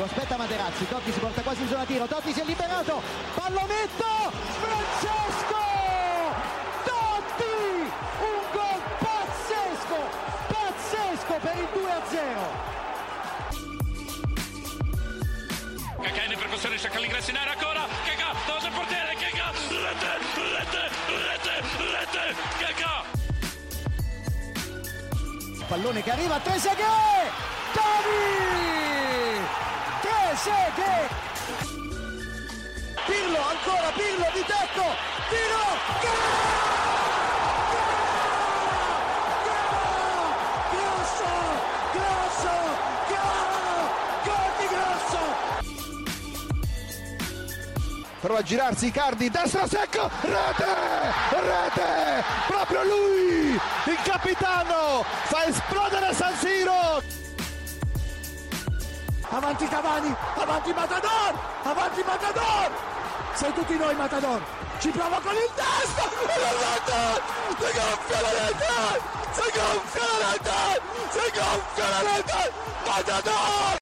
lo 0.00 0.06
aspetta 0.06 0.36
Materazzi, 0.38 0.88
Totti 0.88 1.12
si 1.12 1.18
porta 1.18 1.42
quasi 1.42 1.60
in 1.60 1.68
zona 1.68 1.84
tiro, 1.84 2.06
Totti 2.06 2.32
si 2.32 2.40
è 2.40 2.44
liberato, 2.44 3.02
pallonetto, 3.34 4.32
Francesco! 4.60 5.60
Totti! 6.84 7.84
Un 8.20 8.40
gol 8.50 8.80
pazzesco, 8.98 10.00
pazzesco 10.48 11.34
per 11.42 11.56
il 11.56 11.68
2-0! 11.74 12.16
Kakà 16.00 16.22
in 16.22 16.38
percussione, 16.38 16.78
cerca 16.78 16.98
l'ingresso 16.98 17.30
in 17.30 17.36
area 17.36 17.52
ancora, 17.52 17.86
Kakà, 18.06 18.32
davanti 18.46 18.66
al 18.66 18.72
portiere, 18.72 19.14
Kakà, 19.20 19.52
rete, 19.68 20.18
rete, 20.56 20.88
rete, 21.28 21.60
rete, 21.92 22.34
Kakà! 22.58 23.04
Pallone 25.68 26.02
che 26.02 26.10
arriva, 26.10 26.40
Trezeguet! 26.40 27.32
Totti! 27.74 29.59
Trezeguet! 30.42 31.10
Pirlo, 33.04 33.40
ancora 33.46 33.90
Pirlo 33.92 34.26
di 34.32 34.44
tecco, 34.46 34.86
tiro, 35.28 35.64
Grosso, 40.70 41.32
grosso, 41.92 42.54
gol 44.24 44.52
di 44.58 44.66
grosso! 44.66 45.22
Prova 48.20 48.38
a 48.38 48.42
girarsi 48.42 48.86
Icardi, 48.86 49.28
destra 49.30 49.66
secco, 49.66 50.10
rete, 50.22 50.64
rete, 51.32 52.24
proprio 52.46 52.82
lui, 52.84 53.60
il 53.84 53.98
capitano, 54.04 55.04
fa 55.24 55.44
esplodere 55.44 56.14
San 56.14 56.34
Siro. 56.36 57.18
Avanti 59.32 59.64
Cavani, 59.68 60.12
avanti 60.36 60.72
Matador, 60.72 61.34
avanti 61.64 62.02
Matador, 62.06 62.70
sei 63.34 63.52
tutti 63.52 63.76
noi 63.76 63.94
Matador, 63.96 64.40
ci 64.78 64.88
prova 64.90 65.20
con 65.20 65.32
il 65.32 65.50
destro, 65.54 66.10
e 66.22 66.40
la 66.40 66.52
rete, 66.60 67.22
si 67.58 67.70
gonfia 67.76 68.20
la 68.20 68.30
rete, 68.30 69.00
si 69.32 69.46
gonfia 69.54 70.06
la 70.06 70.30
rete, 70.30 70.58
si 71.10 71.26
gonfia 71.34 71.88
la 71.88 72.00
rete, 72.00 72.52
Matador! 72.86 73.78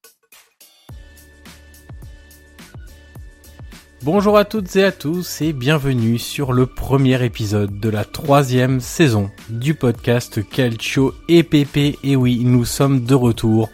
Bonjour 4.02 4.38
à 4.38 4.44
toutes 4.44 4.76
et 4.76 4.84
à 4.84 4.92
tous 4.92 5.42
et 5.42 5.52
bienvenue 5.52 6.18
sur 6.18 6.52
le 6.52 6.66
premier 6.66 7.22
épisode 7.24 7.80
de 7.80 7.88
la 7.88 8.04
troisième 8.04 8.80
saison 8.80 9.30
du 9.48 9.74
podcast 9.74 10.48
Calcio 10.48 11.14
EPP. 11.28 11.98
Et 12.04 12.14
oui, 12.14 12.44
nous 12.44 12.64
sommes 12.64 13.04
de 13.04 13.14
retour 13.16 13.68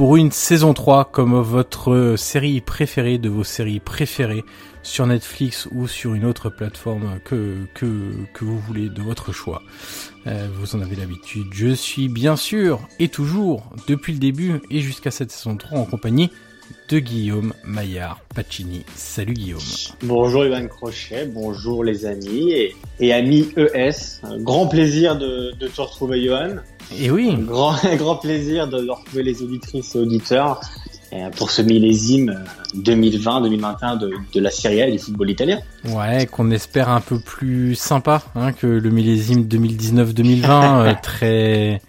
pour 0.00 0.16
une 0.16 0.32
saison 0.32 0.72
3 0.72 1.10
comme 1.12 1.38
votre 1.42 2.14
série 2.16 2.62
préférée 2.62 3.18
de 3.18 3.28
vos 3.28 3.44
séries 3.44 3.80
préférées 3.80 4.44
sur 4.82 5.06
Netflix 5.06 5.68
ou 5.72 5.86
sur 5.86 6.14
une 6.14 6.24
autre 6.24 6.48
plateforme 6.48 7.20
que, 7.22 7.66
que, 7.74 8.10
que 8.32 8.46
vous 8.46 8.58
voulez 8.58 8.88
de 8.88 9.02
votre 9.02 9.34
choix. 9.34 9.60
Euh, 10.26 10.48
vous 10.54 10.74
en 10.74 10.80
avez 10.80 10.96
l'habitude. 10.96 11.48
Je 11.52 11.74
suis 11.74 12.08
bien 12.08 12.36
sûr 12.36 12.80
et 12.98 13.08
toujours 13.08 13.68
depuis 13.88 14.14
le 14.14 14.18
début 14.20 14.62
et 14.70 14.80
jusqu'à 14.80 15.10
cette 15.10 15.30
saison 15.30 15.58
3 15.58 15.78
en 15.78 15.84
compagnie 15.84 16.30
de 16.88 16.98
Guillaume 16.98 17.52
Maillard 17.64 18.20
Pacini. 18.34 18.84
Salut 18.96 19.34
Guillaume. 19.34 19.60
Bonjour 20.02 20.44
Ivan 20.44 20.66
Crochet, 20.68 21.26
bonjour 21.26 21.84
les 21.84 22.06
amis 22.06 22.52
et, 22.52 22.74
et 23.00 23.12
amis 23.12 23.48
ES. 23.56 24.20
Un 24.22 24.38
grand 24.38 24.66
plaisir 24.66 25.16
de, 25.16 25.52
de 25.58 25.68
te 25.68 25.80
retrouver 25.80 26.22
Johan. 26.24 26.56
Et 26.98 27.10
oui, 27.10 27.34
Un 27.36 27.42
grand, 27.42 27.74
un 27.84 27.96
grand 27.96 28.16
plaisir 28.16 28.68
de 28.68 28.76
retrouver 28.88 29.22
les 29.22 29.42
auditrices 29.42 29.94
et 29.94 29.98
auditeurs 29.98 30.60
euh, 31.12 31.28
pour 31.30 31.50
ce 31.50 31.62
millésime 31.62 32.44
2020-2021 32.76 33.98
de, 33.98 34.12
de 34.32 34.40
la 34.40 34.50
Serie 34.50 34.82
A 34.82 34.88
et 34.88 34.92
du 34.92 34.98
football 34.98 35.30
italien. 35.30 35.58
ouais, 35.94 36.26
qu'on 36.26 36.50
espère 36.50 36.88
un 36.88 37.00
peu 37.00 37.18
plus 37.18 37.74
sympa 37.74 38.22
hein, 38.34 38.52
que 38.52 38.66
le 38.66 38.90
millésime 38.90 39.42
2019-2020, 39.44 40.44
euh, 40.88 40.94
très 41.02 41.80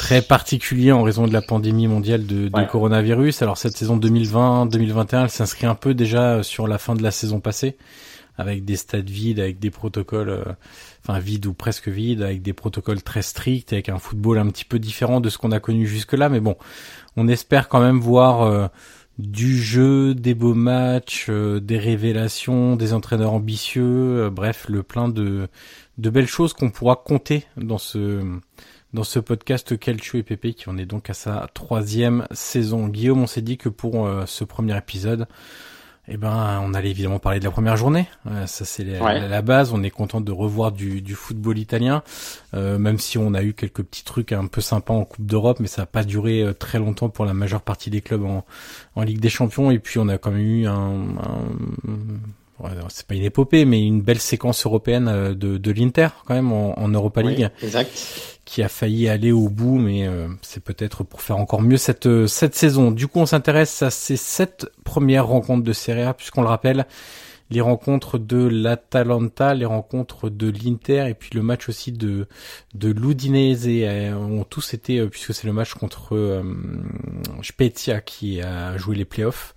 très 0.00 0.22
particulier 0.22 0.92
en 0.92 1.02
raison 1.02 1.26
de 1.26 1.32
la 1.34 1.42
pandémie 1.42 1.86
mondiale 1.86 2.24
de, 2.26 2.48
de 2.48 2.56
Ouais. 2.56 2.66
coronavirus. 2.66 3.42
Alors 3.42 3.58
cette 3.58 3.76
saison 3.76 3.98
2020-2021, 3.98 5.24
elle 5.24 5.28
s'inscrit 5.30 5.66
un 5.66 5.74
peu 5.74 5.92
déjà 5.92 6.42
sur 6.42 6.66
la 6.66 6.78
fin 6.78 6.94
de 6.94 7.02
la 7.02 7.10
saison 7.10 7.38
passée, 7.38 7.76
avec 8.38 8.64
des 8.64 8.76
stades 8.76 9.10
vides, 9.10 9.40
avec 9.40 9.58
des 9.58 9.70
protocoles, 9.70 10.30
euh, 10.30 10.42
enfin 11.04 11.18
vides 11.18 11.44
ou 11.44 11.52
presque 11.52 11.88
vides, 11.88 12.22
avec 12.22 12.40
des 12.40 12.54
protocoles 12.54 13.02
très 13.02 13.20
stricts, 13.20 13.74
avec 13.74 13.90
un 13.90 13.98
football 13.98 14.38
un 14.38 14.46
petit 14.46 14.64
peu 14.64 14.78
différent 14.78 15.20
de 15.20 15.28
ce 15.28 15.36
qu'on 15.36 15.52
a 15.52 15.60
connu 15.60 15.86
jusque-là. 15.86 16.30
Mais 16.30 16.40
bon, 16.40 16.56
on 17.18 17.28
espère 17.28 17.68
quand 17.68 17.80
même 17.82 18.00
voir 18.00 18.40
euh, 18.42 18.68
du 19.18 19.58
jeu, 19.62 20.14
des 20.14 20.32
beaux 20.34 20.54
matchs, 20.54 21.26
euh, 21.28 21.60
des 21.60 21.76
révélations, 21.78 22.74
des 22.74 22.94
entraîneurs 22.94 23.34
ambitieux, 23.34 23.82
euh, 24.24 24.30
bref, 24.30 24.64
le 24.70 24.82
plein 24.82 25.08
de, 25.10 25.46
de 25.98 26.08
belles 26.10 26.26
choses 26.26 26.54
qu'on 26.54 26.70
pourra 26.70 26.96
compter 26.96 27.44
dans 27.58 27.76
ce 27.76 28.22
dans 28.92 29.04
ce 29.04 29.18
podcast 29.18 29.78
Calcio 29.78 30.18
et 30.18 30.22
Pépé 30.22 30.52
qui 30.54 30.68
en 30.68 30.76
est 30.78 30.86
donc 30.86 31.10
à 31.10 31.14
sa 31.14 31.46
troisième 31.54 32.26
saison. 32.32 32.88
Guillaume, 32.88 33.22
on 33.22 33.26
s'est 33.26 33.42
dit 33.42 33.56
que 33.56 33.68
pour 33.68 34.06
euh, 34.06 34.24
ce 34.26 34.44
premier 34.44 34.76
épisode, 34.76 35.26
eh 36.12 36.16
ben, 36.16 36.60
on 36.64 36.74
allait 36.74 36.90
évidemment 36.90 37.20
parler 37.20 37.38
de 37.38 37.44
la 37.44 37.52
première 37.52 37.76
journée. 37.76 38.08
Euh, 38.26 38.46
ça, 38.46 38.64
c'est 38.64 38.82
la, 38.82 39.00
Ouais. 39.00 39.20
la- 39.20 39.28
la 39.28 39.42
base. 39.42 39.72
On 39.72 39.82
est 39.84 39.90
content 39.90 40.20
de 40.20 40.32
revoir 40.32 40.72
du, 40.72 41.02
du 41.02 41.14
football 41.14 41.56
italien, 41.56 42.02
euh, 42.54 42.78
même 42.78 42.98
si 42.98 43.16
on 43.16 43.32
a 43.34 43.44
eu 43.44 43.52
quelques 43.54 43.82
petits 43.84 44.02
trucs 44.02 44.32
un 44.32 44.46
peu 44.46 44.60
sympas 44.60 44.94
en 44.94 45.04
Coupe 45.04 45.24
d'Europe, 45.26 45.60
mais 45.60 45.68
ça 45.68 45.82
n'a 45.82 45.86
pas 45.86 46.02
duré 46.02 46.52
très 46.58 46.80
longtemps 46.80 47.10
pour 47.10 47.26
la 47.26 47.34
majeure 47.34 47.62
partie 47.62 47.90
des 47.90 48.00
clubs 48.00 48.24
en, 48.24 48.44
en 48.96 49.02
Ligue 49.02 49.20
des 49.20 49.28
Champions. 49.28 49.70
Et 49.70 49.78
puis, 49.78 50.00
on 50.00 50.08
a 50.08 50.18
quand 50.18 50.32
même 50.32 50.40
eu 50.40 50.66
un, 50.66 51.04
c'est 52.88 53.06
pas 53.06 53.14
une 53.14 53.24
épopée, 53.24 53.64
mais 53.64 53.84
une 53.84 54.02
belle 54.02 54.18
séquence 54.18 54.66
européenne 54.66 55.34
de, 55.34 55.56
de 55.58 55.70
l'Inter 55.72 56.08
quand 56.26 56.34
même 56.34 56.52
en, 56.52 56.88
Europa 56.88 57.22
League. 57.22 57.50
exact. 57.62 57.90
Qui 58.44 58.62
a 58.62 58.68
failli 58.68 59.08
aller 59.08 59.30
au 59.30 59.48
bout, 59.48 59.78
mais 59.78 60.08
c'est 60.42 60.62
peut-être 60.62 61.04
pour 61.04 61.22
faire 61.22 61.36
encore 61.36 61.62
mieux 61.62 61.76
cette 61.76 62.26
cette 62.26 62.56
saison. 62.56 62.90
Du 62.90 63.06
coup, 63.06 63.20
on 63.20 63.26
s'intéresse 63.26 63.82
à 63.82 63.90
ces 63.90 64.16
sept 64.16 64.66
premières 64.82 65.26
rencontres 65.26 65.62
de 65.62 65.72
Serie 65.72 66.02
A, 66.02 66.14
puisqu'on 66.14 66.42
le 66.42 66.48
rappelle, 66.48 66.86
les 67.50 67.60
rencontres 67.60 68.18
de 68.18 68.46
l'Atalanta, 68.46 69.54
les 69.54 69.64
rencontres 69.64 70.30
de 70.30 70.50
l'Inter 70.50 71.06
et 71.08 71.14
puis 71.14 71.30
le 71.34 71.42
match 71.42 71.68
aussi 71.68 71.92
de 71.92 72.26
de 72.74 72.90
l'Udinese 72.90 73.66
euh, 73.66 74.14
ont 74.14 74.44
tous 74.44 74.74
été 74.74 74.98
euh, 74.98 75.08
puisque 75.08 75.34
c'est 75.34 75.46
le 75.46 75.52
match 75.52 75.74
contre 75.74 76.14
euh, 76.14 76.42
Spezia 77.42 78.00
qui 78.00 78.40
a 78.40 78.76
joué 78.76 78.96
les 78.96 79.04
playoffs 79.04 79.54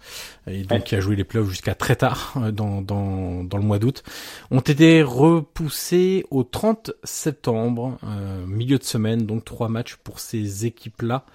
et 0.48 0.64
donc 0.64 0.84
qui 0.84 0.96
a 0.96 1.00
joué 1.00 1.16
les 1.16 1.24
playoffs 1.24 1.50
jusqu'à 1.50 1.76
très 1.76 1.96
tard 1.96 2.34
euh, 2.38 2.52
dans, 2.52 2.82
dans, 2.82 3.44
dans 3.44 3.58
le 3.58 3.64
mois 3.64 3.80
d'août, 3.80 4.04
ont 4.52 4.60
été 4.60 5.02
repoussés 5.02 6.26
au 6.32 6.44
30 6.44 6.92
septembre, 7.04 7.98
euh, 8.04 8.46
milieu 8.46 8.78
de 8.78 8.84
semaine, 8.84 9.26
donc 9.26 9.46
trois 9.46 9.70
matchs 9.70 9.96
pour 9.96 10.20
ces 10.20 10.66
équipes-là. 10.66 11.26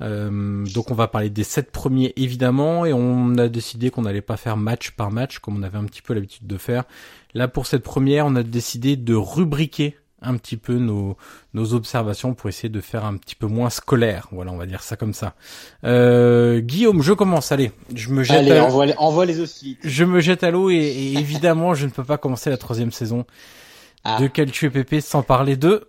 Euh, 0.00 0.64
donc 0.66 0.90
on 0.90 0.94
va 0.94 1.08
parler 1.08 1.30
des 1.30 1.44
sept 1.44 1.70
premiers 1.70 2.12
évidemment, 2.16 2.84
et 2.86 2.92
on 2.92 3.36
a 3.36 3.48
décidé 3.48 3.90
qu'on 3.90 4.02
n'allait 4.02 4.20
pas 4.20 4.36
faire 4.36 4.56
match 4.56 4.92
par 4.92 5.10
match 5.10 5.38
comme 5.38 5.56
on 5.56 5.62
avait 5.62 5.78
un 5.78 5.84
petit 5.84 6.02
peu 6.02 6.14
l'habitude 6.14 6.46
de 6.46 6.56
faire. 6.56 6.84
Là 7.34 7.48
pour 7.48 7.66
cette 7.66 7.82
première, 7.82 8.26
on 8.26 8.36
a 8.36 8.42
décidé 8.42 8.96
de 8.96 9.14
rubriquer 9.14 9.96
un 10.22 10.36
petit 10.36 10.56
peu 10.56 10.74
nos, 10.74 11.16
nos 11.54 11.74
observations 11.74 12.34
pour 12.34 12.48
essayer 12.48 12.68
de 12.68 12.80
faire 12.80 13.04
un 13.04 13.16
petit 13.16 13.34
peu 13.34 13.46
moins 13.46 13.70
scolaire. 13.70 14.28
Voilà, 14.32 14.52
on 14.52 14.56
va 14.56 14.66
dire 14.66 14.82
ça 14.82 14.96
comme 14.96 15.14
ça. 15.14 15.34
Euh, 15.84 16.60
Guillaume, 16.60 17.02
je 17.02 17.12
commence. 17.12 17.52
Allez, 17.52 17.72
je 17.94 18.10
me 18.10 18.22
jette. 18.22 18.38
Allez, 18.38 18.58
envoie, 18.60 18.86
les, 18.86 18.94
envoie 18.96 19.26
les 19.26 19.34
Je 19.82 20.04
me 20.04 20.20
jette 20.20 20.44
à 20.44 20.50
l'eau 20.50 20.70
et, 20.70 20.76
évidemment, 21.16 21.74
je 21.74 21.86
ne 21.86 21.90
peux 21.90 22.04
pas 22.04 22.18
commencer 22.18 22.50
la 22.50 22.56
troisième 22.56 22.92
saison 22.92 23.24
ah. 24.04 24.18
de 24.20 24.26
Quel 24.26 24.50
tu 24.50 24.66
es 24.66 24.70
Pépé 24.70 25.00
sans 25.00 25.22
parler 25.22 25.56
de 25.56 25.88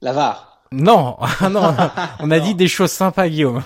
la 0.00 0.12
VAR. 0.12 0.62
Non, 0.72 1.16
non, 1.50 1.74
on 2.20 2.30
a 2.30 2.40
dit 2.40 2.54
des 2.54 2.68
choses 2.68 2.92
sympas, 2.92 3.28
Guillaume. 3.28 3.62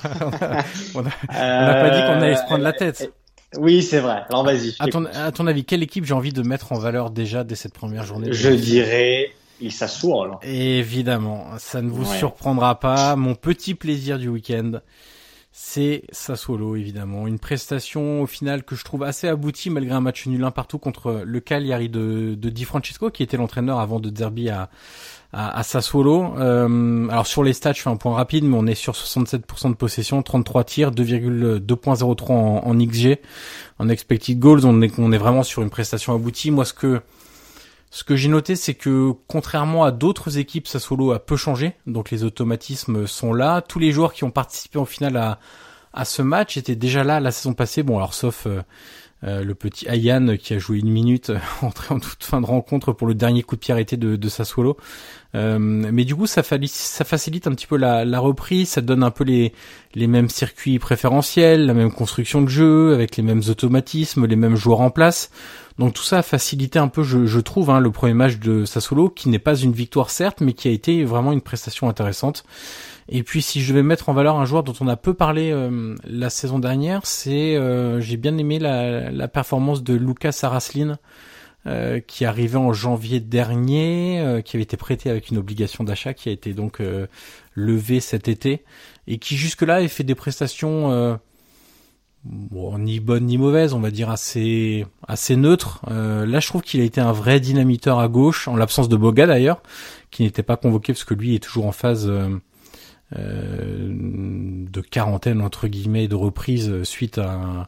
on 0.94 1.02
n'a 1.02 1.74
pas 1.74 1.90
dit 1.90 2.00
qu'on 2.00 2.22
allait 2.22 2.36
se 2.36 2.44
prendre 2.44 2.62
la 2.62 2.72
tête. 2.72 3.02
Euh, 3.02 3.60
oui, 3.60 3.82
c'est 3.82 4.00
vrai. 4.00 4.22
Alors 4.30 4.44
vas-y. 4.44 4.74
À 4.78 4.86
ton, 4.88 5.04
à 5.06 5.30
ton 5.30 5.46
avis, 5.46 5.64
quelle 5.64 5.82
équipe 5.82 6.04
j'ai 6.04 6.14
envie 6.14 6.32
de 6.32 6.42
mettre 6.42 6.72
en 6.72 6.78
valeur 6.78 7.10
déjà 7.10 7.44
dès 7.44 7.54
cette 7.54 7.74
première 7.74 8.04
journée 8.04 8.32
Je 8.32 8.50
dirais 8.50 9.30
il 9.60 9.72
s'assoit 9.72 10.40
Évidemment, 10.42 11.46
ça 11.58 11.82
ne 11.82 11.90
vous 11.90 12.04
surprendra 12.04 12.80
pas. 12.80 13.16
Mon 13.16 13.34
petit 13.34 13.74
plaisir 13.74 14.18
du 14.18 14.28
week-end, 14.28 14.80
c'est 15.56 16.02
Sassuolo, 16.10 16.74
évidemment. 16.74 17.28
Une 17.28 17.38
prestation 17.38 18.22
au 18.22 18.26
final 18.26 18.64
que 18.64 18.74
je 18.74 18.82
trouve 18.82 19.04
assez 19.04 19.28
aboutie 19.28 19.70
malgré 19.70 19.94
un 19.94 20.00
match 20.00 20.26
nul 20.26 20.42
un 20.42 20.50
partout 20.50 20.78
contre 20.78 21.22
le 21.24 21.40
Cagliari 21.40 21.88
de, 21.88 22.34
de 22.34 22.50
Di 22.50 22.64
Francesco, 22.64 23.10
qui 23.10 23.22
était 23.22 23.36
l'entraîneur 23.36 23.78
avant 23.78 24.00
de 24.00 24.10
Derby 24.10 24.50
à, 24.50 24.68
à, 25.32 25.62
Sassuolo. 25.62 26.34
Euh, 26.38 27.08
alors 27.08 27.28
sur 27.28 27.44
les 27.44 27.52
stats, 27.52 27.72
je 27.72 27.82
fais 27.82 27.90
un 27.90 27.96
point 27.96 28.14
rapide, 28.14 28.42
mais 28.42 28.56
on 28.56 28.66
est 28.66 28.74
sur 28.74 28.94
67% 28.94 29.70
de 29.70 29.74
possession, 29.74 30.22
33 30.24 30.64
tirs, 30.64 30.90
2,2.03 30.90 32.32
en, 32.32 32.66
en 32.66 32.74
XG. 32.74 33.20
En 33.78 33.88
expected 33.88 34.36
goals, 34.38 34.66
on 34.66 34.82
est, 34.82 34.98
on 34.98 35.12
est 35.12 35.18
vraiment 35.18 35.44
sur 35.44 35.62
une 35.62 35.70
prestation 35.70 36.14
aboutie. 36.14 36.50
Moi, 36.50 36.64
ce 36.64 36.72
que 36.72 37.00
ce 37.94 38.02
que 38.02 38.16
j'ai 38.16 38.28
noté, 38.28 38.56
c'est 38.56 38.74
que 38.74 39.12
contrairement 39.28 39.84
à 39.84 39.92
d'autres 39.92 40.38
équipes, 40.38 40.66
Sassuolo 40.66 41.12
a 41.12 41.24
peu 41.24 41.36
changé, 41.36 41.76
donc 41.86 42.10
les 42.10 42.24
automatismes 42.24 43.06
sont 43.06 43.32
là. 43.32 43.60
Tous 43.60 43.78
les 43.78 43.92
joueurs 43.92 44.12
qui 44.14 44.24
ont 44.24 44.32
participé 44.32 44.80
en 44.80 44.84
finale 44.84 45.16
à, 45.92 46.04
ce 46.04 46.20
match 46.20 46.56
étaient 46.56 46.74
déjà 46.74 47.04
là 47.04 47.20
la 47.20 47.30
saison 47.30 47.54
passée. 47.54 47.84
Bon, 47.84 47.96
alors 47.96 48.12
sauf 48.12 48.48
euh, 48.48 48.62
le 49.24 49.54
petit 49.54 49.88
Ayan 49.88 50.36
qui 50.36 50.54
a 50.54 50.58
joué 50.58 50.78
une 50.78 50.90
minute 50.90 51.32
entré 51.62 51.94
en 51.94 52.00
toute 52.00 52.22
fin 52.22 52.40
de 52.40 52.46
rencontre 52.46 52.92
pour 52.92 53.06
le 53.06 53.14
dernier 53.14 53.42
coup 53.42 53.56
de 53.56 53.60
pied 53.60 53.72
arrêté 53.72 53.96
de, 53.96 54.16
de. 54.16 54.28
Euh, 55.34 55.58
mais 55.58 56.04
du 56.04 56.14
coup, 56.14 56.26
ça, 56.26 56.42
facilite 56.42 57.46
un 57.46 57.52
petit 57.52 57.66
peu 57.66 57.76
la, 57.76 58.18
reprise, 58.20 58.68
ça 58.70 58.80
donne 58.80 59.02
un 59.02 59.10
peu 59.10 59.24
les, 59.24 59.52
mêmes 60.06 60.28
circuits 60.28 60.78
préférentiels, 60.78 61.66
la 61.66 61.74
même 61.74 61.92
construction 61.92 62.42
de 62.42 62.48
jeu, 62.48 62.94
avec 62.94 63.16
les 63.16 63.22
mêmes 63.22 63.42
automatismes, 63.48 64.26
les 64.26 64.36
mêmes 64.36 64.56
joueurs 64.56 64.80
en 64.80 64.90
place. 64.90 65.30
Donc 65.78 65.94
tout 65.94 66.04
ça 66.04 66.18
a 66.18 66.22
facilité 66.22 66.78
un 66.78 66.86
peu, 66.86 67.02
je, 67.02 67.26
je 67.26 67.40
trouve, 67.40 67.70
hein, 67.70 67.80
le 67.80 67.90
premier 67.90 68.14
match 68.14 68.38
de 68.38 68.64
Sassuolo, 68.64 69.08
qui 69.08 69.28
n'est 69.28 69.40
pas 69.40 69.56
une 69.56 69.72
victoire 69.72 70.10
certes, 70.10 70.40
mais 70.40 70.52
qui 70.52 70.68
a 70.68 70.70
été 70.70 71.04
vraiment 71.04 71.32
une 71.32 71.40
prestation 71.40 71.88
intéressante. 71.88 72.44
Et 73.08 73.22
puis 73.22 73.42
si 73.42 73.60
je 73.60 73.74
vais 73.74 73.82
mettre 73.82 74.08
en 74.08 74.14
valeur 74.14 74.36
un 74.36 74.44
joueur 74.44 74.62
dont 74.62 74.74
on 74.80 74.88
a 74.88 74.96
peu 74.96 75.14
parlé 75.14 75.50
euh, 75.50 75.94
la 76.04 76.30
saison 76.30 76.58
dernière, 76.58 77.04
c'est 77.04 77.56
euh, 77.56 78.00
j'ai 78.00 78.16
bien 78.16 78.36
aimé 78.38 78.58
la, 78.58 79.10
la, 79.10 79.28
performance 79.28 79.82
de 79.82 79.94
Lucas 79.94 80.38
Araslin. 80.42 80.98
Euh, 81.66 81.98
qui 81.98 82.26
arrivait 82.26 82.58
en 82.58 82.74
janvier 82.74 83.20
dernier, 83.20 84.42
qui 84.44 84.54
avait 84.58 84.64
été 84.64 84.76
prêté 84.76 85.08
avec 85.08 85.30
une 85.30 85.38
obligation 85.38 85.82
d'achat, 85.82 86.12
qui 86.12 86.28
a 86.28 86.32
été 86.32 86.52
donc 86.52 86.82
levée 87.54 88.00
cet 88.00 88.28
été, 88.28 88.64
et 89.06 89.16
qui 89.16 89.38
jusque-là 89.38 89.76
avait 89.76 89.88
fait 89.88 90.04
des 90.04 90.14
prestations 90.14 91.18
bon, 92.24 92.78
ni 92.78 93.00
bonne 93.00 93.26
ni 93.26 93.38
mauvaise, 93.38 93.74
on 93.74 93.80
va 93.80 93.90
dire 93.90 94.10
assez 94.10 94.86
assez 95.06 95.36
neutre. 95.36 95.80
Euh, 95.90 96.26
là, 96.26 96.40
je 96.40 96.48
trouve 96.48 96.62
qu'il 96.62 96.80
a 96.80 96.84
été 96.84 97.00
un 97.00 97.12
vrai 97.12 97.40
dynamiteur 97.40 97.98
à 97.98 98.08
gauche, 98.08 98.48
en 98.48 98.56
l'absence 98.56 98.88
de 98.88 98.96
Boga 98.96 99.26
d'ailleurs, 99.26 99.62
qui 100.10 100.22
n'était 100.22 100.42
pas 100.42 100.56
convoqué 100.56 100.92
parce 100.92 101.04
que 101.04 101.14
lui 101.14 101.34
est 101.34 101.42
toujours 101.42 101.66
en 101.66 101.72
phase 101.72 102.08
euh, 102.08 102.28
euh 102.28 102.38
de 103.14 104.80
quarantaine 104.80 105.40
entre 105.40 105.68
guillemets 105.68 106.08
de 106.08 106.14
reprise 106.14 106.82
suite 106.82 107.18
à 107.18 107.66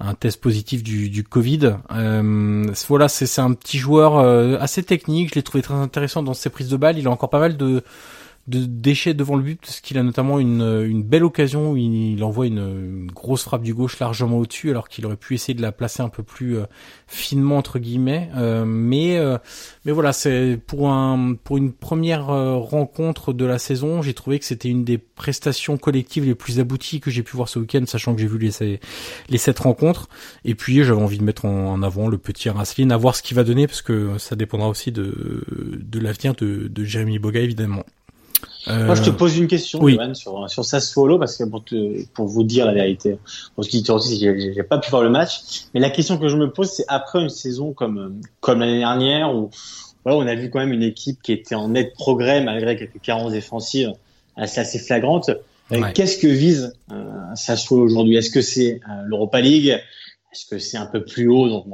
un, 0.00 0.14
test 0.14 0.40
positif 0.40 0.82
du, 0.82 1.10
du 1.10 1.24
Covid. 1.24 1.76
Euh, 1.92 2.72
voilà, 2.88 3.08
c'est 3.08 3.40
un 3.40 3.52
petit 3.52 3.78
joueur 3.78 4.18
euh, 4.18 4.56
assez 4.60 4.82
technique. 4.82 5.30
Je 5.30 5.34
l'ai 5.34 5.42
trouvé 5.42 5.62
très 5.62 5.74
intéressant 5.74 6.22
dans 6.22 6.34
ses 6.34 6.50
prises 6.50 6.68
de 6.68 6.76
balles. 6.76 6.98
Il 6.98 7.06
a 7.06 7.10
encore 7.10 7.30
pas 7.30 7.40
mal 7.40 7.56
de 7.56 7.82
de 8.48 8.64
déchets 8.64 9.12
devant 9.12 9.36
le 9.36 9.42
but 9.42 9.60
parce 9.60 9.80
qu'il 9.80 9.98
a 9.98 10.02
notamment 10.02 10.38
une, 10.38 10.62
une 10.62 11.02
belle 11.02 11.24
occasion 11.24 11.72
où 11.72 11.76
il, 11.76 12.24
envoie 12.24 12.46
une, 12.46 13.06
grosse 13.12 13.42
frappe 13.42 13.62
du 13.62 13.74
gauche 13.74 13.98
largement 13.98 14.38
au-dessus 14.38 14.70
alors 14.70 14.88
qu'il 14.88 15.04
aurait 15.04 15.16
pu 15.16 15.34
essayer 15.34 15.54
de 15.54 15.60
la 15.60 15.70
placer 15.70 16.02
un 16.02 16.08
peu 16.08 16.22
plus 16.22 16.56
euh, 16.56 16.64
finement 17.06 17.58
entre 17.58 17.78
guillemets. 17.78 18.30
Euh, 18.36 18.64
mais 18.64 19.18
euh, 19.18 19.36
mais 19.84 19.92
voilà 19.92 20.14
c'est 20.14 20.58
pour 20.66 20.90
un 20.90 21.34
pour 21.34 21.58
une 21.58 21.72
première 21.72 22.26
rencontre 22.26 23.32
de 23.32 23.44
la 23.44 23.58
saison 23.58 24.00
j'ai 24.00 24.14
trouvé 24.14 24.38
que 24.38 24.44
c'était 24.44 24.68
une 24.68 24.84
des 24.84 24.98
prestations 24.98 25.76
collectives 25.76 26.24
les 26.24 26.34
plus 26.34 26.58
abouties 26.58 27.00
que 27.00 27.10
j'ai 27.10 27.22
pu 27.22 27.36
voir 27.36 27.48
ce 27.48 27.58
week-end 27.58 27.84
sachant 27.86 28.14
que 28.14 28.20
j'ai 28.20 28.26
vu 28.26 28.38
les 28.38 28.80
les 29.28 29.38
sept 29.38 29.58
rencontres. 29.58 30.08
Et 30.46 30.54
puis 30.54 30.82
j'avais 30.84 31.02
envie 31.02 31.18
de 31.18 31.24
mettre 31.24 31.44
en, 31.44 31.82
avant 31.82 32.08
le 32.08 32.16
petit 32.16 32.48
Raslin 32.48 32.90
à 32.90 32.96
voir 32.96 33.14
ce 33.14 33.22
qu'il 33.22 33.36
va 33.36 33.44
donner 33.44 33.66
parce 33.66 33.82
que 33.82 34.16
ça 34.16 34.36
dépendra 34.36 34.68
aussi 34.68 34.90
de 34.90 35.44
de 35.78 36.00
l'avenir 36.00 36.34
de, 36.34 36.68
de 36.68 36.84
Jérémy 36.84 37.18
Boga 37.18 37.40
évidemment 37.40 37.84
moi, 38.68 38.94
je 38.94 39.02
te 39.02 39.10
pose 39.10 39.36
une 39.38 39.46
question, 39.46 39.80
sur, 40.14 40.50
sur 40.50 40.64
Sassuolo, 40.64 41.18
parce 41.18 41.36
que 41.36 41.44
pour, 41.44 41.64
te, 41.64 42.06
pour 42.08 42.26
vous 42.26 42.44
dire 42.44 42.66
la 42.66 42.72
vérité, 42.72 43.18
pour 43.54 43.64
ce 43.64 43.70
qui 43.70 43.82
te 43.82 43.90
aussi, 43.92 44.18
j'ai 44.18 44.62
pas 44.62 44.78
pu 44.78 44.90
voir 44.90 45.02
le 45.02 45.10
match, 45.10 45.40
mais 45.74 45.80
la 45.80 45.90
question 45.90 46.18
que 46.18 46.28
je 46.28 46.36
me 46.36 46.50
pose, 46.50 46.70
c'est 46.70 46.84
après 46.88 47.20
une 47.20 47.28
saison 47.28 47.72
comme, 47.72 48.20
comme 48.40 48.60
l'année 48.60 48.78
dernière, 48.78 49.34
où 49.34 49.50
voilà, 50.04 50.18
on 50.18 50.26
a 50.26 50.34
vu 50.34 50.50
quand 50.50 50.60
même 50.60 50.72
une 50.72 50.82
équipe 50.82 51.20
qui 51.22 51.32
était 51.32 51.54
en 51.54 51.68
net 51.68 51.92
progrès, 51.94 52.42
malgré 52.42 52.76
quelques 52.76 53.00
carences 53.00 53.32
défensives 53.32 53.92
assez, 54.36 54.60
assez 54.60 54.78
flagrantes. 54.78 55.30
Euh, 55.72 55.82
qu'est-ce 55.94 56.18
que 56.18 56.26
vise 56.26 56.72
euh, 56.92 57.04
Sassuolo 57.34 57.84
aujourd'hui? 57.84 58.16
Est-ce 58.16 58.30
que 58.30 58.40
c'est 58.40 58.80
euh, 58.88 59.02
l'Europa 59.04 59.40
League? 59.40 59.68
Est-ce 60.32 60.46
que 60.46 60.58
c'est 60.58 60.78
un 60.78 60.86
peu 60.86 61.04
plus 61.04 61.28
haut? 61.28 61.48
Donc, 61.48 61.66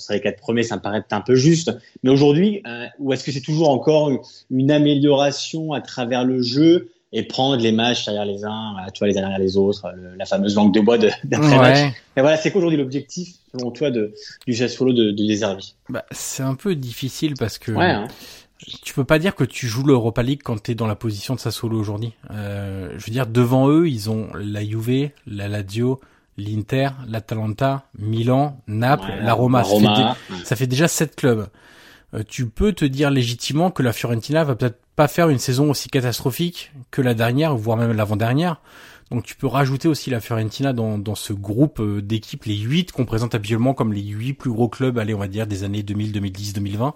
serait 0.00 0.14
les 0.14 0.20
quatre 0.20 0.40
premiers, 0.40 0.62
ça 0.62 0.76
me 0.76 0.80
paraît 0.80 1.04
un 1.10 1.20
peu 1.20 1.34
juste. 1.34 1.70
Mais 2.02 2.10
aujourd'hui, 2.10 2.62
euh, 2.66 2.86
ou 2.98 3.12
est-ce 3.12 3.24
que 3.24 3.32
c'est 3.32 3.40
toujours 3.40 3.70
encore 3.70 4.10
une, 4.50 4.70
amélioration 4.70 5.72
à 5.72 5.80
travers 5.80 6.24
le 6.24 6.42
jeu 6.42 6.90
et 7.12 7.24
prendre 7.24 7.56
les 7.56 7.72
matchs 7.72 8.06
derrière 8.06 8.24
les 8.24 8.44
uns, 8.44 8.74
tu 8.94 9.00
vois, 9.00 9.08
les 9.08 9.12
derrière 9.12 9.38
les 9.38 9.58
autres, 9.58 9.86
la 10.16 10.24
fameuse 10.24 10.54
langue 10.54 10.72
de 10.72 10.80
bois 10.80 10.96
d'après-match. 11.24 11.92
Et 12.16 12.20
voilà, 12.20 12.38
c'est 12.38 12.50
quoi 12.50 12.60
aujourd'hui 12.60 12.78
l'objectif, 12.78 13.34
selon 13.54 13.70
toi, 13.70 13.90
de, 13.90 14.14
du 14.46 14.54
Sassuolo 14.54 14.94
de, 14.94 15.10
de 15.10 15.26
Deservi 15.26 15.74
bah, 15.90 16.06
C'est 16.10 16.42
un 16.42 16.54
peu 16.54 16.74
difficile 16.74 17.34
parce 17.38 17.58
que 17.58 17.72
ouais, 17.72 17.84
hein. 17.84 18.08
tu 18.82 18.94
peux 18.94 19.04
pas 19.04 19.18
dire 19.18 19.34
que 19.34 19.44
tu 19.44 19.66
joues 19.66 19.84
l'Europa 19.84 20.22
League 20.22 20.40
quand 20.42 20.62
tu 20.62 20.70
es 20.70 20.74
dans 20.74 20.86
la 20.86 20.96
position 20.96 21.34
de 21.34 21.40
Sassuolo 21.40 21.78
aujourd'hui. 21.78 22.14
Euh, 22.30 22.94
je 22.96 23.04
veux 23.04 23.12
dire, 23.12 23.26
devant 23.26 23.68
eux, 23.68 23.86
ils 23.86 24.08
ont 24.08 24.28
la 24.34 24.64
Juve, 24.64 25.10
la 25.26 25.48
Lazio, 25.48 26.00
l'Inter, 26.36 26.90
l'Atalanta, 27.08 27.84
Milan, 27.98 28.60
Naples, 28.66 29.12
la 29.20 29.34
Roma. 29.34 29.64
ça, 30.44 30.56
fait, 30.56 30.66
déjà 30.66 30.88
sept 30.88 31.16
clubs. 31.16 31.48
Euh, 32.14 32.22
tu 32.26 32.48
peux 32.48 32.72
te 32.72 32.84
dire 32.84 33.10
légitimement 33.10 33.70
que 33.70 33.82
la 33.82 33.92
Fiorentina 33.92 34.44
va 34.44 34.54
peut-être 34.54 34.80
pas 34.96 35.08
faire 35.08 35.28
une 35.28 35.38
saison 35.38 35.70
aussi 35.70 35.88
catastrophique 35.88 36.72
que 36.90 37.00
la 37.00 37.14
dernière, 37.14 37.56
voire 37.56 37.76
même 37.76 37.92
l'avant-dernière. 37.92 38.60
Donc 39.10 39.24
tu 39.24 39.34
peux 39.34 39.46
rajouter 39.46 39.88
aussi 39.88 40.08
la 40.08 40.20
Fiorentina 40.20 40.72
dans, 40.72 40.96
dans 40.96 41.14
ce 41.14 41.34
groupe 41.34 41.80
euh, 41.80 42.00
d'équipes, 42.00 42.44
les 42.44 42.56
huit 42.56 42.92
qu'on 42.92 43.04
présente 43.04 43.34
habituellement 43.34 43.74
comme 43.74 43.92
les 43.92 44.02
huit 44.02 44.32
plus 44.32 44.50
gros 44.50 44.68
clubs, 44.68 44.98
allez 44.98 45.12
on 45.12 45.18
va 45.18 45.28
dire 45.28 45.46
des 45.46 45.64
années 45.64 45.82
2000, 45.82 46.12
2010, 46.12 46.52
2020. 46.54 46.94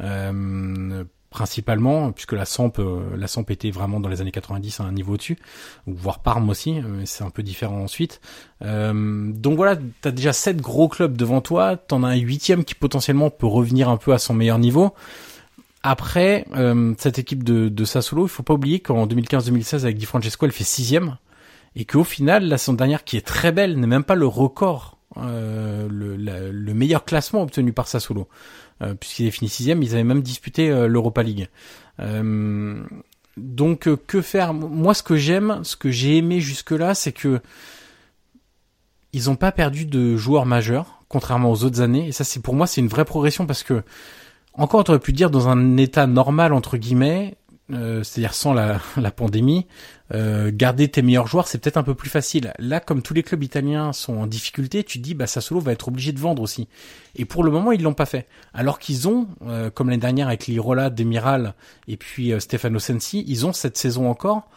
Euh, 0.00 1.04
principalement, 1.30 2.12
puisque 2.12 2.32
la 2.32 2.44
Samp, 2.44 2.72
la 3.16 3.26
Samp 3.26 3.44
était 3.50 3.70
vraiment 3.70 4.00
dans 4.00 4.08
les 4.08 4.20
années 4.20 4.30
90 4.30 4.80
à 4.80 4.84
un 4.84 4.92
niveau 4.92 5.14
au-dessus, 5.14 5.38
ou 5.86 5.94
voire 5.94 6.20
Parme 6.20 6.48
aussi, 6.48 6.80
c'est 7.04 7.24
un 7.24 7.30
peu 7.30 7.42
différent 7.42 7.82
ensuite. 7.82 8.20
donc 8.62 9.56
voilà, 9.56 9.76
t'as 10.00 10.10
déjà 10.10 10.32
sept 10.32 10.60
gros 10.60 10.88
clubs 10.88 11.16
devant 11.16 11.40
toi, 11.40 11.76
t'en 11.76 12.02
as 12.02 12.08
un 12.08 12.16
huitième 12.16 12.64
qui 12.64 12.74
potentiellement 12.74 13.30
peut 13.30 13.46
revenir 13.46 13.88
un 13.88 13.98
peu 13.98 14.12
à 14.12 14.18
son 14.18 14.34
meilleur 14.34 14.58
niveau. 14.58 14.94
Après, 15.82 16.46
cette 16.98 17.18
équipe 17.18 17.44
de, 17.44 17.68
de 17.68 17.84
Sassuolo, 17.84 18.26
il 18.26 18.30
faut 18.30 18.42
pas 18.42 18.54
oublier 18.54 18.80
qu'en 18.80 19.06
2015-2016 19.06 19.82
avec 19.82 19.96
Di 19.98 20.06
Francesco, 20.06 20.46
elle 20.46 20.52
fait 20.52 20.64
sixième 20.64 21.16
et 21.76 21.84
qu'au 21.84 22.04
final, 22.04 22.48
la 22.48 22.58
saison 22.58 22.72
dernière, 22.72 23.04
qui 23.04 23.16
est 23.16 23.26
très 23.26 23.52
belle, 23.52 23.78
n'est 23.78 23.86
même 23.86 24.04
pas 24.04 24.16
le 24.16 24.26
record, 24.26 24.98
euh, 25.16 25.88
le, 25.88 26.16
le, 26.16 26.74
meilleur 26.74 27.04
classement 27.04 27.42
obtenu 27.42 27.72
par 27.72 27.86
Sassuolo, 27.86 28.28
euh, 28.82 28.94
puisqu'il 28.94 29.26
est 29.26 29.30
fini 29.30 29.48
sixième. 29.48 29.82
Ils 29.82 29.94
avaient 29.94 30.04
même 30.04 30.22
disputé 30.22 30.70
euh, 30.70 30.86
l'Europa 30.86 31.22
League. 31.22 31.48
Euh, 32.00 32.82
donc, 33.36 33.88
que 34.06 34.20
faire? 34.20 34.54
Moi, 34.54 34.94
ce 34.94 35.02
que 35.02 35.16
j'aime, 35.16 35.60
ce 35.62 35.76
que 35.76 35.90
j'ai 35.90 36.16
aimé 36.16 36.40
jusque-là, 36.40 36.94
c'est 36.94 37.12
que 37.12 37.40
ils 39.12 39.26
n'ont 39.26 39.36
pas 39.36 39.52
perdu 39.52 39.86
de 39.86 40.16
joueurs 40.16 40.44
majeurs, 40.44 41.02
contrairement 41.08 41.50
aux 41.50 41.64
autres 41.64 41.80
années. 41.80 42.08
Et 42.08 42.12
ça, 42.12 42.24
c'est 42.24 42.40
pour 42.40 42.54
moi, 42.54 42.66
c'est 42.66 42.80
une 42.80 42.88
vraie 42.88 43.04
progression 43.04 43.46
parce 43.46 43.62
que 43.62 43.82
encore, 44.54 44.84
tu 44.84 44.90
aurais 44.90 45.00
pu 45.00 45.12
dire 45.12 45.30
dans 45.30 45.48
un 45.48 45.76
état 45.76 46.06
normal 46.06 46.52
entre 46.52 46.76
guillemets, 46.76 47.36
euh, 47.70 48.02
c'est-à-dire 48.02 48.34
sans 48.34 48.54
la, 48.54 48.80
la 48.96 49.10
pandémie, 49.10 49.66
euh, 50.14 50.50
garder 50.52 50.88
tes 50.88 51.02
meilleurs 51.02 51.26
joueurs, 51.26 51.48
c'est 51.48 51.58
peut-être 51.58 51.76
un 51.76 51.82
peu 51.82 51.94
plus 51.94 52.08
facile. 52.08 52.52
Là, 52.58 52.80
comme 52.80 53.02
tous 53.02 53.14
les 53.14 53.22
clubs 53.22 53.42
italiens 53.42 53.92
sont 53.92 54.16
en 54.16 54.26
difficulté, 54.26 54.84
tu 54.84 54.98
te 54.98 55.04
dis, 55.04 55.14
bah, 55.14 55.26
Sassuolo 55.26 55.60
va 55.60 55.72
être 55.72 55.88
obligé 55.88 56.12
de 56.12 56.18
vendre 56.18 56.42
aussi. 56.42 56.68
Et 57.16 57.24
pour 57.24 57.44
le 57.44 57.50
moment, 57.50 57.72
ils 57.72 57.82
l'ont 57.82 57.94
pas 57.94 58.06
fait. 58.06 58.26
Alors 58.54 58.78
qu'ils 58.78 59.08
ont, 59.08 59.28
euh, 59.46 59.70
comme 59.70 59.90
l'année 59.90 60.00
dernière 60.00 60.28
avec 60.28 60.46
l'Irola, 60.46 60.90
Demiral 60.90 61.54
et 61.88 61.96
puis 61.96 62.32
Stefano 62.40 62.78
Sensi, 62.78 63.24
ils 63.26 63.44
ont 63.46 63.52
cette 63.52 63.76
saison 63.76 64.08
encore, 64.08 64.48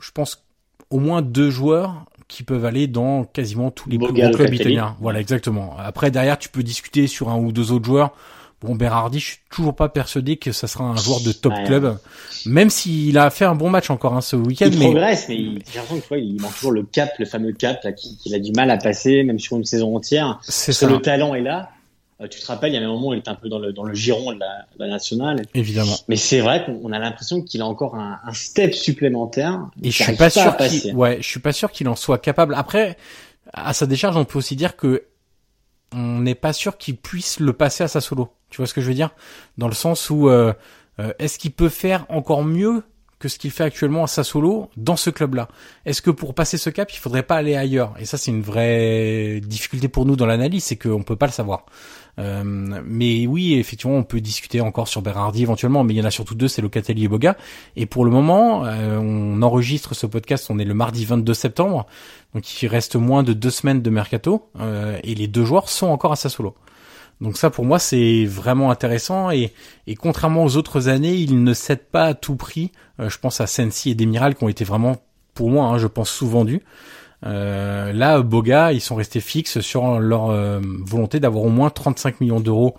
je 0.00 0.10
pense, 0.12 0.44
au 0.90 1.00
moins 1.00 1.22
deux 1.22 1.50
joueurs 1.50 2.06
qui 2.28 2.42
peuvent 2.42 2.64
aller 2.64 2.86
dans 2.86 3.24
quasiment 3.24 3.70
tous 3.70 3.88
les 3.88 3.98
plus 3.98 4.12
gros 4.12 4.30
clubs 4.30 4.54
italiens. 4.54 4.96
Voilà, 5.00 5.18
exactement. 5.18 5.76
Après, 5.78 6.10
derrière, 6.10 6.38
tu 6.38 6.50
peux 6.50 6.62
discuter 6.62 7.06
sur 7.06 7.30
un 7.30 7.38
ou 7.38 7.52
deux 7.52 7.72
autres 7.72 7.86
joueurs. 7.86 8.12
Bon, 8.60 8.74
Berardi, 8.74 9.20
je 9.20 9.26
suis 9.26 9.38
toujours 9.50 9.76
pas 9.76 9.88
persuadé 9.88 10.36
que 10.36 10.50
ça 10.50 10.66
sera 10.66 10.84
un 10.84 10.96
joueur 10.96 11.20
de 11.20 11.30
top 11.30 11.52
club, 11.64 11.96
même 12.44 12.70
s'il 12.70 13.16
a 13.16 13.30
fait 13.30 13.44
un 13.44 13.54
bon 13.54 13.70
match 13.70 13.88
encore 13.88 14.14
hein, 14.14 14.20
ce 14.20 14.34
week-end. 14.34 14.68
Il 14.72 14.78
progresse, 14.78 15.26
mais 15.28 15.36
j'ai 15.36 15.78
l'impression 15.78 16.00
que 16.00 16.14
il 16.16 16.40
manque 16.40 16.54
toujours 16.54 16.72
le 16.72 16.82
cap, 16.82 17.10
le 17.20 17.24
fameux 17.24 17.52
cap 17.52 17.78
là, 17.84 17.92
qu'il 17.92 18.34
a 18.34 18.40
du 18.40 18.50
mal 18.50 18.70
à 18.72 18.76
passer, 18.76 19.22
même 19.22 19.38
sur 19.38 19.56
une 19.56 19.64
saison 19.64 19.94
entière. 19.94 20.40
C'est 20.42 20.72
ça. 20.72 20.88
Le 20.88 21.00
talent 21.00 21.36
est 21.36 21.40
là. 21.40 21.70
Euh, 22.20 22.26
tu 22.26 22.40
te 22.40 22.46
rappelles, 22.46 22.72
il 22.72 22.74
y 22.74 22.82
a 22.82 22.84
un 22.84 22.90
moment 22.90 23.10
où 23.10 23.14
il 23.14 23.20
était 23.20 23.28
un 23.28 23.36
peu 23.36 23.48
dans 23.48 23.60
le, 23.60 23.72
dans 23.72 23.84
le 23.84 23.94
giron 23.94 24.32
de 24.32 24.40
la, 24.40 24.66
de 24.74 24.84
la 24.84 24.88
nationale. 24.88 25.46
Évidemment. 25.54 25.94
Mais 26.08 26.16
c'est 26.16 26.40
vrai 26.40 26.64
qu'on 26.66 26.90
a 26.90 26.98
l'impression 26.98 27.42
qu'il 27.42 27.60
a 27.60 27.64
encore 27.64 27.94
un, 27.94 28.18
un 28.24 28.34
step 28.34 28.74
supplémentaire. 28.74 29.60
Et 29.84 29.92
je 29.92 30.02
suis 30.02 30.16
pas 30.16 30.30
sûr 30.30 30.56
qu'il, 30.56 30.96
ouais, 30.96 31.18
je 31.20 31.28
suis 31.28 31.38
pas 31.38 31.52
sûr 31.52 31.70
qu'il 31.70 31.86
en 31.86 31.94
soit 31.94 32.18
capable. 32.18 32.54
Après, 32.56 32.96
à 33.52 33.72
sa 33.72 33.86
décharge, 33.86 34.16
on 34.16 34.24
peut 34.24 34.38
aussi 34.38 34.56
dire 34.56 34.76
que 34.76 35.04
on 35.92 36.20
n'est 36.20 36.34
pas 36.34 36.52
sûr 36.52 36.76
qu'il 36.76 36.96
puisse 36.96 37.40
le 37.40 37.52
passer 37.52 37.84
à 37.84 37.88
sa 37.88 38.00
solo. 38.00 38.30
Tu 38.50 38.58
vois 38.58 38.66
ce 38.66 38.74
que 38.74 38.80
je 38.80 38.88
veux 38.88 38.94
dire? 38.94 39.10
Dans 39.56 39.68
le 39.68 39.74
sens 39.74 40.10
où 40.10 40.28
euh, 40.28 40.52
euh, 41.00 41.12
est-ce 41.18 41.38
qu'il 41.38 41.52
peut 41.52 41.68
faire 41.68 42.06
encore 42.08 42.44
mieux 42.44 42.82
que 43.18 43.28
ce 43.28 43.38
qu'il 43.38 43.50
fait 43.50 43.64
actuellement 43.64 44.04
à 44.04 44.06
Sassuolo 44.06 44.70
dans 44.76 44.96
ce 44.96 45.10
club-là? 45.10 45.48
Est-ce 45.84 46.02
que 46.02 46.10
pour 46.10 46.34
passer 46.34 46.56
ce 46.56 46.70
cap, 46.70 46.92
il 46.92 46.98
faudrait 46.98 47.24
pas 47.24 47.36
aller 47.36 47.56
ailleurs? 47.56 47.94
Et 47.98 48.04
ça, 48.04 48.16
c'est 48.16 48.30
une 48.30 48.42
vraie 48.42 49.40
difficulté 49.44 49.88
pour 49.88 50.06
nous 50.06 50.16
dans 50.16 50.26
l'analyse, 50.26 50.64
c'est 50.64 50.76
qu'on 50.76 51.02
peut 51.02 51.16
pas 51.16 51.26
le 51.26 51.32
savoir. 51.32 51.66
Euh, 52.18 52.42
mais 52.44 53.26
oui, 53.26 53.54
effectivement, 53.54 53.96
on 53.96 54.02
peut 54.02 54.20
discuter 54.20 54.60
encore 54.60 54.88
sur 54.88 55.02
Berardi 55.02 55.42
éventuellement, 55.42 55.84
mais 55.84 55.94
il 55.94 55.96
y 55.98 56.02
en 56.02 56.04
a 56.04 56.10
surtout 56.10 56.34
deux, 56.34 56.48
c'est 56.48 56.62
Locatelli 56.62 57.04
et 57.04 57.08
Boga. 57.08 57.36
Et 57.76 57.86
pour 57.86 58.04
le 58.04 58.10
moment, 58.10 58.64
euh, 58.64 58.98
on 58.98 59.40
enregistre 59.42 59.94
ce 59.94 60.06
podcast, 60.06 60.48
on 60.50 60.58
est 60.58 60.64
le 60.64 60.74
mardi 60.74 61.04
22 61.04 61.32
septembre, 61.34 61.86
donc 62.34 62.62
il 62.62 62.66
reste 62.66 62.96
moins 62.96 63.22
de 63.22 63.32
deux 63.32 63.50
semaines 63.50 63.82
de 63.82 63.90
mercato, 63.90 64.48
euh, 64.60 64.98
et 65.04 65.14
les 65.14 65.28
deux 65.28 65.44
joueurs 65.44 65.68
sont 65.68 65.86
encore 65.86 66.12
à 66.12 66.16
Sassuolo. 66.16 66.54
Donc 67.20 67.36
ça, 67.36 67.50
pour 67.50 67.64
moi, 67.64 67.78
c'est 67.78 68.24
vraiment 68.24 68.70
intéressant. 68.70 69.30
Et, 69.30 69.52
et, 69.86 69.96
contrairement 69.96 70.44
aux 70.44 70.56
autres 70.56 70.88
années, 70.88 71.14
ils 71.14 71.42
ne 71.42 71.52
cèdent 71.52 71.86
pas 71.90 72.04
à 72.04 72.14
tout 72.14 72.36
prix. 72.36 72.70
Euh, 73.00 73.08
je 73.08 73.18
pense 73.18 73.40
à 73.40 73.46
Sensi 73.46 73.90
et 73.90 73.94
Demiral 73.94 74.34
qui 74.34 74.44
ont 74.44 74.48
été 74.48 74.64
vraiment, 74.64 74.96
pour 75.34 75.50
moi, 75.50 75.66
hein, 75.66 75.78
je 75.78 75.86
pense, 75.86 76.10
sous-vendus. 76.10 76.62
Euh, 77.26 77.92
là, 77.92 78.20
Boga, 78.22 78.72
ils 78.72 78.80
sont 78.80 78.94
restés 78.94 79.20
fixes 79.20 79.60
sur 79.60 79.98
leur 80.00 80.30
euh, 80.30 80.60
volonté 80.84 81.20
d'avoir 81.20 81.44
au 81.44 81.50
moins 81.50 81.70
35 81.70 82.20
millions 82.20 82.40
d'euros 82.40 82.76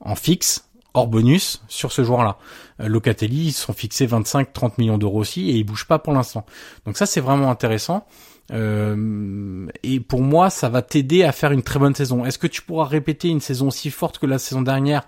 en 0.00 0.14
fixe, 0.14 0.68
hors 0.94 1.06
bonus, 1.06 1.62
sur 1.68 1.92
ce 1.92 2.02
joueur-là. 2.02 2.38
Euh, 2.80 2.88
Locatelli, 2.88 3.46
ils 3.48 3.52
sont 3.52 3.72
fixés 3.72 4.06
25-30 4.06 4.72
millions 4.78 4.98
d'euros 4.98 5.20
aussi 5.20 5.50
et 5.50 5.56
ils 5.56 5.64
bougent 5.64 5.86
pas 5.86 5.98
pour 5.98 6.12
l'instant. 6.12 6.44
Donc 6.86 6.96
ça, 6.96 7.06
c'est 7.06 7.20
vraiment 7.20 7.50
intéressant. 7.50 8.06
Et 8.50 10.00
pour 10.00 10.20
moi, 10.20 10.50
ça 10.50 10.68
va 10.68 10.82
t'aider 10.82 11.22
à 11.22 11.32
faire 11.32 11.52
une 11.52 11.62
très 11.62 11.78
bonne 11.78 11.94
saison. 11.94 12.26
Est-ce 12.26 12.36
que 12.36 12.46
tu 12.46 12.60
pourras 12.60 12.84
répéter 12.84 13.28
une 13.28 13.40
saison 13.40 13.68
aussi 13.68 13.88
forte 13.88 14.18
que 14.18 14.26
la 14.26 14.38
saison 14.38 14.60
dernière? 14.60 15.06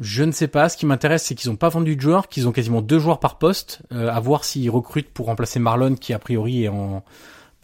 Je 0.00 0.24
ne 0.24 0.32
sais 0.32 0.48
pas. 0.48 0.68
Ce 0.68 0.76
qui 0.76 0.84
m'intéresse, 0.84 1.22
c'est 1.22 1.36
qu'ils 1.36 1.48
n'ont 1.48 1.56
pas 1.56 1.68
vendu 1.68 1.94
de 1.94 2.00
joueurs, 2.00 2.26
qu'ils 2.26 2.48
ont 2.48 2.52
quasiment 2.52 2.82
deux 2.82 2.98
joueurs 2.98 3.20
par 3.20 3.38
poste. 3.38 3.82
À 3.92 4.18
voir 4.18 4.42
s'ils 4.42 4.68
recrutent 4.68 5.12
pour 5.12 5.26
remplacer 5.26 5.60
Marlon, 5.60 5.94
qui 5.94 6.12
a 6.12 6.18
priori 6.18 6.64
est 6.64 6.68
en 6.68 7.04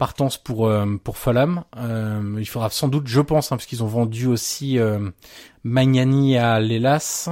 partance 0.03 0.37
pour 0.37 0.67
euh, 0.67 0.99
pour 1.01 1.17
Fulham. 1.17 1.63
Euh, 1.77 2.35
il 2.37 2.45
faudra 2.45 2.69
sans 2.69 2.89
doute, 2.89 3.07
je 3.07 3.21
pense, 3.21 3.53
hein, 3.53 3.55
parce 3.55 3.65
qu'ils 3.65 3.83
ont 3.83 3.87
vendu 3.87 4.27
aussi 4.27 4.77
Magnani 5.63 6.37
à 6.37 6.59
Lelas. 6.59 7.29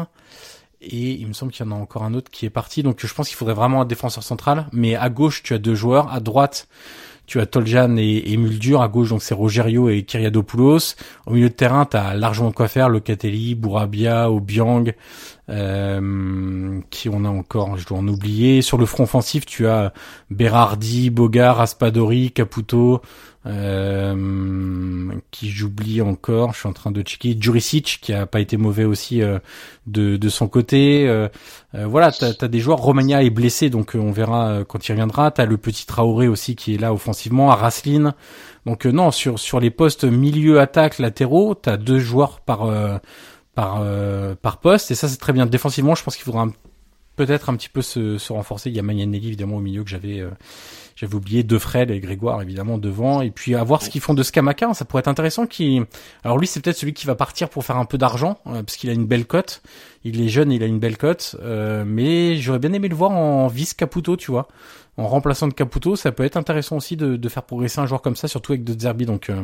Et 0.79 1.11
il 1.11 1.27
me 1.27 1.33
semble 1.33 1.51
qu'il 1.51 1.65
y 1.65 1.69
en 1.69 1.73
a 1.73 1.75
encore 1.75 2.03
un 2.03 2.13
autre 2.13 2.31
qui 2.31 2.45
est 2.45 2.49
parti. 2.49 2.81
Donc 2.81 3.05
je 3.05 3.13
pense 3.13 3.27
qu'il 3.27 3.35
faudrait 3.35 3.53
vraiment 3.53 3.81
un 3.81 3.85
défenseur 3.85 4.23
central. 4.23 4.67
Mais 4.71 4.95
à 4.95 5.09
gauche, 5.09 5.43
tu 5.43 5.53
as 5.53 5.57
deux 5.57 5.75
joueurs. 5.75 6.11
À 6.13 6.21
droite, 6.21 6.69
tu 7.31 7.39
as 7.39 7.45
Toljan 7.45 7.95
et, 7.95 8.23
et, 8.25 8.35
Muldur 8.35 8.81
à 8.81 8.89
gauche, 8.89 9.07
donc 9.07 9.23
c'est 9.23 9.33
Rogerio 9.33 9.87
et 9.87 10.03
Kyriadopoulos. 10.03 10.97
Au 11.25 11.31
milieu 11.31 11.47
de 11.47 11.53
terrain, 11.53 11.85
tu 11.85 11.95
as 11.95 12.13
largement 12.13 12.51
quoi 12.51 12.67
faire, 12.67 12.89
Locatelli, 12.89 13.55
Bourabia, 13.55 14.29
Obiang, 14.29 14.91
euh, 15.47 16.81
qui 16.89 17.07
on 17.07 17.23
a 17.23 17.29
encore, 17.29 17.77
je 17.77 17.87
dois 17.87 17.99
en 17.99 18.07
oublier. 18.09 18.61
Sur 18.61 18.77
le 18.77 18.85
front 18.85 19.03
offensif, 19.03 19.45
tu 19.45 19.65
as 19.65 19.93
Berardi, 20.29 21.09
Bogar, 21.09 21.61
Aspadori, 21.61 22.33
Caputo, 22.33 23.01
euh, 23.47 25.11
qui 25.31 25.49
j'oublie 25.49 26.01
encore, 26.01 26.53
je 26.53 26.59
suis 26.59 26.69
en 26.69 26.73
train 26.73 26.91
de 26.91 27.01
checker, 27.01 27.35
Juricic 27.39 27.99
qui 28.01 28.13
a 28.13 28.27
pas 28.27 28.39
été 28.39 28.55
mauvais 28.55 28.83
aussi 28.83 29.23
euh, 29.23 29.39
de, 29.87 30.15
de 30.17 30.29
son 30.29 30.47
côté. 30.47 31.07
Euh, 31.07 31.27
euh 31.73 31.87
voilà, 31.87 32.11
t'as 32.11 32.33
as 32.39 32.47
des 32.47 32.59
joueurs. 32.59 32.77
Romagna 32.77 33.23
est 33.23 33.31
blessé, 33.31 33.69
donc 33.69 33.95
on 33.95 34.11
verra 34.11 34.63
quand 34.67 34.87
il 34.87 34.91
reviendra. 34.91 35.31
T'as 35.31 35.45
le 35.45 35.57
petit 35.57 35.85
Traoré 35.85 36.27
aussi 36.27 36.55
qui 36.55 36.75
est 36.75 36.77
là 36.77 36.93
offensivement, 36.93 37.51
à 37.51 37.55
Raslin. 37.55 38.13
Donc 38.65 38.85
non, 38.85 39.09
sur 39.11 39.39
sur 39.39 39.59
les 39.59 39.71
postes 39.71 40.03
milieu, 40.03 40.59
attaque, 40.59 40.99
latéraux, 40.99 41.55
t'as 41.55 41.77
deux 41.77 41.99
joueurs 41.99 42.41
par 42.41 42.69
par 43.55 43.83
par 44.41 44.57
poste 44.59 44.91
et 44.91 44.95
ça 44.95 45.07
c'est 45.07 45.17
très 45.17 45.33
bien. 45.33 45.47
Défensivement, 45.47 45.95
je 45.95 46.03
pense 46.03 46.15
qu'il 46.15 46.25
faudra 46.25 46.45
peut-être 47.25 47.49
un 47.49 47.55
petit 47.55 47.69
peu 47.69 47.81
se, 47.81 48.17
se 48.17 48.33
renforcer. 48.33 48.69
Il 48.69 48.75
y 48.75 48.79
a 48.79 48.83
Magnanelli 48.83 49.27
évidemment 49.27 49.57
au 49.57 49.61
milieu 49.61 49.83
que 49.83 49.89
j'avais 49.89 50.23
j'avais 50.95 51.15
oublié 51.15 51.43
De 51.43 51.57
Fred 51.57 51.89
et 51.89 51.99
Grégoire 51.99 52.41
évidemment 52.41 52.77
devant 52.77 53.21
et 53.21 53.31
puis 53.31 53.55
à 53.55 53.63
voir 53.63 53.81
ce 53.81 53.89
qu'ils 53.89 54.01
font 54.01 54.13
de 54.13 54.23
Scamaca, 54.23 54.73
ça 54.73 54.85
pourrait 54.85 55.01
être 55.01 55.07
intéressant 55.07 55.47
qui 55.47 55.81
alors 56.23 56.37
lui 56.37 56.47
c'est 56.47 56.61
peut-être 56.61 56.77
celui 56.77 56.93
qui 56.93 57.07
va 57.07 57.15
partir 57.15 57.49
pour 57.49 57.63
faire 57.63 57.77
un 57.77 57.85
peu 57.85 57.97
d'argent 57.97 58.37
euh, 58.47 58.63
parce 58.63 58.77
qu'il 58.77 58.89
a 58.89 58.93
une 58.93 59.05
belle 59.05 59.25
cote. 59.25 59.61
Il 60.03 60.21
est 60.21 60.29
jeune, 60.29 60.51
il 60.51 60.63
a 60.63 60.65
une 60.65 60.79
belle 60.79 60.97
cote 60.97 61.35
euh, 61.41 61.83
mais 61.85 62.37
j'aurais 62.37 62.59
bien 62.59 62.73
aimé 62.73 62.87
le 62.87 62.95
voir 62.95 63.11
en 63.11 63.47
vice 63.47 63.73
Caputo, 63.73 64.17
tu 64.17 64.31
vois. 64.31 64.47
En 64.97 65.07
remplaçant 65.07 65.47
de 65.47 65.53
Caputo, 65.53 65.95
ça 65.95 66.11
peut 66.11 66.23
être 66.23 66.37
intéressant 66.37 66.77
aussi 66.77 66.97
de, 66.97 67.15
de 67.15 67.29
faire 67.29 67.43
progresser 67.43 67.79
un 67.79 67.85
joueur 67.85 68.01
comme 68.01 68.15
ça 68.15 68.27
surtout 68.27 68.51
avec 68.51 68.63
De 68.63 68.79
Zerbi 68.79 69.05
donc 69.05 69.29
euh, 69.29 69.43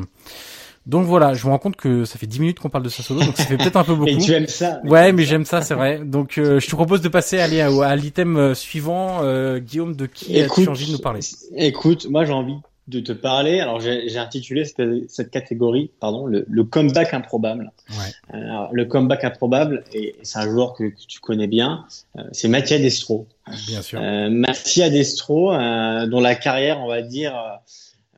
donc 0.88 1.06
voilà, 1.06 1.34
je 1.34 1.46
me 1.46 1.52
rends 1.52 1.60
compte 1.60 1.76
que 1.76 2.06
ça 2.06 2.18
fait 2.18 2.28
10 2.28 2.40
minutes 2.40 2.60
qu'on 2.60 2.70
parle 2.70 2.86
de 2.86 2.90
Sassuolo, 2.90 3.22
donc 3.22 3.36
ça 3.36 3.44
fait 3.44 3.58
peut-être 3.58 3.76
un 3.76 3.84
peu 3.84 3.94
beaucoup. 3.96 4.10
Et 4.10 4.18
tu 4.18 4.32
aimes 4.32 4.48
ça 4.48 4.80
Ouais, 4.86 5.12
mais 5.12 5.26
j'aime 5.26 5.44
ça, 5.44 5.62
c'est 5.62 5.74
vrai. 5.74 6.00
Donc 6.00 6.38
euh, 6.38 6.62
je 6.62 6.68
te 6.68 6.76
propose 6.76 7.02
de 7.02 7.10
passer 7.10 7.40
aller 7.40 7.60
à, 7.60 7.68
à 7.68 7.96
l'item 7.98 8.38
euh, 8.38 8.54
suivant. 8.54 9.20
Euh, 9.22 9.60
Guillaume, 9.60 9.98
de 9.98 10.06
qui 10.06 10.40
as-tu 10.40 10.70
envie 10.70 10.88
de 10.88 10.94
nous 10.94 11.00
parler 11.00 11.20
Écoute, 11.58 12.08
moi 12.10 12.24
j'ai 12.24 12.32
envie 12.32 12.56
de 12.88 13.02
te 13.02 13.12
parler. 13.12 13.60
Alors 13.60 13.82
j'ai 13.82 14.18
intitulé 14.18 14.64
cette, 14.64 14.82
cette, 15.10 15.30
catégorie, 15.30 15.92
pardon, 16.00 16.26
le, 16.26 16.46
le 16.48 16.64
comeback 16.64 17.14
improbable. 17.14 17.74
Ouais. 17.90 18.40
Alors, 18.40 18.70
le 18.72 18.86
comeback 18.86 19.26
improbable, 19.26 19.84
et 19.92 20.16
c'est 20.24 20.40
un 20.40 20.50
joueur 20.50 20.74
que, 20.74 20.86
que, 20.86 21.06
tu 21.06 21.20
connais 21.20 21.48
bien, 21.48 21.84
c'est 22.32 22.48
Mattia 22.48 22.80
Destro. 22.80 23.28
Bien 23.68 23.82
sûr. 23.82 24.00
Mattia 24.00 24.90
Destro, 24.90 25.52
dont 25.52 26.22
la 26.22 26.36
carrière, 26.36 26.80
on 26.80 26.88
va 26.88 27.02
dire 27.02 27.34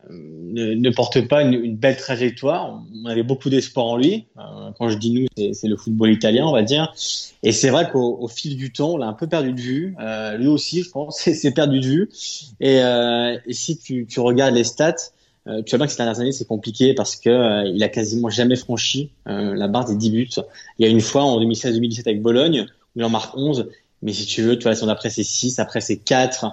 ne, 0.09 0.73
ne, 0.73 0.89
porte 0.89 1.27
pas 1.27 1.41
une, 1.41 1.53
une, 1.53 1.75
belle 1.75 1.97
trajectoire. 1.97 2.81
On 3.03 3.05
avait 3.05 3.23
beaucoup 3.23 3.49
d'espoir 3.49 3.85
en 3.85 3.97
lui. 3.97 4.25
Euh, 4.37 4.71
quand 4.77 4.89
je 4.89 4.97
dis 4.97 5.11
nous, 5.11 5.53
c'est 5.53 5.67
le 5.67 5.77
football 5.77 6.11
italien, 6.11 6.45
on 6.45 6.51
va 6.51 6.63
dire. 6.63 6.93
Et 7.43 7.51
c'est 7.51 7.69
vrai 7.69 7.89
qu'au 7.89 8.27
fil 8.27 8.57
du 8.57 8.71
temps, 8.71 8.91
on 8.91 8.97
l'a 8.97 9.07
un 9.07 9.13
peu 9.13 9.27
perdu 9.27 9.53
de 9.53 9.59
vue. 9.59 9.95
Euh, 9.99 10.37
lui 10.37 10.47
aussi, 10.47 10.83
je 10.83 10.89
pense, 10.89 11.17
s'est 11.19 11.51
perdu 11.51 11.79
de 11.79 11.85
vue. 11.85 12.09
Et, 12.59 12.81
euh, 12.81 13.37
et 13.45 13.53
si 13.53 13.77
tu, 13.77 14.05
tu, 14.07 14.19
regardes 14.19 14.55
les 14.55 14.63
stats, 14.63 14.95
euh, 15.47 15.61
tu 15.63 15.71
vois 15.71 15.79
bien 15.79 15.85
que 15.85 15.91
ces 15.91 15.97
dernières 15.97 16.19
années, 16.19 16.31
c'est 16.31 16.47
compliqué 16.47 16.93
parce 16.93 17.15
que 17.15 17.29
euh, 17.29 17.71
il 17.73 17.81
a 17.83 17.89
quasiment 17.89 18.29
jamais 18.29 18.55
franchi 18.55 19.11
la 19.25 19.67
barre 19.67 19.85
des 19.85 19.95
10 19.95 20.11
buts. 20.11 20.29
Il 20.77 20.85
y 20.85 20.89
a 20.89 20.91
une 20.91 21.01
fois 21.01 21.23
en 21.23 21.39
2016-2017 21.39 22.01
avec 22.01 22.21
Bologne, 22.21 22.65
où 22.95 22.99
il 22.99 23.03
en 23.03 23.09
marque 23.09 23.35
11 23.37 23.69
Mais 24.01 24.11
si 24.11 24.25
tu 24.25 24.41
veux, 24.41 24.57
tu 24.57 24.63
vois, 24.63 24.71
la 24.71 24.75
saison 24.75 24.87
d'après, 24.87 25.09
c'est 25.09 25.23
6, 25.23 25.59
après, 25.59 25.81
c'est 25.81 25.97
4. 25.97 26.47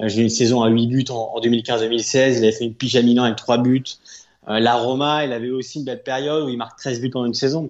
Euh, 0.00 0.08
j'ai 0.08 0.20
eu 0.20 0.24
une 0.24 0.30
saison 0.30 0.62
à 0.62 0.68
8 0.68 0.86
buts 0.86 1.04
en, 1.10 1.40
2015-2016. 1.40 2.38
Il 2.38 2.44
avait 2.44 2.52
fait 2.52 2.64
une 2.64 2.74
pige 2.74 2.96
à 2.96 3.02
Milan 3.02 3.24
avec 3.24 3.36
3 3.36 3.58
buts. 3.58 3.84
Euh, 4.48 4.58
la 4.58 4.74
Roma, 4.74 5.24
il 5.24 5.32
avait 5.32 5.50
aussi 5.50 5.78
une 5.78 5.84
belle 5.84 6.02
période 6.02 6.44
où 6.44 6.48
il 6.48 6.56
marque 6.56 6.78
13 6.78 7.00
buts 7.00 7.10
en 7.14 7.24
une 7.26 7.34
saison. 7.34 7.68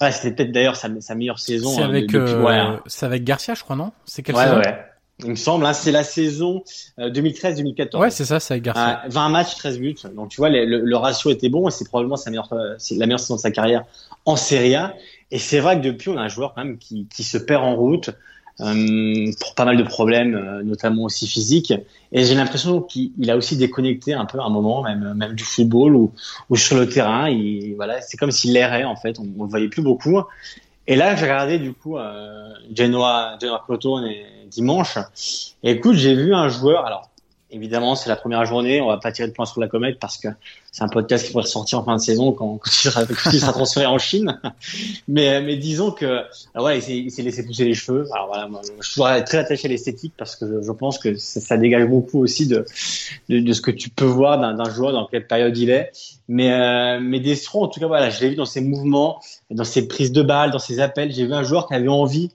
Ouais, 0.00 0.12
c'était 0.12 0.34
peut-être 0.34 0.52
d'ailleurs 0.52 0.76
sa, 0.76 0.88
sa, 1.00 1.14
meilleure 1.14 1.40
saison. 1.40 1.70
C'est 1.70 1.82
hein, 1.82 1.88
avec, 1.88 2.14
euh, 2.14 2.76
c'est 2.86 3.04
avec 3.04 3.24
Garcia, 3.24 3.54
je 3.54 3.64
crois, 3.64 3.74
non? 3.74 3.90
C'est 4.04 4.22
quelle 4.22 4.36
ouais, 4.36 4.44
saison? 4.44 4.56
ouais. 4.58 4.78
Il 5.24 5.30
me 5.30 5.34
semble, 5.34 5.66
hein, 5.66 5.72
c'est 5.72 5.90
la 5.90 6.04
saison 6.04 6.62
2013-2014. 6.96 7.98
Ouais, 7.98 8.10
c'est 8.10 8.24
ça, 8.24 8.38
c'est 8.38 8.54
avec 8.54 8.62
Garcia. 8.62 9.02
20 9.08 9.28
matchs, 9.30 9.56
13 9.56 9.80
buts. 9.80 9.96
Donc 10.14 10.28
tu 10.28 10.36
vois, 10.36 10.48
le, 10.48 10.64
le, 10.64 10.96
ratio 10.96 11.30
était 11.30 11.48
bon 11.48 11.66
et 11.66 11.72
c'est 11.72 11.88
probablement 11.88 12.14
sa 12.14 12.30
meilleure, 12.30 12.48
la 12.52 13.06
meilleure 13.06 13.18
saison 13.18 13.34
de 13.34 13.40
sa 13.40 13.50
carrière 13.50 13.84
en 14.26 14.36
Serie 14.36 14.76
A. 14.76 14.94
Et 15.32 15.38
c'est 15.38 15.58
vrai 15.58 15.80
que 15.80 15.84
depuis, 15.84 16.10
on 16.10 16.16
a 16.16 16.22
un 16.22 16.28
joueur 16.28 16.54
quand 16.54 16.64
même 16.64 16.78
qui, 16.78 17.06
qui 17.06 17.24
se 17.24 17.36
perd 17.36 17.64
en 17.64 17.74
route, 17.74 18.10
euh, 18.10 18.12
pour 18.58 19.54
pas 19.54 19.64
mal 19.64 19.76
de 19.76 19.82
problèmes, 19.84 20.34
euh, 20.34 20.62
notamment 20.62 21.04
aussi 21.04 21.26
physiques. 21.26 21.72
Et 22.10 22.24
j'ai 22.24 22.34
l'impression 22.34 22.80
qu'il 22.80 23.30
a 23.30 23.36
aussi 23.36 23.56
déconnecté 23.56 24.14
un 24.14 24.24
peu 24.24 24.40
à 24.40 24.44
un 24.44 24.50
moment, 24.50 24.82
même, 24.82 25.14
même 25.14 25.34
du 25.34 25.44
football 25.44 25.94
ou, 25.94 26.12
ou 26.50 26.56
sur 26.56 26.76
le 26.76 26.88
terrain. 26.88 27.28
Il, 27.28 27.74
voilà, 27.76 28.00
c'est 28.00 28.16
comme 28.16 28.32
s'il 28.32 28.56
errait 28.56 28.84
en 28.84 28.96
fait. 28.96 29.18
On, 29.20 29.24
ne 29.24 29.44
le 29.44 29.48
voyait 29.48 29.68
plus 29.68 29.82
beaucoup. 29.82 30.20
Et 30.86 30.96
là, 30.96 31.14
j'ai 31.14 31.24
regardé 31.24 31.58
du 31.58 31.72
coup 31.72 31.98
euh, 31.98 32.48
Genoa, 32.74 33.38
Genoa 33.40 33.60
Crotone 33.64 34.10
dimanche. 34.50 34.98
Et 35.62 35.72
écoute, 35.72 35.94
j'ai 35.94 36.14
vu 36.14 36.34
un 36.34 36.48
joueur. 36.48 36.84
Alors, 36.84 37.10
Évidemment, 37.50 37.94
c'est 37.94 38.10
la 38.10 38.16
première 38.16 38.44
journée. 38.44 38.82
On 38.82 38.88
va 38.88 38.98
pas 38.98 39.10
tirer 39.10 39.26
de 39.26 39.32
points 39.32 39.46
sur 39.46 39.58
la 39.58 39.68
comète 39.68 39.98
parce 39.98 40.18
que 40.18 40.28
c'est 40.70 40.82
un 40.82 40.88
podcast 40.88 41.24
qui 41.24 41.32
pourrait 41.32 41.44
ressortir 41.44 41.78
en 41.78 41.84
fin 41.84 41.96
de 41.96 42.00
saison 42.00 42.32
quand, 42.32 42.58
quand, 42.58 42.70
il, 42.70 43.40
sera, 43.40 43.52
transféré 43.52 43.86
en 43.86 43.98
Chine. 43.98 44.38
Mais, 45.08 45.40
mais 45.40 45.56
disons 45.56 45.90
que, 45.90 46.24
alors 46.54 46.70
il 46.72 47.10
s'est 47.10 47.22
laissé 47.22 47.44
pousser 47.44 47.64
les 47.64 47.72
cheveux. 47.72 48.06
Alors 48.12 48.26
voilà, 48.26 48.48
moi, 48.48 48.60
je 48.80 48.88
suis 48.88 49.00
très 49.24 49.38
attaché 49.38 49.66
à 49.66 49.70
l'esthétique 49.70 50.12
parce 50.16 50.36
que 50.36 50.62
je, 50.62 50.72
pense 50.72 50.98
que 50.98 51.16
ça, 51.16 51.56
dégage 51.56 51.88
beaucoup 51.88 52.22
aussi 52.22 52.46
de, 52.46 52.66
de, 53.30 53.40
de 53.40 53.52
ce 53.52 53.62
que 53.62 53.70
tu 53.70 53.88
peux 53.88 54.04
voir 54.04 54.38
d'un 54.38 54.70
joueur 54.70 54.92
dans 54.92 55.06
quelle 55.06 55.26
période 55.26 55.56
il 55.56 55.70
est. 55.70 55.90
Mais, 56.28 56.52
euh, 56.52 57.00
mais 57.00 57.20
Destro, 57.20 57.64
en 57.64 57.68
tout 57.68 57.80
cas, 57.80 57.86
voilà, 57.86 58.10
je 58.10 58.20
l'ai 58.20 58.30
vu 58.30 58.36
dans 58.36 58.44
ses 58.44 58.60
mouvements, 58.60 59.20
dans 59.50 59.64
ses 59.64 59.88
prises 59.88 60.12
de 60.12 60.22
balles, 60.22 60.50
dans 60.50 60.58
ses 60.58 60.80
appels. 60.80 61.12
J'ai 61.12 61.24
vu 61.24 61.32
un 61.32 61.42
joueur 61.42 61.66
qui 61.66 61.74
avait 61.74 61.88
envie, 61.88 62.30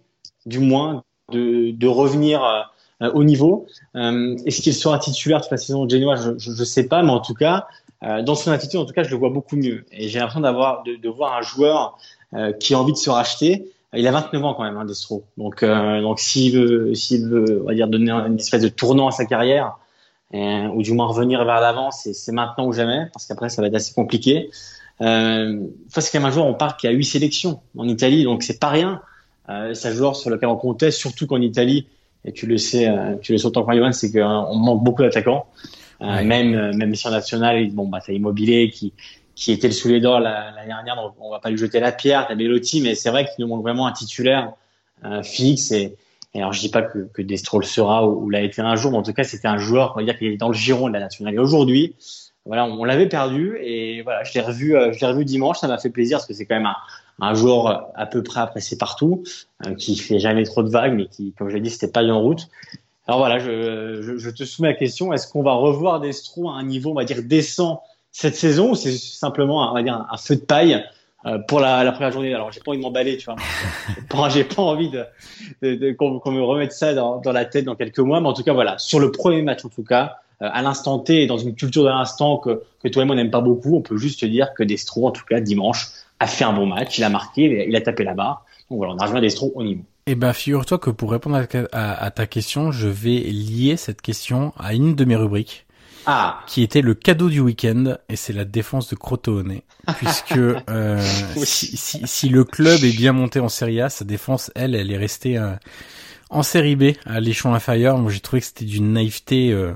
du 0.47 0.57
moins, 0.57 1.03
de, 1.31 1.71
de 1.71 1.87
revenir 1.87 2.43
euh, 2.43 2.61
euh, 3.03 3.11
au 3.13 3.23
niveau. 3.23 3.67
Euh, 3.95 4.35
est-ce 4.45 4.61
qu'il 4.61 4.73
sera 4.73 4.97
titulaire 4.97 5.41
toute 5.41 5.51
la 5.51 5.57
saison 5.57 5.87
Genoa? 5.87 6.15
Je 6.15 6.49
ne 6.49 6.65
sais 6.65 6.87
pas, 6.87 7.03
mais 7.03 7.11
en 7.11 7.19
tout 7.19 7.33
cas, 7.33 7.67
euh, 8.03 8.21
dans 8.21 8.35
son 8.35 8.51
attitude, 8.51 8.79
en 8.79 8.85
tout 8.85 8.93
cas, 8.93 9.03
je 9.03 9.11
le 9.11 9.17
vois 9.17 9.29
beaucoup 9.29 9.55
mieux. 9.55 9.85
Et 9.91 10.07
j'ai 10.09 10.19
l'impression 10.19 10.41
de, 10.41 11.09
voir 11.09 11.37
un 11.37 11.41
joueur 11.41 11.97
qui 12.59 12.73
a 12.73 12.79
envie 12.79 12.93
de 12.93 12.97
se 12.97 13.11
racheter. 13.11 13.71
Il 13.95 14.07
a 14.07 14.11
29 14.11 14.43
ans 14.43 14.53
quand 14.55 14.63
même, 14.63 14.75
hein, 14.75 14.85
Destro. 14.85 15.23
Donc, 15.37 15.63
donc 15.63 16.19
s'il 16.19 16.57
veut, 16.57 16.95
s'il 16.95 17.27
veut, 17.27 17.61
on 17.61 17.67
va 17.67 17.75
dire, 17.75 17.87
donner 17.87 18.11
une 18.11 18.39
espèce 18.39 18.63
de 18.63 18.69
tournant 18.69 19.07
à 19.07 19.11
sa 19.11 19.25
carrière, 19.25 19.77
ou 20.33 20.81
du 20.81 20.93
moins 20.93 21.05
revenir 21.05 21.45
vers 21.45 21.61
l'avant, 21.61 21.91
c'est 21.91 22.31
maintenant 22.31 22.65
ou 22.65 22.73
jamais, 22.73 23.05
parce 23.13 23.27
qu'après 23.27 23.49
ça 23.49 23.61
va 23.61 23.67
être 23.67 23.75
assez 23.75 23.93
compliqué. 23.93 24.49
Euh, 25.01 25.67
c'est 25.89 26.11
quand 26.11 26.19
même 26.19 26.29
un 26.29 26.31
joueur, 26.31 26.45
on 26.45 26.53
parle 26.53 26.77
qui 26.77 26.87
a 26.87 26.91
8 26.91 27.03
sélections 27.03 27.61
en 27.77 27.87
Italie, 27.87 28.23
donc 28.23 28.43
c'est 28.43 28.59
pas 28.59 28.69
rien. 28.69 29.01
Euh, 29.49 29.73
c'est 29.73 29.89
un 29.89 29.93
joueur 29.93 30.15
sur 30.15 30.29
lequel 30.29 30.49
on 30.49 30.55
comptait, 30.55 30.91
surtout 30.91 31.27
qu'en 31.27 31.41
Italie, 31.41 31.87
et 32.25 32.31
tu 32.31 32.47
le 32.47 32.57
sais, 32.57 32.87
euh, 32.87 33.15
tu 33.21 33.31
le 33.31 33.37
sais 33.37 33.45
autant 33.45 33.65
que 33.65 33.91
c'est 33.91 34.11
qu'on 34.11 34.55
manque 34.55 34.83
beaucoup 34.83 35.01
d'attaquants. 35.01 35.45
Euh, 36.01 36.23
même 36.23 36.53
euh, 36.55 36.73
même 36.73 36.93
si 36.95 37.07
en 37.07 37.11
national, 37.11 37.69
bon 37.71 37.87
bah 37.87 37.99
t'as 38.05 38.13
Immobilier 38.13 38.69
qui 38.69 38.93
qui 39.35 39.51
était 39.51 39.67
le 39.67 39.73
soulier 39.73 39.99
d'or 39.99 40.19
l'année 40.19 40.67
dernière, 40.67 40.95
donc 40.95 41.13
on 41.19 41.31
va 41.31 41.39
pas 41.39 41.49
lui 41.49 41.57
jeter 41.57 41.79
la 41.79 41.91
pierre. 41.91 42.27
T'as 42.27 42.35
Belotti, 42.35 42.81
mais 42.81 42.93
c'est 42.93 43.09
vrai 43.09 43.25
qu'il 43.25 43.43
nous 43.43 43.47
manque 43.47 43.63
vraiment 43.63 43.87
un 43.87 43.91
titulaire 43.91 44.51
euh, 45.05 45.23
fixe. 45.23 45.71
Et, 45.71 45.95
et, 46.33 46.39
alors 46.39 46.51
je 46.51 46.59
dis 46.59 46.69
pas 46.69 46.81
que 46.81 47.07
que 47.13 47.21
Destro 47.21 47.59
le 47.59 47.65
sera 47.65 48.07
ou, 48.07 48.29
l'a 48.29 48.41
été 48.41 48.61
un 48.61 48.75
jour, 48.75 48.91
mais 48.91 48.97
en 48.97 49.03
tout 49.03 49.13
cas 49.13 49.23
c'était 49.23 49.47
un 49.47 49.57
joueur, 49.57 49.93
on 49.95 49.99
va 49.99 50.05
dire 50.05 50.17
qu'il 50.17 50.27
est 50.27 50.37
dans 50.37 50.49
le 50.49 50.53
giron 50.53 50.89
de 50.89 50.93
la 50.93 50.99
nationale. 50.99 51.35
Et 51.35 51.39
aujourd'hui, 51.39 51.95
voilà, 52.45 52.65
on, 52.65 52.83
l'avait 52.83 53.07
perdu 53.07 53.57
et 53.61 54.01
voilà, 54.01 54.23
je 54.23 54.33
l'ai 54.33 54.41
revu, 54.41 54.75
je 54.91 54.99
l'ai 54.99 55.07
revu 55.07 55.23
dimanche, 55.23 55.59
ça 55.59 55.67
m'a 55.67 55.77
fait 55.77 55.89
plaisir 55.89 56.17
parce 56.17 56.27
que 56.27 56.33
c'est 56.33 56.45
quand 56.45 56.55
même 56.55 56.65
un, 56.65 56.75
un 57.19 57.33
joueur 57.33 57.91
à 57.95 58.05
peu 58.05 58.23
près 58.23 58.41
apprécié 58.41 58.77
partout, 58.77 59.23
euh, 59.65 59.75
qui 59.75 59.97
fait 59.97 60.19
jamais 60.19 60.43
trop 60.43 60.63
de 60.63 60.69
vagues, 60.69 60.93
mais 60.93 61.07
qui, 61.07 61.33
comme 61.33 61.49
je 61.49 61.55
l'ai 61.55 61.61
dit, 61.61 61.69
c'était 61.69 61.91
pas 61.91 62.03
en 62.03 62.21
route. 62.21 62.47
Alors 63.07 63.19
voilà, 63.19 63.39
je, 63.39 64.01
je, 64.01 64.17
je, 64.17 64.29
te 64.29 64.45
soumets 64.45 64.69
la 64.69 64.75
question 64.75 65.11
est-ce 65.11 65.27
qu'on 65.27 65.43
va 65.43 65.53
revoir 65.53 65.99
Destro 65.99 66.49
à 66.49 66.53
un 66.53 66.63
niveau, 66.63 66.91
on 66.91 66.95
va 66.95 67.03
dire, 67.03 67.21
décent 67.21 67.83
cette 68.11 68.35
saison, 68.35 68.71
ou 68.71 68.75
c'est 68.75 68.91
simplement, 68.91 69.69
on 69.69 69.73
va 69.73 69.83
dire, 69.83 70.05
un, 70.09 70.17
feu 70.17 70.35
de 70.35 70.41
paille 70.41 70.83
euh, 71.25 71.39
pour 71.39 71.59
la, 71.59 71.83
la, 71.83 71.91
première 71.91 72.11
journée? 72.11 72.33
Alors 72.33 72.51
j'ai 72.51 72.61
pas 72.61 72.71
envie 72.71 72.77
de 72.77 72.83
m'emballer, 72.83 73.17
tu 73.17 73.25
vois. 73.25 74.29
j'ai 74.29 74.45
pas 74.45 74.61
envie 74.61 74.89
de, 74.89 75.03
de, 75.61 75.75
de 75.75 75.91
qu'on 75.91 76.31
me 76.31 76.41
remette 76.41 76.71
ça 76.71 76.93
dans, 76.93 77.19
dans, 77.19 77.31
la 77.33 77.43
tête 77.43 77.65
dans 77.65 77.75
quelques 77.75 77.99
mois, 77.99 78.21
mais 78.21 78.29
en 78.29 78.33
tout 78.33 78.43
cas 78.43 78.53
voilà, 78.53 78.77
sur 78.77 78.99
le 78.99 79.11
premier 79.11 79.41
match 79.41 79.65
en 79.65 79.69
tout 79.69 79.83
cas, 79.83 80.17
euh, 80.41 80.49
à 80.51 80.61
l'instant 80.61 80.99
T 80.99 81.25
dans 81.27 81.37
une 81.37 81.55
culture 81.55 81.83
de 81.83 81.89
l'instant 81.89 82.37
que, 82.37 82.63
que 82.81 82.87
toi 82.87 83.03
et 83.03 83.05
moi 83.05 83.15
n'aime 83.15 83.31
pas 83.31 83.41
beaucoup, 83.41 83.75
on 83.75 83.81
peut 83.81 83.97
juste 83.97 84.21
te 84.21 84.25
dire 84.25 84.53
que 84.53 84.63
Destro, 84.63 85.07
en 85.07 85.11
tout 85.11 85.25
cas 85.25 85.41
dimanche, 85.41 85.89
a 86.23 86.27
fait 86.27 86.43
un 86.43 86.53
bon 86.53 86.65
match, 86.65 86.97
il 86.97 87.03
a 87.03 87.09
marqué, 87.09 87.65
il 87.67 87.75
a 87.75 87.81
tapé 87.81 88.03
la 88.03 88.13
barre. 88.13 88.45
Donc 88.69 88.77
voilà, 88.77 88.93
on 88.93 88.97
a 88.97 89.05
rejoint 89.05 89.21
Destro 89.21 89.51
au 89.55 89.63
niveau. 89.63 89.83
Eh 90.05 90.15
ben, 90.15 90.33
figure-toi 90.33 90.79
que 90.79 90.89
pour 90.89 91.11
répondre 91.11 91.41
à, 91.71 92.11
ta 92.11 92.25
question, 92.25 92.71
je 92.71 92.87
vais 92.87 93.19
lier 93.19 93.77
cette 93.77 94.01
question 94.01 94.53
à 94.57 94.73
une 94.73 94.95
de 94.95 95.05
mes 95.05 95.15
rubriques. 95.15 95.65
Ah. 96.05 96.41
Qui 96.47 96.63
était 96.63 96.81
le 96.81 96.95
cadeau 96.95 97.29
du 97.29 97.39
week-end, 97.39 97.95
et 98.09 98.17
c'est 98.17 98.33
la 98.33 98.43
défense 98.43 98.89
de 98.89 98.95
Crotone. 98.95 99.61
puisque 99.97 100.37
euh, 100.37 101.01
si, 101.43 101.77
si, 101.77 102.29
le 102.29 102.43
club 102.43 102.83
est 102.83 102.95
bien 102.95 103.13
monté 103.13 103.39
en 103.39 103.47
Serie 103.47 103.79
A, 103.79 103.89
sa 103.89 104.03
défense, 104.03 104.51
elle, 104.55 104.75
elle 104.75 104.91
est 104.91 104.97
restée 104.97 105.37
euh, 105.37 105.53
en 106.29 106.43
Série 106.43 106.75
B, 106.75 106.91
à 107.05 107.21
l'échelon 107.21 107.53
inférieur. 107.53 107.97
Moi, 107.97 108.11
j'ai 108.11 108.19
trouvé 108.19 108.41
que 108.41 108.47
c'était 108.47 108.65
d'une 108.65 108.91
naïveté 108.93 109.51
euh, 109.51 109.73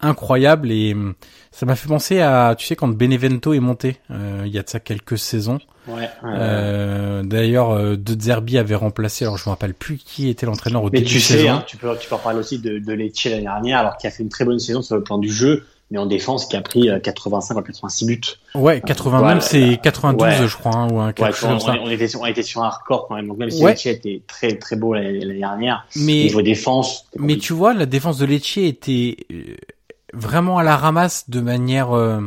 incroyable 0.00 0.70
et 0.70 0.92
hum, 0.92 1.14
ça 1.50 1.66
m'a 1.66 1.76
fait 1.76 1.88
penser 1.88 2.20
à, 2.20 2.54
tu 2.58 2.66
sais, 2.66 2.76
quand 2.76 2.88
Benevento 2.88 3.52
est 3.52 3.60
monté, 3.60 3.96
euh, 4.10 4.42
il 4.44 4.52
y 4.52 4.58
a 4.58 4.62
de 4.62 4.68
ça 4.68 4.80
quelques 4.80 5.18
saisons. 5.18 5.60
Ouais, 5.88 6.08
euh, 6.24 7.22
D'ailleurs, 7.22 7.70
euh, 7.70 7.96
De 7.96 8.20
Zerbi 8.20 8.58
avait 8.58 8.74
remplacé, 8.74 9.24
alors 9.24 9.36
je 9.36 9.44
me 9.44 9.50
rappelle 9.50 9.74
plus 9.74 9.98
qui 9.98 10.28
était 10.28 10.46
l'entraîneur 10.46 10.82
au 10.82 10.90
début 10.90 11.04
tu 11.04 11.20
sais, 11.20 11.38
saison. 11.38 11.50
Hein, 11.50 11.64
tu 11.66 11.76
peux, 11.76 11.96
tu 11.98 12.08
peux 12.08 12.16
parler 12.16 12.38
aussi 12.38 12.58
de, 12.58 12.78
de 12.78 12.92
Lecce 12.92 13.26
l'année 13.26 13.42
dernière, 13.42 13.80
alors 13.80 13.96
qui 13.96 14.06
a 14.06 14.10
fait 14.10 14.22
une 14.22 14.28
très 14.28 14.44
bonne 14.44 14.58
saison 14.58 14.82
sur 14.82 14.96
le 14.96 15.02
plan 15.02 15.18
du 15.18 15.30
jeu, 15.30 15.66
mais 15.90 15.98
en 15.98 16.06
défense 16.06 16.46
qui 16.46 16.56
a 16.56 16.62
pris 16.62 16.88
85 17.02 17.58
à 17.58 17.62
86 17.62 18.06
buts. 18.06 18.20
Ouais, 18.54 18.80
80 18.80 19.22
même, 19.22 19.40
c'est 19.40 19.78
92 19.82 20.46
je 20.46 20.56
crois, 20.56 20.74
hein, 20.74 20.88
ou 20.90 21.00
un 21.00 21.12
quelque 21.12 21.34
chose 21.34 21.44
on, 21.44 21.58
comme 21.58 21.60
ça. 21.60 21.74
On 21.82 21.90
était, 21.90 22.08
sur, 22.08 22.20
on 22.22 22.26
était 22.26 22.42
sur 22.42 22.62
un 22.62 22.70
record 22.70 23.06
quand 23.08 23.16
même, 23.16 23.28
donc 23.28 23.38
même 23.38 23.50
si 23.50 23.62
Lecce 23.62 23.86
était 23.86 24.22
très 24.26 24.56
très 24.56 24.76
beau 24.76 24.94
l'année 24.94 25.38
dernière, 25.38 25.86
mais, 25.96 26.24
niveau 26.24 26.42
défense. 26.42 27.06
Mais 27.16 27.36
tu 27.36 27.52
vois, 27.52 27.74
la 27.74 27.86
défense 27.86 28.18
de 28.18 28.24
Lecce 28.24 28.56
était 28.56 29.16
euh, 29.30 29.54
vraiment 30.14 30.58
à 30.58 30.62
la 30.62 30.76
ramasse 30.76 31.28
de 31.28 31.40
manière, 31.40 31.92
euh, 31.92 32.20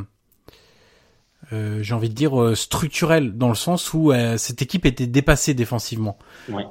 euh, 1.53 1.81
j'ai 1.81 1.93
envie 1.93 2.09
de 2.09 2.13
dire, 2.13 2.41
euh, 2.41 2.55
structurelle, 2.55 3.37
dans 3.37 3.49
le 3.49 3.55
sens 3.55 3.93
où 3.93 4.11
cette 4.37 4.61
équipe 4.61 4.85
était 4.85 5.07
dépassée 5.07 5.53
défensivement. 5.53 6.17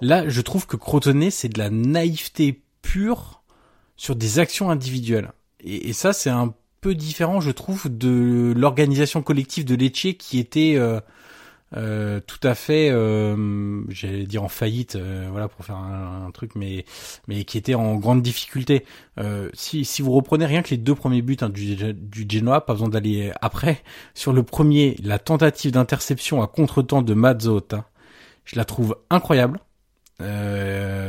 Là, 0.00 0.28
je 0.28 0.40
trouve 0.40 0.66
que 0.66 0.76
Crotone, 0.76 1.30
c'est 1.30 1.48
de 1.48 1.58
la 1.58 1.70
naïveté 1.70 2.62
pure 2.82 3.42
sur 3.96 4.16
des 4.16 4.38
actions 4.38 4.70
individuelles. 4.70 5.32
Et, 5.64 5.88
et 5.88 5.92
ça, 5.92 6.12
c'est 6.12 6.30
un 6.30 6.54
peu 6.80 6.94
différent, 6.94 7.40
je 7.40 7.50
trouve, 7.50 7.88
de 7.88 8.52
l'organisation 8.56 9.22
collective 9.22 9.64
de 9.64 9.74
Lecce 9.74 10.16
qui 10.18 10.38
était 10.38 10.76
euh, 11.74 12.20
tout 12.24 12.38
à 12.44 12.54
fait, 12.54 12.90
euh, 12.90 13.82
j'allais 13.88 14.24
dire 14.26 14.44
en 14.44 14.48
faillite, 14.48 14.94
euh, 14.96 15.26
voilà 15.30 15.48
pour 15.48 15.64
faire 15.64 15.76
un, 15.76 16.30
truc, 16.32 16.52
mais 16.54 16.84
mais 17.26 17.44
qui 17.44 17.58
était 17.58 17.74
en 17.74 17.96
grande 17.96 18.22
difficulté. 18.22 18.84
Euh, 19.18 19.50
si 19.52 19.84
si 19.84 20.02
vous 20.02 20.12
reprenez 20.12 20.46
rien 20.46 20.62
que 20.62 20.70
les 20.70 20.76
deux 20.76 20.94
premiers 20.94 21.22
buts 21.22 21.36
hein, 21.40 21.48
du 21.48 21.76
du 21.94 22.26
Genoa, 22.28 22.60
pas 22.60 22.74
besoin 22.74 22.88
d'aller 22.88 23.32
après. 23.40 23.82
Sur 24.14 24.32
le 24.32 24.42
premier, 24.42 24.96
la 25.02 25.18
tentative 25.18 25.72
d'interception 25.72 26.42
à 26.42 26.46
contre-temps 26.46 27.02
de 27.02 27.14
Mazzotta, 27.14 27.88
je 28.44 28.56
la 28.56 28.64
trouve 28.64 28.96
incroyable. 29.10 29.58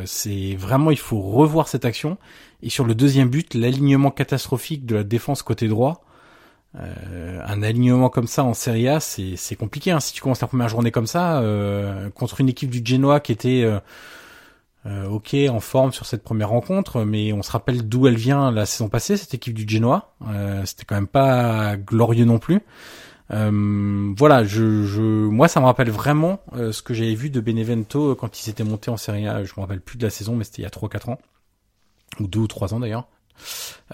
c'est 0.05 0.55
vraiment 0.55 0.91
il 0.91 0.97
faut 0.97 1.21
revoir 1.21 1.67
cette 1.67 1.85
action. 1.85 2.17
Et 2.63 2.69
sur 2.69 2.85
le 2.85 2.95
deuxième 2.95 3.29
but, 3.29 3.53
l'alignement 3.53 4.11
catastrophique 4.11 4.85
de 4.85 4.95
la 4.95 5.03
défense 5.03 5.43
côté 5.43 5.67
droit. 5.67 6.03
Euh, 6.79 7.41
un 7.45 7.63
alignement 7.63 8.09
comme 8.09 8.27
ça 8.27 8.43
en 8.43 8.53
Serie 8.53 8.87
A, 8.87 8.99
c'est 8.99 9.55
compliqué. 9.55 9.91
Hein. 9.91 9.99
Si 9.99 10.13
tu 10.13 10.21
commences 10.21 10.41
la 10.41 10.47
première 10.47 10.69
journée 10.69 10.91
comme 10.91 11.07
ça, 11.07 11.39
euh, 11.39 12.09
contre 12.11 12.41
une 12.41 12.49
équipe 12.49 12.69
du 12.69 12.81
Genoa 12.85 13.19
qui 13.19 13.31
était 13.31 13.63
euh, 13.63 13.79
euh, 14.85 15.07
ok 15.07 15.35
en 15.49 15.59
forme 15.59 15.91
sur 15.91 16.05
cette 16.05 16.23
première 16.23 16.49
rencontre, 16.49 17.03
mais 17.03 17.33
on 17.33 17.41
se 17.41 17.51
rappelle 17.51 17.87
d'où 17.87 18.07
elle 18.07 18.17
vient 18.17 18.51
la 18.51 18.65
saison 18.65 18.89
passée, 18.89 19.17
cette 19.17 19.33
équipe 19.33 19.53
du 19.53 19.67
Genoa. 19.67 20.13
C'était 20.65 20.85
quand 20.85 20.95
même 20.95 21.07
pas 21.07 21.77
glorieux 21.77 22.25
non 22.25 22.39
plus. 22.39 22.61
voilà, 23.29 24.43
je, 24.43 24.83
je, 24.83 25.01
moi 25.01 25.47
ça 25.47 25.59
me 25.59 25.65
rappelle 25.65 25.89
vraiment 25.89 26.41
ce 26.53 26.81
que 26.81 26.93
j'avais 26.93 27.15
vu 27.15 27.29
de 27.29 27.39
Benevento 27.39 28.15
quand 28.15 28.39
il 28.39 28.43
s'était 28.43 28.63
monté 28.63 28.91
en 28.91 28.97
Serie 28.97 29.27
A. 29.27 29.43
Je 29.43 29.53
me 29.57 29.61
rappelle 29.61 29.81
plus 29.81 29.97
de 29.97 30.03
la 30.03 30.11
saison, 30.11 30.35
mais 30.35 30.43
c'était 30.43 30.61
il 30.61 30.63
y 30.63 30.67
a 30.67 30.69
3-4 30.69 31.11
ans 31.11 31.19
ou 32.19 32.27
deux 32.27 32.39
ou 32.39 32.47
trois 32.47 32.73
ans 32.73 32.79
d'ailleurs. 32.79 33.07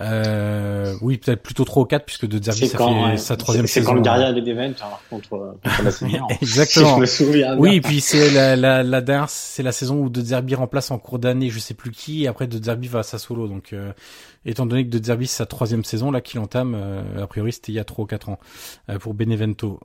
Euh, 0.01 0.95
oui, 1.01 1.17
peut-être 1.17 1.43
plutôt 1.43 1.65
3 1.65 1.83
ou 1.83 1.85
4 1.85 2.05
puisque 2.05 2.25
De 2.25 2.41
Zerbi 2.41 2.67
ça 2.67 2.77
fait 2.77 3.17
sa 3.17 3.37
troisième 3.37 3.67
saison. 3.67 3.85
C'est 3.85 3.85
quand 3.85 3.95
le 3.95 4.01
gardien 4.01 4.33
de 4.33 4.39
Devent 4.39 4.73
hein, 4.81 4.87
contre, 5.09 5.29
contre 5.29 5.83
la. 5.83 6.35
Exactement. 6.41 6.87
Si 6.87 6.95
je 6.95 6.99
me 6.99 7.05
souviens 7.05 7.57
oui, 7.57 7.75
et 7.75 7.81
puis 7.81 8.01
c'est 8.01 8.31
la, 8.31 8.55
la, 8.55 8.81
la 8.81 9.01
dernière, 9.01 9.29
c'est 9.29 9.63
la 9.63 9.71
saison 9.71 9.99
où 9.99 10.09
De 10.09 10.21
Zerbi 10.21 10.55
remplace 10.55 10.89
en 10.89 10.97
cours 10.97 11.19
d'année, 11.19 11.49
je 11.49 11.59
sais 11.59 11.75
plus 11.75 11.91
qui, 11.91 12.23
et 12.23 12.27
après 12.27 12.47
De 12.47 12.61
Zerbi 12.63 12.87
va 12.87 12.99
à 12.99 13.03
Sassuolo. 13.03 13.47
Donc, 13.47 13.73
euh, 13.73 13.91
étant 14.45 14.65
donné 14.65 14.85
que 14.85 14.89
De 14.89 15.03
Zerbi 15.03 15.27
sa 15.27 15.45
troisième 15.45 15.83
saison 15.83 16.11
là 16.11 16.21
qu'il 16.21 16.39
entame, 16.39 16.75
euh, 16.75 17.23
a 17.23 17.27
priori 17.27 17.53
c'était 17.53 17.71
il 17.71 17.75
y 17.75 17.79
a 17.79 17.83
3 17.83 18.03
ou 18.03 18.07
4 18.07 18.29
ans 18.29 18.39
euh, 18.89 18.99
pour 18.99 19.13
Benevento. 19.13 19.79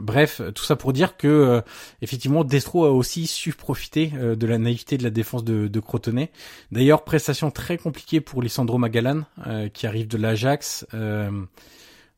bref, 0.00 0.40
tout 0.54 0.64
ça 0.64 0.76
pour 0.76 0.92
dire 0.92 1.16
que 1.16 1.62
effectivement 2.02 2.44
Destro 2.44 2.84
a 2.84 2.90
aussi 2.90 3.26
su 3.26 3.52
profiter 3.52 4.08
de 4.08 4.46
la 4.46 4.58
naïveté 4.58 4.98
de 4.98 5.02
la 5.02 5.10
défense 5.10 5.44
de, 5.44 5.68
de 5.68 5.80
Crotonnet. 5.80 6.30
D'ailleurs, 6.72 7.04
prestation 7.04 7.50
très 7.50 7.78
compliquée 7.78 8.20
pour 8.20 8.42
Lissandro 8.42 8.78
Magalan 8.78 9.22
qui 9.72 9.86
arrive 9.86 10.08
de 10.08 10.16
l'Ajax. 10.16 10.86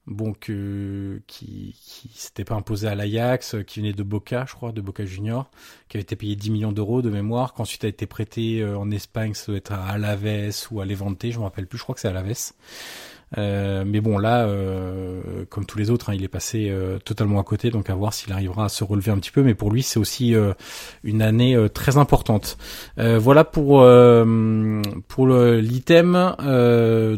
Bon, 0.08 0.34
que, 0.34 1.20
qui, 1.26 1.76
qui 1.80 2.10
s'était 2.14 2.44
pas 2.44 2.54
imposé 2.54 2.88
à 2.88 2.94
l'Ajax, 2.94 3.56
qui 3.66 3.80
venait 3.80 3.92
de 3.92 4.02
Boca, 4.02 4.44
je 4.48 4.54
crois, 4.54 4.72
de 4.72 4.80
Boca 4.80 5.04
Junior, 5.04 5.50
qui 5.88 5.96
avait 5.96 6.02
été 6.02 6.16
payé 6.16 6.34
10 6.34 6.50
millions 6.50 6.72
d'euros 6.72 7.02
de 7.02 7.10
mémoire, 7.10 7.54
qu'ensuite 7.54 7.84
a 7.84 7.88
été 7.88 8.06
prêté 8.06 8.64
en 8.64 8.90
Espagne, 8.90 9.34
ça 9.34 9.46
doit 9.46 9.56
être 9.56 9.72
à 9.72 9.86
Alaves 9.86 10.68
ou 10.70 10.80
à 10.80 10.86
Levante, 10.86 11.30
je 11.30 11.38
me 11.38 11.44
rappelle 11.44 11.66
plus, 11.66 11.78
je 11.78 11.82
crois 11.84 11.94
que 11.94 12.00
c'est 12.00 12.08
à 12.08 12.10
Alaves. 12.10 12.52
Euh, 13.36 13.84
mais 13.86 14.00
bon, 14.00 14.18
là, 14.18 14.46
euh, 14.46 15.44
comme 15.50 15.66
tous 15.66 15.78
les 15.78 15.90
autres, 15.90 16.10
hein, 16.10 16.14
il 16.14 16.24
est 16.24 16.28
passé 16.28 16.68
euh, 16.70 16.98
totalement 16.98 17.40
à 17.40 17.44
côté, 17.44 17.70
donc 17.70 17.90
à 17.90 17.94
voir 17.94 18.14
s'il 18.14 18.32
arrivera 18.32 18.66
à 18.66 18.68
se 18.68 18.84
relever 18.84 19.10
un 19.10 19.18
petit 19.18 19.30
peu. 19.30 19.42
Mais 19.42 19.54
pour 19.54 19.70
lui, 19.70 19.82
c'est 19.82 19.98
aussi 19.98 20.34
une 21.04 21.22
année 21.22 21.56
très 21.72 21.96
importante. 21.96 22.56
voilà 22.96 23.44
pour 23.44 23.84
pour 25.08 25.26
l'item. 25.26 26.12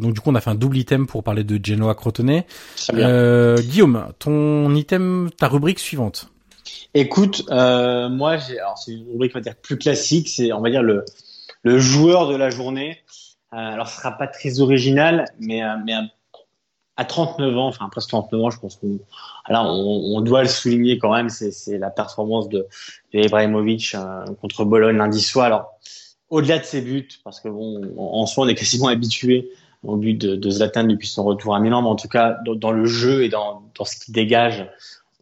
donc 0.00 0.14
du 0.14 0.20
coup, 0.20 0.30
on 0.30 0.34
a 0.34 0.40
fait 0.40 0.50
un 0.50 0.54
double 0.54 0.78
item 0.78 1.06
pour 1.06 1.22
parler 1.22 1.44
de 1.44 1.64
Genoa 1.64 1.94
Crotone. 1.94 2.42
Guillaume, 2.88 4.06
ton 4.18 4.74
item, 4.74 5.30
ta 5.36 5.48
rubrique 5.48 5.78
suivante. 5.78 6.28
Écoute, 6.94 7.44
moi, 7.50 8.36
j'ai, 8.36 8.58
alors 8.58 8.78
c'est 8.78 8.92
une 8.92 9.06
rubrique 9.12 9.32
on 9.34 9.38
va 9.38 9.42
dire 9.42 9.56
plus 9.56 9.78
classique. 9.78 10.28
C'est 10.28 10.52
on 10.52 10.60
va 10.60 10.70
dire 10.70 10.82
le 10.82 11.04
le 11.62 11.78
joueur 11.78 12.28
de 12.28 12.36
la 12.36 12.50
journée. 12.50 12.98
Euh, 13.52 13.56
alors, 13.56 13.88
ce 13.88 13.96
sera 13.96 14.12
pas 14.12 14.28
très 14.28 14.60
original, 14.60 15.24
mais, 15.40 15.64
euh, 15.64 16.02
à 16.96 17.04
39 17.04 17.56
ans, 17.56 17.66
enfin 17.66 17.88
presque 17.88 18.10
39 18.10 18.40
ans, 18.44 18.50
je 18.50 18.60
pense 18.60 18.76
qu'on 18.76 18.98
alors 19.46 19.66
on, 19.66 20.18
on, 20.18 20.20
doit 20.20 20.42
le 20.42 20.48
souligner 20.48 20.98
quand 20.98 21.12
même, 21.12 21.30
c'est 21.30 21.78
la 21.78 21.90
performance 21.90 22.48
de, 22.48 22.66
Ibrahimovic 23.12 23.94
euh, 23.94 24.26
contre 24.40 24.64
Bologne 24.64 24.98
lundi 24.98 25.20
soir. 25.20 25.46
Alors 25.46 25.72
au-delà 26.28 26.58
de 26.58 26.64
ses 26.64 26.82
buts, 26.82 27.08
parce 27.24 27.40
que 27.40 27.48
bon, 27.48 27.94
en 27.96 28.26
soi 28.26 28.44
on 28.44 28.48
est 28.48 28.54
quasiment 28.54 28.88
habitué 28.88 29.50
au 29.82 29.96
but 29.96 30.14
de, 30.14 30.50
Zlatan 30.50 30.84
depuis 30.84 31.08
son 31.08 31.24
retour 31.24 31.54
à 31.54 31.60
Milan, 31.60 31.82
mais 31.82 31.88
en 31.88 31.96
tout 31.96 32.08
cas 32.08 32.36
dans, 32.44 32.70
le 32.70 32.84
jeu 32.84 33.24
et 33.24 33.30
dans, 33.30 33.62
ce 33.82 33.98
qu'il 33.98 34.12
dégage, 34.14 34.68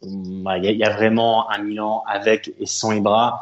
il 0.03 0.43
y, 0.63 0.73
y, 0.73 0.83
a 0.83 0.89
vraiment 0.89 1.49
un 1.49 1.59
Milan 1.59 2.03
avec 2.07 2.51
et 2.59 2.65
sans 2.65 2.91
Ibra. 2.91 3.41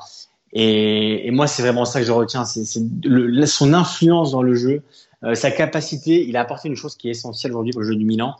Et, 0.59 1.27
et 1.27 1.29
moi, 1.29 1.45
c'est 1.45 1.61
vraiment 1.61 1.85
ça 1.85 1.99
que 1.99 2.05
je 2.07 2.11
retiens, 2.11 2.43
c'est 2.43 2.65
son 2.65 3.73
influence 3.75 4.31
dans 4.31 4.41
le 4.41 4.55
jeu, 4.55 4.81
euh, 5.23 5.35
sa 5.35 5.51
capacité. 5.51 6.27
Il 6.27 6.35
a 6.35 6.41
apporté 6.41 6.67
une 6.67 6.75
chose 6.75 6.95
qui 6.95 7.09
est 7.09 7.11
essentielle 7.11 7.51
aujourd'hui 7.51 7.73
pour 7.73 7.81
le 7.81 7.87
jeu 7.87 7.95
du 7.95 8.05
Milan. 8.05 8.35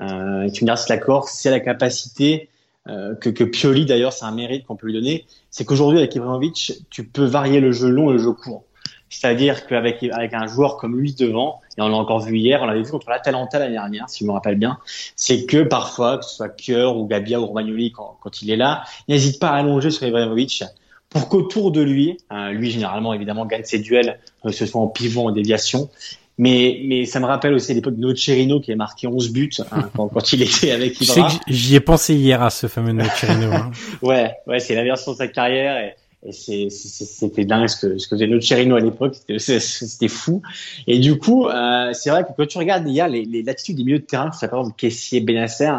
Euh, 0.00 0.48
tu 0.50 0.62
me 0.62 0.66
diras 0.66 0.76
si 0.76 0.88
d'accord, 0.88 1.28
c'est 1.28 1.50
la 1.50 1.58
capacité 1.58 2.48
euh, 2.86 3.16
que, 3.16 3.28
que 3.28 3.42
Pioli, 3.42 3.86
d'ailleurs, 3.86 4.12
c'est 4.12 4.24
un 4.24 4.30
mérite 4.30 4.66
qu'on 4.66 4.76
peut 4.76 4.86
lui 4.86 4.92
donner. 4.92 5.26
C'est 5.50 5.64
qu'aujourd'hui, 5.64 5.98
avec 5.98 6.14
Ibrahimovic, 6.14 6.74
tu 6.90 7.04
peux 7.04 7.24
varier 7.24 7.58
le 7.58 7.72
jeu 7.72 7.88
long 7.88 8.10
et 8.10 8.12
le 8.12 8.20
jeu 8.20 8.32
court. 8.32 8.62
C'est-à-dire 9.10 9.66
qu'avec 9.66 10.00
avec 10.12 10.34
un 10.34 10.46
joueur 10.46 10.76
comme 10.76 10.96
lui 10.96 11.12
devant, 11.12 11.60
et 11.76 11.82
on 11.82 11.88
l'a 11.88 11.96
encore 11.96 12.20
vu 12.20 12.38
hier, 12.38 12.62
on 12.62 12.66
l'avait 12.66 12.82
vu 12.82 12.90
contre 12.92 13.10
l'Atalanta 13.10 13.58
l'année 13.58 13.72
dernière, 13.72 14.08
si 14.08 14.22
je 14.22 14.28
me 14.28 14.32
rappelle 14.32 14.58
bien, 14.58 14.78
c'est 15.16 15.44
que 15.44 15.64
parfois, 15.64 16.18
que 16.18 16.24
ce 16.24 16.36
soit 16.36 16.50
Keur 16.50 16.96
ou 16.96 17.08
Gabia 17.08 17.40
ou 17.40 17.46
Romagnoli, 17.46 17.90
quand, 17.90 18.16
quand 18.20 18.42
il 18.42 18.50
est 18.52 18.56
là, 18.56 18.84
n'hésite 19.08 19.40
pas 19.40 19.48
à 19.48 19.56
allonger 19.56 19.90
sur 19.90 20.06
Ibrahimovic 20.06 20.62
pour 21.10 21.28
qu'autour 21.28 21.72
de 21.72 21.80
lui, 21.80 22.18
euh, 22.32 22.50
lui 22.50 22.70
généralement 22.70 23.14
évidemment 23.14 23.46
gagne 23.46 23.64
ses 23.64 23.78
duels, 23.78 24.18
euh, 24.44 24.50
que 24.50 24.54
ce 24.54 24.66
soit 24.66 24.80
en 24.80 24.88
pivot, 24.88 25.28
en 25.28 25.30
déviation, 25.30 25.88
mais, 26.36 26.82
mais 26.84 27.04
ça 27.04 27.18
me 27.18 27.26
rappelle 27.26 27.52
aussi 27.52 27.74
l'époque 27.74 27.96
de 27.96 28.00
Nocerino 28.00 28.60
qui 28.60 28.72
a 28.72 28.76
marqué 28.76 29.06
11 29.06 29.32
buts 29.32 29.50
hein, 29.72 29.90
quand, 29.96 30.08
quand, 30.08 30.32
il 30.32 30.42
était 30.42 30.70
avec 30.70 31.00
Ibra. 31.00 31.28
J'y 31.48 31.74
ai 31.74 31.80
pensé 31.80 32.14
hier 32.14 32.42
à 32.42 32.50
ce 32.50 32.68
fameux 32.68 32.92
Nocerino. 32.92 33.52
Hein. 33.52 33.70
ouais, 34.02 34.32
ouais, 34.46 34.60
c'est 34.60 34.74
la 34.74 34.84
version 34.84 35.12
de 35.12 35.16
sa 35.16 35.26
carrière 35.26 35.78
et, 35.78 35.96
et 36.26 36.70
c'était 36.70 37.44
dingue 37.44 37.68
ce 37.68 37.86
que, 37.86 37.98
ce 37.98 38.06
que 38.06 38.16
faisait 38.16 38.26
Nocerino 38.26 38.76
à 38.76 38.80
l'époque, 38.80 39.16
c'était 39.38 40.08
fou. 40.08 40.42
Et 40.86 40.98
du 40.98 41.18
coup, 41.18 41.46
euh, 41.46 41.92
c'est 41.92 42.10
vrai 42.10 42.24
que 42.24 42.28
quand 42.36 42.46
tu 42.46 42.58
regardes 42.58 42.86
hier 42.88 43.08
les, 43.08 43.24
les 43.24 43.42
l'attitude 43.42 43.76
des 43.76 43.84
milieux 43.84 44.00
de 44.00 44.04
terrain, 44.04 44.30
ça 44.32 44.48
par 44.48 44.60
exemple 44.60 44.76
Kessier, 44.76 45.20
Benasser, 45.20 45.72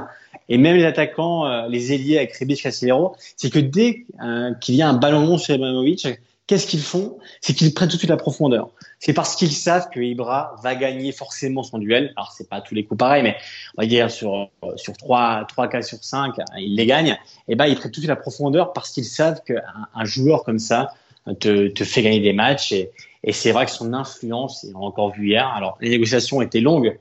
et 0.50 0.58
même 0.58 0.76
les 0.76 0.86
attaquants, 0.86 1.46
euh, 1.46 1.68
les 1.68 1.94
ailiers 1.94 2.18
avec 2.18 2.36
Rebic, 2.36 2.62
Casilero, 2.62 3.16
c'est 3.38 3.52
que 3.52 3.60
dès 3.60 4.06
euh, 4.22 4.54
qu'il 4.56 4.76
y 4.76 4.82
a 4.82 4.90
un 4.90 4.94
ballon 4.94 5.26
long 5.26 5.38
sur 5.38 5.56
Ibrahimovic, 5.56 6.08
qu'est-ce 6.48 6.66
qu'ils 6.66 6.82
font? 6.82 7.20
C'est 7.40 7.54
qu'ils 7.54 7.74
prennent 7.74 7.88
tout 7.88 7.96
de 7.96 8.00
suite 8.00 8.10
la 8.10 8.18
profondeur. 8.18 8.72
C'est 8.98 9.14
parce 9.14 9.36
qu'ils 9.36 9.54
savent 9.54 9.90
que 9.90 10.00
Ibra 10.00 10.56
va 10.64 10.76
gagner 10.76 11.12
forcément 11.12 11.62
son 11.62 11.78
duel. 11.78 12.12
Alors 12.18 12.34
c'est 12.36 12.50
pas 12.50 12.62
tous 12.62 12.74
les 12.74 12.84
coups 12.84 12.98
pareils, 12.98 13.22
mais 13.22 13.38
on 13.78 13.84
va 13.84 13.88
dire 13.88 14.10
sur 14.12 14.50
sur 14.76 14.98
trois 14.98 15.46
trois 15.48 15.70
cas 15.70 15.84
sur 15.84 16.04
5, 16.04 16.34
il 16.58 16.76
les 16.76 16.86
gagne. 16.86 17.18
Et 17.48 17.56
ben 17.56 17.68
ils 17.68 17.76
prennent 17.76 17.92
tout 17.92 18.02
de 18.02 18.06
suite 18.06 18.10
la 18.10 18.16
profondeur 18.16 18.74
parce 18.74 18.90
qu'ils 18.90 19.06
savent 19.06 19.42
qu'un 19.46 19.62
un 19.94 20.06
joueur 20.06 20.44
comme 20.44 20.60
ça 20.60 20.94
te, 21.40 21.68
te 21.68 21.84
fait 21.84 22.02
gagner 22.02 22.20
des 22.20 22.34
matchs. 22.34 22.72
Et, 22.72 22.92
et 23.24 23.32
c'est 23.32 23.52
vrai 23.52 23.66
que 23.66 23.72
son 23.72 23.94
influence, 23.94 24.66
on 24.74 24.80
l'a 24.80 24.86
encore 24.86 25.12
vu 25.14 25.30
hier. 25.30 25.48
Alors 25.48 25.78
les 25.80 25.90
négociations 25.90 26.42
étaient 26.42 26.62
longues 26.62 26.88
euh, 26.88 26.94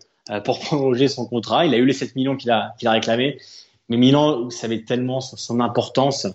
pour 0.44 0.60
prolonger 0.60 1.08
son 1.08 1.26
contrat. 1.26 1.66
Il 1.66 1.74
a 1.74 1.78
eu 1.78 1.86
les 1.86 1.92
7 1.92 2.16
millions 2.16 2.36
qu'il 2.36 2.50
a, 2.50 2.74
qu'il 2.78 2.88
a 2.88 2.92
réclamé. 2.92 3.38
Mais 3.88 3.96
Milan 3.96 4.50
savait 4.50 4.82
tellement 4.82 5.20
son, 5.20 5.60
importance 5.60 6.26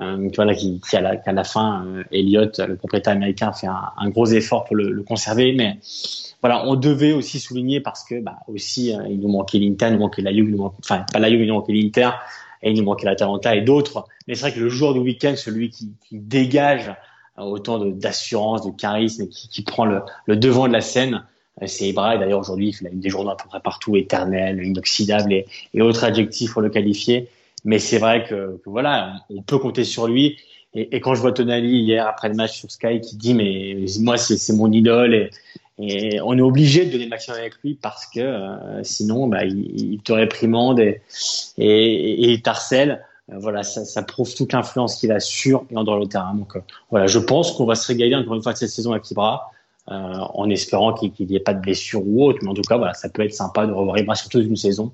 euh, 0.00 0.28
qu'à 0.30 1.00
la, 1.32 1.44
fin, 1.44 1.86
euh, 1.86 2.04
Elliott, 2.10 2.58
le 2.58 2.76
propriétaire 2.76 3.12
américain, 3.14 3.52
fait 3.52 3.68
un, 3.68 4.08
gros 4.10 4.26
effort 4.26 4.64
pour 4.64 4.76
le, 4.76 5.02
conserver. 5.02 5.52
Mais 5.52 5.78
voilà, 6.40 6.66
on 6.66 6.74
devait 6.74 7.12
aussi 7.12 7.38
souligner 7.38 7.80
parce 7.80 8.04
que 8.04 8.20
bah, 8.20 8.38
aussi 8.48 8.94
euh, 8.94 9.06
il 9.08 9.20
nous 9.20 9.28
manquait 9.28 9.58
l'Inter, 9.58 9.86
il 9.88 9.92
nous 9.94 10.00
manquait 10.00 10.22
la 10.22 10.32
Juve, 10.32 10.60
enfin 10.60 11.04
pas 11.12 11.18
la 11.18 11.30
Juve, 11.30 11.42
il 11.42 11.48
nous 11.48 11.54
manquait 11.54 11.72
l'Inter 11.72 12.10
et 12.62 12.70
il 12.70 12.76
nous 12.76 12.84
manquait 12.84 13.06
la 13.06 13.14
Talenta 13.14 13.54
et 13.54 13.62
d'autres. 13.62 14.04
Mais 14.26 14.34
c'est 14.34 14.42
vrai 14.42 14.52
que 14.52 14.60
le 14.60 14.68
jour 14.68 14.92
du 14.92 15.00
week-end, 15.00 15.34
celui 15.36 15.70
qui, 15.70 15.92
dégage 16.10 16.92
autant 17.36 17.78
d'assurance, 17.78 18.64
de, 18.64 18.70
charisme, 18.70 19.28
qui, 19.28 19.48
qui 19.48 19.62
prend 19.62 19.84
le, 19.84 20.02
devant 20.36 20.66
de 20.66 20.72
la 20.72 20.80
scène, 20.80 21.14
euh, 21.14 21.18
c'est 21.64 21.88
Ibra, 21.88 22.16
et 22.16 22.18
d'ailleurs 22.18 22.40
aujourd'hui 22.40 22.68
il 22.68 22.72
fait 22.74 22.88
des 22.92 23.08
journaux 23.08 23.30
à 23.30 23.36
peu 23.36 23.48
près 23.48 23.60
partout, 23.60 23.96
éternel, 23.96 24.62
inoxydable 24.62 25.32
et, 25.32 25.46
et 25.72 25.80
autres 25.80 26.04
adjectifs 26.04 26.52
pour 26.52 26.62
le 26.62 26.68
qualifier. 26.68 27.28
Mais 27.64 27.78
c'est 27.78 27.98
vrai 27.98 28.24
que, 28.24 28.60
voilà, 28.64 29.14
on 29.30 29.42
peut 29.42 29.58
compter 29.58 29.84
sur 29.84 30.06
lui. 30.06 30.38
Et, 30.74 30.96
et, 30.96 31.00
quand 31.00 31.14
je 31.14 31.20
vois 31.20 31.32
Tonali 31.32 31.80
hier 31.80 32.06
après 32.06 32.28
le 32.28 32.34
match 32.34 32.58
sur 32.60 32.70
Sky 32.70 33.00
qui 33.00 33.16
dit 33.16 33.32
mais 33.32 33.86
moi 34.00 34.18
c'est 34.18 34.52
mon 34.52 34.70
idole 34.70 35.14
et, 35.14 35.30
et, 35.78 36.20
on 36.20 36.36
est 36.36 36.42
obligé 36.42 36.84
de 36.84 36.92
donner 36.92 37.04
le 37.04 37.10
maximum 37.10 37.38
avec 37.38 37.54
lui 37.64 37.74
parce 37.74 38.06
que 38.06 38.20
euh, 38.20 38.82
sinon 38.82 39.26
bah, 39.26 39.44
il, 39.44 39.94
il, 39.94 40.00
te 40.00 40.12
réprimande 40.12 40.78
et, 40.80 41.00
et, 41.56 42.32
et 42.32 42.42
t'harcèle. 42.42 43.02
Euh, 43.32 43.38
voilà, 43.38 43.62
ça, 43.62 43.84
ça, 43.84 44.02
prouve 44.02 44.32
toute 44.34 44.52
l'influence 44.52 44.96
qu'il 44.96 45.10
a 45.12 45.18
sur 45.18 45.64
et 45.70 45.76
en 45.76 45.84
dehors 45.84 45.98
le 45.98 46.06
terrain. 46.06 46.34
Donc 46.34 46.56
euh, 46.56 46.60
voilà, 46.90 47.06
je 47.06 47.18
pense 47.18 47.52
qu'on 47.52 47.64
va 47.64 47.74
se 47.74 47.86
régaler 47.86 48.14
encore 48.14 48.34
une 48.34 48.42
fois 48.42 48.52
de 48.52 48.58
cette 48.58 48.70
saison 48.70 48.92
avec 48.92 49.10
Ibra. 49.10 49.50
Euh, 49.88 50.18
en 50.34 50.50
espérant 50.50 50.94
qu'il 50.94 51.12
n'y 51.20 51.36
ait 51.36 51.40
pas 51.40 51.54
de 51.54 51.60
blessure 51.60 52.02
ou 52.04 52.24
autre. 52.24 52.40
Mais 52.42 52.48
en 52.48 52.54
tout 52.54 52.62
cas, 52.62 52.76
voilà, 52.76 52.92
ça 52.94 53.08
peut 53.08 53.22
être 53.22 53.34
sympa 53.34 53.66
de 53.68 53.72
revoir 53.72 53.96
Ibra 53.98 54.16
sur 54.16 54.28
toute 54.28 54.44
une 54.44 54.56
saison, 54.56 54.90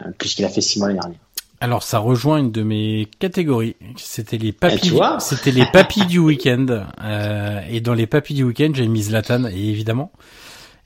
euh, 0.00 0.10
puisqu'il 0.16 0.44
a 0.44 0.48
fait 0.48 0.60
six 0.60 0.78
mois 0.78 0.88
l'année 0.88 1.00
dernière. 1.00 1.20
Alors 1.60 1.82
ça 1.82 1.98
rejoint 1.98 2.38
une 2.38 2.52
de 2.52 2.62
mes 2.62 3.08
catégories. 3.18 3.74
C'était 3.96 4.38
les 4.38 4.52
papis. 4.52 4.92
Eh, 4.94 5.18
c'était 5.18 5.50
les 5.50 5.66
papis 5.66 6.06
du 6.06 6.20
week-end. 6.20 6.66
Euh, 7.02 7.60
et 7.68 7.80
dans 7.80 7.94
les 7.94 8.06
papis 8.06 8.34
du 8.34 8.44
week-end, 8.44 8.70
j'ai 8.74 8.86
mis 8.86 9.02
Zlatan, 9.02 9.46
évidemment. 9.46 10.12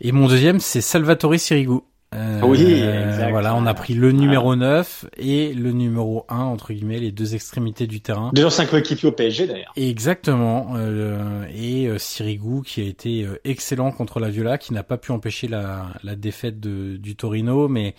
Et 0.01 0.13
mon 0.13 0.29
deuxième, 0.29 0.59
c'est 0.59 0.81
Salvatore 0.81 1.39
Sirigu. 1.39 1.81
Euh, 2.15 2.41
oui, 2.43 2.83
voilà, 3.31 3.55
on 3.55 3.65
a 3.67 3.75
pris 3.75 3.95
le 3.95 4.13
numéro 4.13 4.55
9 4.55 5.07
et 5.17 5.55
le 5.55 5.73
numéro 5.73 6.27
1, 6.29 6.39
entre 6.39 6.73
guillemets, 6.73 6.99
les 6.99 7.13
deux 7.13 7.35
extrémités 7.35 7.87
du 7.87 8.01
terrain. 8.01 8.31
Deux 8.35 8.45
anciens 8.45 8.67
coéquipiers 8.67 9.09
au 9.09 9.13
PSG 9.13 9.47
d'ailleurs. 9.47 9.73
Exactement. 9.77 10.75
Euh, 10.77 11.45
et 11.55 11.87
euh, 11.87 11.99
Sirigu 11.99 12.63
qui 12.65 12.81
a 12.81 12.85
été 12.85 13.25
euh, 13.25 13.41
excellent 13.45 13.93
contre 13.93 14.21
la 14.21 14.29
Viola, 14.29 14.59
qui 14.59 14.75
n'a 14.75 14.83
pas 14.83 14.99
pu 14.99 15.13
empêcher 15.13 15.49
la, 15.49 15.87
la 16.03 16.15
défaite 16.15 16.61
de, 16.61 16.97
du 16.97 17.17
Torino, 17.17 17.69
mais 17.69 17.95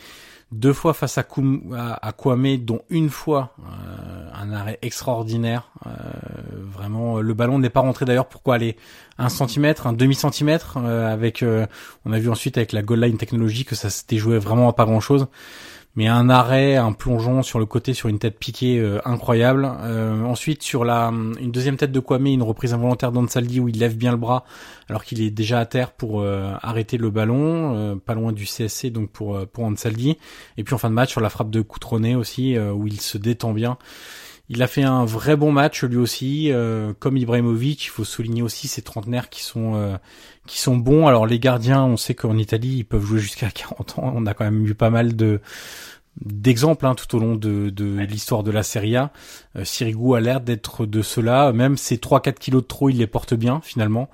deux 0.54 0.74
fois 0.74 0.94
face 0.94 1.18
à, 1.18 1.26
à, 2.02 2.12
Kwame, 2.14 2.58
dont 2.58 2.82
une 2.90 3.10
fois 3.10 3.56
euh, 3.60 4.30
un 4.34 4.52
arrêt 4.54 4.80
extraordinaire. 4.82 5.70
Euh, 5.86 5.90
vraiment, 6.72 7.20
le 7.20 7.34
ballon 7.34 7.60
n'est 7.60 7.70
pas 7.70 7.82
rentré 7.82 8.06
d'ailleurs. 8.06 8.28
Pourquoi 8.28 8.56
aller? 8.56 8.78
Un 9.18 9.30
centimètre, 9.30 9.88
un 9.88 9.94
demi 9.94 10.16
centimètre 10.16 10.78
euh, 10.78 11.12
Avec, 11.12 11.44
on 12.06 12.14
a 12.14 12.20
vu 12.20 12.30
ensuite 12.30 12.58
avec 12.58 12.72
la 12.72 12.82
goal 12.82 13.02
line 13.02 13.18
technologie 13.18 13.66
que 13.66 13.76
ça 13.76 13.90
s'était 13.90 14.18
joué 14.18 14.38
vraiment 14.38 14.70
à 14.70 14.74
pas 14.74 14.86
grand 14.86 15.00
chose. 15.00 15.28
Mais 15.96 16.08
un 16.08 16.30
arrêt, 16.30 16.76
un 16.76 16.92
plongeon 16.92 17.44
sur 17.44 17.60
le 17.60 17.66
côté 17.66 17.94
sur 17.94 18.10
une 18.10 18.18
tête 18.18 18.40
piquée 18.40 18.80
euh, 18.80 19.00
incroyable. 19.06 19.72
Euh, 19.82 20.24
ensuite 20.24 20.64
sur 20.64 20.86
la 20.86 21.12
une 21.40 21.52
deuxième 21.52 21.78
tête 21.78 21.92
de 21.92 22.00
Kwame, 22.00 22.28
une 22.28 22.42
reprise 22.42 22.74
involontaire 22.74 23.12
d'Ansaldi 23.12 23.60
où 23.60 23.70
il 23.70 23.78
lève 23.78 23.96
bien 23.96 24.12
le 24.12 24.18
bras 24.18 24.44
alors 24.90 25.04
qu'il 25.04 25.22
est 25.22 25.30
déjà 25.30 25.60
à 25.60 25.66
terre 25.66 25.92
pour 25.92 26.22
euh, 26.22 26.54
arrêter 26.62 26.98
le 26.98 27.10
ballon, 27.12 28.00
pas 28.06 28.16
loin 28.16 28.32
du 28.32 28.46
CSC 28.46 28.88
donc 28.88 29.12
pour 29.12 29.46
pour 29.48 29.66
Ansaldi. 29.66 30.18
Et 30.58 30.64
puis 30.64 30.74
en 30.74 30.80
fin 30.80 30.90
de 30.90 30.96
match 30.96 31.12
sur 31.12 31.22
la 31.22 31.30
frappe 31.30 31.52
de 31.52 31.62
Coutronnet 31.62 32.16
aussi 32.16 32.58
où 32.58 32.88
il 32.88 33.00
se 33.00 33.18
détend 33.18 33.54
bien. 33.54 33.78
Il 34.50 34.62
a 34.62 34.68
fait 34.68 34.84
un 34.84 35.06
vrai 35.06 35.36
bon 35.36 35.52
match 35.52 35.84
lui 35.84 35.98
aussi, 35.98 36.52
comme 37.00 37.18
Ibrahimovic. 37.18 37.86
Il 37.86 37.90
faut 37.90 38.04
souligner 38.04 38.42
aussi 38.42 38.68
ces 38.68 38.82
trentenaires 38.82 39.30
qui 39.30 39.42
sont 39.42 39.98
qui 40.46 40.60
sont 40.60 40.78
bons. 40.78 41.08
Alors 41.08 41.26
les 41.26 41.40
gardiens, 41.40 41.84
on 41.84 41.98
sait 41.98 42.16
qu'en 42.16 42.38
Italie, 42.38 42.78
ils 42.80 42.84
peuvent 42.86 43.06
jouer 43.06 43.20
jusqu'à 43.20 43.50
40 43.52 44.00
ans. 44.00 44.14
On 44.16 44.26
a 44.26 44.34
quand 44.34 44.46
même 44.46 44.66
eu 44.66 44.76
pas 44.76 44.90
mal 44.90 45.16
de 45.16 45.40
d'exemples 46.22 46.86
hein, 46.86 46.94
tout 46.94 47.16
au 47.16 47.20
long 47.20 47.36
de, 47.36 47.70
de 47.70 48.00
l'histoire 48.02 48.44
de 48.44 48.52
la 48.52 48.64
Serie 48.64 48.96
A. 48.96 49.12
Euh, 49.56 49.64
Sirigu 49.64 50.16
a 50.16 50.20
l'air 50.20 50.42
d'être 50.42 50.86
de 50.86 51.02
cela. 51.02 51.52
Même 51.54 51.78
ses 51.78 51.98
3-4 51.98 52.34
kilos 52.34 52.64
de 52.64 52.68
trop, 52.68 52.90
il 52.90 52.98
les 52.98 53.08
porte 53.08 53.34
bien 53.34 53.62
finalement. 53.64 54.10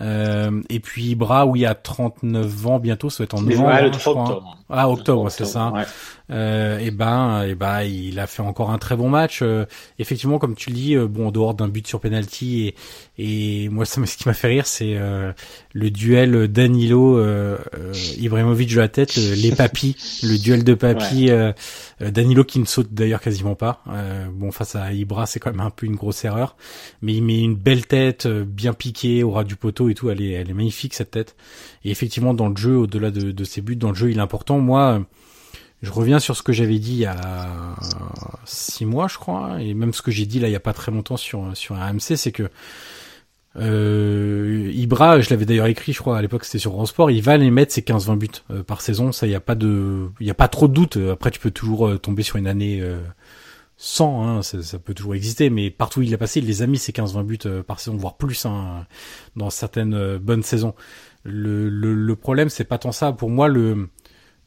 Euh, 0.00 0.62
et 0.70 0.80
puis 0.80 1.04
Ibra, 1.10 1.46
oui, 1.46 1.64
à 1.64 1.74
39 1.74 2.66
ans 2.66 2.78
bientôt, 2.78 3.10
ça 3.10 3.22
va 3.22 3.24
être 3.24 3.34
en 3.34 3.42
novembre. 3.42 3.68
Ouais, 3.68 3.82
le 3.82 3.90
3 3.90 4.12
hein, 4.12 4.20
octobre. 4.20 4.58
Ah, 4.70 4.90
octobre, 4.90 5.30
c'est 5.30 5.44
ça. 5.44 5.70
Ouais. 5.70 5.82
Euh, 6.30 6.78
et 6.78 6.90
ben, 6.90 7.42
et 7.42 7.54
ben, 7.54 7.82
il 7.82 8.18
a 8.18 8.26
fait 8.26 8.42
encore 8.42 8.70
un 8.70 8.78
très 8.78 8.96
bon 8.96 9.10
match. 9.10 9.40
Euh, 9.42 9.66
effectivement, 9.98 10.38
comme 10.38 10.54
tu 10.54 10.70
le 10.70 10.76
dis, 10.76 10.96
euh, 10.96 11.06
bon, 11.06 11.28
en 11.28 11.30
dehors 11.30 11.54
d'un 11.54 11.68
but 11.68 11.86
sur 11.86 12.00
penalty 12.00 12.74
et, 13.18 13.64
et 13.64 13.68
moi, 13.68 13.84
ça, 13.84 14.04
ce 14.06 14.16
qui 14.16 14.26
m'a 14.26 14.34
fait 14.34 14.48
rire, 14.48 14.66
c'est 14.66 14.96
euh, 14.96 15.32
le 15.72 15.90
duel 15.90 16.48
Danilo 16.48 17.22
Ibrahimovic 18.18 18.70
de 18.74 18.80
la 18.80 18.88
tête, 18.88 19.16
les 19.16 19.52
papis, 19.52 19.96
le 20.22 20.38
duel 20.38 20.64
de 20.64 20.74
papis. 20.74 21.30
Danilo 22.00 22.44
qui 22.44 22.58
ne 22.58 22.64
saute 22.64 22.92
d'ailleurs 22.92 23.20
quasiment 23.20 23.54
pas. 23.54 23.82
bon, 24.32 24.50
face 24.50 24.74
à 24.74 24.83
Ibra, 24.92 25.26
c'est 25.26 25.40
quand 25.40 25.50
même 25.50 25.60
un 25.60 25.70
peu 25.70 25.86
une 25.86 25.96
grosse 25.96 26.24
erreur, 26.24 26.56
mais 27.02 27.14
il 27.14 27.22
met 27.22 27.40
une 27.40 27.54
belle 27.54 27.86
tête, 27.86 28.26
bien 28.26 28.72
piquée 28.72 29.22
au 29.22 29.30
ras 29.30 29.44
du 29.44 29.56
poteau 29.56 29.88
et 29.88 29.94
tout. 29.94 30.10
Elle 30.10 30.22
est, 30.22 30.32
elle 30.32 30.50
est 30.50 30.54
magnifique 30.54 30.94
cette 30.94 31.12
tête. 31.12 31.36
Et 31.84 31.90
effectivement, 31.90 32.34
dans 32.34 32.48
le 32.48 32.56
jeu, 32.56 32.76
au-delà 32.76 33.10
de, 33.10 33.44
ses 33.44 33.60
buts, 33.60 33.76
dans 33.76 33.90
le 33.90 33.94
jeu, 33.94 34.10
il 34.10 34.18
est 34.18 34.22
important. 34.22 34.58
Moi 34.58 35.04
je 35.84 35.90
reviens 35.90 36.18
sur 36.18 36.36
ce 36.36 36.42
que 36.42 36.52
j'avais 36.52 36.78
dit 36.78 36.92
il 36.92 36.98
y 36.98 37.06
a 37.06 37.76
six 38.44 38.86
mois, 38.86 39.06
je 39.06 39.18
crois, 39.18 39.60
et 39.60 39.74
même 39.74 39.92
ce 39.92 40.02
que 40.02 40.10
j'ai 40.10 40.26
dit 40.26 40.40
là 40.40 40.48
il 40.48 40.52
y 40.52 40.56
a 40.56 40.60
pas 40.60 40.72
très 40.72 40.90
longtemps 40.90 41.16
sur 41.16 41.56
sur 41.56 41.76
RMC, 41.76 42.16
c'est 42.16 42.32
que 42.32 42.48
euh, 43.56 44.72
Ibra, 44.74 45.20
je 45.20 45.30
l'avais 45.30 45.44
d'ailleurs 45.44 45.66
écrit, 45.66 45.92
je 45.92 46.00
crois 46.00 46.18
à 46.18 46.22
l'époque 46.22 46.44
c'était 46.44 46.58
sur 46.58 46.72
Grand 46.72 46.86
Sport, 46.86 47.10
il 47.10 47.22
va 47.22 47.36
les 47.36 47.50
mettre 47.50 47.72
ses 47.72 47.82
15-20 47.82 48.18
buts 48.18 48.28
euh, 48.50 48.62
par 48.64 48.80
saison, 48.80 49.12
ça 49.12 49.26
il 49.26 49.30
y 49.30 49.36
a 49.36 49.40
pas 49.40 49.54
de, 49.54 50.08
il 50.18 50.26
y 50.26 50.30
a 50.30 50.34
pas 50.34 50.48
trop 50.48 50.66
de 50.66 50.72
doute. 50.72 50.98
Après 51.12 51.30
tu 51.30 51.38
peux 51.38 51.52
toujours 51.52 51.86
euh, 51.86 51.98
tomber 51.98 52.22
sur 52.22 52.36
une 52.36 52.48
année 52.48 52.82
euh, 53.84 53.96
sans, 53.96 54.22
hein, 54.22 54.42
ça, 54.42 54.62
ça, 54.62 54.78
peut 54.78 54.94
toujours 54.94 55.14
exister, 55.14 55.50
mais 55.50 55.70
partout 55.70 56.00
où 56.00 56.02
il 56.02 56.14
a 56.14 56.18
passé, 56.18 56.40
il 56.40 56.46
les 56.46 56.62
a 56.62 56.66
mis 56.66 56.78
ses 56.78 56.92
15-20 56.92 57.22
buts 57.24 57.38
par 57.66 57.80
saison, 57.80 57.96
voire 57.96 58.16
plus 58.16 58.46
hein, 58.46 58.86
dans 59.36 59.50
certaines 59.50 60.18
bonnes 60.18 60.42
saisons. 60.42 60.74
Le, 61.22 61.68
le, 61.68 61.94
le 61.94 62.16
problème 62.16 62.50
c'est 62.50 62.64
pas 62.64 62.78
tant 62.78 62.92
ça. 62.92 63.12
Pour 63.12 63.30
moi 63.30 63.48
le 63.48 63.88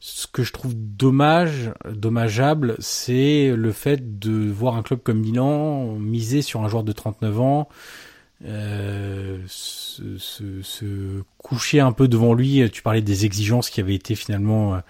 ce 0.00 0.26
que 0.26 0.42
je 0.44 0.52
trouve 0.52 0.74
dommage, 0.76 1.72
dommageable, 1.90 2.76
c'est 2.78 3.52
le 3.54 3.72
fait 3.72 4.18
de 4.18 4.48
voir 4.48 4.76
un 4.76 4.82
club 4.82 5.00
comme 5.02 5.18
Milan 5.18 5.96
miser 5.96 6.42
sur 6.42 6.62
un 6.62 6.68
joueur 6.68 6.84
de 6.84 6.92
39 6.92 7.40
ans, 7.40 7.68
euh, 8.44 9.42
se, 9.48 10.16
se, 10.18 10.62
se, 10.62 11.22
coucher 11.38 11.80
un 11.80 11.90
peu 11.90 12.06
devant 12.06 12.34
lui. 12.34 12.70
Tu 12.70 12.82
parlais 12.82 13.02
des 13.02 13.24
exigences 13.24 13.70
qui 13.70 13.80
avaient 13.80 13.96
été 13.96 14.14
finalement 14.14 14.76
euh, 14.76 14.80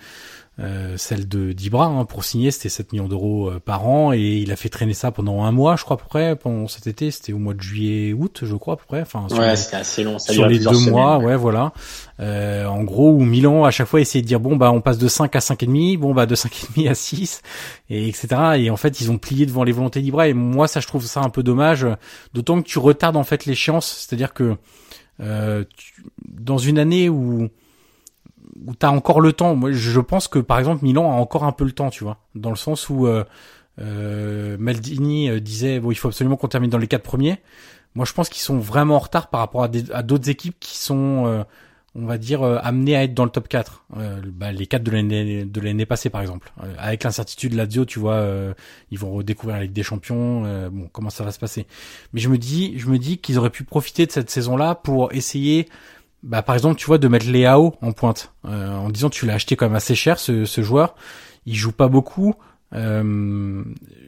euh, 0.60 0.96
celle 0.96 1.28
de 1.28 1.52
d'Ibra 1.52 1.86
hein, 1.86 2.04
pour 2.04 2.24
signer 2.24 2.50
c'était 2.50 2.68
7 2.68 2.92
millions 2.92 3.06
d'euros 3.06 3.48
euh, 3.48 3.60
par 3.60 3.86
an 3.86 4.12
et 4.12 4.18
il 4.18 4.50
a 4.50 4.56
fait 4.56 4.68
traîner 4.68 4.92
ça 4.92 5.12
pendant 5.12 5.44
un 5.44 5.52
mois 5.52 5.76
je 5.76 5.84
crois 5.84 5.94
à 5.94 5.98
peu 5.98 6.08
près 6.08 6.34
pendant 6.34 6.66
cet 6.66 6.88
été. 6.88 7.12
C'était 7.12 7.32
au 7.32 7.38
mois 7.38 7.54
de 7.54 7.60
juillet 7.60 8.12
août 8.12 8.40
je 8.42 8.54
crois 8.56 8.74
à 8.74 8.76
peu 8.76 8.84
près. 8.86 9.02
Enfin 9.02 9.26
ouais 9.30 9.54
c'était 9.54 9.76
assez 9.76 10.02
long 10.02 10.18
ça 10.18 10.32
sur 10.32 10.46
les 10.46 10.58
deux 10.58 10.90
mois 10.90 11.18
ouais, 11.18 11.36
voilà. 11.36 11.72
Euh, 12.18 12.66
en 12.66 12.82
gros 12.82 13.12
où 13.12 13.20
Milan 13.24 13.64
à 13.64 13.70
chaque 13.70 13.86
fois 13.86 14.00
essayait 14.00 14.22
de 14.22 14.26
dire 14.26 14.40
bon 14.40 14.56
bah 14.56 14.72
on 14.72 14.80
passe 14.80 14.98
de 14.98 15.06
5 15.06 15.36
à 15.36 15.40
5 15.40 15.62
et 15.62 15.66
demi 15.66 15.96
bon 15.96 16.12
bah 16.12 16.26
de 16.26 16.34
5 16.34 16.52
et 16.52 16.66
demi 16.74 16.88
à 16.88 16.94
6 16.94 17.42
et 17.90 18.08
etc 18.08 18.28
et 18.56 18.70
en 18.70 18.76
fait 18.76 19.00
ils 19.00 19.12
ont 19.12 19.18
plié 19.18 19.46
devant 19.46 19.62
les 19.62 19.72
volontés 19.72 20.00
d'Ibra. 20.00 20.26
Et 20.26 20.34
moi 20.34 20.66
ça 20.66 20.80
je 20.80 20.88
trouve 20.88 21.04
ça 21.04 21.20
un 21.20 21.30
peu 21.30 21.44
dommage 21.44 21.86
d'autant 22.34 22.60
que 22.60 22.66
tu 22.66 22.80
retardes 22.80 23.16
en 23.16 23.24
fait 23.24 23.46
l'échéance. 23.46 24.06
C'est 24.08 24.14
à 24.14 24.16
dire 24.16 24.34
que 24.34 24.56
euh, 25.20 25.64
tu, 25.76 26.04
dans 26.26 26.58
une 26.58 26.78
année 26.78 27.08
où 27.08 27.48
où 28.66 28.74
t'as 28.74 28.90
encore 28.90 29.20
le 29.20 29.32
temps. 29.32 29.54
Moi, 29.54 29.72
je 29.72 30.00
pense 30.00 30.28
que 30.28 30.38
par 30.38 30.58
exemple 30.58 30.84
Milan 30.84 31.10
a 31.10 31.14
encore 31.14 31.44
un 31.44 31.52
peu 31.52 31.64
le 31.64 31.72
temps, 31.72 31.90
tu 31.90 32.04
vois, 32.04 32.18
dans 32.34 32.50
le 32.50 32.56
sens 32.56 32.88
où 32.88 33.06
euh, 33.06 33.24
euh, 33.80 34.56
Maldini 34.58 35.30
euh, 35.30 35.40
disait 35.40 35.80
bon, 35.80 35.90
il 35.90 35.94
faut 35.94 36.08
absolument 36.08 36.36
qu'on 36.36 36.48
termine 36.48 36.70
dans 36.70 36.78
les 36.78 36.88
quatre 36.88 37.02
premiers. 37.02 37.38
Moi, 37.94 38.04
je 38.04 38.12
pense 38.12 38.28
qu'ils 38.28 38.42
sont 38.42 38.58
vraiment 38.58 38.96
en 38.96 39.00
retard 39.00 39.28
par 39.28 39.40
rapport 39.40 39.64
à, 39.64 40.02
d'autres 40.02 40.28
équipes 40.28 40.56
qui 40.60 40.76
sont, 40.76 41.26
euh, 41.26 41.42
on 41.94 42.06
va 42.06 42.18
dire, 42.18 42.42
euh, 42.42 42.58
amenées 42.62 42.94
à 42.94 43.02
être 43.02 43.14
dans 43.14 43.24
le 43.24 43.30
top 43.30 43.48
4. 43.48 43.84
Bah, 44.26 44.52
les 44.52 44.66
quatre 44.66 44.84
de 44.84 44.90
l'année 44.90 45.44
de 45.44 45.60
l'année 45.60 45.86
passée, 45.86 46.10
par 46.10 46.20
exemple. 46.20 46.52
avec 46.78 47.02
l'incertitude 47.02 47.54
Lazio, 47.54 47.84
tu 47.86 47.98
vois, 47.98 48.24
ils 48.90 48.98
vont 48.98 49.12
redécouvrir 49.12 49.56
la 49.56 49.62
Ligue 49.62 49.72
des 49.72 49.82
Champions. 49.82 50.68
bon, 50.70 50.88
comment 50.92 51.10
ça 51.10 51.24
va 51.24 51.32
se 51.32 51.38
passer? 51.38 51.66
Mais 52.12 52.20
je 52.20 52.28
me 52.28 52.38
dis, 52.38 52.78
je 52.78 52.88
me 52.88 52.98
dis 52.98 53.18
qu'ils 53.18 53.38
auraient 53.38 53.50
pu 53.50 53.64
profiter 53.64 54.06
de 54.06 54.12
cette 54.12 54.30
saison-là 54.30 54.74
pour 54.76 55.12
essayer 55.12 55.66
bah 56.22 56.42
par 56.42 56.54
exemple 56.54 56.76
tu 56.76 56.86
vois 56.86 56.98
de 56.98 57.08
mettre 57.08 57.26
Léao 57.26 57.74
en 57.80 57.92
pointe 57.92 58.32
euh, 58.44 58.76
en 58.76 58.90
disant 58.90 59.10
tu 59.10 59.26
l'as 59.26 59.34
acheté 59.34 59.56
quand 59.56 59.66
même 59.66 59.76
assez 59.76 59.94
cher 59.94 60.18
ce, 60.18 60.44
ce 60.44 60.62
joueur. 60.62 60.94
Il 61.46 61.54
joue 61.54 61.72
pas 61.72 61.88
beaucoup. 61.88 62.34
Euh, 62.74 63.64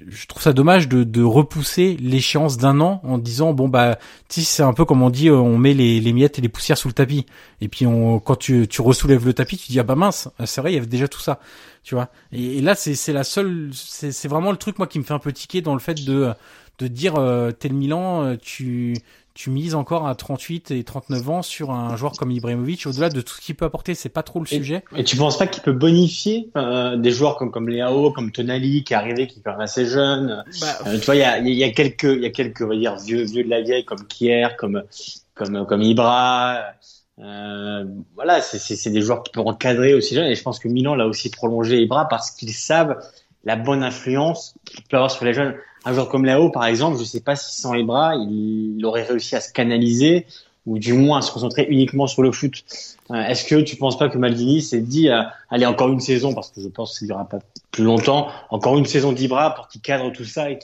je 0.09 0.27
trouve 0.27 0.43
ça 0.43 0.53
dommage 0.53 0.87
de, 0.87 1.03
de 1.03 1.23
repousser 1.23 1.97
l'échéance 1.99 2.59
d'un 2.59 2.79
an 2.81 3.01
en 3.05 3.17
disant 3.17 3.55
bon 3.55 3.69
bah 3.69 3.99
tu 4.29 4.43
c'est 4.43 4.63
un 4.63 4.75
peu 4.75 4.85
comme 4.85 5.01
on 5.01 5.09
dit 5.09 5.31
euh, 5.31 5.37
on 5.37 5.57
met 5.57 5.73
les, 5.73 5.99
les, 5.99 6.13
miettes 6.13 6.39
et 6.39 6.43
les 6.43 6.51
poussières 6.51 6.77
sous 6.77 6.89
le 6.89 6.93
tapis. 6.93 7.25
Et 7.63 7.69
puis 7.69 7.87
on 7.87 8.21
quand 8.21 8.37
tu, 8.37 8.69
tu 8.69 8.83
ressoulèves 8.83 9.25
le 9.25 9.33
tapis 9.33 9.57
tu 9.57 9.73
dis 9.73 9.81
ah 9.81 9.85
bah 9.85 9.95
mince 9.95 10.29
c'est 10.45 10.61
vrai 10.61 10.73
il 10.73 10.75
y 10.75 10.79
avait 10.79 10.87
déjà 10.87 11.09
tout 11.09 11.21
ça 11.21 11.41
tu 11.83 11.95
vois. 11.95 12.11
Et, 12.33 12.61
là 12.61 12.75
c'est 12.75 12.95
c'est 12.95 13.15
la 13.15 13.25
seule 13.25 13.71
c'est 13.73 14.29
vraiment 14.29 14.51
le 14.51 14.59
truc 14.59 14.79
moi 14.79 14.87
qui 14.87 14.99
me 14.99 15.05
fait 15.05 15.15
un 15.15 15.19
peu 15.21 15.33
tiquer 15.33 15.63
dans 15.63 15.75
le 15.75 15.81
fait 15.81 16.05
de 16.05 16.31
de 16.79 16.87
dire 16.87 17.17
euh, 17.17 17.53
tel 17.53 17.73
Milan 17.73 18.37
tu 18.43 18.95
tu 19.35 19.51
mises 19.51 19.75
encore 19.75 20.07
à 20.07 20.15
38 20.15 20.71
et 20.73 20.85
39 20.85 21.31
ans 21.31 21.43
sur 21.43 21.71
un 21.71 21.97
joueur 21.97 22.13
comme 22.13 22.31
Ibrahimovic, 22.31 22.87
au-delà 22.87 23.09
de 23.09 23.21
tout 23.21 23.35
ce 23.35 23.41
qu'il 23.41 23.55
peut 23.55 23.65
apporter, 23.65 23.95
c'est 23.95 24.09
pas 24.09 24.23
trop 24.23 24.41
le 24.41 24.47
sujet. 24.47 24.85
Et 24.97 25.05
tu 25.05 25.17
penses 25.17 25.39
pas 25.39 25.47
qu'il 25.47 25.63
peut 25.63 25.73
bonifier 25.73 26.51
euh, 26.57 26.97
des 26.97 27.11
joueurs 27.11 27.37
comme 27.37 27.51
comme 27.51 27.69
Léao, 27.69 28.13
comme 28.13 28.33
Tonali 28.33 28.85
qui 28.85 28.93
est 28.93 28.97
arrivé, 28.97 29.27
qui 29.27 29.39
est 29.39 29.43
quand 29.43 29.53
même 29.53 29.61
assez 29.61 29.87
jeune? 29.87 30.45
Bah, 30.61 30.67
euh, 30.87 30.99
tu 30.99 31.07
vois, 31.07 31.17
il 31.17 31.21
y 31.21 31.25
a, 31.25 31.39
y 31.39 31.65
a 31.65 31.71
quelques 31.71 32.05
il 32.05 32.23
y 32.23 32.27
a 32.27 32.31
quelques 32.31 32.63
on 32.63 32.69
va 32.69 32.77
dire 32.77 32.97
vieux 32.97 33.23
vieux 33.25 33.45
de 33.45 33.51
la 33.51 33.61
vieille 33.61 33.85
comme 33.85 34.07
Kier, 34.07 34.49
comme 34.59 34.83
comme 35.35 35.67
comme 35.67 35.83
Ibra. 35.83 36.59
Euh, 37.19 37.85
voilà, 38.15 38.41
c'est 38.41 38.91
des 38.91 39.03
joueurs 39.03 39.23
qui 39.23 39.31
peuvent 39.31 39.47
encadrer 39.47 39.93
aussi 39.93 40.15
jeunes 40.15 40.31
et 40.31 40.35
je 40.35 40.43
pense 40.43 40.59
que 40.59 40.69
Milan 40.69 40.95
l'a 40.95 41.07
aussi 41.07 41.31
prolongé 41.31 41.83
Ibra 41.83 42.09
parce 42.09 42.31
qu'ils 42.31 42.55
savent 42.55 42.97
la 43.45 43.57
bonne 43.57 43.83
influence 43.83 44.55
qu'il 44.65 44.83
peut 44.85 44.97
avoir 44.97 45.11
sur 45.11 45.25
les 45.25 45.35
jeunes. 45.35 45.55
Un 45.85 45.95
joueur 45.95 46.09
comme 46.09 46.25
Léo, 46.25 46.51
par 46.51 46.67
exemple, 46.67 46.97
je 46.97 47.03
ne 47.03 47.07
sais 47.07 47.21
pas 47.21 47.37
si 47.37 47.61
sans 47.61 47.73
les 47.73 47.85
bras, 47.85 48.15
il, 48.15 48.85
aurait 48.85 49.03
réussi 49.03 49.35
à 49.37 49.41
se 49.41 49.53
canaliser 49.53 50.27
ou 50.67 50.79
du 50.79 50.93
moins 50.93 51.19
à 51.19 51.23
se 51.23 51.33
concentrer 51.33 51.67
uniquement 51.71 52.07
sur 52.07 52.23
le 52.23 52.33
foot. 52.33 52.65
Euh, 53.11 53.15
est-ce 53.25 53.45
que 53.45 53.57
tu 53.63 53.77
penses 53.77 53.97
pas 53.97 54.11
que 54.11 54.19
Maldini 54.19 54.61
s'est 54.61 54.83
dit, 54.83 55.09
euh, 55.09 55.23
allez, 55.49 55.65
encore 55.65 55.89
une 55.89 56.01
saison, 56.01 56.35
parce 56.35 56.51
que 56.51 56.61
je 56.61 56.69
pense 56.69 56.99
qu'il 56.99 57.09
n'y 57.09 57.15
aura 57.15 57.25
pas 57.25 57.39
plus 57.71 57.85
longtemps, 57.85 58.29
encore 58.51 58.77
une 58.77 58.85
saison 58.85 59.13
d'Ibra 59.13 59.55
pour 59.55 59.69
qu'il 59.69 59.81
cadre 59.81 60.13
tout 60.13 60.25
ça 60.25 60.51
et 60.51 60.59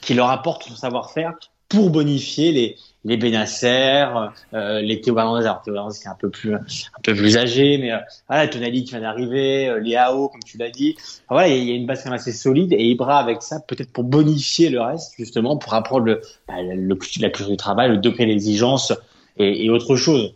qu'il 0.00 0.16
leur 0.16 0.30
apporte 0.30 0.64
son 0.64 0.74
savoir-faire 0.74 1.34
pour 1.68 1.90
bonifier 1.90 2.50
les, 2.50 2.76
les 3.04 3.16
Benacer, 3.16 4.06
euh, 4.54 4.80
les 4.80 5.00
Théo 5.00 5.16
Hernandez, 5.18 5.44
alors 5.44 5.62
Théo 5.62 5.74
Hernandez 5.74 5.98
qui 5.98 6.04
est 6.04 6.10
un 6.10 6.16
peu 6.18 6.30
plus 6.30 6.54
un 6.54 6.60
peu 7.02 7.14
plus 7.14 7.36
âgé, 7.36 7.78
mais 7.78 7.92
euh, 7.92 7.98
voilà, 8.28 8.48
Tonali 8.48 8.84
qui 8.84 8.90
vient 8.90 9.00
d'arriver, 9.00 9.68
euh, 9.68 9.78
Léao 9.78 10.28
comme 10.28 10.42
tu 10.44 10.58
l'as 10.58 10.70
dit. 10.70 10.96
voilà, 11.28 11.48
il 11.48 11.64
y, 11.64 11.72
a 11.72 11.74
une 11.74 11.86
base 11.86 12.02
quand 12.02 12.10
même 12.10 12.18
assez 12.18 12.32
solide 12.32 12.72
et 12.72 12.84
Ibra 12.84 13.18
avec 13.18 13.42
ça 13.42 13.60
peut-être 13.60 13.92
pour 13.92 14.04
bonifier 14.04 14.68
le 14.68 14.80
reste 14.80 15.14
justement 15.16 15.56
pour 15.56 15.74
apprendre 15.74 16.06
le, 16.06 16.20
bah, 16.48 16.54
le, 16.60 16.98
la 17.20 17.30
culture 17.30 17.48
du 17.48 17.56
travail, 17.56 17.90
le 17.90 17.98
degré 17.98 18.26
d'exigence 18.26 18.92
et, 19.36 19.64
et 19.64 19.70
autre 19.70 19.96
chose. 19.96 20.34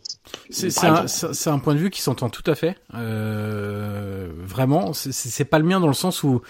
C'est 0.51 0.85
un, 0.85 1.05
un, 1.47 1.59
point 1.59 1.75
de 1.75 1.79
vue 1.79 1.91
qui 1.91 2.01
s'entend 2.01 2.31
tout 2.31 2.49
à 2.51 2.55
fait. 2.55 2.77
Euh, 2.95 4.31
vraiment, 4.39 4.93
c'est 4.93 5.45
pas 5.45 5.59
le 5.59 5.65
mien 5.65 5.81
dans 5.81 5.89
le 5.89 5.95
sens 5.95 6.23
où 6.23 6.43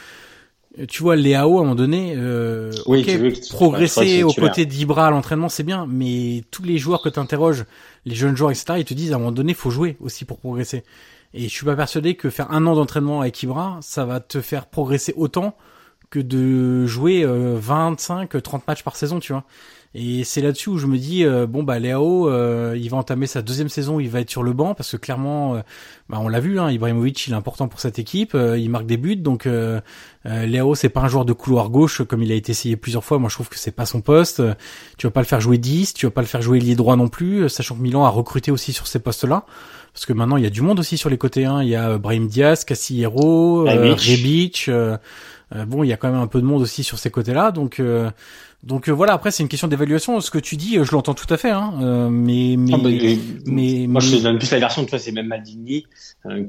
tu 0.88 1.02
vois, 1.02 1.16
Léao, 1.16 1.58
à 1.58 1.60
un 1.60 1.64
moment 1.64 1.74
donné, 1.74 2.14
euh, 2.16 2.72
oui, 2.86 3.04
progresser 3.50 4.22
aux 4.22 4.32
côtés 4.32 4.64
d'Ibra 4.64 5.08
à 5.08 5.10
l'entraînement, 5.10 5.48
c'est 5.48 5.62
bien, 5.62 5.86
mais 5.88 6.44
tous 6.50 6.62
les 6.62 6.78
joueurs 6.78 7.02
que 7.02 7.08
tu 7.08 7.18
interroges, 7.18 7.64
les 8.06 8.14
jeunes 8.14 8.36
joueurs, 8.36 8.50
etc., 8.50 8.74
ils 8.78 8.84
te 8.84 8.94
disent 8.94 9.12
à 9.12 9.16
un 9.16 9.18
moment 9.18 9.32
donné, 9.32 9.52
faut 9.54 9.70
jouer 9.70 9.96
aussi 10.00 10.24
pour 10.24 10.38
progresser. 10.38 10.82
Et 11.34 11.42
je 11.42 11.48
suis 11.48 11.64
pas 11.64 11.76
persuadé 11.76 12.14
que 12.14 12.30
faire 12.30 12.50
un 12.50 12.66
an 12.66 12.74
d'entraînement 12.74 13.20
avec 13.20 13.42
Ibra, 13.42 13.78
ça 13.82 14.04
va 14.04 14.20
te 14.20 14.40
faire 14.40 14.66
progresser 14.66 15.14
autant 15.16 15.56
que 16.10 16.20
de 16.20 16.86
jouer 16.86 17.24
25, 17.26 18.34
euh, 18.34 18.40
30 18.40 18.66
matchs 18.66 18.82
par 18.82 18.96
saison, 18.96 19.18
tu 19.18 19.32
vois. 19.32 19.44
Et 19.94 20.24
c'est 20.24 20.40
là-dessus 20.40 20.70
où 20.70 20.78
je 20.78 20.86
me 20.86 20.96
dis 20.96 21.22
euh, 21.24 21.46
bon 21.46 21.62
bah 21.62 21.78
Léo, 21.78 22.26
euh, 22.28 22.74
il 22.80 22.88
va 22.88 22.96
entamer 22.96 23.26
sa 23.26 23.42
deuxième 23.42 23.68
saison, 23.68 24.00
il 24.00 24.08
va 24.08 24.20
être 24.20 24.30
sur 24.30 24.42
le 24.42 24.54
banc 24.54 24.74
parce 24.74 24.92
que 24.92 24.96
clairement, 24.96 25.56
euh, 25.56 25.60
bah, 26.08 26.18
on 26.18 26.28
l'a 26.28 26.40
vu, 26.40 26.58
hein, 26.58 26.70
Ibrahimovic 26.70 27.26
il 27.26 27.34
est 27.34 27.36
important 27.36 27.68
pour 27.68 27.78
cette 27.78 27.98
équipe, 27.98 28.34
il 28.34 28.70
marque 28.70 28.86
des 28.86 28.96
buts, 28.96 29.16
donc 29.16 29.46
Léo 30.24 30.74
c'est 30.74 30.88
pas 30.88 31.02
un 31.02 31.08
joueur 31.08 31.26
de 31.26 31.34
couloir 31.34 31.68
gauche 31.68 32.02
comme 32.04 32.22
il 32.22 32.32
a 32.32 32.34
été 32.34 32.52
essayé 32.52 32.76
plusieurs 32.76 33.04
fois. 33.04 33.18
Moi 33.18 33.28
je 33.28 33.34
trouve 33.34 33.50
que 33.50 33.58
c'est 33.58 33.70
pas 33.70 33.84
son 33.84 34.00
poste. 34.00 34.42
Tu 34.96 35.06
vas 35.06 35.10
pas 35.10 35.20
le 35.20 35.26
faire 35.26 35.40
jouer 35.40 35.58
10, 35.58 35.92
tu 35.92 36.06
vas 36.06 36.10
pas 36.10 36.22
le 36.22 36.26
faire 36.26 36.40
jouer 36.40 36.58
lié 36.58 36.74
droit 36.74 36.96
non 36.96 37.08
plus, 37.08 37.50
sachant 37.50 37.74
que 37.74 37.82
Milan 37.82 38.04
a 38.04 38.08
recruté 38.08 38.50
aussi 38.50 38.72
sur 38.72 38.86
ces 38.86 38.98
postes-là. 38.98 39.44
Parce 39.92 40.06
que 40.06 40.14
maintenant 40.14 40.38
il 40.38 40.44
y 40.44 40.46
a 40.46 40.50
du 40.50 40.62
monde 40.62 40.80
aussi 40.80 40.96
sur 40.96 41.10
les 41.10 41.18
côtés. 41.18 41.44
Hein. 41.44 41.62
Il 41.62 41.68
y 41.68 41.76
a 41.76 41.98
Brahim 41.98 42.28
Diaz, 42.28 42.64
Casillero, 42.64 43.64
Rebic. 43.64 44.70
bon, 45.66 45.82
il 45.82 45.88
y 45.88 45.92
a 45.92 45.98
quand 45.98 46.10
même 46.10 46.22
un 46.22 46.28
peu 46.28 46.40
de 46.40 46.46
monde 46.46 46.62
aussi 46.62 46.82
sur 46.82 46.98
ces 46.98 47.10
côtés-là, 47.10 47.50
donc 47.50 47.78
donc 48.62 48.88
euh, 48.88 48.92
voilà, 48.92 49.14
après 49.14 49.32
c'est 49.32 49.42
une 49.42 49.48
question 49.48 49.66
d'évaluation. 49.66 50.20
Ce 50.20 50.30
que 50.30 50.38
tu 50.38 50.56
dis, 50.56 50.78
euh, 50.78 50.84
je 50.84 50.92
l'entends 50.92 51.14
tout 51.14 51.32
à 51.34 51.36
fait, 51.36 51.50
hein, 51.50 51.74
euh, 51.82 52.08
mais 52.08 52.54
mais, 52.56 52.72
ah, 52.74 52.78
bah, 52.78 52.90
mais, 53.46 53.86
moi 53.88 54.00
je 54.00 54.16
te 54.16 54.22
donne 54.22 54.38
plus 54.38 54.52
la 54.52 54.60
version. 54.60 54.84
de 54.84 54.88
toi, 54.88 55.00
c'est 55.00 55.10
même 55.10 55.26
Maldini 55.26 55.86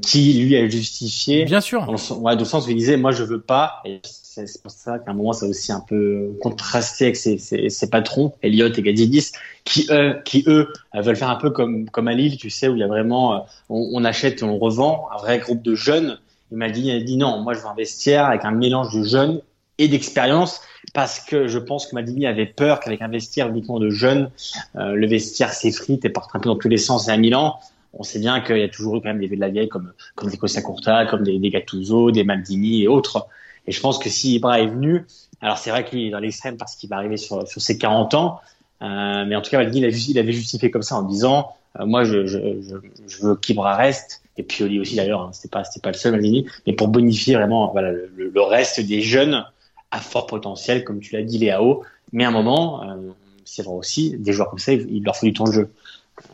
qui 0.04 0.34
lui 0.34 0.56
a 0.56 0.70
justifié. 0.70 1.46
Bien 1.46 1.62
sûr. 1.62 1.88
Dans 1.88 2.18
ouais, 2.20 2.36
le 2.36 2.46
sens 2.46 2.68
où 2.68 2.70
il 2.70 2.76
disait, 2.76 2.98
moi 2.98 3.12
je 3.12 3.24
veux 3.24 3.42
pas. 3.42 3.82
Et 3.86 4.00
c'est 4.04 4.62
pour 4.62 4.70
ça 4.70 5.00
qu'à 5.00 5.10
un 5.10 5.16
moment 5.16 5.34
ça 5.34 5.48
a 5.48 5.50
aussi 5.50 5.72
un 5.72 5.80
peu 5.80 6.38
contrasté 6.42 7.06
avec 7.06 7.16
ses, 7.16 7.40
ses, 7.40 7.70
ses 7.70 7.90
patrons, 7.90 8.34
Elliott 8.44 8.78
et 8.78 8.82
Gadzidis, 8.84 9.32
qui 9.64 9.88
eux, 9.90 10.18
qui 10.24 10.44
eux 10.46 10.72
veulent 10.94 11.16
faire 11.16 11.32
un 11.32 11.36
peu 11.36 11.50
comme 11.50 11.90
comme 11.90 12.08
à 12.08 12.14
Lille, 12.14 12.38
tu 12.38 12.52
sais, 12.52 12.68
où 12.68 12.76
il 12.76 12.80
y 12.80 12.84
a 12.84 12.88
vraiment, 12.88 13.48
on, 13.70 13.90
on 13.92 14.06
achète 14.06 14.42
et 14.42 14.44
on 14.44 14.60
revend, 14.60 15.08
un 15.16 15.18
vrai 15.18 15.40
groupe 15.40 15.64
de 15.64 15.74
jeunes. 15.74 16.20
Et 16.52 16.56
Maldini 16.56 16.92
a 16.92 17.00
dit 17.00 17.18
non, 17.18 17.42
moi 17.42 17.56
je 17.56 17.60
veux 17.62 17.68
investir 17.68 18.26
avec 18.26 18.46
un 18.46 18.52
mélange 18.52 18.94
de 18.94 19.04
jeunes 19.04 19.42
et 19.78 19.88
d'expérience 19.88 20.62
parce 20.94 21.20
que 21.20 21.48
je 21.48 21.60
pense 21.60 21.88
que 21.88 21.96
Maldini 21.96 22.28
avait 22.28 22.46
peur 22.46 22.80
qu'avec 22.80 23.02
un 23.02 23.08
vestiaire 23.08 23.48
uniquement 23.50 23.80
de 23.80 23.90
jeunes, 23.90 24.30
euh, 24.76 24.94
le 24.94 25.08
vestiaire 25.08 25.54
s'effrite 25.54 26.04
et 26.06 26.10
parte 26.10 26.32
un 26.36 26.40
peu 26.40 26.50
dans 26.50 26.58
tous 26.58 26.70
les 26.70 26.78
sens. 26.78 27.08
Et 27.08 27.12
à 27.12 27.18
Milan, 27.18 27.60
on 27.94 28.04
sait 28.04 28.20
bien 28.20 28.42
qu'il 28.42 28.58
y 28.58 28.64
a 28.64 28.70
toujours 28.70 28.98
eu 28.98 29.02
quand 29.02 29.10
même 29.10 29.20
des 29.20 29.28
vieux 29.28 29.36
de 29.36 29.42
la 29.42 29.50
vieille 29.50 29.70
comme 29.70 29.94
comme 30.16 30.30
des 30.30 30.38
Costa 30.38 30.62
Curta, 30.62 31.06
comme 31.06 31.24
des, 31.24 31.40
des 31.40 31.50
Gattuso, 31.50 32.12
des 32.12 32.24
Maldini 32.24 32.84
et 32.84 32.88
autres. 32.88 33.28
Et 33.66 33.72
je 33.72 33.80
pense 33.80 33.98
que 33.98 34.10
si 34.10 34.36
Ibra 34.36 34.60
est 34.60 34.68
venu, 34.68 35.06
alors 35.42 35.58
c'est 35.58 35.70
vrai 35.70 35.86
qu'il 35.86 36.00
est 36.00 36.10
dans 36.10 36.20
l'extrême 36.20 36.58
parce 36.58 36.76
qu'il 36.76 36.90
va 36.90 36.98
arriver 36.98 37.18
sur, 37.18 37.48
sur 37.48 37.62
ses 37.62 37.78
40 37.78 38.14
ans, 38.14 38.42
euh, 38.82 39.26
mais 39.26 39.36
en 39.36 39.42
tout 39.42 39.52
cas 39.52 39.58
Maldini 39.58 39.88
il, 39.88 40.10
il, 40.10 40.20
avait 40.20 40.34
justifié 40.34 40.70
comme 40.70 40.82
ça 40.82 40.98
en 40.98 41.04
disant 41.04 41.54
euh, 41.80 41.86
moi 41.86 42.04
je, 42.04 42.26
je, 42.26 42.38
je, 42.38 42.76
je 43.08 43.26
veux 43.26 43.36
qu'Ibra 43.36 43.76
reste 43.76 44.22
et 44.36 44.44
Pioli 44.44 44.80
aussi 44.80 44.96
d'ailleurs, 44.96 45.22
hein, 45.22 45.30
c'était 45.32 45.50
pas 45.50 45.64
c'était 45.64 45.80
pas 45.80 45.92
le 45.92 45.98
seul 45.98 46.12
Maldini, 46.12 46.46
mais 46.68 46.74
pour 46.74 46.90
bonifier 46.90 47.36
vraiment 47.36 47.72
voilà 47.72 47.92
le, 47.92 48.12
le 48.34 48.42
reste 48.42 48.82
des 48.82 49.02
jeunes 49.02 49.46
à 49.94 50.00
fort 50.00 50.26
potentiel, 50.26 50.84
comme 50.84 51.00
tu 51.00 51.14
l'as 51.16 51.22
dit, 51.22 51.38
Léao. 51.38 51.84
Mais 52.12 52.26
à 52.26 52.30
un 52.30 52.32
moment, 52.32 52.84
euh, 52.84 53.12
c'est 53.46 53.64
vrai 53.64 53.76
aussi, 53.76 54.18
des 54.18 54.34
joueurs 54.34 54.50
comme 54.50 54.60
ça, 54.60 54.74
il 54.74 55.04
leur 55.04 55.16
faut 55.16 55.28
du 55.28 55.34
temps 55.34 55.46
de 55.46 55.52
jeu. 55.52 55.70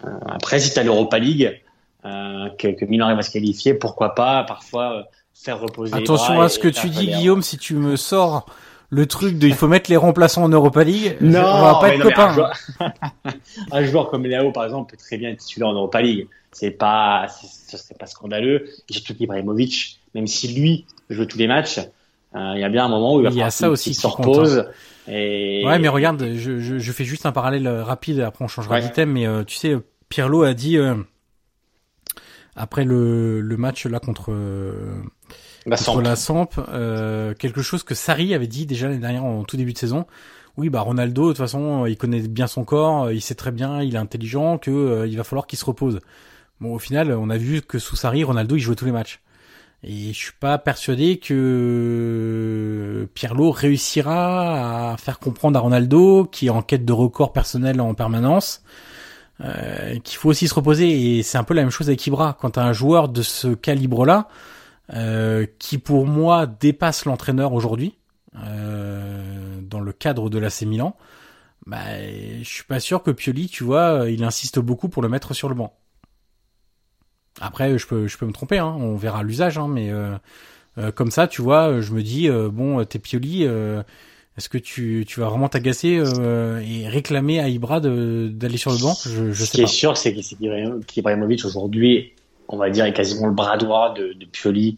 Euh, 0.06 0.10
après, 0.28 0.60
si 0.60 0.74
tu 0.74 0.80
as 0.80 0.84
l'Europa 0.84 1.20
League, 1.20 1.62
euh, 2.06 2.50
que, 2.58 2.70
que, 2.70 2.86
Milan 2.86 3.08
arrive 3.08 3.20
à 3.20 3.22
se 3.22 3.32
qualifier, 3.32 3.74
pourquoi 3.74 4.16
pas 4.16 4.44
parfois 4.46 5.10
faire 5.34 5.60
reposer. 5.60 5.94
Attention 5.94 6.42
à 6.42 6.48
ce 6.48 6.58
que 6.58 6.70
tu 6.70 6.90
dis, 6.90 7.08
Guillaume, 7.08 7.42
si 7.42 7.58
tu 7.58 7.76
me 7.76 7.98
sors 7.98 8.46
le 8.90 9.06
truc 9.06 9.38
de 9.38 9.48
il 9.48 9.54
faut 9.54 9.68
mettre 9.68 9.90
les 9.90 9.98
remplaçants 9.98 10.44
en 10.44 10.50
Europa 10.50 10.84
League, 10.86 11.18
non, 11.20 11.40
on 11.40 11.62
va 11.62 11.80
pas 11.82 11.94
être 11.94 12.02
copains. 12.02 12.30
Un 12.30 12.34
joueur, 12.34 12.54
un 13.74 13.84
joueur, 13.84 14.10
comme 14.10 14.26
Léao, 14.26 14.54
par 14.54 14.64
exemple, 14.64 14.92
peut 14.92 14.98
très 14.98 15.18
bien 15.18 15.32
être 15.32 15.40
titulaire 15.40 15.68
en 15.68 15.74
Europa 15.74 16.02
League. 16.02 16.28
C'est 16.54 16.72
pas, 16.72 17.28
ce 17.28 17.78
serait 17.78 17.96
pas 17.96 18.08
scandaleux. 18.08 18.70
Et 18.90 18.94
surtout 18.94 19.14
qu'Ibrahimovic, 19.14 20.00
même 20.16 20.28
si 20.28 20.48
lui 20.54 20.86
joue 21.10 21.26
tous 21.26 21.38
les 21.38 21.48
matchs, 21.48 21.80
il 22.36 22.60
y 22.60 22.64
a 22.64 22.70
bien 22.70 22.86
un 22.86 22.90
moment 22.90 23.16
où 23.16 23.22
il, 23.22 23.28
va 23.28 23.32
y 23.32 23.42
a 23.42 23.52
ça 23.52 23.70
aussi 23.70 23.92
qui 23.92 24.08
repose. 24.08 24.66
Et... 25.08 25.64
Ouais, 25.66 25.80
mais 25.80 25.88
regarde, 25.88 26.34
je, 26.36 26.60
je, 26.60 26.78
je, 26.78 26.92
fais 26.92 27.04
juste 27.04 27.26
un 27.26 27.32
parallèle 27.32 27.66
euh, 27.66 27.84
rapide. 27.84 28.20
Après, 28.20 28.46
on 28.46 28.48
changera 28.48 28.80
d'item. 28.80 29.12
Mais 29.12 29.26
euh, 29.26 29.44
tu 29.44 29.56
sais, 29.56 29.76
Pirlo 30.10 30.44
a 30.44 30.54
dit 30.54 30.78
après 32.56 32.84
le, 32.84 33.42
le 33.42 33.58
match 33.58 33.86
là 33.86 34.00
contre 34.00 34.32
la 35.66 35.78
contre 35.78 36.02
la 36.02 36.16
Samp, 36.16 36.50
quelque 37.40 37.62
chose 37.62 37.84
que 37.84 37.96
Sarri 37.96 38.34
avait 38.34 38.48
dit 38.48 38.66
déjà 38.66 38.88
l'année 38.88 39.00
dernière 39.00 39.26
en 39.26 39.44
tout 39.44 39.58
début 39.58 39.74
de 39.74 39.78
saison. 39.78 40.06
Oui, 40.58 40.70
bah 40.70 40.82
Ronaldo, 40.82 41.24
de 41.24 41.28
toute 41.30 41.38
façon, 41.38 41.86
il 41.86 41.96
connaît 41.96 42.20
bien 42.20 42.48
son 42.48 42.66
corps, 42.66 43.12
il 43.12 43.22
sait 43.22 43.36
très 43.36 43.52
bien, 43.52 43.82
il 43.82 43.96
est 43.96 44.00
intelligent, 44.00 44.58
que 44.58 45.08
il 45.08 45.16
va 45.16 45.24
falloir 45.24 45.48
qu'il 45.48 45.58
se 45.58 45.64
repose. 45.64 46.00
Bon, 46.60 46.74
au 46.74 46.80
final, 46.80 47.14
on 47.14 47.30
a 47.30 47.38
vu 47.38 47.62
que 47.62 47.80
sous 47.80 47.96
Sarri, 47.96 48.24
Ronaldo, 48.24 48.58
il 48.58 48.60
jouait 48.60 48.76
tous 48.76 48.86
les 48.86 48.92
matchs. 48.92 49.22
Et 49.84 50.12
je 50.12 50.18
suis 50.18 50.34
pas 50.38 50.58
persuadé 50.58 51.20
que 51.20 53.08
Pirlo 53.14 53.52
réussira 53.52 54.92
à 54.92 54.98
faire 54.98 55.20
comprendre 55.20 55.58
à 55.58 55.62
Ronaldo, 55.62 56.26
qui 56.26 56.48
est 56.48 56.50
en 56.50 56.62
quête 56.62 56.84
de 56.84 56.92
record 56.92 57.32
personnel 57.32 57.80
en 57.80 57.94
permanence, 57.94 58.62
euh, 59.42 59.98
qu'il 60.00 60.18
faut 60.18 60.30
aussi 60.30 60.50
se 60.50 60.54
reposer. 60.54 61.18
Et 61.18 61.24
c'est 61.24 61.38
un 61.38 61.46
peu 61.46 61.54
la 61.54 61.62
même 61.62 61.72
chose 61.72 61.88
avec 61.88 62.06
Ibra. 62.06 62.38
Quand 62.40 62.52
t'as 62.52 62.64
un 62.64 62.74
joueur 62.74 63.08
de 63.08 63.22
ce 63.22 63.48
calibre-là, 63.50 64.28
euh, 64.94 65.46
qui 65.60 65.78
pour 65.78 66.08
moi 66.08 66.46
dépasse 66.46 67.06
l'entraîneur 67.06 67.54
aujourd'hui, 67.54 67.96
euh, 68.36 69.62
dans 69.62 69.80
le 69.80 69.94
cadre 69.94 70.30
de 70.30 70.40
l'AC 70.40 70.64
Milan, 70.64 70.98
bah, 71.66 71.78
je 72.42 72.50
suis 72.50 72.64
pas 72.66 72.82
sûr 72.82 73.02
que 73.02 73.12
Pioli, 73.12 73.48
tu 73.48 73.64
vois, 73.64 74.10
il 74.10 74.24
insiste 74.26 74.60
beaucoup 74.60 74.90
pour 74.90 75.02
le 75.04 75.10
mettre 75.10 75.34
sur 75.34 75.48
le 75.48 75.56
banc. 75.56 75.74
Après, 77.42 77.78
je 77.78 77.88
peux, 77.88 78.08
je 78.08 78.18
peux 78.18 78.26
me 78.26 78.32
tromper, 78.32 78.58
hein, 78.58 78.76
on 78.80 78.96
verra 78.96 79.24
l'usage, 79.24 79.58
hein, 79.58 79.68
mais 79.70 79.92
euh, 79.92 80.16
euh, 80.78 80.92
comme 80.92 81.12
ça, 81.12 81.28
tu 81.28 81.42
vois, 81.42 81.82
je 81.82 81.94
me 81.94 82.04
dis, 82.04 82.30
euh, 82.30 82.50
bon, 82.52 82.84
t'es 82.86 83.00
Pioli, 83.00 83.44
est-ce 83.44 84.50
que 84.50 84.58
tu, 84.58 85.06
tu 85.08 85.20
vas 85.20 85.28
vraiment 85.28 85.50
t'agacer 85.50 86.02
et 86.64 86.88
réclamer 86.88 87.40
à 87.40 87.50
Ibra 87.50 87.80
d'aller 87.80 88.58
sur 88.58 88.72
le 88.72 88.78
banc? 88.78 88.96
Je, 89.06 89.32
je 89.32 89.46
Ce 89.46 89.52
qui 89.52 89.62
est 89.62 89.68
sûr, 89.68 89.98
c'est 89.98 90.14
qu'Ibrahimovic 90.14 91.46
aujourd'hui, 91.46 92.14
on 92.48 92.58
va 92.58 92.70
dire, 92.70 92.86
est 92.86 92.94
quasiment 92.94 93.28
le 93.28 93.34
bras 93.34 93.58
droit 93.58 93.94
de, 93.94 94.14
de 94.14 94.26
Pioli 94.26 94.78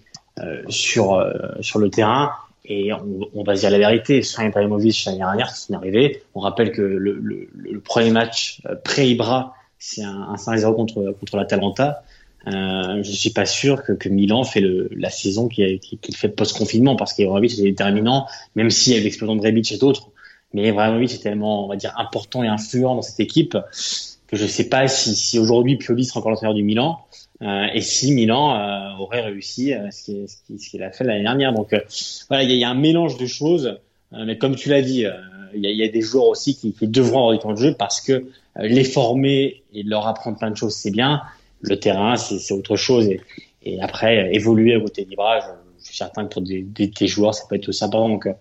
sur, 0.70 1.24
sur 1.62 1.80
le 1.80 1.90
terrain. 1.90 2.32
Et 2.66 2.94
on, 2.94 3.30
on, 3.34 3.44
va 3.44 3.56
se 3.56 3.62
dire 3.62 3.72
la 3.72 3.80
vérité, 3.80 4.22
sans 4.22 4.44
Ibrahimovic 4.44 5.04
l'année 5.06 5.18
dernière, 5.18 5.50
c'est 5.50 5.74
arrivé. 5.74 6.24
On 6.36 6.40
rappelle 6.40 6.72
que 6.72 6.82
le, 6.82 7.14
le, 7.14 7.50
le 7.54 7.80
premier 7.80 8.12
match 8.12 8.62
pré-Ibra, 8.84 9.56
c'est 9.78 10.04
un, 10.04 10.30
un 10.30 10.36
5-0 10.36 10.76
contre, 10.76 11.16
contre 11.20 11.38
l'Atalanta. 11.38 12.04
Euh, 12.48 13.04
je 13.04 13.12
suis 13.12 13.30
pas 13.30 13.46
sûr 13.46 13.84
que, 13.84 13.94
que 13.94 14.10
Milan 14.10 14.44
fait 14.44 14.62
le, 14.62 14.90
la 14.96 15.10
saison 15.10 15.48
qu'il 15.48 15.80
qu 15.80 16.12
fait 16.14 16.30
post-confinement 16.30 16.96
parce 16.96 17.14
qu'Ibrahimovic 17.14 17.60
est 17.60 17.64
déterminant, 17.64 18.28
même 18.56 18.72
s'il 18.72 18.94
y 18.94 18.98
a 18.98 19.00
l'explosion 19.00 19.36
de 19.36 19.46
Rebic 19.46 19.72
et 19.72 19.78
d'autres. 19.78 20.10
Mais 20.54 20.68
Ibrahimovic 20.68 21.14
est 21.14 21.24
tellement, 21.24 21.66
on 21.66 21.68
va 21.68 21.76
dire, 21.76 21.94
important 21.98 22.44
et 22.44 22.48
influent 22.48 22.96
dans 22.96 23.02
cette 23.02 23.20
équipe 23.20 23.58
que 24.28 24.38
je 24.38 24.46
sais 24.46 24.70
pas 24.70 24.88
si, 24.88 25.16
si 25.16 25.38
aujourd'hui 25.38 25.78
Pioli 25.78 26.06
sera 26.06 26.20
encore 26.20 26.32
l'entraîneur 26.32 26.56
du 26.56 26.64
Milan 26.64 27.00
euh, 27.42 27.68
et 27.74 27.82
si 27.82 28.14
Milan 28.14 28.56
euh, 28.56 28.98
aurait 28.98 29.22
réussi 29.22 29.74
euh, 29.74 29.90
ce 29.92 30.06
qu'il 30.06 30.60
ce 30.60 30.70
qu'il 30.70 30.84
a 30.84 30.92
fait 30.92 31.04
l'année 31.04 31.24
dernière. 31.24 31.54
Donc 31.54 31.74
euh, 31.74 31.80
voilà, 32.30 32.44
il 32.44 32.52
y, 32.52 32.58
y, 32.58 32.64
a 32.64 32.70
un 32.70 32.76
mélange 32.76 33.18
de 33.18 33.26
choses. 33.26 33.80
mais 34.12 34.38
comme 34.38 34.56
tu 34.56 34.70
l'as 34.70 34.82
dit, 34.82 35.06
il 35.54 35.66
y, 35.66 35.74
y, 35.74 35.84
a 35.84 35.90
des 35.90 36.02
joueurs 36.02 36.28
aussi 36.28 36.56
qui, 36.56 36.74
qui, 36.74 36.88
devront 36.88 37.20
avoir 37.20 37.34
du 37.34 37.40
temps 37.40 37.52
de 37.52 37.58
jeu 37.58 37.76
parce 37.78 38.00
que 38.00 38.26
les 38.60 38.84
former 38.84 39.64
et 39.74 39.84
leur 39.84 40.08
apprendre 40.08 40.38
plein 40.38 40.52
de 40.52 40.58
choses, 40.58 40.76
c'est 40.76 40.92
bien 40.92 41.22
le 41.62 41.80
terrain, 41.80 42.16
c'est 42.16 42.54
autre 42.54 42.76
chose. 42.76 43.08
Et, 43.08 43.22
et, 43.64 43.82
après, 43.82 44.34
évoluer 44.34 44.76
à 44.76 44.80
côté 44.80 45.06
d'Ibra, 45.06 45.40
je, 45.40 45.86
suis 45.86 45.98
certain 45.98 46.26
que 46.26 46.34
pour 46.34 46.42
des, 46.44 46.62
des, 46.62 46.88
des, 46.88 47.08
joueurs, 47.08 47.34
ça 47.34 47.44
peut 47.50 47.56
être 47.56 47.70
aussi 47.70 47.84
important. 47.84 48.10
Donc 48.10 48.28
euh, 48.28 48.34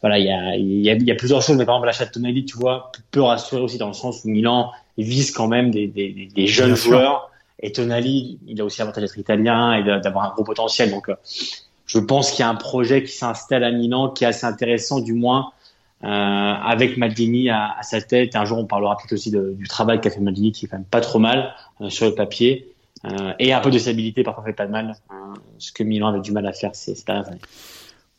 voilà, 0.00 0.18
il 0.18 0.26
y 0.26 0.30
a, 0.30 0.56
y, 0.56 0.90
a, 0.90 0.94
y 0.94 1.10
a, 1.10 1.14
plusieurs 1.14 1.42
choses. 1.42 1.56
Mais 1.56 1.66
par 1.66 1.76
exemple, 1.76 1.86
l'achat 1.86 2.06
de 2.06 2.10
Tonali, 2.10 2.44
tu 2.44 2.56
vois, 2.56 2.90
peut 3.10 3.22
rassurer 3.22 3.60
aussi 3.60 3.78
dans 3.78 3.88
le 3.88 3.94
sens 3.94 4.24
où 4.24 4.28
Milan 4.28 4.72
vise 4.96 5.30
quand 5.30 5.48
même 5.48 5.70
des, 5.70 5.86
des, 5.86 6.28
des 6.34 6.46
jeunes 6.46 6.74
joueurs. 6.74 7.30
Et 7.60 7.72
Tonali, 7.72 8.38
il 8.46 8.60
a 8.60 8.64
aussi 8.64 8.78
l'avantage 8.80 9.02
d'être 9.04 9.18
italien 9.18 9.74
et 9.74 10.00
d'avoir 10.00 10.24
un 10.30 10.34
gros 10.34 10.44
potentiel. 10.44 10.90
Donc, 10.90 11.08
euh, 11.08 11.16
je 11.86 11.98
pense 11.98 12.30
qu'il 12.30 12.40
y 12.40 12.42
a 12.42 12.48
un 12.48 12.54
projet 12.54 13.02
qui 13.02 13.12
s'installe 13.12 13.64
à 13.64 13.70
Milan 13.70 14.10
qui 14.10 14.24
est 14.24 14.26
assez 14.26 14.46
intéressant, 14.46 15.00
du 15.00 15.12
moins 15.12 15.52
euh, 16.04 16.08
avec 16.08 16.98
Maldini 16.98 17.48
à, 17.48 17.76
à, 17.78 17.82
sa 17.82 18.00
tête. 18.00 18.36
Un 18.36 18.44
jour, 18.44 18.58
on 18.58 18.66
parlera 18.66 18.96
peut-être 18.96 19.14
aussi 19.14 19.30
de, 19.30 19.54
du 19.56 19.66
travail 19.66 20.00
qu'a 20.00 20.10
fait 20.10 20.20
Maldini, 20.20 20.52
qui 20.52 20.66
est 20.66 20.68
quand 20.68 20.76
même 20.76 20.84
pas 20.84 21.00
trop 21.00 21.18
mal 21.18 21.54
euh, 21.80 21.88
sur 21.88 22.06
le 22.06 22.14
papier. 22.14 22.72
Euh, 23.04 23.32
et 23.38 23.52
un 23.52 23.60
peu 23.60 23.70
de 23.70 23.78
stabilité, 23.78 24.22
parfois 24.22 24.44
fait 24.44 24.52
pas 24.52 24.66
de 24.66 24.72
mal. 24.72 24.96
Hein. 25.10 25.34
ce 25.58 25.72
que 25.72 25.82
Milan 25.82 26.08
avait 26.08 26.20
du 26.20 26.32
mal 26.32 26.46
à 26.46 26.52
faire 26.52 26.74
c'est 26.74 27.04
pas 27.04 27.24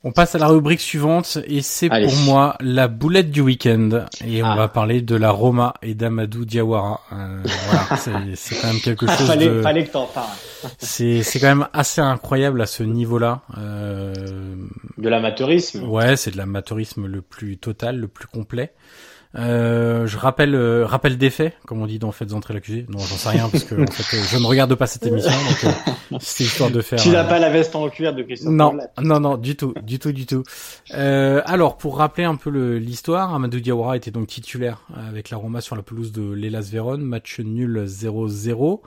on 0.07 0.11
passe 0.11 0.35
à 0.35 0.37
la 0.37 0.47
rubrique 0.47 0.79
suivante 0.79 1.37
et 1.47 1.61
c'est 1.61 1.89
pour 1.89 2.15
moi 2.23 2.55
la 2.61 2.87
boulette 2.87 3.29
du 3.29 3.41
week-end 3.41 4.05
et 4.25 4.41
on 4.41 4.47
ah. 4.47 4.55
va 4.55 4.67
parler 4.69 5.01
de 5.01 5.15
la 5.17 5.31
Roma 5.31 5.73
et 5.81 5.95
d'Amadou 5.95 6.45
Diawara. 6.45 7.01
Euh, 7.11 7.43
voilà, 7.43 7.97
c'est 8.35 8.55
quand 8.55 8.67
même 8.67 8.79
quelque 8.79 9.05
chose 9.05 9.27
fallait, 9.27 9.49
de. 9.49 9.61
Fallait 9.61 9.85
que 9.85 9.91
t'en 9.91 10.05
parles. 10.05 10.27
C'est 10.77 11.23
c'est 11.23 11.41
quand 11.41 11.47
même 11.49 11.67
assez 11.73 11.99
incroyable 11.99 12.61
à 12.61 12.67
ce 12.67 12.83
niveau-là. 12.83 13.41
Euh... 13.57 14.13
De 14.97 15.09
l'amateurisme. 15.09 15.83
Ouais, 15.89 16.15
c'est 16.15 16.31
de 16.31 16.37
l'amateurisme 16.37 17.05
le 17.05 17.21
plus 17.21 17.57
total, 17.57 17.97
le 17.97 18.07
plus 18.07 18.27
complet. 18.27 18.71
Euh, 19.37 20.07
je 20.07 20.17
rappelle, 20.17 20.55
euh, 20.55 20.85
rappelle 20.85 21.17
des 21.17 21.29
faits, 21.29 21.53
comme 21.65 21.81
on 21.81 21.87
dit 21.87 21.99
dans 21.99 22.11
Faites 22.11 22.33
entrer 22.33 22.53
l'accusé. 22.53 22.85
Non, 22.89 22.99
j'en 22.99 23.15
sais 23.15 23.29
rien 23.29 23.49
parce 23.49 23.63
que 23.63 23.75
en 23.81 23.91
fait, 23.91 24.17
je 24.17 24.37
ne 24.37 24.45
regarde 24.45 24.73
pas 24.75 24.87
cette 24.87 25.05
émission, 25.05 25.31
donc 25.31 25.63
euh, 25.63 26.17
c'est 26.19 26.43
histoire 26.43 26.71
de 26.71 26.81
faire. 26.81 26.99
Tu 26.99 27.09
n'as 27.09 27.23
pas 27.23 27.39
la 27.39 27.49
veste 27.49 27.75
en 27.75 27.87
cuir 27.89 28.13
de 28.13 28.23
Christophe 28.23 28.51
Non, 28.51 28.77
non, 29.01 29.19
non, 29.19 29.37
du 29.37 29.55
tout, 29.55 29.73
du 29.83 29.99
tout, 29.99 30.11
du 30.11 30.25
tout. 30.25 30.43
alors, 30.91 31.77
pour 31.77 31.97
rappeler 31.97 32.23
un 32.23 32.35
peu 32.35 32.49
l'histoire, 32.77 33.33
Amadou 33.33 33.59
Diawara 33.59 33.97
était 33.97 34.11
donc 34.11 34.27
titulaire 34.27 34.81
avec 35.09 35.29
la 35.29 35.37
Roma 35.37 35.61
sur 35.61 35.75
la 35.75 35.83
pelouse 35.83 36.11
de 36.11 36.31
l'Elas 36.31 36.69
Vérone, 36.71 37.01
match 37.01 37.39
nul 37.39 37.85
0-0. 37.85 38.81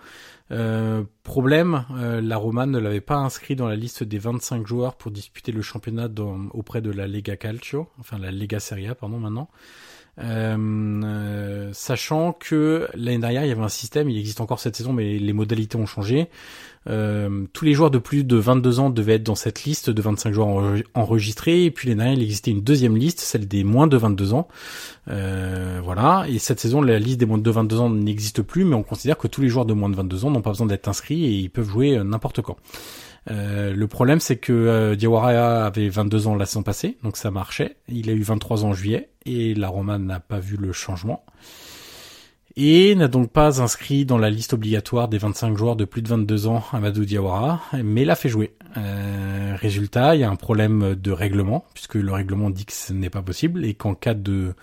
Euh, 0.52 1.04
problème, 1.22 1.84
euh, 1.92 2.20
la 2.20 2.36
Roma 2.36 2.66
ne 2.66 2.78
l'avait 2.78 3.00
pas 3.00 3.16
inscrit 3.16 3.54
dans 3.54 3.68
la 3.68 3.76
liste 3.76 4.02
des 4.02 4.18
25 4.18 4.66
joueurs 4.66 4.96
pour 4.96 5.12
disputer 5.12 5.52
le 5.52 5.62
championnat 5.62 6.08
auprès 6.52 6.80
de 6.80 6.90
la 6.90 7.06
Lega 7.06 7.36
Calcio, 7.36 7.88
enfin 8.00 8.18
la 8.18 8.32
Lega 8.32 8.58
Serie 8.58 8.88
A, 8.88 8.94
pardon, 8.94 9.18
maintenant. 9.18 9.48
Euh, 10.18 10.56
euh, 11.04 11.70
sachant 11.72 12.32
que 12.32 12.88
l'année 12.94 13.18
dernière 13.18 13.44
il 13.44 13.48
y 13.48 13.52
avait 13.52 13.62
un 13.62 13.68
système, 13.68 14.10
il 14.10 14.18
existe 14.18 14.40
encore 14.40 14.60
cette 14.60 14.76
saison, 14.76 14.92
mais 14.92 15.18
les 15.18 15.32
modalités 15.32 15.76
ont 15.76 15.86
changé. 15.86 16.28
Euh, 16.88 17.44
tous 17.52 17.64
les 17.64 17.74
joueurs 17.74 17.90
de 17.90 17.98
plus 17.98 18.24
de 18.24 18.36
22 18.36 18.80
ans 18.80 18.90
devaient 18.90 19.14
être 19.14 19.22
dans 19.22 19.34
cette 19.34 19.64
liste 19.64 19.90
de 19.90 20.02
25 20.02 20.32
joueurs 20.32 20.74
enregistrés, 20.94 21.64
et 21.64 21.70
puis 21.70 21.88
l'année 21.88 21.98
dernière 21.98 22.18
il 22.18 22.22
existait 22.24 22.50
une 22.50 22.62
deuxième 22.62 22.96
liste, 22.96 23.20
celle 23.20 23.46
des 23.46 23.64
moins 23.64 23.86
de 23.86 23.96
22 23.96 24.34
ans. 24.34 24.48
Voilà, 25.06 26.26
et 26.28 26.38
cette 26.38 26.60
saison 26.60 26.82
la 26.82 26.98
liste 26.98 27.18
des 27.18 27.26
moins 27.26 27.38
de 27.38 27.50
22 27.50 27.80
ans 27.80 27.90
n'existe 27.90 28.42
plus, 28.42 28.64
mais 28.64 28.74
on 28.74 28.82
considère 28.82 29.18
que 29.18 29.28
tous 29.28 29.40
les 29.40 29.48
joueurs 29.48 29.66
de 29.66 29.74
moins 29.74 29.88
de 29.88 29.96
22 29.96 30.24
ans 30.24 30.30
n'ont 30.30 30.42
pas 30.42 30.50
besoin 30.50 30.66
d'être 30.66 30.88
inscrits 30.88 31.24
et 31.24 31.30
ils 31.30 31.50
peuvent 31.50 31.68
jouer 31.68 32.02
n'importe 32.02 32.40
quand. 32.42 32.56
Euh, 33.30 33.74
le 33.74 33.86
problème, 33.86 34.20
c'est 34.20 34.36
que 34.36 34.52
euh, 34.52 34.96
Diawara 34.96 35.66
avait 35.66 35.88
22 35.88 36.26
ans 36.26 36.34
la 36.34 36.46
saison 36.46 36.62
passée, 36.62 36.96
donc 37.02 37.16
ça 37.16 37.30
marchait. 37.30 37.76
Il 37.88 38.08
a 38.10 38.12
eu 38.12 38.22
23 38.22 38.64
ans 38.64 38.68
en 38.68 38.72
juillet, 38.72 39.10
et 39.26 39.54
la 39.54 39.68
Roma 39.68 39.98
n'a 39.98 40.20
pas 40.20 40.38
vu 40.38 40.56
le 40.56 40.72
changement. 40.72 41.24
Et 42.56 42.94
n'a 42.96 43.08
donc 43.08 43.30
pas 43.30 43.62
inscrit 43.62 44.04
dans 44.04 44.18
la 44.18 44.28
liste 44.28 44.54
obligatoire 44.54 45.08
des 45.08 45.18
25 45.18 45.56
joueurs 45.56 45.76
de 45.76 45.84
plus 45.84 46.02
de 46.02 46.08
22 46.08 46.48
ans 46.48 46.64
Amadou 46.72 47.04
Diawara, 47.04 47.60
mais 47.84 48.04
l'a 48.04 48.16
fait 48.16 48.28
jouer. 48.28 48.54
Euh, 48.76 49.54
résultat, 49.56 50.16
il 50.16 50.20
y 50.20 50.24
a 50.24 50.30
un 50.30 50.36
problème 50.36 50.96
de 50.96 51.12
règlement, 51.12 51.64
puisque 51.74 51.94
le 51.94 52.12
règlement 52.12 52.50
dit 52.50 52.64
que 52.64 52.72
ce 52.72 52.92
n'est 52.92 53.10
pas 53.10 53.22
possible, 53.22 53.64
et 53.64 53.74
qu'en 53.74 53.94
cas 53.94 54.14
de 54.14 54.54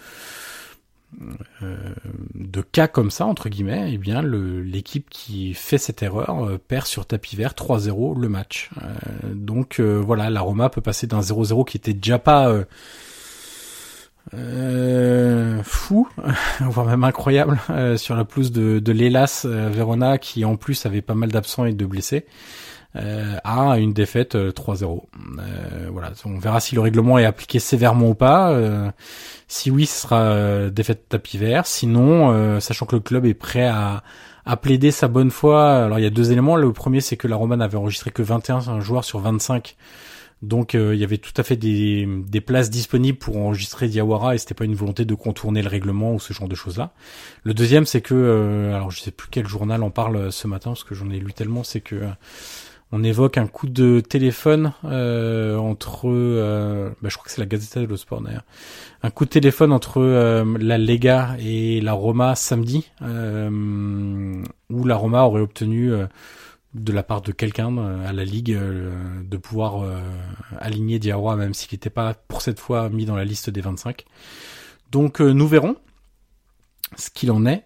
de 2.36 2.62
cas 2.62 2.88
comme 2.88 3.12
ça 3.12 3.26
entre 3.26 3.50
guillemets, 3.50 3.92
eh 3.94 3.98
bien 3.98 4.22
l'équipe 4.22 5.10
qui 5.10 5.54
fait 5.54 5.78
cette 5.78 6.04
erreur 6.04 6.46
euh, 6.46 6.58
perd 6.58 6.86
sur 6.86 7.06
tapis 7.06 7.36
vert 7.36 7.54
3-0 7.54 8.20
le 8.20 8.30
match. 8.30 8.70
Euh, 8.82 9.34
donc 9.34 9.80
voilà, 9.80 10.30
la 10.30 10.42
Roma 10.42 10.70
peut 10.70 10.82
passer 10.82 11.08
d'un 11.08 11.22
0-0 11.22 11.66
qui 11.66 11.78
était 11.78 11.94
déjà 11.94 12.20
pas 12.20 12.54
fou, 15.64 16.10
voire 16.60 16.86
même 16.86 17.04
incroyable, 17.04 17.60
sur 17.98 18.16
la 18.16 18.26
pelouse 18.26 18.52
de, 18.52 18.80
de 18.80 18.92
l'Elas 18.92 19.46
Verona 19.46 20.18
qui 20.18 20.44
en 20.44 20.58
plus 20.58 20.86
avait 20.86 21.02
pas 21.02 21.16
mal 21.16 21.32
d'absents 21.32 21.66
et 21.66 21.74
de 21.74 21.86
blessés. 21.86 22.26
Euh, 22.96 23.36
à 23.44 23.78
une 23.78 23.94
défaite 23.94 24.36
3-0. 24.36 25.04
voilà, 25.92 26.12
on 26.26 26.40
verra 26.40 26.60
si 26.60 26.74
le 26.74 26.82
règlement 26.82 27.20
est 27.20 27.26
appliqué 27.26 27.60
sévèrement 27.60 28.10
ou 28.10 28.16
pas. 28.16 28.58
Si 29.48 29.72
oui, 29.72 29.86
ce 29.86 30.02
sera 30.02 30.22
euh, 30.24 30.70
défaite 30.70 31.08
tapis 31.08 31.38
vert. 31.38 31.66
Sinon, 31.66 32.32
euh, 32.32 32.60
sachant 32.60 32.86
que 32.86 32.96
le 32.96 33.02
club 33.02 33.26
est 33.26 33.34
prêt 33.34 33.66
à, 33.66 34.04
à 34.46 34.58
plaider 34.58 34.92
sa 34.92 35.08
bonne 35.08 35.32
foi, 35.32 35.86
alors 35.86 36.00
il 36.00 36.04
y 36.04 36.06
a 36.06 36.10
deux 36.10 36.32
éléments. 36.32 36.58
Le 36.58 36.74
premier, 36.74 37.00
c'est 37.00 37.16
que 37.16 37.28
la 37.28 37.38
Roma 37.38 37.56
n'avait 37.56 37.78
enregistré 37.78 38.12
que 38.12 38.22
21 38.22 38.82
joueurs 38.82 39.06
sur 39.06 39.20
25. 39.20 39.78
Donc 40.44 40.76
euh, 40.76 40.94
il 40.94 41.00
y 41.00 41.04
avait 41.04 41.18
tout 41.18 41.32
à 41.38 41.44
fait 41.44 41.56
des, 41.56 42.08
des 42.28 42.42
places 42.42 42.70
disponibles 42.70 43.18
pour 43.18 43.38
enregistrer 43.38 43.88
Diawara 43.88 44.36
et 44.36 44.38
c'était 44.38 44.54
pas 44.54 44.66
une 44.66 44.76
volonté 44.76 45.04
de 45.04 45.16
contourner 45.16 45.64
le 45.64 45.70
règlement 45.70 46.14
ou 46.14 46.20
ce 46.20 46.32
genre 46.34 46.48
de 46.48 46.54
choses-là. 46.54 46.92
Le 47.44 47.56
deuxième, 47.56 47.88
c'est 47.88 48.02
que, 48.02 48.72
alors 48.76 48.92
je 48.92 49.00
sais 49.00 49.10
plus 49.12 49.30
quel 49.32 49.48
journal 49.48 49.82
en 49.82 49.90
parle 49.90 50.32
ce 50.32 50.48
matin 50.48 50.72
parce 50.72 50.84
que 50.84 50.94
j'en 50.94 51.10
ai 51.10 51.20
lu 51.20 51.34
tellement, 51.34 51.64
c'est 51.64 51.82
que 51.82 52.04
on 52.92 53.04
évoque 53.04 53.38
un 53.38 53.48
coup 53.48 53.68
de 53.68 54.00
téléphone 54.00 54.74
euh, 54.86 55.58
entre, 55.58 56.08
euh, 56.10 56.90
bah, 57.02 57.10
je 57.10 57.18
crois 57.18 57.26
que 57.26 57.32
c'est 57.32 57.42
la 57.42 57.46
Gazzetta 57.46 57.82
dello 57.82 57.98
Sport 57.98 58.22
d'ailleurs, 58.22 58.46
un 59.04 59.10
coup 59.10 59.26
de 59.26 59.30
téléphone 59.30 59.74
entre 59.74 60.00
euh, 60.00 60.46
la 60.60 60.78
Lega 60.78 61.36
et 61.40 61.82
la 61.82 61.94
Roma 61.94 62.36
samedi, 62.36 62.90
où 63.02 64.86
la 64.86 64.96
Roma 64.96 65.24
aurait 65.24 65.42
obtenu 65.42 65.92
de 66.74 66.94
la 66.94 67.04
part 67.04 67.22
de 67.22 67.32
quelqu'un 67.32 67.78
à 68.06 68.14
la 68.14 68.24
Ligue 68.24 68.58
de 68.58 69.38
pouvoir 69.38 69.86
aligner 70.60 71.00
Diawara 71.00 71.36
même 71.36 71.54
s'il 71.54 71.74
n'était 71.74 71.90
pas 71.90 72.14
pour 72.14 72.42
cette 72.42 72.60
fois 72.60 72.90
mis 72.90 73.06
dans 73.06 73.16
la 73.16 73.26
liste 73.26 73.50
des 73.50 73.62
25. 73.62 74.06
Donc 74.92 75.20
nous 75.20 75.48
verrons 75.48 75.76
ce 76.96 77.10
qu'il 77.10 77.32
en 77.32 77.46
est, 77.46 77.66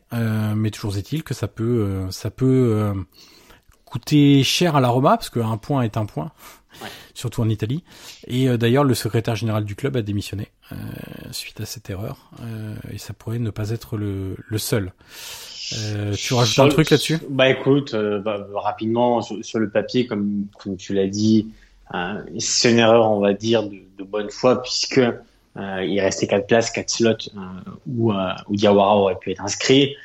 mais 0.55 0.71
toujours 0.71 0.97
est-il 0.97 1.23
que 1.23 1.33
ça 1.33 1.47
peut, 1.47 2.07
ça 2.09 2.31
peut 2.31 2.93
coûté 3.91 4.41
cher 4.43 4.77
à 4.77 4.81
la 4.81 4.87
Roma 4.87 5.17
parce 5.17 5.29
qu'un 5.29 5.57
point 5.57 5.81
est 5.81 5.97
un 5.97 6.05
point, 6.05 6.31
surtout 7.13 7.41
en 7.41 7.49
Italie. 7.49 7.83
Et 8.25 8.47
euh, 8.47 8.57
d'ailleurs, 8.57 8.85
le 8.85 8.93
secrétaire 8.93 9.35
général 9.35 9.65
du 9.65 9.75
club 9.75 9.97
a 9.97 10.01
démissionné 10.01 10.47
euh, 10.71 10.75
suite 11.31 11.59
à 11.59 11.65
cette 11.65 11.89
erreur, 11.89 12.31
euh, 12.41 12.73
et 12.91 12.97
ça 12.97 13.13
pourrait 13.13 13.39
ne 13.39 13.49
pas 13.49 13.69
être 13.71 13.97
le, 13.97 14.37
le 14.47 14.57
seul. 14.57 14.93
tu 16.15 16.33
rajoutes 16.33 16.59
un 16.59 16.69
truc 16.69 16.89
là-dessus? 16.89 17.19
Bah 17.29 17.49
écoute, 17.49 17.93
bah, 17.93 18.47
rapidement 18.55 19.21
sur, 19.21 19.59
le 19.59 19.69
papier, 19.69 20.07
comme, 20.07 20.45
comme 20.57 20.77
tu 20.77 20.93
l'as 20.93 21.07
dit, 21.07 21.49
c'est 22.39 22.71
une 22.71 22.79
erreur, 22.79 23.11
on 23.11 23.19
va 23.19 23.33
dire, 23.33 23.63
de, 23.63 23.75
de 23.97 24.03
bonne 24.05 24.29
foi 24.29 24.61
puisque 24.61 25.01
il 25.57 25.99
restait 25.99 26.27
quatre 26.27 26.47
places, 26.47 26.71
quatre 26.71 26.89
slots 26.89 27.29
où, 27.85 28.13
où 28.13 28.55
Diawara 28.55 28.95
aurait 28.95 29.17
pu 29.19 29.31
être 29.31 29.43
inscrit. 29.43 29.95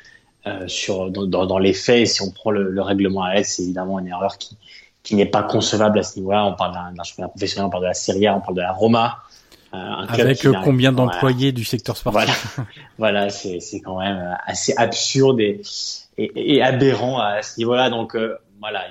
Euh, 0.47 0.67
sur, 0.67 1.09
dans, 1.11 1.45
dans, 1.45 1.57
les 1.59 1.73
faits, 1.73 2.07
si 2.07 2.21
on 2.21 2.31
prend 2.31 2.51
le, 2.51 2.69
le 2.69 2.81
règlement 2.81 3.23
à 3.23 3.33
l'aise, 3.33 3.47
c'est 3.47 3.63
évidemment 3.63 3.99
une 3.99 4.07
erreur 4.07 4.37
qui, 4.37 4.57
qui 5.03 5.15
n'est 5.15 5.25
pas 5.25 5.43
concevable 5.43 5.99
à 5.99 6.03
ce 6.03 6.17
niveau-là. 6.19 6.45
On 6.45 6.53
parle 6.53 6.73
d'un 6.73 7.03
championnat 7.03 7.29
professionnel, 7.29 7.67
on 7.67 7.69
parle 7.69 7.83
de 7.83 7.87
la 7.87 7.93
Serie 7.93 8.27
A, 8.27 8.35
on 8.35 8.41
parle 8.41 8.55
de 8.55 8.61
la 8.61 8.71
Roma. 8.71 9.17
Euh, 9.73 9.77
Avec 9.77 10.47
combien 10.63 10.91
d'employés 10.91 11.51
du 11.51 11.65
secteur 11.65 11.97
sportif 11.97 12.57
Voilà, 12.57 12.69
voilà 12.97 13.29
c'est 13.29 13.81
quand 13.83 13.99
même 13.99 14.37
assez 14.45 14.73
absurde 14.77 15.39
et, 15.39 15.61
et, 16.17 16.55
et, 16.55 16.61
aberrant 16.61 17.19
à 17.19 17.41
ce 17.41 17.57
niveau-là. 17.59 17.89
Donc, 17.89 18.15
euh, 18.15 18.37
voilà, 18.59 18.85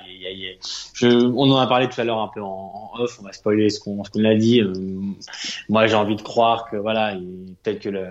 je, 0.93 1.07
on 1.07 1.51
en 1.51 1.57
a 1.57 1.67
parlé 1.67 1.89
tout 1.89 1.99
à 1.99 2.03
l'heure 2.03 2.19
un 2.19 2.29
peu 2.33 2.41
en, 2.41 2.91
off, 2.97 3.17
on 3.19 3.23
va 3.23 3.33
spoiler 3.33 3.69
ce 3.69 3.79
qu'on 3.79 4.01
a 4.01 4.35
dit. 4.35 4.61
Euh, 4.61 4.73
moi, 5.69 5.87
j'ai 5.87 5.95
envie 5.95 6.15
de 6.15 6.21
croire 6.21 6.69
que 6.69 6.77
voilà, 6.77 7.15
peut-être 7.63 7.79
que 7.79 7.89
le, 7.89 8.07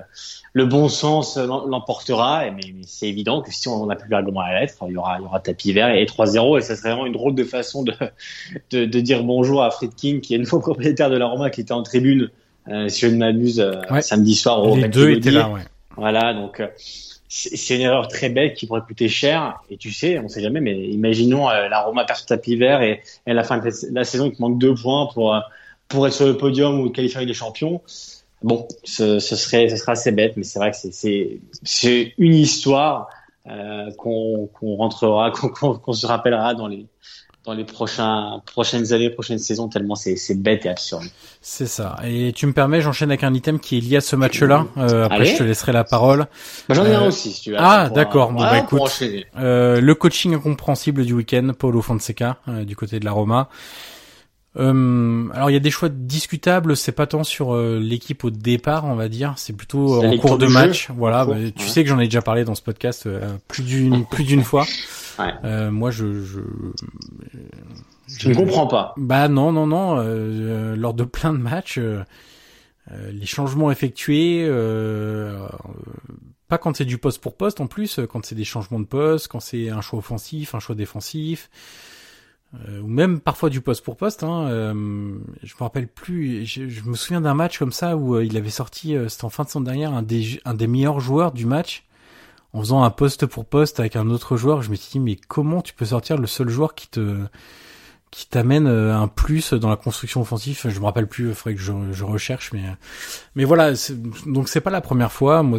le 0.53 0.67
bon 0.67 0.89
sens 0.89 1.37
l'emportera, 1.37 2.51
mais, 2.51 2.73
mais 2.75 2.83
c'est 2.87 3.09
évident 3.09 3.41
que 3.43 3.53
si 3.53 3.69
on 3.69 3.87
n'a 3.87 3.97
plus 3.97 4.09
le 4.11 4.17
règlement 4.17 4.41
à 4.41 4.53
la 4.53 4.61
lettre, 4.61 4.75
il 4.87 4.93
y 4.93 4.97
aura, 4.97 5.19
il 5.19 5.23
y 5.23 5.25
aura 5.25 5.41
tapis 5.41 5.73
vert 5.73 5.89
et 5.89 6.05
3-0, 6.05 6.59
et 6.59 6.61
ça 6.61 6.77
serait 6.77 6.91
vraiment 6.91 7.07
une 7.07 7.13
drôle 7.13 7.35
de 7.35 7.45
façon 7.45 7.83
de, 7.83 7.95
de, 8.71 8.85
de 8.85 9.01
dire 9.01 9.23
bonjour 9.23 9.63
à 9.63 9.71
Fred 9.71 9.95
King, 9.95 10.21
qui 10.21 10.35
est 10.35 10.39
nouveau 10.39 10.59
propriétaire 10.61 11.11
de 11.11 11.17
la 11.17 11.27
Roma, 11.27 11.51
qui 11.51 11.63
était 11.63 11.73
en 11.73 11.83
tribune, 11.83 12.31
euh, 12.69 12.89
si 12.89 13.01
je 13.01 13.07
ne 13.07 13.17
m'abuse, 13.17 13.61
euh, 13.61 13.81
samedi 14.01 14.35
soir 14.35 14.63
au 14.63 14.77
Les 14.77 14.89
deux 14.89 15.11
étaient 15.11 15.31
là, 15.31 15.49
ouais. 15.49 15.63
Voilà, 15.97 16.35
donc 16.35 16.63
c'est 17.37 17.75
une 17.75 17.83
erreur 17.83 18.09
très 18.09 18.31
belle 18.31 18.55
qui 18.55 18.67
pourrait 18.67 18.81
coûter 18.81 19.09
cher. 19.09 19.61
Et 19.69 19.77
tu 19.77 19.93
sais, 19.93 20.19
on 20.19 20.29
sait 20.29 20.43
jamais, 20.43 20.61
mais 20.61 20.77
imaginons 20.89 21.49
euh, 21.51 21.69
la 21.69 21.83
Roma 21.83 22.05
perd 22.05 22.25
tapis 22.25 22.57
vert 22.57 22.81
et, 22.83 23.03
à 23.27 23.35
la 23.35 23.45
fin 23.45 23.59
de 23.59 23.71
la 23.93 24.05
saison, 24.05 24.27
il 24.27 24.37
te 24.37 24.41
manque 24.41 24.59
deux 24.59 24.75
points 24.75 25.09
pour, 25.13 25.35
euh, 25.35 25.41
pour 25.89 26.07
être 26.07 26.15
sur 26.15 26.27
le 26.27 26.37
podium 26.37 26.81
ou 26.81 26.91
qualifier 26.91 27.27
des 27.27 27.35
champions. 27.35 27.83
Bon, 28.43 28.67
ce, 28.85 29.19
ce, 29.19 29.37
serait, 29.37 29.69
ce 29.69 29.77
sera 29.77 29.93
assez 29.93 30.13
bête, 30.13 30.37
mais 30.37 30.45
c'est 30.45 30.59
vrai 30.59 30.71
que 30.71 30.77
c'est 30.77 32.15
une 32.19 32.35
histoire 32.35 33.09
euh, 33.47 33.91
qu'on 33.99 34.49
rentrera, 34.77 35.31
qu'on 35.83 35.93
se 35.93 36.07
rappellera 36.07 36.55
dans 36.55 36.69
les, 36.69 36.87
dans 37.47 37.55
les 37.55 37.65
prochains, 37.65 38.43
prochaines 38.45 38.93
années, 38.93 39.09
prochaines 39.09 39.39
saisons, 39.39 39.69
tellement 39.69 39.95
c'est, 39.95 40.35
bête 40.35 40.67
et 40.67 40.69
absurde. 40.69 41.05
C'est 41.41 41.67
ça. 41.67 41.97
Et 42.05 42.33
tu 42.33 42.47
me 42.47 42.53
permets, 42.53 42.81
j'enchaîne 42.81 43.11
avec 43.11 43.23
un 43.23 43.33
item 43.33 43.61
qui 43.61 43.79
est 43.79 43.81
lié 43.81 43.97
à 43.99 44.01
ce 44.01 44.17
match-là. 44.17 44.67
Euh, 44.77 45.05
après, 45.05 45.25
je 45.25 45.37
te 45.37 45.43
laisserai 45.45 45.73
la 45.73 45.85
parole. 45.85 46.27
Bah, 46.69 46.75
j'en 46.75 46.85
ai 46.85 46.95
un 46.95 47.05
euh, 47.05 47.09
aussi, 47.09 47.33
si 47.33 47.43
tu 47.43 47.51
veux. 47.53 47.57
Ah, 47.59 47.89
d'accord. 47.89 48.33
Bon, 48.33 48.41
bah, 48.41 48.59
écoute, 48.59 49.03
euh, 49.39 49.81
le 49.81 49.95
coaching 49.95 50.35
incompréhensible 50.35 51.05
du 51.05 51.13
week-end, 51.13 51.53
Paulo 51.57 51.81
Fonseca, 51.83 52.39
euh, 52.49 52.65
du 52.65 52.75
côté 52.75 52.99
de 52.99 53.05
la 53.05 53.13
Roma. 53.13 53.49
Euh, 54.59 55.29
alors 55.35 55.51
il 55.51 55.53
y 55.53 55.57
a 55.57 55.61
des 55.61 55.71
choix 55.71 55.91
discutables, 55.91 56.79
c'est 56.79 56.93
pas 56.93 57.07
tant 57.07 57.25
sur 57.25 57.55
l'équipe 57.55 58.25
au 58.25 58.31
départ, 58.31 58.87
on 58.87 58.95
va 58.95 59.11
dire, 59.11 59.35
c'est 59.37 59.53
plutôt 59.53 60.03
en 60.03 60.17
cours 60.17 60.39
de 60.39 60.47
match. 60.47 60.89
Voilà, 60.97 61.27
bah, 61.27 61.35
tu 61.55 61.69
sais 61.69 61.85
que 61.85 61.91
j'en 61.91 62.01
ai 62.01 62.07
déjà 62.07 62.23
parlé 62.23 62.45
dans 62.45 62.55
ce 62.55 62.63
podcast 62.63 63.07
plus 63.49 63.63
d'une 63.63 64.07
plus 64.07 64.25
d'une 64.25 64.43
fois. 64.43 64.65
Euh, 65.45 65.71
moi, 65.71 65.91
je, 65.91 66.23
je, 66.23 66.41
je, 68.07 68.29
ne 68.29 68.35
comprends 68.35 68.67
pas. 68.67 68.95
Bah 68.97 69.29
non, 69.29 69.53
non, 69.53 69.67
non. 69.67 69.99
Euh, 69.99 70.77
lors 70.77 70.95
de 70.95 71.05
plein 71.05 71.33
de 71.33 71.39
matchs, 71.39 71.79
euh, 71.79 72.03
euh 72.91 73.11
les 73.13 73.27
changements 73.27 73.71
effectués, 73.71 74.45
euh, 74.49 75.47
pas 76.49 76.59
quand 76.59 76.77
c'est 76.77 76.85
du 76.85 76.99
poste 76.99 77.21
pour 77.21 77.37
poste 77.37 77.61
en 77.61 77.67
plus, 77.67 78.01
quand 78.11 78.25
c'est 78.25 78.35
des 78.35 78.45
changements 78.45 78.81
de 78.81 78.87
poste, 78.87 79.29
quand 79.29 79.41
c'est 79.41 79.71
un 79.71 79.81
choix 79.81 79.99
offensif, 79.99 80.55
un 80.55 80.61
choix 80.61 80.75
défensif. 80.75 81.51
euh, 82.55 82.81
ou 82.81 82.87
même 82.87 83.21
parfois 83.21 83.51
du 83.51 83.61
poste 83.61 83.85
pour 83.85 83.97
poste. 83.97 84.23
Hein, 84.23 84.49
euh, 84.49 84.73
je 85.43 85.55
me 85.55 85.59
rappelle 85.59 85.89
plus. 85.89 86.47
Je, 86.47 86.83
me 86.85 86.95
souviens 86.95 87.21
d'un 87.21 87.35
match 87.35 87.59
comme 87.59 87.73
ça 87.73 87.97
où 87.97 88.15
euh, 88.15 88.25
il 88.25 88.37
avait 88.37 88.51
sorti, 88.51 88.97
c'était 89.09 89.25
en 89.25 89.31
fin 89.31 89.45
de 89.45 89.49
son 89.49 89.61
dernière, 89.61 89.93
un 89.93 90.03
des, 90.03 90.41
un 90.45 90.55
des 90.55 90.67
meilleurs 90.67 91.01
joueurs 91.01 91.33
du 91.33 91.47
match 91.47 91.86
en 92.57 92.61
faisant 92.61 92.83
un 92.83 92.91
poste 92.91 93.27
pour 93.27 93.45
poste 93.45 93.81
avec 93.81 93.97
un 93.97 94.09
autre 94.09 94.37
joueur. 94.37 94.63
Je 94.63 94.71
me 94.71 94.77
suis 94.77 94.93
dit 94.93 95.01
mais 95.01 95.17
comment 95.29 95.61
tu 95.61 95.75
peux 95.75 95.85
sortir 95.85 96.17
le 96.17 96.27
seul 96.27 96.49
joueur 96.49 96.75
qui 96.75 96.89
te 96.89 97.19
qui 98.11 98.27
t'amène 98.29 98.67
un 98.67 99.09
plus 99.09 99.53
dans 99.53 99.69
la 99.69 99.77
construction 99.77 100.23
offensive? 100.23 100.59
Je 100.65 100.81
me 100.81 100.85
rappelle 100.87 101.07
plus, 101.07 101.29
il 101.29 101.35
faudrait 101.35 101.55
que 101.55 101.61
je, 101.61 102.05
recherche, 102.05 102.53
mais 102.53 102.65
mais 103.35 103.45
voilà. 103.45 103.73
Donc 104.25 104.49
c'est 104.49 104.63
pas 104.63 104.71
la 104.71 104.81
première 104.81 105.13
fois. 105.13 105.43
Moi, 105.43 105.59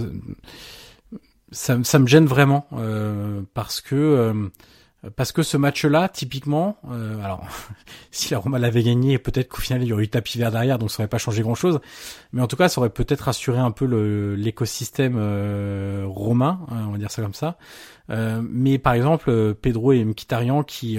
ça, 1.51 1.77
ça 1.83 1.99
me 1.99 2.07
gêne 2.07 2.25
vraiment 2.25 2.67
parce 3.53 3.79
que 3.81 4.49
parce 5.15 5.31
que 5.31 5.43
ce 5.43 5.57
match-là, 5.57 6.09
typiquement, 6.09 6.77
euh, 6.89 7.21
alors 7.23 7.45
si 8.11 8.31
la 8.31 8.39
Roma 8.39 8.57
l'avait 8.57 8.81
gagné, 8.81 9.19
peut-être 9.19 9.47
qu'au 9.47 9.61
final 9.61 9.83
il 9.83 9.87
y 9.87 9.93
aurait 9.93 10.05
eu 10.05 10.09
tapis 10.09 10.39
vert 10.39 10.51
derrière, 10.51 10.79
donc 10.79 10.89
ça 10.89 11.03
aurait 11.03 11.07
pas 11.07 11.19
changé 11.19 11.43
grand-chose. 11.43 11.79
Mais 12.33 12.41
en 12.41 12.47
tout 12.47 12.55
cas, 12.55 12.67
ça 12.67 12.81
aurait 12.81 12.89
peut-être 12.89 13.27
assuré 13.27 13.59
un 13.59 13.71
peu 13.71 13.85
l'écosystème 14.35 15.15
euh, 15.17 16.05
romain, 16.07 16.61
hein, 16.71 16.85
on 16.87 16.91
va 16.91 16.97
dire 16.97 17.11
ça 17.11 17.21
comme 17.21 17.35
ça. 17.35 17.57
Euh, 18.09 18.41
mais 18.43 18.79
par 18.79 18.93
exemple, 18.93 19.53
Pedro 19.61 19.91
et 19.91 20.03
Mkhitaryan 20.03 20.63
qui, 20.63 20.97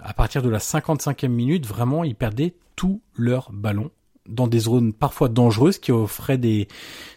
à 0.00 0.12
partir 0.12 0.42
de 0.42 0.48
la 0.48 0.58
55e 0.58 1.28
minute, 1.28 1.66
vraiment, 1.66 2.04
ils 2.04 2.14
perdaient 2.14 2.54
tous 2.76 3.00
leurs 3.16 3.50
ballons 3.52 3.90
dans 4.26 4.46
des 4.46 4.60
zones 4.60 4.92
parfois 4.92 5.28
dangereuses 5.28 5.78
qui 5.78 5.90
offraient 5.90 6.38
des, 6.38 6.68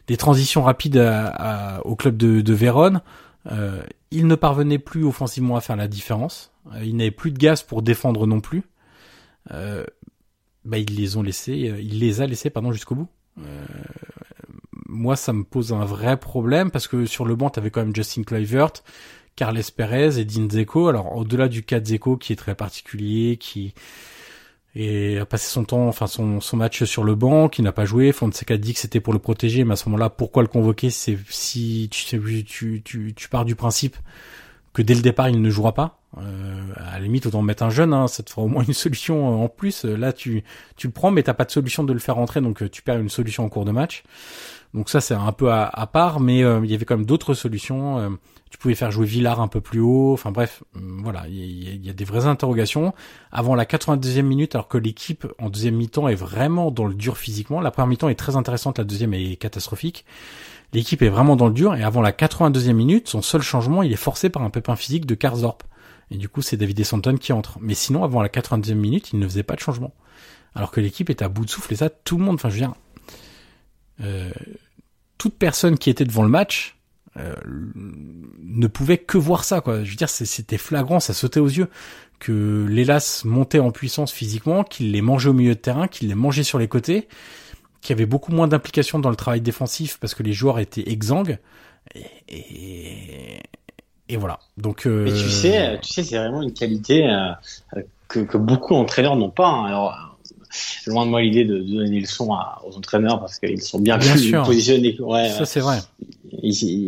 des 0.07 0.17
transitions 0.17 0.63
rapides 0.63 0.97
au 1.83 1.95
club 1.95 2.17
de, 2.17 2.41
de 2.41 2.53
Vérone. 2.53 3.01
Euh, 3.47 3.81
il 4.11 4.27
ne 4.27 4.35
parvenait 4.35 4.79
plus 4.79 5.05
offensivement 5.05 5.55
à 5.55 5.61
faire 5.61 5.75
la 5.75 5.87
différence. 5.87 6.51
Euh, 6.73 6.83
il 6.83 6.95
n'avait 6.97 7.11
plus 7.11 7.31
de 7.31 7.37
gaz 7.37 7.63
pour 7.63 7.81
défendre 7.81 8.27
non 8.27 8.41
plus. 8.41 8.63
Euh, 9.51 9.85
bah, 10.65 10.77
ils 10.77 10.95
les 10.95 11.17
ont 11.17 11.23
laissés, 11.23 11.69
euh, 11.69 11.81
il 11.81 11.99
les 11.99 12.21
a 12.21 12.27
laissés 12.27 12.49
pardon 12.49 12.71
jusqu'au 12.71 12.95
bout. 12.95 13.07
moi, 14.87 15.15
ça 15.15 15.33
me 15.33 15.43
pose 15.43 15.73
un 15.73 15.85
vrai 15.85 16.17
problème 16.17 16.69
parce 16.69 16.87
que 16.87 17.05
sur 17.05 17.25
le 17.25 17.35
banc, 17.35 17.49
t'avais 17.49 17.71
quand 17.71 17.81
même 17.81 17.95
Justin 17.95 18.23
Kluivert, 18.23 18.73
Carles 19.35 19.63
Perez 19.75 20.19
et 20.19 20.25
Dean 20.25 20.49
Zeko. 20.49 20.89
Alors 20.89 21.15
au-delà 21.15 21.47
du 21.47 21.63
cas 21.63 21.83
Zeko 21.83 22.17
qui 22.17 22.33
est 22.33 22.35
très 22.35 22.55
particulier, 22.55 23.37
qui 23.37 23.73
et 24.75 25.17
a 25.17 25.25
passé 25.25 25.49
son 25.49 25.63
temps, 25.65 25.87
enfin 25.87 26.07
son, 26.07 26.39
son 26.39 26.57
match 26.57 26.83
sur 26.85 27.03
le 27.03 27.15
banc, 27.15 27.49
qui 27.49 27.61
n'a 27.61 27.71
pas 27.71 27.85
joué. 27.85 28.11
Fonseca 28.11 28.57
dit 28.57 28.73
que 28.73 28.79
c'était 28.79 28.99
pour 28.99 29.13
le 29.13 29.19
protéger, 29.19 29.63
mais 29.63 29.73
à 29.73 29.75
ce 29.75 29.89
moment-là, 29.89 30.09
pourquoi 30.09 30.43
le 30.43 30.47
convoquer? 30.47 30.89
C'est 30.89 31.17
si 31.29 31.89
tu, 31.91 32.45
tu, 32.45 32.81
tu, 32.83 33.13
tu 33.13 33.29
pars 33.29 33.45
du 33.45 33.55
principe 33.55 33.97
que 34.73 34.81
dès 34.81 34.95
le 34.95 35.01
départ 35.01 35.27
il 35.27 35.41
ne 35.41 35.49
jouera 35.49 35.73
pas. 35.73 35.97
Euh, 36.17 36.61
à 36.75 36.93
la 36.93 36.99
limite, 36.99 37.25
autant 37.25 37.41
mettre 37.41 37.63
un 37.63 37.69
jeune, 37.69 37.93
hein, 37.93 38.07
ça 38.07 38.23
te 38.23 38.29
fera 38.29 38.41
au 38.41 38.47
moins 38.47 38.63
une 38.63 38.73
solution 38.73 39.43
en 39.43 39.47
plus. 39.49 39.85
Là, 39.85 40.13
tu, 40.13 40.43
tu 40.75 40.87
le 40.87 40.93
prends, 40.93 41.11
mais 41.11 41.23
t'as 41.23 41.33
pas 41.33 41.45
de 41.45 41.51
solution 41.51 41.83
de 41.83 41.93
le 41.93 41.99
faire 41.99 42.15
rentrer, 42.15 42.41
donc 42.41 42.69
tu 42.69 42.81
perds 42.81 42.99
une 42.99 43.09
solution 43.09 43.45
en 43.45 43.49
cours 43.49 43.65
de 43.65 43.71
match. 43.71 44.03
Donc 44.73 44.89
ça, 44.89 45.01
c'est 45.01 45.13
un 45.13 45.31
peu 45.33 45.51
à, 45.51 45.65
à 45.65 45.87
part, 45.87 46.21
mais 46.21 46.43
euh, 46.43 46.61
il 46.63 46.71
y 46.71 46.75
avait 46.75 46.85
quand 46.85 46.95
même 46.95 47.05
d'autres 47.05 47.33
solutions. 47.33 47.99
Euh, 47.99 48.09
tu 48.51 48.57
pouvais 48.57 48.75
faire 48.75 48.91
jouer 48.91 49.05
Villard 49.05 49.39
un 49.39 49.47
peu 49.47 49.61
plus 49.61 49.79
haut. 49.79 50.13
Enfin 50.13 50.31
bref, 50.31 50.61
mm, 50.73 51.01
voilà, 51.03 51.25
il 51.27 51.83
y, 51.85 51.89
a 51.89 51.93
des 51.93 52.03
vraies 52.03 52.27
interrogations. 52.27 52.93
Avant 53.31 53.55
la 53.55 53.65
92e 53.65 54.21
minute, 54.21 54.55
alors 54.55 54.67
que 54.67 54.77
l'équipe 54.77 55.25
en 55.39 55.49
deuxième 55.49 55.75
mi-temps 55.75 56.09
est 56.09 56.15
vraiment 56.15 56.69
dans 56.69 56.85
le 56.85 56.93
dur 56.93 57.17
physiquement. 57.17 57.61
La 57.61 57.71
première 57.71 57.87
mi-temps 57.87 58.09
est 58.09 58.15
très 58.15 58.35
intéressante, 58.35 58.77
la 58.77 58.83
deuxième 58.83 59.13
est 59.13 59.37
catastrophique. 59.37 60.05
L'équipe 60.73 61.01
est 61.01 61.09
vraiment 61.09 61.35
dans 61.35 61.47
le 61.47 61.53
dur 61.53 61.75
et 61.75 61.83
avant 61.83 62.01
la 62.01 62.11
82e 62.11 62.73
minute, 62.73 63.07
son 63.07 63.21
seul 63.21 63.41
changement, 63.41 63.83
il 63.83 63.91
est 63.91 63.97
forcé 63.97 64.29
par 64.29 64.43
un 64.43 64.49
pépin 64.49 64.75
physique 64.75 65.05
de 65.05 65.15
Karsdorp. 65.15 65.63
Et 66.11 66.17
du 66.17 66.27
coup, 66.27 66.41
c'est 66.41 66.57
David 66.57 66.83
Santon 66.83 67.15
qui 67.17 67.31
entre. 67.31 67.57
Mais 67.61 67.73
sinon, 67.73 68.03
avant 68.03 68.21
la 68.21 68.27
92e 68.27 68.73
minute, 68.73 69.11
il 69.13 69.19
ne 69.19 69.27
faisait 69.27 69.43
pas 69.43 69.55
de 69.55 69.61
changement. 69.61 69.93
Alors 70.55 70.71
que 70.71 70.81
l'équipe 70.81 71.09
est 71.09 71.21
à 71.21 71.29
bout 71.29 71.45
de 71.45 71.49
souffle 71.49 71.71
et 71.71 71.77
ça, 71.77 71.89
tout 71.89 72.17
le 72.17 72.25
monde, 72.25 72.35
enfin 72.35 72.49
je 72.49 72.55
veux 72.55 72.59
dire, 72.59 72.73
euh, 74.01 74.29
toute 75.17 75.35
personne 75.35 75.77
qui 75.77 75.89
était 75.89 76.03
devant 76.03 76.23
le 76.23 76.29
match 76.29 76.80
euh, 77.17 77.35
ne 77.75 78.67
pouvait 78.67 78.97
que 78.97 79.17
voir 79.17 79.43
ça 79.43 79.61
quoi. 79.61 79.83
Je 79.83 79.89
veux 79.89 79.95
dire 79.95 80.09
c'était 80.09 80.57
flagrant, 80.57 80.99
ça 80.99 81.13
sautait 81.13 81.39
aux 81.39 81.47
yeux 81.47 81.67
que 82.19 82.67
l'Hélas 82.69 83.23
montait 83.25 83.59
en 83.59 83.71
puissance 83.71 84.11
physiquement, 84.11 84.63
qu'il 84.63 84.91
les 84.91 85.01
mangeait 85.01 85.29
au 85.29 85.33
milieu 85.33 85.55
de 85.55 85.59
terrain, 85.59 85.87
qu'il 85.87 86.07
les 86.07 86.15
mangeait 86.15 86.43
sur 86.43 86.59
les 86.59 86.67
côtés, 86.67 87.07
qu'il 87.81 87.95
y 87.95 87.97
avait 87.97 88.05
beaucoup 88.05 88.31
moins 88.31 88.47
d'implication 88.47 88.99
dans 88.99 89.09
le 89.09 89.15
travail 89.15 89.41
défensif 89.41 89.97
parce 89.99 90.13
que 90.13 90.23
les 90.23 90.33
joueurs 90.33 90.59
étaient 90.59 90.89
exsangues 90.89 91.39
et, 92.29 93.39
voilà. 94.17 94.39
Donc 94.57 94.85
euh... 94.85 95.05
Mais 95.05 95.13
tu 95.13 95.29
sais, 95.29 95.79
tu 95.81 95.93
sais 95.93 96.03
c'est 96.03 96.17
vraiment 96.17 96.41
une 96.41 96.53
qualité 96.53 97.09
euh, 97.09 97.81
que, 98.07 98.37
beaucoup 98.37 98.73
d'entraîneurs 98.73 99.15
n'ont 99.15 99.29
pas. 99.31 99.47
Hein. 99.47 100.10
Loin 100.87 101.05
de 101.05 101.11
moi 101.11 101.21
l'idée 101.21 101.45
de, 101.45 101.59
donner 101.59 101.89
des 101.89 101.99
leçons 102.01 102.29
aux 102.65 102.77
entraîneurs 102.77 103.19
parce 103.19 103.39
qu'ils 103.39 103.61
sont 103.61 103.79
bien, 103.79 103.97
bien 103.97 104.13
plus 104.15 104.31
positionnés. 104.31 104.97
Ouais, 104.99 105.29
ça 105.29 105.45
c'est 105.45 105.59
vrai. 105.59 105.79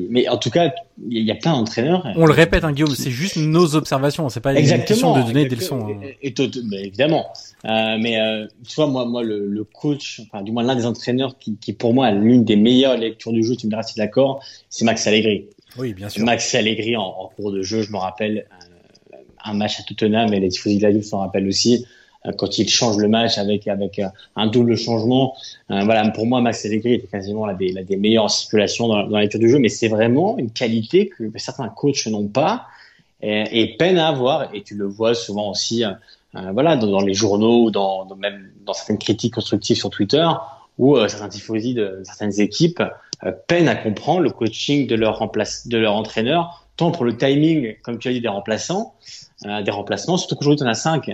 Mais 0.09 0.28
en 0.30 0.38
tout 0.38 0.49
cas, 0.49 0.72
il 1.09 1.24
y 1.24 1.32
a 1.32 1.36
plein 1.36 1.51
d'entraîneurs. 1.51 2.07
On 2.16 2.26
le 2.26 2.34
répète, 2.34 2.64
hein, 2.64 2.72
Guillaume, 2.72 2.95
c'est 2.95 3.11
juste 3.11 3.38
nos 3.38 3.76
observations, 3.76 4.30
c'est 4.30 4.39
pas 4.39 4.53
une 4.57 4.84
question 4.84 5.18
de 5.18 5.24
donner 5.24 5.45
des 5.45 5.55
leçons. 5.55 5.88
Hein. 5.88 6.07
Et, 6.22 6.34
évidemment. 6.74 7.28
Euh, 7.66 7.97
mais 7.99 8.20
euh, 8.20 8.45
tu 8.68 8.76
vois, 8.76 8.88
moi, 8.88 9.05
moi, 9.05 9.24
le, 9.24 9.47
le 9.47 9.64
coach, 9.64 10.22
enfin, 10.26 10.43
du 10.43 10.51
moins 10.51 10.64
l'un 10.64 10.76
des 10.76 10.86
entraîneurs 10.86 11.38
qui, 11.38 11.55
qui 11.55 11.72
pour 11.74 11.93
moi 11.93 12.07
a 12.07 12.11
l'une 12.11 12.43
des 12.43 12.57
meilleures 12.57 12.97
lectures 12.97 13.32
du 13.32 13.43
jeu, 13.43 13.55
tu 13.55 13.68
me 13.68 13.72
diras 13.72 13.84
si 13.84 13.95
d'accord, 13.95 14.43
c'est 14.70 14.84
Max 14.84 15.07
Allegri. 15.07 15.45
Oui, 15.78 15.93
bien 15.93 16.09
sûr. 16.09 16.24
Max 16.24 16.53
Allegri 16.55 16.97
en, 16.97 17.03
en 17.03 17.28
cours 17.30 17.51
de 17.51 17.61
jeu, 17.61 17.82
je 17.82 17.91
me 17.91 17.97
rappelle 17.97 18.45
euh, 18.51 19.18
un 19.43 19.53
match 19.53 19.80
à 19.80 19.84
Tottenham 19.84 20.34
et 20.34 20.39
les 20.39 20.49
tifosi 20.49 20.78
de 20.78 20.88
la 20.88 21.01
s'en 21.01 21.20
rappellent 21.20 21.47
aussi. 21.47 21.86
Euh, 22.26 22.32
quand 22.38 22.57
il 22.57 22.69
change 22.69 22.97
le 22.97 23.07
match 23.07 23.38
avec 23.38 23.67
avec 23.67 23.99
euh, 23.99 24.07
un 24.36 24.47
double 24.47 24.78
changement. 24.78 25.36
Euh, 25.71 25.84
voilà, 25.84 26.07
pour 26.11 26.26
moi, 26.26 26.41
Max 26.41 26.65
Allegri 26.65 26.93
était 26.93 27.07
quasiment 27.07 27.45
la 27.45 27.53
des, 27.53 27.71
la 27.71 27.84
des 27.84 27.97
meilleures 27.97 28.30
circulations 28.30 28.88
dans, 28.88 29.03
dans 29.03 29.17
la 29.17 29.21
lecture 29.24 29.39
du 29.39 29.49
jeu, 29.49 29.59
mais 29.59 29.69
c'est 29.69 29.89
vraiment 29.89 30.38
une 30.38 30.51
qualité 30.51 31.09
que 31.09 31.32
certains 31.38 31.67
coachs 31.69 32.07
n'ont 32.07 32.28
pas 32.28 32.65
et, 33.21 33.61
et 33.61 33.78
peinent 33.78 33.99
à 33.99 34.07
avoir. 34.07 34.53
Et 34.53 34.63
tu 34.63 34.76
le 34.76 34.86
vois 34.86 35.15
souvent 35.15 35.51
aussi, 35.51 35.84
voilà, 36.34 36.78
dans, 36.78 37.01
les 37.01 37.13
journaux 37.13 37.65
ou 37.65 37.71
dans, 37.71 38.05
dans, 38.05 38.15
même 38.15 38.49
dans 38.65 38.74
certaines 38.74 38.97
critiques 38.97 39.36
constructives 39.36 39.78
sur 39.78 39.89
Twitter, 39.89 40.28
où 40.78 40.97
certains 41.07 41.30
tifosi 41.30 41.74
de 41.74 42.01
certaines 42.03 42.39
équipes 42.39 42.82
peinent 43.47 43.67
à 43.67 43.76
comprendre 43.76 44.21
le 44.21 44.32
coaching 44.32 44.88
de 44.88 44.95
leur 44.95 45.30
de 45.30 45.78
leur 45.78 45.93
entraîneur, 45.93 46.65
tant 46.76 46.91
pour 46.91 47.05
le 47.05 47.15
timing, 47.15 47.76
comme 47.84 47.99
tu 47.99 48.07
as 48.07 48.13
dit, 48.13 48.21
des 48.21 48.28
remplaçants, 48.28 48.95
des 49.43 49.71
remplacements, 49.71 50.17
surtout 50.17 50.36
qu'aujourd'hui 50.36 50.59
tu 50.59 50.63
en 50.63 50.71
as 50.71 50.76
cinq. 50.76 51.11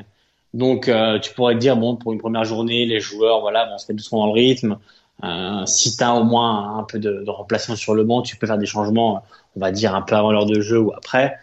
Donc, 0.54 0.88
euh, 0.88 1.20
tu 1.20 1.34
pourrais 1.34 1.56
te 1.56 1.60
dire, 1.60 1.78
bon, 1.78 1.96
pour 1.96 2.12
une 2.14 2.20
première 2.20 2.44
journée, 2.44 2.86
les 2.86 3.00
joueurs, 3.00 3.42
voilà, 3.42 3.70
on 3.74 3.78
se 3.78 3.86
fait 3.86 3.94
doucement 3.94 4.20
dans 4.20 4.34
le 4.34 4.34
rythme. 4.34 4.78
Euh, 5.24 5.66
si 5.66 5.96
tu 5.96 6.04
as 6.04 6.16
au 6.16 6.24
moins 6.24 6.78
un 6.80 6.84
peu 6.84 6.98
de, 6.98 7.24
de, 7.24 7.30
remplacement 7.30 7.76
sur 7.76 7.94
le 7.94 8.04
banc, 8.04 8.22
tu 8.22 8.38
peux 8.38 8.48
faire 8.48 8.58
des 8.58 8.66
changements, 8.66 9.24
on 9.56 9.60
va 9.60 9.72
dire, 9.72 9.94
un 9.94 10.02
peu 10.02 10.16
avant 10.16 10.32
l'heure 10.32 10.46
de 10.46 10.62
jeu 10.62 10.80
ou 10.80 10.94
après. 10.94 11.38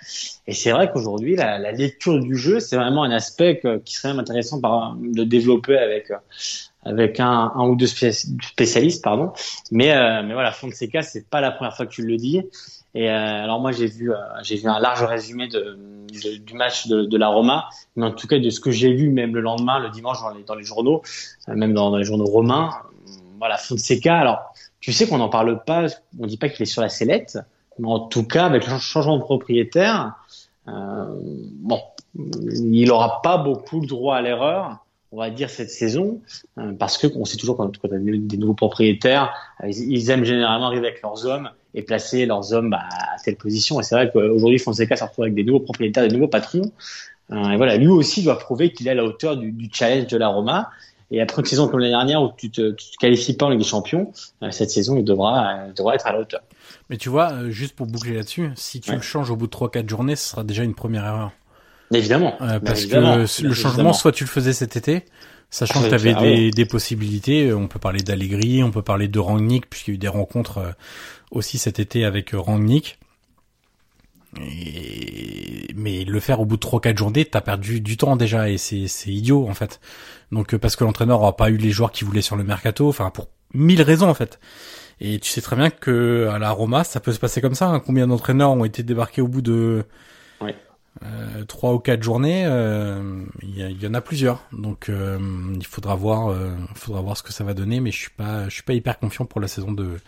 Et 0.47 0.55
c'est 0.55 0.73
vrai 0.73 0.91
qu'aujourd'hui, 0.91 1.37
la, 1.37 1.59
la, 1.59 1.73
lecture 1.73 2.19
du 2.19 2.37
jeu, 2.37 2.59
c'est 2.59 2.77
vraiment 2.77 3.03
un 3.03 3.11
aspect 3.11 3.61
qui 3.85 3.95
serait 3.95 4.09
même 4.09 4.21
intéressant 4.21 4.61
par, 4.61 4.97
de 4.97 5.25
développer 5.25 5.77
avec 5.77 6.11
avec 6.87 7.21
un, 7.21 7.53
un 7.55 7.67
ou 7.69 7.77
deux 7.77 7.87
spécialistes, 7.87 9.03
pardon. 9.03 9.33
Mais, 9.71 9.93
euh, 9.93 10.23
mais 10.23 10.35
voilà, 10.35 10.53
cas, 10.93 11.03
c'est 11.03 11.29
pas 11.29 11.41
la 11.41 11.51
première 11.51 11.77
fois 11.77 11.87
que 11.87 11.93
tu 11.93 12.07
le 12.07 12.17
dis. 12.17 12.43
Et 12.97 13.11
euh, 13.11 13.45
alors 13.45 13.61
moi 13.61 13.73
j'ai 13.73 13.87
vu 13.87 14.11
euh, 14.11 14.17
j'ai 14.43 14.57
vu 14.57 14.69
un 14.69 14.79
large 14.79 15.03
résumé 15.03 15.49
de, 15.49 15.79
du 16.39 16.55
match 16.55 16.87
de, 16.87 17.05
de, 17.05 17.19
la 17.19 17.29
Roma, 17.29 17.69
mais 17.95 18.07
en 18.07 18.11
tout 18.11 18.27
cas 18.27 18.39
de 18.39 18.49
ce 18.49 18.59
que 18.59 18.71
j'ai 18.71 18.95
vu 18.95 19.11
même 19.11 19.35
le 19.35 19.43
lendemain, 19.43 19.79
le 19.81 19.91
dimanche 19.91 20.23
dans 20.23 20.31
les, 20.31 20.43
dans 20.45 20.55
les 20.55 20.65
journaux, 20.65 21.03
euh, 21.51 21.55
même 21.55 21.75
dans, 21.75 21.91
dans, 21.91 21.99
les 21.99 22.05
journaux 22.05 22.25
romains. 22.25 22.71
Voilà, 23.39 23.59
Fonseca. 23.59 24.17
Alors 24.17 24.55
tu 24.81 24.95
sais 24.95 25.07
qu'on 25.07 25.19
n'en 25.19 25.29
parle 25.29 25.63
pas, 25.63 25.89
on 26.19 26.27
dit 26.27 26.39
pas 26.39 26.49
qu'il 26.49 26.63
est 26.63 26.73
sur 26.73 26.81
la 26.81 26.89
sellette, 26.89 27.39
mais 27.79 27.87
en 27.87 28.01
tout 28.01 28.27
cas 28.27 28.47
avec 28.47 28.67
le 28.67 28.79
changement 28.79 29.19
de 29.19 29.23
propriétaire, 29.23 30.15
euh, 30.67 31.21
bon, 31.61 31.83
il 32.15 32.91
aura 32.91 33.21
pas 33.21 33.37
beaucoup 33.37 33.81
le 33.81 33.87
droit 33.87 34.17
à 34.17 34.23
l'erreur 34.23 34.86
on 35.13 35.19
va 35.19 35.31
dire 35.31 35.51
cette 35.51 35.71
saison, 35.71 36.21
parce 36.79 36.99
que 36.99 37.07
on 37.17 37.25
sait 37.25 37.37
toujours 37.37 37.57
quand, 37.57 37.77
quand 37.79 37.89
on 37.91 37.97
a 37.97 37.99
des 37.99 38.37
nouveaux 38.37 38.55
propriétaires, 38.55 39.33
ils 39.65 40.11
aiment 40.11 40.25
généralement 40.25 40.67
arriver 40.67 40.89
avec 40.89 41.03
leurs 41.03 41.27
hommes 41.27 41.51
et 41.77 41.83
placer 41.83 42.27
leurs 42.27 42.53
hommes 42.53 42.71
bah, 42.71 42.83
à 42.91 43.19
telle 43.23 43.37
position. 43.37 43.79
Et 43.79 43.83
c'est 43.83 43.95
vrai 43.95 44.11
qu'aujourd'hui, 44.11 44.59
Fonseca 44.59 44.97
se 44.97 45.05
retrouve 45.05 45.25
avec 45.25 45.35
des 45.35 45.45
nouveaux 45.45 45.61
propriétaires, 45.61 46.09
des 46.09 46.15
nouveaux 46.15 46.27
patrons. 46.27 46.73
Euh, 47.31 47.51
et 47.51 47.57
voilà, 47.57 47.77
lui 47.77 47.89
aussi 47.89 48.23
doit 48.23 48.39
prouver 48.39 48.73
qu'il 48.73 48.89
est 48.89 48.93
à 48.93 48.95
la 48.95 49.05
hauteur 49.05 49.37
du, 49.37 49.53
du, 49.53 49.69
challenge 49.73 50.07
de 50.07 50.17
la 50.17 50.29
Roma. 50.29 50.71
Et 51.11 51.21
après 51.21 51.43
une 51.43 51.47
saison 51.47 51.69
comme 51.69 51.81
l'année 51.81 51.93
dernière 51.93 52.23
où 52.23 52.33
tu 52.37 52.51
te, 52.51 52.73
tu 52.73 52.91
te 52.91 52.97
qualifies 52.99 53.37
pas 53.37 53.47
en 53.47 53.51
Ligue 53.51 53.61
des 53.61 53.65
Champions, 53.65 54.11
euh, 54.43 54.51
cette 54.51 54.71
saison, 54.71 54.97
il 54.97 55.05
devra, 55.05 55.67
il 55.69 55.75
devra 55.75 55.95
être 55.95 56.07
à 56.07 56.13
la 56.13 56.21
hauteur. 56.21 56.41
Mais 56.89 56.97
tu 56.97 57.11
vois, 57.11 57.33
euh, 57.33 57.51
juste 57.51 57.77
pour 57.77 57.87
boucler 57.87 58.15
là-dessus, 58.15 58.51
si 58.57 58.81
tu 58.81 58.93
le 58.93 59.03
changes 59.03 59.31
au 59.31 59.37
bout 59.37 59.47
de 59.47 59.53
3-4 59.53 59.89
journées, 59.89 60.17
ce 60.17 60.31
sera 60.31 60.45
déjà 60.45 60.65
une 60.65 60.75
première 60.75 61.05
erreur. 61.05 61.33
Évidemment. 61.93 62.37
Euh, 62.41 62.59
parce 62.61 62.83
évidemment. 62.83 63.25
que 63.25 63.43
le 63.43 63.55
changement, 63.55 63.93
soit 63.93 64.13
tu 64.13 64.25
le 64.25 64.31
faisais 64.31 64.53
cet 64.53 64.77
été, 64.77 65.05
Sachant 65.49 65.81
que 65.81 65.89
tu 65.89 65.95
avais 65.95 66.15
des, 66.15 66.51
des, 66.51 66.67
possibilités, 66.67 67.53
on 67.53 67.69
peut 67.69 67.79
parler 67.79 68.01
d'Allegri, 68.01 68.65
on 68.65 68.73
peut 68.73 68.83
parler 68.83 69.07
de 69.07 69.21
Rangnick, 69.21 69.71
puisqu'il 69.71 69.93
y 69.93 69.95
a 69.95 69.95
eu 69.95 69.99
des 69.99 70.09
rencontres 70.09 70.75
aussi 71.31 71.57
cet 71.57 71.79
été 71.79 72.05
avec 72.05 72.31
Rangnick. 72.35 72.99
Et... 74.41 75.69
Mais 75.75 76.05
le 76.05 76.21
faire 76.21 76.41
au 76.41 76.47
bout 76.47 76.57
de 76.57 76.67
3-4 76.67 76.97
journées, 76.97 77.25
t'as 77.25 77.41
perdu 77.41 77.81
du 77.81 77.97
temps 77.97 78.17
déjà 78.17 78.49
et 78.49 78.59
c'est 78.59 78.89
c'est 78.89 79.11
idiot 79.11 79.49
en 79.49 79.55
fait. 79.55 79.81
Donc 80.33 80.55
euh, 80.55 80.59
parce 80.59 80.77
que 80.77 80.85
l'entraîneur 80.85 81.21
aura 81.21 81.37
pas 81.37 81.51
eu 81.51 81.57
les 81.57 81.71
joueurs 81.71 81.93
qu'il 81.93 82.07
voulait 82.07 82.23
sur 82.23 82.37
le 82.37 82.45
mercato, 82.45 82.89
enfin 82.89 83.11
pour 83.11 83.29
mille 83.55 83.83
raisons 83.83 84.09
en 84.09 84.15
fait. 84.15 84.41
Et 85.01 85.19
tu 85.19 85.31
sais 85.31 85.43
très 85.43 85.57
bien 85.57 85.71
que 85.71 86.29
à 86.33 86.39
la 86.39 86.51
Roma, 86.51 86.83
ça 86.85 87.01
peut 87.01 87.13
se 87.13 87.19
passer 87.19 87.41
comme 87.41 87.55
ça. 87.55 87.67
Hein. 87.67 87.81
Combien 87.81 88.07
d'entraîneurs 88.07 88.51
ont 88.51 88.65
été 88.65 88.83
débarqués 88.83 89.21
au 89.21 89.29
bout 89.29 89.43
de 89.43 89.85
euh, 91.05 91.45
trois 91.45 91.75
ou 91.75 91.79
quatre 91.79 92.03
journées 92.03 92.45
euh, 92.47 93.23
Il 93.43 93.83
y, 93.83 93.87
en 93.87 93.95
a 93.95 94.01
plusieurs. 94.01 94.43
Donc 94.53 94.89
euh, 94.89 95.19
il 95.55 95.67
faudra 95.67 95.95
voir, 95.95 96.35
faudra 96.75 97.01
voir 97.01 97.17
ce 97.17 97.23
que 97.23 97.33
ça 97.33 97.45
va 97.45 97.55
donner. 97.55 97.81
Mais 97.81 97.91
je 97.91 97.99
suis 97.99 98.11
pas, 98.11 98.49
je 98.49 98.55
suis 98.55 98.63
pas 98.63 98.75
hyper 98.75 98.99
confiant 98.99 99.25
pour 99.25 99.41
la 99.41 99.49
saison 99.49 99.73
de 99.73 99.99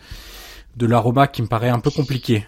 de 0.77 0.85
la 0.85 0.99
Roma 0.99 1.27
qui 1.27 1.41
me 1.41 1.47
paraît 1.47 1.69
un 1.69 1.79
peu 1.79 1.89
compliqué. 1.89 2.45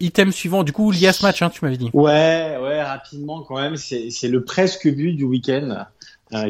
item 0.00 0.32
suivant, 0.32 0.62
du 0.62 0.72
coup, 0.72 0.90
lié 0.90 1.08
à 1.08 1.12
ce 1.12 1.24
match, 1.24 1.42
hein, 1.42 1.50
tu 1.50 1.64
m'avais 1.64 1.78
dit. 1.78 1.90
Ouais, 1.92 2.58
ouais, 2.62 2.82
rapidement 2.82 3.42
quand 3.42 3.60
même. 3.60 3.76
C'est 3.76 4.28
le 4.28 4.44
presque 4.44 4.88
but 4.88 5.14
du 5.14 5.24
week-end. 5.24 5.86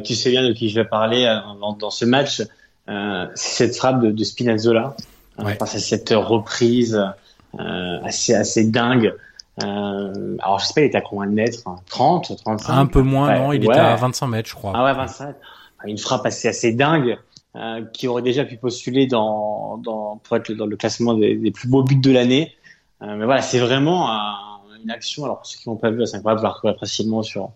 tu 0.04 0.14
sais 0.14 0.30
bien 0.30 0.46
de 0.46 0.52
qui 0.52 0.68
je 0.68 0.80
vais 0.80 0.86
parler 0.86 1.24
dans, 1.60 1.74
dans 1.74 1.90
ce 1.90 2.04
match. 2.04 2.42
Euh, 2.88 3.26
cette 3.36 3.76
frappe 3.76 4.02
de, 4.02 4.10
de 4.10 4.24
Spinazzola 4.24 4.96
euh, 5.38 5.44
ouais. 5.44 5.56
cette 5.66 6.10
reprise 6.10 7.00
euh, 7.58 7.98
assez 8.02 8.34
assez 8.34 8.64
dingue. 8.64 9.14
Euh, 9.62 10.36
alors 10.40 10.58
je 10.58 10.66
sais 10.66 10.74
pas, 10.74 10.80
il 10.80 10.84
était 10.86 10.98
à 10.98 11.02
combien 11.02 11.28
de 11.28 11.34
mètres 11.34 11.62
30, 11.90 12.36
35 12.36 12.72
Un 12.72 12.86
peu 12.86 13.02
moins, 13.02 13.38
non, 13.38 13.52
il 13.52 13.64
était 13.64 13.78
à 13.78 13.96
25 13.96 14.26
mètres, 14.28 14.48
je 14.48 14.54
crois. 14.54 14.72
Ah 14.74 14.84
ouais, 14.84 14.94
25. 14.94 15.34
Une 15.84 15.98
frappe 15.98 16.24
assez 16.26 16.48
assez 16.48 16.72
dingue. 16.72 17.18
Euh, 17.54 17.84
qui 17.92 18.08
aurait 18.08 18.22
déjà 18.22 18.46
pu 18.46 18.56
postuler 18.56 19.06
dans, 19.06 19.76
dans 19.76 20.16
pour 20.16 20.38
être 20.38 20.50
dans 20.52 20.64
le 20.64 20.74
classement 20.74 21.12
des, 21.12 21.36
des 21.36 21.50
plus 21.50 21.68
beaux 21.68 21.82
buts 21.82 21.96
de 21.96 22.10
l'année. 22.10 22.54
Euh, 23.02 23.14
mais 23.14 23.26
voilà, 23.26 23.42
c'est 23.42 23.58
vraiment 23.58 24.08
une 24.82 24.90
action. 24.90 25.24
Alors 25.26 25.36
pour 25.36 25.46
ceux 25.46 25.58
qui 25.58 25.68
n'ont 25.68 25.76
pas 25.76 25.90
vu, 25.90 26.06
c'est 26.06 26.16
incroyable, 26.16 26.40
vous 26.40 26.46
la 26.46 26.52
retrouver 26.52 26.74
facilement 26.80 27.22
sur 27.22 27.50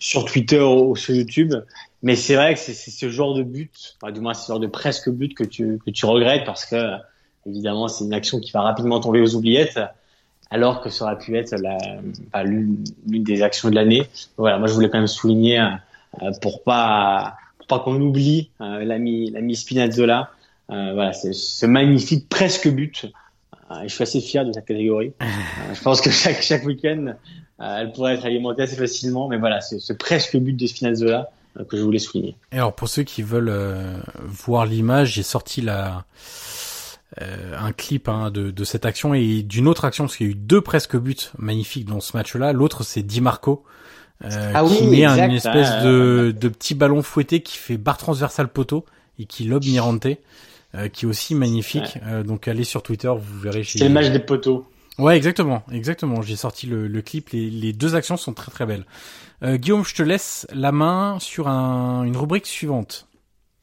sur 0.00 0.24
Twitter 0.24 0.60
ou 0.60 0.96
sur 0.96 1.14
YouTube. 1.14 1.54
Mais 2.02 2.16
c'est 2.16 2.34
vrai 2.34 2.54
que 2.54 2.60
c'est 2.60 2.72
ce 2.72 3.10
genre 3.10 3.34
de 3.34 3.42
but, 3.42 3.96
enfin, 4.02 4.10
du 4.10 4.20
moins 4.20 4.34
ce 4.34 4.48
genre 4.48 4.58
de 4.58 4.66
presque 4.66 5.10
but 5.10 5.34
que 5.34 5.44
tu, 5.44 5.78
que 5.84 5.90
tu 5.90 6.06
regrettes 6.06 6.44
parce 6.46 6.64
que, 6.64 6.96
évidemment, 7.46 7.88
c'est 7.88 8.04
une 8.04 8.14
action 8.14 8.40
qui 8.40 8.50
va 8.52 8.62
rapidement 8.62 9.00
tomber 9.00 9.20
aux 9.20 9.34
oubliettes, 9.34 9.78
alors 10.50 10.80
que 10.80 10.90
ça 10.90 11.04
aurait 11.04 11.18
pu 11.18 11.36
être 11.36 11.54
l'une 12.44 12.84
des 13.06 13.42
actions 13.42 13.70
de 13.70 13.74
l'année. 13.74 14.06
Voilà, 14.36 14.58
moi 14.58 14.68
je 14.68 14.74
voulais 14.74 14.90
quand 14.90 14.98
même 14.98 15.06
souligner 15.06 15.60
euh, 16.22 16.30
pour 16.42 16.62
pas 16.62 17.36
pour 17.58 17.66
pas 17.66 17.78
qu'on 17.80 18.00
oublie 18.00 18.50
euh, 18.60 18.84
l'ami 18.84 19.30
l'ami 19.30 19.56
Spinazzola. 19.56 20.30
Euh, 20.70 20.92
voilà, 20.94 21.12
c'est 21.12 21.32
ce 21.32 21.66
magnifique 21.66 22.28
presque 22.28 22.68
but. 22.68 23.06
Euh, 23.70 23.74
je 23.84 23.88
suis 23.88 24.02
assez 24.02 24.20
fier 24.20 24.44
de 24.44 24.52
cette 24.52 24.66
catégorie. 24.66 25.12
je 25.72 25.80
pense 25.82 26.00
que 26.00 26.10
chaque 26.10 26.42
chaque 26.42 26.64
week-end, 26.64 27.14
elle 27.58 27.92
pourrait 27.92 28.14
être 28.14 28.24
alimentée 28.24 28.62
assez 28.62 28.76
facilement, 28.76 29.28
mais 29.28 29.36
voilà, 29.36 29.60
c'est 29.60 29.78
ce 29.78 29.92
presque 29.92 30.36
but 30.36 30.54
de 30.54 30.66
Spinazzola 30.66 31.30
euh, 31.58 31.64
que 31.64 31.76
je 31.76 31.82
voulais 31.82 31.98
souligner. 31.98 32.36
Et 32.52 32.56
alors 32.56 32.72
pour 32.72 32.88
ceux 32.88 33.02
qui 33.02 33.22
veulent 33.22 33.48
euh, 33.48 33.98
voir 34.22 34.66
l'image, 34.66 35.14
j'ai 35.14 35.24
sorti 35.24 35.60
la 35.60 36.04
euh, 37.20 37.54
un 37.58 37.72
clip 37.72 38.08
hein, 38.08 38.30
de, 38.30 38.50
de, 38.50 38.64
cette 38.64 38.84
action 38.86 39.14
et 39.14 39.42
d'une 39.42 39.66
autre 39.66 39.84
action 39.84 40.04
parce 40.04 40.16
qu'il 40.16 40.26
y 40.26 40.30
a 40.30 40.32
eu 40.32 40.36
deux 40.36 40.60
presque 40.60 40.96
buts 40.96 41.16
magnifiques 41.38 41.86
dans 41.86 42.00
ce 42.00 42.16
match-là. 42.16 42.52
L'autre 42.52 42.84
c'est 42.84 43.02
Di 43.02 43.20
Marco 43.20 43.64
euh, 44.24 44.52
ah 44.54 44.64
qui 44.64 44.86
met 44.86 45.04
une 45.04 45.32
espèce 45.32 45.68
ah, 45.70 45.84
de, 45.84 46.34
de 46.38 46.48
petit 46.48 46.74
ballon 46.74 47.02
fouetté 47.02 47.42
qui 47.42 47.56
fait 47.56 47.78
barre 47.78 47.98
transversale 47.98 48.48
poteau 48.48 48.84
et 49.18 49.24
qui 49.24 49.44
lobe 49.44 49.64
Mirante, 49.64 50.06
euh, 50.74 50.88
qui 50.88 51.04
est 51.04 51.08
aussi 51.08 51.34
magnifique. 51.34 51.98
donc 52.24 52.48
allez 52.48 52.64
sur 52.64 52.82
Twitter, 52.82 53.08
vous 53.08 53.40
verrez. 53.40 53.64
C'est 53.64 53.80
le 53.80 53.88
match 53.90 54.10
des 54.10 54.20
poteaux. 54.20 54.66
Ouais, 55.00 55.16
exactement, 55.16 55.62
exactement. 55.72 56.20
J'ai 56.20 56.36
sorti 56.36 56.66
le, 56.66 56.86
le 56.86 57.02
clip. 57.02 57.30
Les, 57.30 57.48
les, 57.48 57.72
deux 57.72 57.94
actions 57.94 58.18
sont 58.18 58.34
très 58.34 58.50
très 58.50 58.66
belles. 58.66 58.84
Euh, 59.42 59.56
Guillaume, 59.56 59.84
je 59.84 59.94
te 59.94 60.02
laisse 60.02 60.46
la 60.52 60.72
main 60.72 61.18
sur 61.20 61.48
un, 61.48 62.04
une 62.04 62.16
rubrique 62.16 62.46
suivante. 62.46 63.06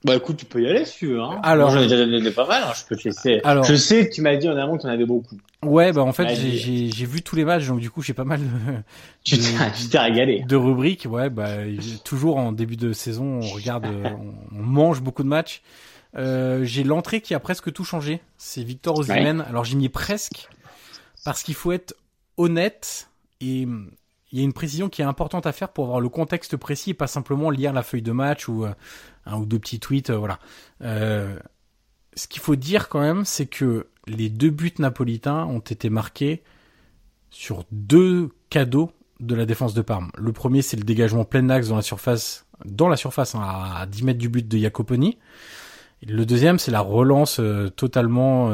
Bah 0.07 0.15
écoute, 0.15 0.37
tu 0.37 0.45
peux 0.45 0.61
y 0.61 0.67
aller 0.67 0.85
si 0.85 0.99
tu 0.99 1.07
veux. 1.07 1.21
Hein. 1.21 1.39
Alors, 1.43 1.69
j'en 1.69 1.79
ai 1.79 1.87
déjà 1.87 2.05
donné 2.05 2.31
pas 2.31 2.47
mal. 2.47 2.63
Hein. 2.63 2.73
Je 2.73 2.85
peux 2.85 2.95
te 2.95 3.03
laisser. 3.07 3.41
Alors, 3.43 3.65
je 3.65 3.75
sais 3.75 4.07
que 4.07 4.15
tu 4.15 4.21
m'as 4.21 4.37
dit 4.37 4.47
en 4.47 4.55
amont 4.55 4.77
que 4.77 4.83
tu 4.83 4.87
en 4.87 4.89
avais 4.89 5.05
beaucoup. 5.05 5.35
Ouais, 5.63 5.91
bah 5.91 6.01
en 6.01 6.13
fait, 6.13 6.33
j'ai 6.33 6.89
j'ai 6.89 7.05
vu 7.05 7.21
tous 7.21 7.35
les 7.35 7.43
matchs, 7.43 7.67
donc 7.67 7.79
du 7.79 7.91
coup, 7.91 8.01
j'ai 8.01 8.13
pas 8.13 8.23
mal. 8.23 8.39
De, 8.39 8.47
tu 9.75 9.89
t'es 9.89 9.99
régalé. 9.99 10.45
De 10.47 10.55
rubriques, 10.55 11.05
ouais, 11.09 11.29
bah 11.29 11.49
toujours 12.05 12.37
en 12.37 12.53
début 12.53 12.77
de 12.77 12.93
saison, 12.93 13.41
on 13.43 13.49
regarde, 13.49 13.85
on, 13.85 14.61
mange 14.61 15.01
beaucoup 15.01 15.23
de 15.23 15.27
matchs. 15.27 15.61
Euh, 16.15 16.63
j'ai 16.63 16.83
l'entrée 16.83 17.19
qui 17.19 17.33
a 17.33 17.39
presque 17.39 17.73
tout 17.73 17.83
changé. 17.83 18.21
C'est 18.37 18.63
Victor 18.63 18.97
Osimhen. 18.97 19.41
Alors 19.49 19.65
j'ai 19.65 19.75
mis 19.75 19.89
presque 19.89 20.47
parce 21.25 21.43
qu'il 21.43 21.55
faut 21.55 21.73
être 21.73 21.95
honnête 22.37 23.09
et 23.41 23.67
il 24.31 24.39
y 24.39 24.41
a 24.41 24.43
une 24.43 24.53
précision 24.53 24.89
qui 24.89 25.01
est 25.01 25.05
importante 25.05 25.45
à 25.45 25.51
faire 25.51 25.69
pour 25.69 25.85
avoir 25.85 25.99
le 25.99 26.09
contexte 26.09 26.57
précis 26.57 26.91
et 26.91 26.93
pas 26.93 27.07
simplement 27.07 27.49
lire 27.49 27.73
la 27.73 27.83
feuille 27.83 28.01
de 28.01 28.11
match 28.11 28.49
ou 28.49 28.65
euh, 28.65 28.73
un 29.27 29.37
ou 29.37 29.45
deux 29.45 29.59
petits 29.59 29.79
tweets, 29.79 30.09
euh, 30.09 30.17
voilà. 30.17 30.39
Euh, 30.81 31.37
ce 32.15 32.27
qu'il 32.27 32.41
faut 32.41 32.55
dire 32.55 32.89
quand 32.89 32.99
même, 32.99 33.25
c'est 33.25 33.45
que 33.45 33.87
les 34.07 34.29
deux 34.29 34.49
buts 34.49 34.73
napolitains 34.79 35.45
ont 35.45 35.59
été 35.59 35.89
marqués 35.89 36.43
sur 37.29 37.65
deux 37.71 38.29
cadeaux 38.49 38.91
de 39.19 39.35
la 39.35 39.45
défense 39.45 39.73
de 39.73 39.81
Parme. 39.81 40.11
Le 40.17 40.31
premier, 40.31 40.61
c'est 40.61 40.77
le 40.77 40.83
dégagement 40.83 41.25
plein 41.25 41.49
axe 41.49 41.67
dans 41.67 41.75
la 41.75 41.81
surface, 41.81 42.45
dans 42.65 42.87
la 42.87 42.97
surface 42.97 43.35
hein, 43.35 43.41
à 43.41 43.85
10 43.85 44.03
mètres 44.03 44.19
du 44.19 44.29
but 44.29 44.47
de 44.47 44.57
Jacoponi. 44.57 45.17
Le 46.07 46.25
deuxième, 46.25 46.59
c'est 46.59 46.71
la 46.71 46.81
relance 46.81 47.41
totalement 47.75 48.51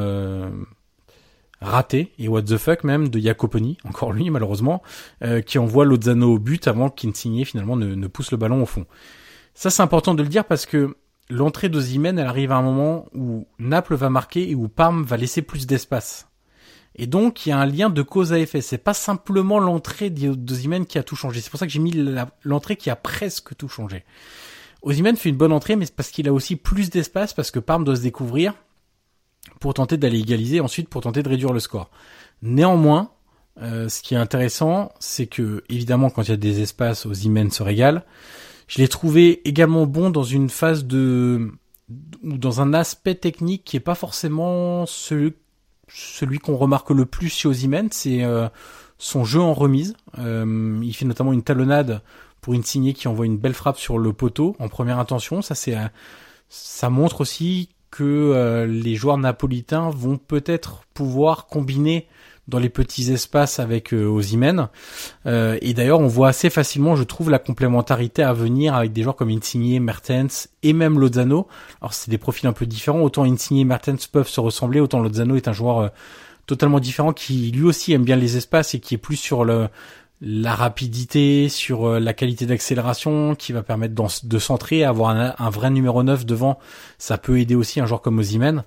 raté 1.63 2.11
et 2.19 2.28
what 2.28 2.43
the 2.43 2.57
fuck 2.57 2.84
même 2.84 3.09
de 3.09 3.19
Jacoponi, 3.19 3.78
encore 3.86 4.11
lui 4.11 4.30
malheureusement, 4.30 4.84
euh, 5.24 5.41
qui 5.41 5.57
envoie 5.57 5.86
Lozano 5.86 6.34
au 6.34 6.39
but 6.39 6.67
avant 6.67 6.89
qu'Insigne 6.89 7.45
finalement 7.45 7.76
ne, 7.76 8.07
pousse 8.07 8.32
le 8.32 8.38
ballon 8.38 8.61
au 8.61 8.65
fond. 8.65 8.86
Ça 9.54 9.70
c'est 9.70 9.82
important 9.82 10.14
de 10.14 10.24
le 10.24 10.30
dire 10.30 10.45
parce 10.45 10.66
que 10.66 10.95
l'entrée 11.30 11.70
de 11.70 11.82
elle 12.06 12.20
arrive 12.20 12.51
à 12.51 12.58
un 12.58 12.62
moment 12.62 13.06
où 13.14 13.47
Naples 13.60 13.95
va 13.95 14.10
marquer 14.10 14.49
et 14.49 14.56
où 14.56 14.68
Parme 14.68 15.04
va 15.04 15.18
laisser 15.18 15.41
plus 15.41 15.68
d'espace. 15.68 16.28
Et 16.95 17.08
donc 17.08 17.45
il 17.45 17.49
y 17.49 17.51
a 17.51 17.58
un 17.58 17.66
lien 17.66 17.89
de 17.89 18.01
cause 18.01 18.34
à 18.34 18.39
effet. 18.39 18.62
C'est 18.62 18.78
pas 18.78 18.93
simplement 18.93 19.60
l'entrée 19.60 20.10
d'Ozymen 20.10 20.86
qui 20.86 20.97
a 20.97 21.04
tout 21.04 21.16
changé. 21.16 21.41
C'est 21.41 21.49
pour 21.49 21.60
ça 21.60 21.66
que 21.66 21.72
j'ai 21.72 21.80
mis 21.80 21.93
l'entrée 22.43 22.76
qui 22.76 22.89
a 22.89 22.95
presque 22.95 23.56
tout 23.56 23.68
changé. 23.68 24.04
Ozymen 24.84 25.16
fait 25.16 25.30
une 25.30 25.38
bonne 25.38 25.54
entrée, 25.54 25.76
mais 25.76 25.86
c'est 25.86 25.95
parce 25.95 26.12
qu'il 26.12 26.28
a 26.28 26.34
aussi 26.34 26.56
plus 26.56 26.89
d'espace 26.89 27.34
parce 27.34 27.51
que 27.51 27.60
Parme 27.60 27.84
doit 27.84 27.95
se 27.95 28.01
découvrir 28.01 28.54
pour 29.60 29.74
tenter 29.74 29.97
d'aller 29.97 30.20
égaliser, 30.20 30.60
ensuite 30.60 30.89
pour 30.89 31.01
tenter 31.01 31.24
de 31.24 31.30
réduire 31.30 31.54
le 31.54 31.60
score. 31.60 31.89
Néanmoins, 32.41 33.12
euh, 33.62 33.88
ce 33.88 34.01
qui 34.01 34.14
est 34.14 34.18
intéressant, 34.18 34.91
c'est 34.99 35.28
que 35.28 35.64
évidemment 35.70 36.10
quand 36.10 36.24
il 36.24 36.30
y 36.30 36.34
a 36.34 36.38
des 36.38 36.62
espaces, 36.62 37.08
Imen 37.24 37.49
se 37.49 37.64
régale. 37.64 38.04
Je 38.74 38.82
l'ai 38.82 38.88
trouvé 38.88 39.47
également 39.47 39.86
bon 39.86 40.09
dans 40.09 40.24
une 40.24 40.49
phase 40.49 40.86
de 40.86 41.51
ou 42.24 42.38
dans 42.39 42.59
un 42.59 42.74
aspect 42.74 43.13
technique 43.13 43.63
qui 43.63 43.78
est 43.78 43.80
pas 43.80 43.93
forcément 43.93 44.88
celui, 44.88 45.34
celui 45.88 46.39
qu'on 46.39 46.55
remarque 46.55 46.89
le 46.89 47.05
plus 47.05 47.30
chez 47.30 47.47
Ozymen, 47.47 47.89
c'est 47.91 48.24
euh, 48.24 48.47
son 48.97 49.26
jeu 49.26 49.39
en 49.39 49.53
remise. 49.53 49.95
Euh, 50.17 50.80
il 50.82 50.91
fait 50.95 51.05
notamment 51.05 51.34
une 51.34 51.43
talonnade 51.43 52.01
pour 52.41 52.55
une 52.55 52.63
signée 52.63 52.93
qui 52.93 53.07
envoie 53.07 53.28
une 53.28 53.38
belle 53.38 53.53
frappe 53.53 53.78
sur 53.78 53.99
le 53.99 54.11
poteau 54.11 54.55
en 54.57 54.69
première 54.69 54.97
intention. 54.97 55.43
Ça 55.43 55.53
c'est 55.53 55.78
ça 56.49 56.89
montre 56.89 57.21
aussi 57.21 57.69
que 57.91 58.03
euh, 58.03 58.65
les 58.65 58.95
joueurs 58.95 59.19
napolitains 59.19 59.91
vont 59.91 60.17
peut-être 60.17 60.82
pouvoir 60.95 61.45
combiner 61.45 62.07
dans 62.47 62.59
les 62.59 62.69
petits 62.69 63.11
espaces 63.11 63.59
avec 63.59 63.93
euh, 63.93 64.21
Euh, 65.25 65.57
et 65.61 65.73
d'ailleurs, 65.73 65.99
on 65.99 66.07
voit 66.07 66.29
assez 66.29 66.49
facilement, 66.49 66.95
je 66.95 67.03
trouve, 67.03 67.29
la 67.29 67.39
complémentarité 67.39 68.23
à 68.23 68.33
venir 68.33 68.75
avec 68.75 68.91
des 68.91 69.03
joueurs 69.03 69.15
comme 69.15 69.29
Insigne, 69.29 69.79
Mertens 69.79 70.49
et 70.61 70.73
même 70.73 70.99
Lozano. 70.99 71.47
Alors, 71.81 71.93
c'est 71.93 72.11
des 72.11 72.17
profils 72.17 72.47
un 72.47 72.53
peu 72.53 72.65
différents. 72.65 73.01
Autant 73.01 73.23
Insigne 73.23 73.57
et 73.57 73.65
Mertens 73.65 74.07
peuvent 74.11 74.27
se 74.27 74.39
ressembler, 74.39 74.79
autant 74.79 74.99
Lozano 74.99 75.35
est 75.35 75.47
un 75.47 75.53
joueur 75.53 75.79
euh, 75.79 75.87
totalement 76.45 76.79
différent 76.79 77.13
qui 77.13 77.51
lui 77.51 77.63
aussi 77.63 77.93
aime 77.93 78.03
bien 78.03 78.17
les 78.17 78.35
espaces 78.35 78.73
et 78.73 78.79
qui 78.79 78.95
est 78.95 78.97
plus 78.97 79.15
sur 79.15 79.45
le 79.45 79.69
la 80.26 80.55
rapidité, 80.55 81.49
sur 81.49 81.86
euh, 81.86 81.99
la 81.99 82.13
qualité 82.13 82.45
d'accélération 82.45 83.36
qui 83.36 83.51
va 83.51 83.61
permettre 83.61 83.93
de 84.24 84.39
centrer, 84.39 84.86
avoir 84.86 85.09
un, 85.38 85.49
vrai 85.49 85.69
numéro 85.69 86.01
9 86.01 86.26
devant, 86.26 86.59
ça 86.97 87.17
peut 87.17 87.39
aider 87.39 87.55
aussi 87.55 87.82
un 87.82 87.86
joueur 87.86 88.01
comme 88.01 88.19
Ozymen. 88.19 88.63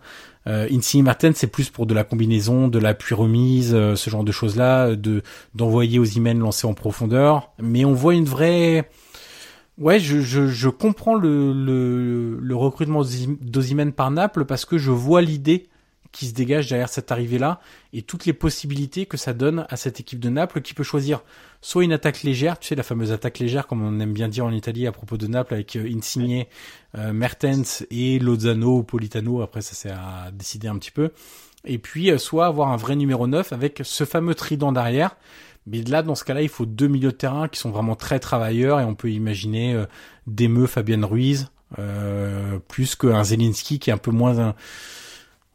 Euh, 0.47 0.69
Insigne 0.71 1.03
Martin, 1.03 1.33
c'est 1.35 1.47
plus 1.47 1.71
pour 1.71 1.87
de 1.87 1.95
la 1.95 2.05
combinaison, 2.05 2.69
de 2.69 2.79
l'appui 2.79 3.15
remise, 3.15 3.75
euh, 3.75 3.97
ce 3.97 4.11
genre 4.11 4.23
de 4.23 4.33
choses-là, 4.33 4.95
de 4.97 5.23
d'envoyer 5.55 5.99
Ozymen 5.99 6.39
lancer 6.39 6.67
en 6.67 6.75
profondeur. 6.75 7.51
Mais 7.59 7.87
on 7.87 7.95
voit 7.95 8.15
une 8.15 8.27
vraie... 8.27 8.91
Ouais, 9.79 9.99
je, 9.99 10.69
comprends 10.69 11.15
le, 11.15 12.39
recrutement 12.53 13.03
d'Ozymen 13.41 13.93
par 13.93 14.11
Naples 14.11 14.45
parce 14.45 14.65
que 14.65 14.79
je 14.79 14.91
vois 14.91 15.23
l'idée 15.23 15.69
qui 16.17 16.27
se 16.27 16.33
dégage 16.33 16.69
derrière 16.69 16.89
cette 16.89 17.13
arrivée-là 17.13 17.61
et 17.93 18.01
toutes 18.01 18.25
les 18.25 18.33
possibilités 18.33 19.05
que 19.05 19.19
ça 19.19 19.35
donne 19.35 19.67
à 19.69 19.77
cette 19.77 20.01
équipe 20.01 20.19
de 20.19 20.31
Naples 20.31 20.63
qui 20.63 20.73
peut 20.73 20.83
choisir 20.83 21.23
soit 21.61 21.85
une 21.85 21.93
attaque 21.93 22.23
légère, 22.23 22.59
tu 22.59 22.69
sais 22.69 22.75
la 22.75 22.83
fameuse 22.83 23.13
attaque 23.13 23.39
légère 23.39 23.67
comme 23.67 23.83
on 23.83 24.01
aime 24.01 24.15
bien 24.15 24.29
dire 24.29 24.47
en 24.47 24.53
Italie 24.53 24.87
à 24.87 24.93
propos 24.93 25.19
de 25.19 25.27
Naples 25.27 25.53
avec 25.53 25.77
euh, 25.77 25.87
Insigne, 25.95 26.47
euh, 26.97 27.13
Mertens 27.13 27.85
et 27.91 28.19
Lozano 28.19 28.79
ou 28.79 28.83
Politano, 28.83 29.43
après 29.43 29.61
ça 29.61 29.75
c'est 29.75 29.91
à 29.91 30.31
décider 30.33 30.69
un 30.69 30.79
petit 30.79 30.91
peu. 30.91 31.11
et 31.67 31.77
puis 31.77 32.11
euh, 32.11 32.17
soit 32.17 32.47
avoir 32.47 32.69
un 32.69 32.77
vrai 32.77 32.97
numéro 32.97 33.27
9 33.27 33.53
avec 33.53 33.83
ce 33.85 34.05
fameux 34.05 34.35
trident 34.35 34.73
derrière. 34.73 35.17
Mais 35.67 35.83
là, 35.83 36.03
dans 36.03 36.15
ce 36.15 36.25
cas-là, 36.25 36.43
il 36.43 36.49
faut 36.49 36.65
deux 36.65 36.87
milieux 36.87 37.11
de 37.11 37.17
terrain 37.17 37.49
qui 37.49 37.59
sont 37.59 37.71
vraiment 37.71 37.97
très 37.97 38.21
travailleurs 38.21 38.81
et 38.81 38.85
on 38.85 38.95
peut 38.95 39.11
imaginer 39.11 39.75
euh, 39.75 39.85
Desmeux, 40.29 40.69
Fabienne 40.69 41.05
Ruiz, 41.05 41.51
euh, 41.79 42.59
plus 42.69 42.95
qu'un 42.95 43.25
Zelinski 43.25 43.81
qui 43.81 43.91
est 43.91 43.93
un 43.93 43.99
peu 43.99 44.13
moins, 44.13 44.55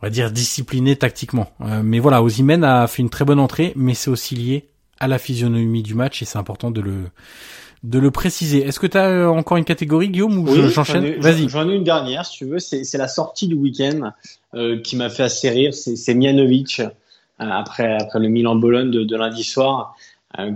on 0.01 0.05
va 0.05 0.09
dire, 0.09 0.31
discipliné 0.31 0.95
tactiquement. 0.95 1.51
Euh, 1.61 1.81
mais 1.83 1.99
voilà, 1.99 2.23
Ozymen 2.23 2.63
a 2.63 2.87
fait 2.87 3.01
une 3.01 3.09
très 3.09 3.25
bonne 3.25 3.39
entrée, 3.39 3.73
mais 3.75 3.93
c'est 3.93 4.09
aussi 4.09 4.35
lié 4.35 4.67
à 4.99 5.07
la 5.07 5.17
physionomie 5.17 5.83
du 5.83 5.95
match 5.95 6.21
et 6.21 6.25
c'est 6.25 6.37
important 6.37 6.71
de 6.71 6.81
le 6.81 7.09
de 7.83 7.97
le 7.97 8.11
préciser. 8.11 8.65
Est-ce 8.65 8.79
que 8.79 8.87
tu 8.87 8.97
as 8.97 9.07
euh, 9.07 9.27
encore 9.27 9.57
une 9.57 9.65
catégorie, 9.65 10.09
Guillaume, 10.09 10.37
ou 10.37 10.49
oui, 10.49 10.69
j'enchaîne 10.69 11.19
Vas-y. 11.19 11.49
J'en 11.49 11.67
ai 11.69 11.75
une 11.75 11.83
dernière, 11.83 12.25
si 12.25 12.37
tu 12.37 12.45
veux. 12.45 12.59
C'est 12.59 12.97
la 12.97 13.07
sortie 13.07 13.47
du 13.47 13.55
week-end 13.55 14.11
euh, 14.53 14.79
qui 14.79 14.95
m'a 14.95 15.09
fait 15.09 15.23
assez 15.23 15.49
rire. 15.49 15.73
C'est 15.73 16.13
Mianovic, 16.13 16.79
euh, 16.79 16.89
après, 17.37 17.97
après 17.99 18.19
le 18.19 18.27
Milan-Bologne 18.27 18.91
de, 18.91 19.03
de, 19.03 19.15
lundi 19.15 19.43
soir, 19.43 19.95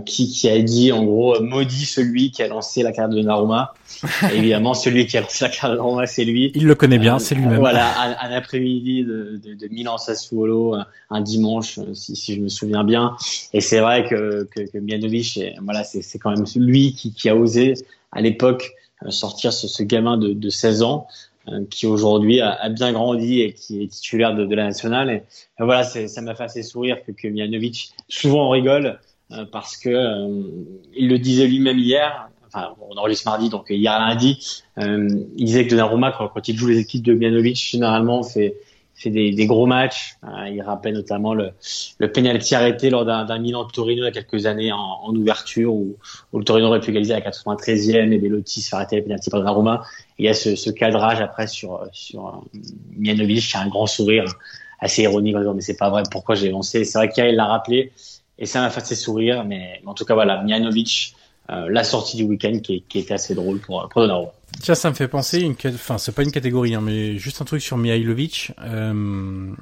qui, 0.04 0.28
qui, 0.28 0.48
a 0.48 0.60
dit, 0.60 0.92
en 0.92 1.04
gros, 1.04 1.40
maudit 1.40 1.84
celui 1.84 2.30
qui 2.30 2.42
a 2.42 2.48
lancé 2.48 2.82
la 2.82 2.92
carte 2.92 3.12
de 3.12 3.20
Naruma. 3.20 3.74
évidemment, 4.34 4.74
celui 4.74 5.06
qui 5.06 5.16
a 5.16 5.20
lancé 5.20 5.44
la 5.44 5.50
carte 5.50 5.72
de 5.72 5.76
Naruma, 5.78 6.06
c'est 6.06 6.24
lui. 6.24 6.52
Il 6.54 6.66
le 6.66 6.74
connaît 6.74 6.98
bien, 6.98 7.18
c'est 7.18 7.34
lui-même. 7.34 7.58
Voilà, 7.58 8.00
un, 8.00 8.30
un 8.30 8.32
après-midi 8.32 9.04
de, 9.04 9.40
de, 9.44 9.54
de 9.54 9.68
Milan-Sassuolo, 9.68 10.76
un 11.10 11.20
dimanche, 11.20 11.78
si, 11.94 12.16
si, 12.16 12.34
je 12.34 12.40
me 12.40 12.48
souviens 12.48 12.84
bien. 12.84 13.16
Et 13.52 13.60
c'est 13.60 13.80
vrai 13.80 14.04
que, 14.04 14.48
que, 14.54 14.62
que 14.62 14.78
Mianovic, 14.78 15.38
voilà, 15.62 15.84
c'est 15.84 16.18
quand 16.18 16.30
même 16.30 16.44
lui 16.56 16.94
qui, 16.94 17.12
qui 17.12 17.28
a 17.28 17.36
osé, 17.36 17.74
à 18.12 18.20
l'époque, 18.20 18.72
sortir 19.10 19.52
ce, 19.52 19.68
ce 19.68 19.82
gamin 19.82 20.16
de, 20.16 20.32
de 20.32 20.50
16 20.50 20.82
ans 20.82 21.06
qui 21.70 21.86
aujourd'hui 21.86 22.40
a, 22.40 22.50
a, 22.52 22.68
bien 22.68 22.92
grandi 22.92 23.40
et 23.40 23.52
qui 23.52 23.82
est 23.82 23.86
titulaire 23.86 24.34
de, 24.34 24.44
de 24.46 24.54
la 24.54 24.64
nationale. 24.64 25.10
Et, 25.10 25.22
voilà, 25.58 25.84
ça 25.84 26.20
m'a 26.20 26.34
fait 26.34 26.44
assez 26.44 26.62
sourire 26.62 26.98
que, 27.06 27.12
que 27.12 27.28
Mianovic, 27.28 27.92
souvent 28.08 28.48
on 28.48 28.50
rigole 28.50 28.86
euh, 28.86 28.94
parce 29.52 29.76
que 29.76 29.88
euh, 29.88 30.42
il 30.94 31.08
le 31.08 31.18
disait 31.18 31.46
lui-même 31.46 31.78
hier. 31.78 32.28
Enfin, 32.46 32.74
on 32.80 32.96
enregistre 32.96 33.28
mardi, 33.28 33.48
donc 33.48 33.66
hier 33.70 33.98
lundi, 33.98 34.62
euh, 34.78 35.08
il 35.36 35.44
disait 35.44 35.64
que 35.64 35.70
Donnarumma, 35.70 36.12
quand, 36.12 36.28
quand 36.28 36.48
il 36.48 36.56
joue 36.56 36.68
les 36.68 36.78
équipes 36.78 37.02
de 37.02 37.12
Mianovic, 37.12 37.56
généralement 37.56 38.22
fait 38.22 38.54
fait 38.96 39.10
des, 39.10 39.30
des, 39.32 39.46
gros 39.46 39.66
matchs. 39.66 40.16
Euh, 40.24 40.48
il 40.48 40.62
rappelle 40.62 40.94
notamment 40.94 41.34
le, 41.34 41.50
le 41.98 42.10
penalty 42.10 42.54
arrêté 42.54 42.90
lors 42.90 43.04
d'un 43.04 43.38
Milan 43.38 43.66
Torino 43.66 44.02
il 44.02 44.06
y 44.06 44.08
a 44.08 44.10
quelques 44.10 44.46
années 44.46 44.72
en, 44.72 44.78
en 44.78 45.14
ouverture 45.14 45.74
où, 45.74 45.96
où, 46.32 46.38
le 46.38 46.44
Torino 46.44 46.68
aurait 46.68 46.80
pu 46.80 46.90
égaliser 46.90 47.12
à 47.12 47.20
la 47.20 47.30
93e 47.30 48.10
et 48.10 48.18
Belotti 48.18 48.62
se 48.62 48.70
fait 48.70 48.76
arrêter 48.76 48.96
le 48.96 49.02
penalty 49.02 49.30
par 49.30 49.40
Donnarumma. 49.40 49.84
il 50.18 50.24
y 50.24 50.28
a 50.28 50.34
ce, 50.34 50.56
ce, 50.56 50.70
cadrage 50.70 51.20
après 51.20 51.46
sur 51.46 51.86
sur 51.92 52.26
euh, 52.26 52.58
Mianovic 52.96 53.54
un 53.54 53.68
grand 53.68 53.86
sourire 53.86 54.24
assez 54.80 55.02
ironique 55.02 55.36
en 55.36 55.40
disant 55.40 55.54
mais 55.54 55.60
c'est 55.60 55.76
pas 55.76 55.90
vrai 55.90 56.02
pourquoi 56.10 56.34
j'ai 56.34 56.48
lancé? 56.48 56.84
C'est 56.84 56.98
vrai 56.98 57.10
qu'il 57.10 57.36
l'a 57.36 57.46
rappelé 57.46 57.92
et 58.38 58.46
ça 58.46 58.60
m'a 58.60 58.70
fait 58.70 58.80
assez 58.80 58.96
sourire. 58.96 59.44
Mais, 59.44 59.80
en 59.86 59.94
tout 59.94 60.04
cas 60.04 60.14
voilà 60.14 60.42
Mianovic. 60.42 61.14
Euh, 61.48 61.68
la 61.70 61.84
sortie 61.84 62.16
du 62.16 62.24
week-end 62.24 62.58
qui, 62.58 62.82
qui, 62.88 62.98
était 62.98 63.14
assez 63.14 63.36
drôle 63.36 63.60
pour, 63.60 63.88
pour 63.88 64.00
Donnarumma. 64.00 64.32
Tiens, 64.60 64.74
ça 64.74 64.90
me 64.90 64.96
fait 64.96 65.06
penser, 65.06 65.38
une, 65.38 65.54
enfin, 65.68 65.96
c'est 65.96 66.10
pas 66.10 66.24
une 66.24 66.32
catégorie, 66.32 66.74
hein, 66.74 66.80
mais 66.80 67.18
juste 67.18 67.40
un 67.40 67.44
truc 67.44 67.62
sur 67.62 67.76
Mihailovic. 67.76 68.50
Euh, 68.62 69.52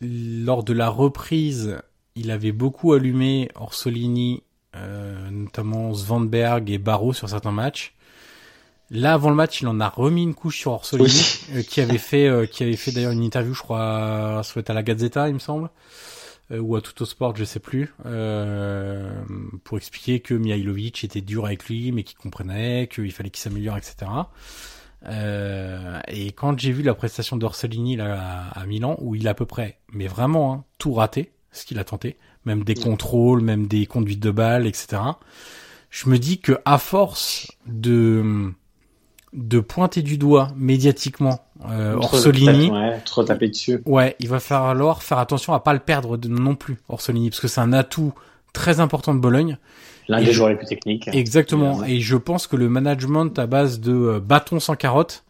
lors 0.00 0.64
de 0.64 0.72
la 0.72 0.88
reprise, 0.88 1.76
il 2.14 2.30
avait 2.30 2.52
beaucoup 2.52 2.92
allumé 2.92 3.50
Orsolini, 3.54 4.42
euh, 4.76 5.30
notamment 5.30 5.94
Svanberg 5.94 6.70
et 6.70 6.78
Barreau 6.78 7.12
sur 7.12 7.28
certains 7.28 7.52
matchs. 7.52 7.94
Là, 8.90 9.14
avant 9.14 9.30
le 9.30 9.36
match, 9.36 9.62
il 9.62 9.68
en 9.68 9.80
a 9.80 9.88
remis 9.88 10.22
une 10.22 10.34
couche 10.34 10.58
sur 10.58 10.72
Orsolini, 10.72 11.08
oui. 11.08 11.58
euh, 11.58 11.62
qui 11.62 11.80
avait 11.80 11.98
fait, 11.98 12.28
euh, 12.28 12.46
qui 12.46 12.62
avait 12.62 12.76
fait 12.76 12.92
d'ailleurs 12.92 13.12
une 13.12 13.22
interview, 13.22 13.54
je 13.54 13.62
crois, 13.62 14.42
soit 14.44 14.68
à 14.68 14.74
la 14.74 14.82
Gazzetta, 14.82 15.28
il 15.28 15.34
me 15.34 15.38
semble 15.38 15.70
ou 16.60 16.76
à 16.76 16.80
Sport, 17.04 17.36
je 17.36 17.44
sais 17.44 17.60
plus, 17.60 17.94
euh, 18.06 19.22
pour 19.64 19.78
expliquer 19.78 20.20
que 20.20 20.34
Mihailovic 20.34 21.04
était 21.04 21.20
dur 21.20 21.46
avec 21.46 21.66
lui, 21.66 21.92
mais 21.92 22.02
qu'il 22.02 22.16
comprenait, 22.16 22.88
qu'il 22.92 23.12
fallait 23.12 23.30
qu'il 23.30 23.42
s'améliore, 23.42 23.78
etc. 23.78 24.10
Euh, 25.06 26.00
et 26.08 26.32
quand 26.32 26.58
j'ai 26.58 26.72
vu 26.72 26.82
la 26.82 26.94
prestation 26.94 27.36
d'Orsolini 27.36 27.96
là 27.96 28.50
à, 28.52 28.60
à, 28.60 28.66
Milan, 28.66 28.96
où 29.00 29.14
il 29.14 29.26
a 29.26 29.32
à 29.32 29.34
peu 29.34 29.46
près, 29.46 29.78
mais 29.92 30.06
vraiment 30.06 30.52
hein, 30.52 30.64
tout 30.78 30.92
raté, 30.92 31.32
ce 31.50 31.64
qu'il 31.64 31.78
a 31.78 31.84
tenté, 31.84 32.16
même 32.44 32.64
des 32.64 32.74
contrôles, 32.74 33.40
même 33.40 33.66
des 33.66 33.86
conduites 33.86 34.20
de 34.20 34.30
balles, 34.30 34.66
etc. 34.66 35.02
Je 35.90 36.08
me 36.08 36.18
dis 36.18 36.38
que 36.40 36.58
à 36.64 36.78
force 36.78 37.52
de 37.66 38.52
de 39.32 39.60
pointer 39.60 40.02
du 40.02 40.18
doigt 40.18 40.48
médiatiquement 40.56 41.40
euh, 41.70 41.94
Orsolini. 41.94 42.70
Ouais, 42.70 43.00
trop 43.04 43.24
taper 43.24 43.48
dessus. 43.48 43.82
Ouais, 43.86 44.16
il 44.20 44.28
va 44.28 44.40
falloir 44.40 45.02
faire 45.02 45.18
attention 45.18 45.54
à 45.54 45.60
pas 45.60 45.72
le 45.72 45.78
perdre 45.78 46.18
non 46.28 46.54
plus, 46.54 46.78
Orsolini, 46.88 47.30
parce 47.30 47.40
que 47.40 47.48
c'est 47.48 47.60
un 47.60 47.72
atout 47.72 48.12
très 48.52 48.80
important 48.80 49.14
de 49.14 49.20
Bologne. 49.20 49.58
L'un 50.08 50.20
des 50.20 50.32
joueurs 50.32 50.50
les 50.50 50.56
plus 50.56 50.66
techniques. 50.66 51.08
Exactement. 51.08 51.84
Et 51.84 52.00
je 52.00 52.16
pense 52.16 52.46
que 52.46 52.56
le 52.56 52.68
management 52.68 53.38
à 53.38 53.46
base 53.46 53.80
de 53.80 53.92
euh, 53.92 54.20
bâton 54.20 54.60
sans 54.60 54.74
carotte, 54.74 55.24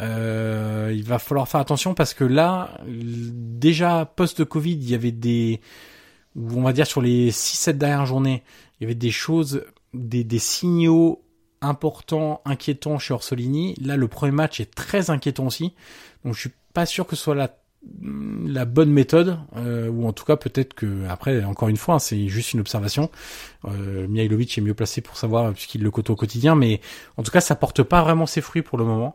euh, 0.00 0.92
il 0.94 1.04
va 1.04 1.18
falloir 1.18 1.48
faire 1.48 1.60
attention 1.60 1.94
parce 1.94 2.14
que 2.14 2.24
là, 2.24 2.70
déjà 2.86 4.10
post-Covid, 4.16 4.74
il 4.74 4.90
y 4.90 4.94
avait 4.94 5.12
des, 5.12 5.60
on 6.36 6.62
va 6.62 6.72
dire 6.72 6.86
sur 6.86 7.00
les 7.00 7.30
6-7 7.30 7.72
dernières 7.72 8.06
journées, 8.06 8.42
il 8.78 8.84
y 8.84 8.86
avait 8.86 8.94
des 8.94 9.10
choses, 9.10 9.64
des, 9.92 10.24
des 10.24 10.38
signaux 10.38 11.22
important, 11.60 12.40
inquiétant 12.44 12.98
chez 12.98 13.14
Orsolini. 13.14 13.74
Là, 13.80 13.96
le 13.96 14.08
premier 14.08 14.32
match 14.32 14.60
est 14.60 14.74
très 14.74 15.10
inquiétant 15.10 15.46
aussi. 15.46 15.74
Donc, 16.24 16.34
je 16.34 16.40
suis 16.40 16.52
pas 16.72 16.86
sûr 16.86 17.06
que 17.06 17.16
ce 17.16 17.22
soit 17.22 17.34
la 17.34 18.64
bonne 18.64 18.90
méthode, 18.90 19.38
euh, 19.56 19.88
ou 19.88 20.08
en 20.08 20.12
tout 20.12 20.24
cas 20.24 20.34
peut-être 20.34 20.74
que 20.74 21.06
après 21.08 21.44
encore 21.44 21.68
une 21.68 21.76
fois 21.76 21.96
hein, 21.96 21.98
c'est 22.00 22.26
juste 22.26 22.52
une 22.52 22.58
observation. 22.58 23.10
Euh, 23.64 24.08
Mihailovic 24.08 24.58
est 24.58 24.60
mieux 24.60 24.74
placé 24.74 25.00
pour 25.02 25.16
savoir 25.16 25.52
puisqu'il 25.52 25.84
le 25.84 25.90
côtoie 25.92 26.14
au 26.14 26.16
quotidien, 26.16 26.56
mais 26.56 26.80
en 27.16 27.22
tout 27.22 27.30
cas 27.30 27.40
ça 27.40 27.54
porte 27.54 27.84
pas 27.84 28.02
vraiment 28.02 28.26
ses 28.26 28.40
fruits 28.40 28.62
pour 28.62 28.76
le 28.76 28.84
moment. 28.84 29.14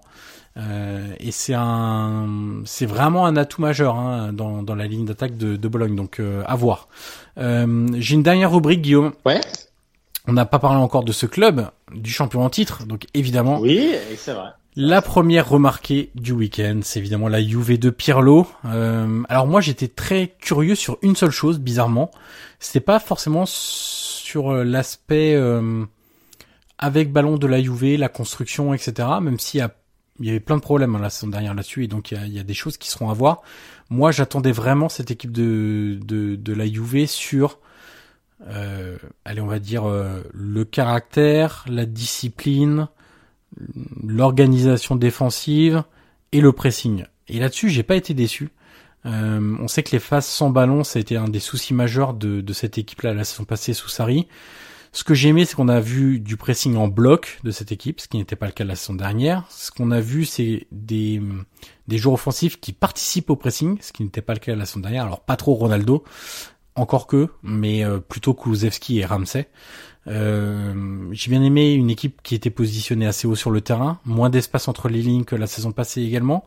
Euh, 0.57 1.13
et 1.19 1.31
c'est 1.31 1.53
un, 1.53 2.63
vraiment 2.81 3.25
un 3.25 3.37
atout 3.37 3.61
majeur 3.61 3.95
hein, 3.95 4.33
dans, 4.33 4.75
la 4.75 4.87
ligne 4.87 5.05
d'attaque 5.05 5.37
de, 5.37 5.55
de 5.55 5.67
Bologne, 5.67 5.95
donc 5.95 6.19
euh, 6.19 6.43
à 6.45 6.55
voir. 6.55 6.87
Euh, 7.37 7.87
j'ai 7.97 8.15
une 8.15 8.23
dernière 8.23 8.51
rubrique, 8.51 8.81
Guillaume. 8.81 9.13
Ouais. 9.25 9.41
On 10.27 10.33
n'a 10.33 10.45
pas 10.45 10.59
parlé 10.59 10.77
encore 10.77 11.03
de 11.03 11.11
ce 11.11 11.25
club, 11.25 11.69
du 11.93 12.11
champion 12.11 12.43
en 12.43 12.49
titre, 12.49 12.85
donc 12.85 13.07
évidemment. 13.13 13.59
Oui, 13.59 13.93
c'est 14.17 14.33
vrai. 14.33 14.49
La 14.77 15.01
première 15.01 15.49
remarquée 15.49 16.11
du 16.15 16.31
week-end, 16.31 16.79
c'est 16.81 16.99
évidemment 16.99 17.27
la 17.27 17.43
Juve 17.43 17.77
de 17.77 17.89
Pirlo. 17.89 18.47
Euh, 18.65 19.21
alors 19.27 19.45
moi, 19.45 19.59
j'étais 19.59 19.89
très 19.89 20.33
curieux 20.39 20.75
sur 20.75 20.97
une 21.01 21.15
seule 21.17 21.31
chose, 21.31 21.59
bizarrement. 21.59 22.09
C'était 22.59 22.79
pas 22.79 22.99
forcément 22.99 23.43
sur 23.45 24.53
euh, 24.53 24.63
l'aspect 24.63 25.33
euh, 25.35 25.83
avec 26.77 27.11
ballon 27.11 27.37
de 27.37 27.47
la 27.47 27.61
Juve, 27.61 27.97
la 27.97 28.07
construction, 28.07 28.73
etc. 28.73 29.09
Même 29.21 29.39
s'il 29.39 29.59
y 29.59 29.63
a 29.63 29.75
il 30.19 30.27
y 30.27 30.29
avait 30.29 30.39
plein 30.39 30.57
de 30.57 30.61
problèmes 30.61 30.95
hein, 30.95 30.99
la 30.99 31.09
saison 31.09 31.27
dernière 31.29 31.55
là-dessus 31.55 31.83
et 31.83 31.87
donc 31.87 32.11
il 32.11 32.17
y, 32.17 32.21
a, 32.21 32.25
il 32.27 32.33
y, 32.33 32.39
a, 32.39 32.43
des 32.43 32.53
choses 32.53 32.77
qui 32.77 32.89
seront 32.89 33.09
à 33.09 33.13
voir. 33.13 33.41
Moi, 33.89 34.11
j'attendais 34.11 34.51
vraiment 34.51 34.87
cette 34.87 35.09
équipe 35.09 35.31
de, 35.31 35.97
de, 36.05 36.35
de 36.35 36.53
la 36.53 36.67
Juve 36.67 37.07
sur 37.07 37.57
euh, 38.47 38.97
allez, 39.25 39.41
on 39.41 39.47
va 39.47 39.59
dire 39.59 39.87
euh, 39.87 40.21
le 40.33 40.65
caractère, 40.65 41.65
la 41.67 41.85
discipline, 41.85 42.87
l'organisation 44.03 44.95
défensive 44.95 45.83
et 46.31 46.41
le 46.41 46.51
pressing. 46.51 47.05
Et 47.27 47.39
là-dessus, 47.39 47.69
j'ai 47.69 47.83
pas 47.83 47.95
été 47.95 48.13
déçu. 48.13 48.49
Euh, 49.05 49.57
on 49.59 49.67
sait 49.67 49.83
que 49.83 49.91
les 49.91 49.99
phases 49.99 50.25
sans 50.25 50.49
ballon, 50.49 50.83
ça 50.83 50.99
a 50.99 51.01
été 51.01 51.17
un 51.17 51.27
des 51.27 51.39
soucis 51.39 51.73
majeurs 51.73 52.13
de, 52.13 52.41
de 52.41 52.53
cette 52.53 52.77
équipe-là 52.77 53.13
la 53.13 53.23
saison 53.23 53.45
passée 53.45 53.73
sous 53.73 53.89
Sarri. 53.89 54.27
Ce 54.93 55.05
que 55.05 55.13
j'ai 55.13 55.29
aimé, 55.29 55.45
c'est 55.45 55.55
qu'on 55.55 55.69
a 55.69 55.79
vu 55.79 56.19
du 56.19 56.35
pressing 56.35 56.75
en 56.75 56.89
bloc 56.89 57.39
de 57.45 57.51
cette 57.51 57.71
équipe, 57.71 58.01
ce 58.01 58.09
qui 58.09 58.17
n'était 58.17 58.35
pas 58.35 58.47
le 58.47 58.51
cas 58.51 58.65
la 58.65 58.75
saison 58.75 58.93
dernière. 58.93 59.45
Ce 59.49 59.71
qu'on 59.71 59.89
a 59.89 60.01
vu, 60.01 60.25
c'est 60.25 60.67
des, 60.71 61.21
des 61.87 61.97
joueurs 61.97 62.15
offensifs 62.15 62.59
qui 62.59 62.73
participent 62.73 63.29
au 63.29 63.37
pressing, 63.37 63.77
ce 63.81 63.93
qui 63.93 64.03
n'était 64.03 64.21
pas 64.21 64.33
le 64.33 64.39
cas 64.39 64.53
la 64.53 64.65
saison 64.65 64.81
dernière. 64.81 65.05
Alors 65.05 65.21
pas 65.21 65.37
trop 65.37 65.53
Ronaldo, 65.53 66.03
encore 66.75 67.07
que, 67.07 67.29
mais 67.43 67.83
euh, 67.83 67.99
plutôt 67.99 68.33
Kulusevski 68.33 68.99
et 68.99 69.05
Ramsey. 69.05 69.47
Euh, 70.07 71.07
j'ai 71.11 71.29
bien 71.29 71.43
aimé 71.43 71.73
une 71.73 71.89
équipe 71.89 72.21
qui 72.23 72.33
était 72.33 72.49
positionnée 72.49 73.05
assez 73.05 73.27
haut 73.27 73.35
sur 73.35 73.51
le 73.51 73.61
terrain, 73.61 73.99
moins 74.05 74.29
d'espace 74.29 74.67
entre 74.67 74.89
les 74.89 75.01
lignes 75.01 75.25
que 75.25 75.35
la 75.35 75.47
saison 75.47 75.71
passée 75.71 76.01
également. 76.01 76.45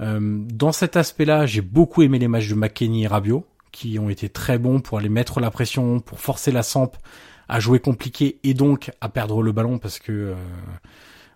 Euh, 0.00 0.18
dans 0.20 0.72
cet 0.72 0.96
aspect-là, 0.96 1.46
j'ai 1.46 1.60
beaucoup 1.60 2.02
aimé 2.02 2.18
les 2.18 2.28
matchs 2.28 2.48
de 2.48 2.54
McKenny 2.54 3.04
et 3.04 3.06
Rabiot, 3.06 3.46
qui 3.70 3.98
ont 3.98 4.10
été 4.10 4.28
très 4.28 4.58
bons 4.58 4.80
pour 4.80 4.98
aller 4.98 5.08
mettre 5.08 5.40
la 5.40 5.50
pression, 5.50 6.00
pour 6.00 6.20
forcer 6.20 6.50
la 6.50 6.62
Samp 6.62 6.96
à 7.48 7.60
jouer 7.60 7.80
compliqué 7.80 8.38
et 8.42 8.54
donc 8.54 8.90
à 9.00 9.08
perdre 9.08 9.42
le 9.42 9.52
ballon 9.52 9.78
parce 9.78 9.98
que 9.98 10.34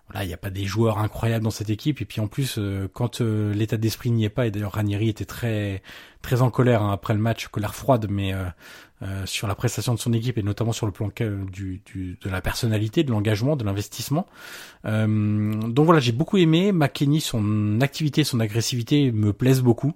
voilà, 0.07 0.23
il 0.23 0.27
n'y 0.27 0.33
a 0.33 0.37
pas 0.37 0.51
des 0.51 0.65
joueurs 0.65 0.99
incroyables 0.99 1.43
dans 1.43 1.51
cette 1.51 1.69
équipe. 1.69 2.01
Et 2.01 2.05
puis 2.05 2.21
en 2.21 2.27
plus, 2.27 2.55
euh, 2.57 2.87
quand 2.93 3.21
euh, 3.21 3.53
l'état 3.53 3.77
d'esprit 3.77 4.11
n'y 4.11 4.25
est 4.25 4.29
pas, 4.29 4.45
et 4.45 4.51
d'ailleurs 4.51 4.73
Ranieri 4.73 5.09
était 5.09 5.25
très 5.25 5.81
très 6.21 6.41
en 6.41 6.49
colère 6.49 6.81
hein, 6.81 6.91
après 6.91 7.13
le 7.13 7.19
match, 7.19 7.47
colère 7.47 7.75
froide, 7.75 8.07
mais 8.09 8.33
euh, 8.33 8.45
euh 9.01 9.25
sur 9.25 9.47
la 9.47 9.55
prestation 9.55 9.93
de 9.93 9.99
son 9.99 10.13
équipe 10.13 10.37
et 10.37 10.43
notamment 10.43 10.71
sur 10.71 10.85
le 10.85 10.91
plan 10.91 11.09
du, 11.51 11.81
du 11.85 12.17
de 12.21 12.29
la 12.29 12.41
personnalité, 12.41 13.03
de 13.03 13.11
l'engagement, 13.11 13.55
de 13.55 13.63
l'investissement. 13.63 14.27
donc 14.83 15.85
voilà, 15.85 15.99
j'ai 15.99 16.11
beaucoup 16.11 16.37
aimé. 16.37 16.71
McKenny, 16.71 17.21
son 17.21 17.81
activité, 17.81 18.23
son 18.23 18.39
agressivité 18.39 19.11
me 19.11 19.33
plaisent 19.33 19.61
beaucoup. 19.61 19.93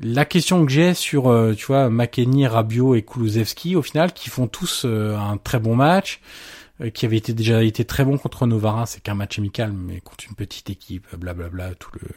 La 0.00 0.24
question 0.24 0.66
que 0.66 0.72
j'ai 0.72 0.92
sur, 0.92 1.28
euh, 1.30 1.54
tu 1.54 1.66
vois, 1.66 1.88
McKenny, 1.88 2.48
Rabiot 2.48 2.96
et 2.96 3.02
Kulusevski, 3.02 3.76
au 3.76 3.82
final, 3.82 4.12
qui 4.12 4.28
font 4.28 4.48
tous 4.48 4.82
euh, 4.84 5.16
un 5.16 5.36
très 5.36 5.60
bon 5.60 5.76
match, 5.76 6.20
euh, 6.20 6.63
qui 6.92 7.06
avait 7.06 7.16
été 7.16 7.32
déjà 7.34 7.62
été 7.62 7.84
très 7.84 8.04
bon 8.04 8.18
contre 8.18 8.46
Novara, 8.46 8.86
c'est 8.86 9.00
qu'un 9.00 9.14
match 9.14 9.38
amical, 9.38 9.72
mais 9.72 10.00
contre 10.00 10.24
une 10.28 10.34
petite 10.34 10.70
équipe, 10.70 11.06
blablabla, 11.16 11.74
tout 11.76 11.90
le 11.94 12.08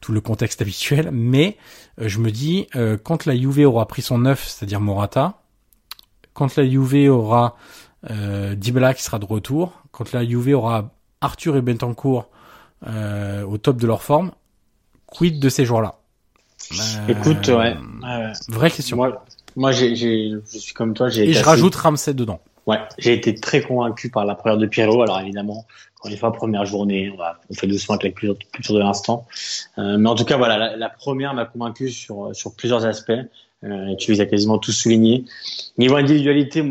tout 0.00 0.12
le 0.12 0.20
contexte 0.20 0.62
habituel. 0.62 1.10
Mais 1.12 1.56
je 1.98 2.18
me 2.18 2.30
dis, 2.30 2.66
quand 3.04 3.26
la 3.26 3.36
Juve 3.36 3.66
aura 3.66 3.86
pris 3.86 4.02
son 4.02 4.18
neuf, 4.18 4.48
c'est-à-dire 4.48 4.80
Morata, 4.80 5.42
quand 6.32 6.56
la 6.56 6.68
Juve 6.68 7.10
aura 7.10 7.56
euh, 8.10 8.54
Dybala 8.54 8.94
qui 8.94 9.02
sera 9.02 9.18
de 9.18 9.26
retour, 9.26 9.82
quand 9.90 10.12
la 10.12 10.24
Juve 10.24 10.54
aura 10.54 10.94
Arthur 11.20 11.56
et 11.56 11.62
Bentancourt 11.62 12.30
au 12.86 13.58
top 13.58 13.76
de 13.76 13.86
leur 13.86 14.02
forme, 14.02 14.30
quid 15.06 15.40
de 15.40 15.48
ces 15.48 15.64
joueurs-là? 15.64 15.98
Écoute, 17.08 17.48
ouais. 17.48 17.76
Vraie 18.48 18.70
question. 18.70 18.96
Moi, 18.96 19.24
moi 19.56 19.72
j'ai, 19.72 19.96
je 19.96 20.40
suis 20.46 20.74
comme 20.74 20.94
toi. 20.94 21.08
J'ai 21.08 21.28
Et 21.28 21.32
je 21.32 21.44
rajoute 21.44 21.74
Ramsey 21.74 22.14
dedans. 22.14 22.40
Ouais, 22.68 22.80
j'ai 22.98 23.14
été 23.14 23.34
très 23.34 23.62
convaincu 23.62 24.10
par 24.10 24.26
la 24.26 24.34
première 24.34 24.58
de 24.58 24.66
Pierrot. 24.66 25.00
Alors 25.00 25.18
évidemment, 25.20 25.64
encore 25.98 26.10
une 26.10 26.18
fois, 26.18 26.34
première 26.34 26.66
journée, 26.66 27.10
on, 27.10 27.16
va, 27.16 27.40
on 27.48 27.54
fait 27.54 27.66
doucement 27.66 27.94
avec 27.94 28.22
la 28.22 28.34
culture, 28.34 28.74
de 28.74 28.78
l'instant. 28.78 29.26
Euh, 29.78 29.96
mais 29.96 30.06
en 30.06 30.14
tout 30.14 30.26
cas, 30.26 30.36
voilà, 30.36 30.76
la, 30.76 30.88
première 30.90 31.32
m'a 31.32 31.46
convaincu 31.46 31.88
sur, 31.88 32.36
sur 32.36 32.54
plusieurs 32.54 32.84
aspects. 32.84 33.10
Euh, 33.64 33.96
tu 33.96 34.12
les 34.12 34.20
as 34.20 34.26
quasiment 34.26 34.58
tous 34.58 34.72
soulignés. 34.72 35.24
Niveau 35.78 35.96
individualité, 35.96 36.62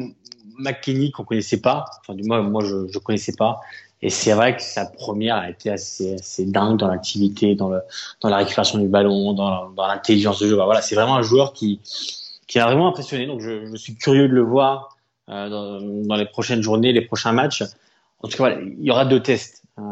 McKinney 0.59 1.09
qu'on 1.09 1.23
connaissait 1.23 1.61
pas, 1.61 1.85
enfin 2.01 2.13
du 2.13 2.23
moins 2.23 2.43
moi 2.43 2.63
je, 2.63 2.87
je 2.93 2.99
connaissais 2.99 3.33
pas. 3.35 3.59
Et 4.03 4.11
c'est 4.11 4.33
vrai 4.33 4.55
que 4.55 4.61
sa 4.61 4.85
première 4.85 5.37
a 5.37 5.49
été 5.49 5.71
assez, 5.71 6.13
assez 6.13 6.45
dingue 6.45 6.77
dans 6.77 6.89
l'activité, 6.89 7.55
dans, 7.55 7.69
le, 7.69 7.79
dans 8.21 8.29
la 8.29 8.37
récupération 8.37 8.77
du 8.77 8.87
ballon, 8.87 9.33
dans, 9.33 9.71
dans 9.71 9.87
l'intelligence 9.87 10.39
de 10.39 10.47
jeu. 10.47 10.53
Voilà, 10.53 10.83
c'est 10.83 10.93
vraiment 10.93 11.15
un 11.15 11.23
joueur 11.23 11.53
qui, 11.53 11.79
qui 12.45 12.59
a 12.59 12.67
vraiment 12.67 12.87
impressionné. 12.87 13.25
Donc 13.25 13.41
je, 13.41 13.65
je 13.65 13.75
suis 13.75 13.95
curieux 13.95 14.27
de 14.27 14.33
le 14.33 14.43
voir 14.43 14.96
euh, 15.29 15.49
dans, 15.49 15.81
dans, 15.81 16.15
les 16.15 16.25
prochaines 16.25 16.61
journées, 16.61 16.93
les 16.93 17.01
prochains 17.01 17.31
matchs. 17.31 17.63
En 18.19 18.27
tout 18.27 18.37
cas, 18.37 18.49
voilà, 18.49 18.61
il 18.61 18.83
y 18.83 18.91
aura 18.91 19.05
deux 19.05 19.21
tests. 19.21 19.63
Euh, 19.79 19.83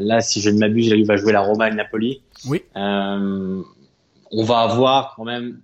là, 0.00 0.20
si 0.20 0.40
je 0.40 0.50
ne 0.50 0.58
m'abuse, 0.58 0.88
il 0.88 1.06
va 1.06 1.16
jouer 1.16 1.32
la 1.32 1.40
Roma 1.40 1.68
et 1.68 1.70
le 1.70 1.76
Napoli. 1.76 2.22
Oui. 2.46 2.62
Euh, 2.76 3.62
on 4.30 4.44
va 4.44 4.58
avoir 4.60 5.14
quand 5.16 5.24
même 5.24 5.60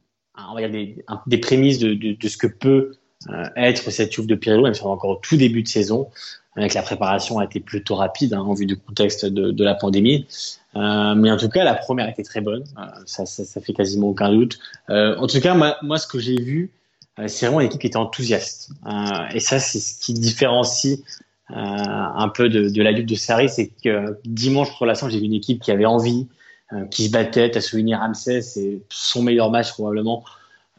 on 0.49 0.55
va 0.55 0.61
dire 0.61 0.71
des, 0.71 1.05
des 1.27 1.39
prémices 1.39 1.79
de, 1.79 1.93
de, 1.93 2.17
de, 2.19 2.29
ce 2.29 2.39
que 2.39 2.47
peut 2.47 2.95
euh, 3.29 3.45
être 3.57 3.91
cette 3.91 4.13
Juve 4.13 4.27
de 4.27 4.35
Pirlo, 4.35 4.63
même 4.63 4.73
si 4.73 4.83
on 4.83 4.89
est 4.89 4.93
encore 4.93 5.11
au 5.11 5.17
tout 5.17 5.37
début 5.37 5.63
de 5.63 5.69
saison 5.69 6.09
avec 6.57 6.75
la 6.75 6.83
préparation 6.83 7.39
a 7.39 7.45
été 7.45 7.61
plutôt 7.61 7.95
rapide 7.95 8.35
hein, 8.35 8.41
en 8.41 8.55
vue 8.55 8.67
du 8.67 8.77
contexte 8.77 9.25
de, 9.25 9.51
de 9.51 9.65
la 9.65 9.75
pandémie. 9.75 10.27
Euh, 10.77 11.15
mais 11.15 11.31
en 11.31 11.37
tout 11.37 11.49
cas, 11.49 11.65
la 11.65 11.75
première 11.75 12.09
était 12.09 12.23
très 12.23 12.41
bonne. 12.41 12.65
Euh, 12.79 12.83
ça, 13.07 13.27
ça, 13.27 13.45
ça, 13.45 13.61
fait 13.61 13.73
quasiment 13.73 14.09
aucun 14.09 14.31
doute. 14.31 14.59
Euh, 14.91 15.17
en 15.17 15.27
tout 15.27 15.41
cas, 15.41 15.55
moi, 15.55 15.77
moi 15.83 15.99
ce 15.99 16.07
que 16.07 16.19
j'ai 16.19 16.41
vu, 16.41 16.71
c'est 17.27 17.47
vraiment 17.47 17.61
une 17.61 17.67
équipe 17.67 17.81
qui 17.81 17.87
était 17.87 17.97
enthousiaste. 17.97 18.71
Euh, 18.87 18.91
et 19.35 19.41
ça, 19.41 19.59
c'est 19.59 19.81
ce 19.81 19.99
qui 19.99 20.15
différencie 20.15 21.01
un 21.55 22.31
peu 22.31 22.49
de, 22.49 22.71
de 22.71 22.83
la 22.83 22.93
lutte 22.93 23.09
de 23.09 23.15
Sarri, 23.15 23.51
c'est 23.51 23.69
que 23.69 24.19
dimanche 24.25 24.75
pour 24.79 24.87
l'instant, 24.87 25.11
j'ai 25.11 25.19
vu 25.19 25.27
une 25.27 25.35
équipe 25.35 25.61
qui 25.61 25.71
avait 25.71 25.85
envie, 25.85 26.27
qui 26.91 27.07
se 27.07 27.11
battait. 27.11 27.51
T'as 27.51 27.61
souligné 27.61 27.95
Ramsey, 27.95 28.41
c'est 28.41 28.81
son 28.89 29.23
meilleur 29.23 29.51
match 29.51 29.73
probablement. 29.73 30.25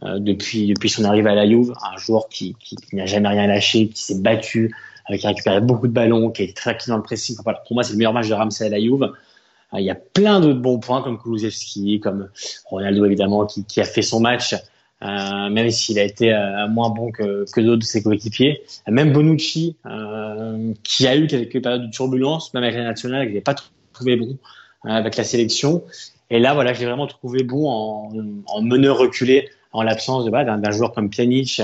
depuis 0.01 0.67
depuis 0.67 0.89
son 0.89 1.03
arrivée 1.03 1.29
à 1.29 1.35
la 1.35 1.47
Juve, 1.47 1.73
un 1.83 1.97
joueur 1.97 2.27
qui, 2.27 2.55
qui, 2.59 2.75
qui 2.75 2.95
n'a 2.95 3.05
jamais 3.05 3.29
rien 3.29 3.45
lâché, 3.45 3.87
qui 3.87 4.01
s'est 4.01 4.19
battu, 4.19 4.73
euh, 5.11 5.17
qui 5.17 5.25
a 5.25 5.29
récupéré 5.29 5.61
beaucoup 5.61 5.87
de 5.87 5.93
ballons, 5.93 6.31
qui 6.31 6.41
a 6.41 6.45
été 6.45 6.53
très 6.53 6.71
actif 6.71 6.89
dans 6.89 6.97
le 6.97 7.03
pressing. 7.03 7.35
Pour 7.35 7.53
moi, 7.71 7.83
c'est 7.83 7.91
le 7.91 7.97
meilleur 7.97 8.13
match 8.13 8.27
de 8.27 8.33
Ramsey 8.33 8.65
à 8.65 8.69
la 8.69 8.79
Juve. 8.79 9.03
Euh, 9.03 9.79
il 9.79 9.85
y 9.85 9.91
a 9.91 9.95
plein 9.95 10.39
d'autres 10.39 10.59
bons 10.59 10.79
points 10.79 11.01
comme 11.01 11.17
Kulusevski, 11.19 11.99
comme 11.99 12.29
Ronaldo 12.65 13.05
évidemment, 13.05 13.45
qui, 13.45 13.65
qui 13.65 13.81
a 13.81 13.85
fait 13.85 14.01
son 14.01 14.19
match, 14.19 14.55
euh, 15.03 15.49
même 15.49 15.69
s'il 15.69 15.99
a 15.99 16.03
été 16.03 16.33
euh, 16.33 16.67
moins 16.67 16.89
bon 16.89 17.11
que, 17.11 17.45
que 17.51 17.61
d'autres 17.61 17.79
de 17.79 17.83
ses 17.83 18.01
coéquipiers. 18.01 18.61
Même 18.87 19.11
Bonucci, 19.11 19.75
euh, 19.85 20.73
qui 20.83 21.07
a 21.07 21.15
eu 21.15 21.27
quelques 21.27 21.61
périodes 21.61 21.87
de 21.87 21.91
turbulence, 21.91 22.53
même 22.53 22.63
avec 22.63 22.75
la 22.75 22.85
nationale, 22.85 23.27
que 23.27 23.33
j'ai 23.33 23.41
pas 23.41 23.55
trouvé 23.93 24.15
bon 24.15 24.37
avec 24.85 25.15
la 25.17 25.23
sélection. 25.23 25.83
Et 26.29 26.39
là, 26.39 26.53
voilà, 26.53 26.73
j'ai 26.73 26.85
vraiment 26.85 27.07
trouvé 27.07 27.43
bon 27.43 27.69
en, 27.69 28.11
en 28.47 28.61
meneur 28.61 28.97
reculé, 28.97 29.49
en 29.71 29.83
l'absence 29.83 30.25
de 30.25 30.31
d'un 30.31 30.71
joueur 30.71 30.93
comme 30.93 31.09
Pjanic, 31.09 31.61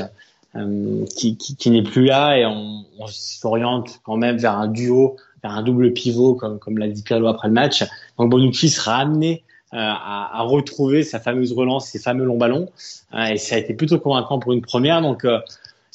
euh, 0.56 1.06
qui, 1.16 1.38
qui, 1.38 1.56
qui 1.56 1.70
n'est 1.70 1.84
plus 1.84 2.06
là 2.06 2.36
et 2.36 2.46
on, 2.46 2.84
on 2.98 3.08
s'oriente 3.08 4.00
quand 4.04 4.18
même 4.18 4.38
vers 4.38 4.58
un 4.58 4.68
duo, 4.68 5.16
vers 5.44 5.52
un 5.52 5.62
double 5.62 5.94
pivot 5.94 6.34
comme, 6.34 6.58
comme 6.60 6.78
l'a 6.80 6.88
dit 6.88 7.04
Pirlo 7.04 7.28
après 7.28 7.48
le 7.48 7.54
match. 7.54 7.84
Donc 8.18 8.32
Bonucci 8.32 8.70
sera 8.70 8.98
amené 8.98 9.44
euh, 9.44 9.49
à, 9.72 10.40
à, 10.40 10.42
retrouver 10.42 11.04
sa 11.04 11.20
fameuse 11.20 11.54
relance, 11.54 11.88
ses 11.88 12.00
fameux 12.00 12.26
longs 12.26 12.38
ballons 12.38 12.70
euh, 13.14 13.26
et 13.26 13.38
ça 13.38 13.56
a 13.56 13.58
été 13.60 13.74
plutôt 13.74 14.00
convaincant 14.00 14.40
pour 14.40 14.54
une 14.54 14.62
première. 14.62 15.02
Donc 15.02 15.26
euh, 15.26 15.40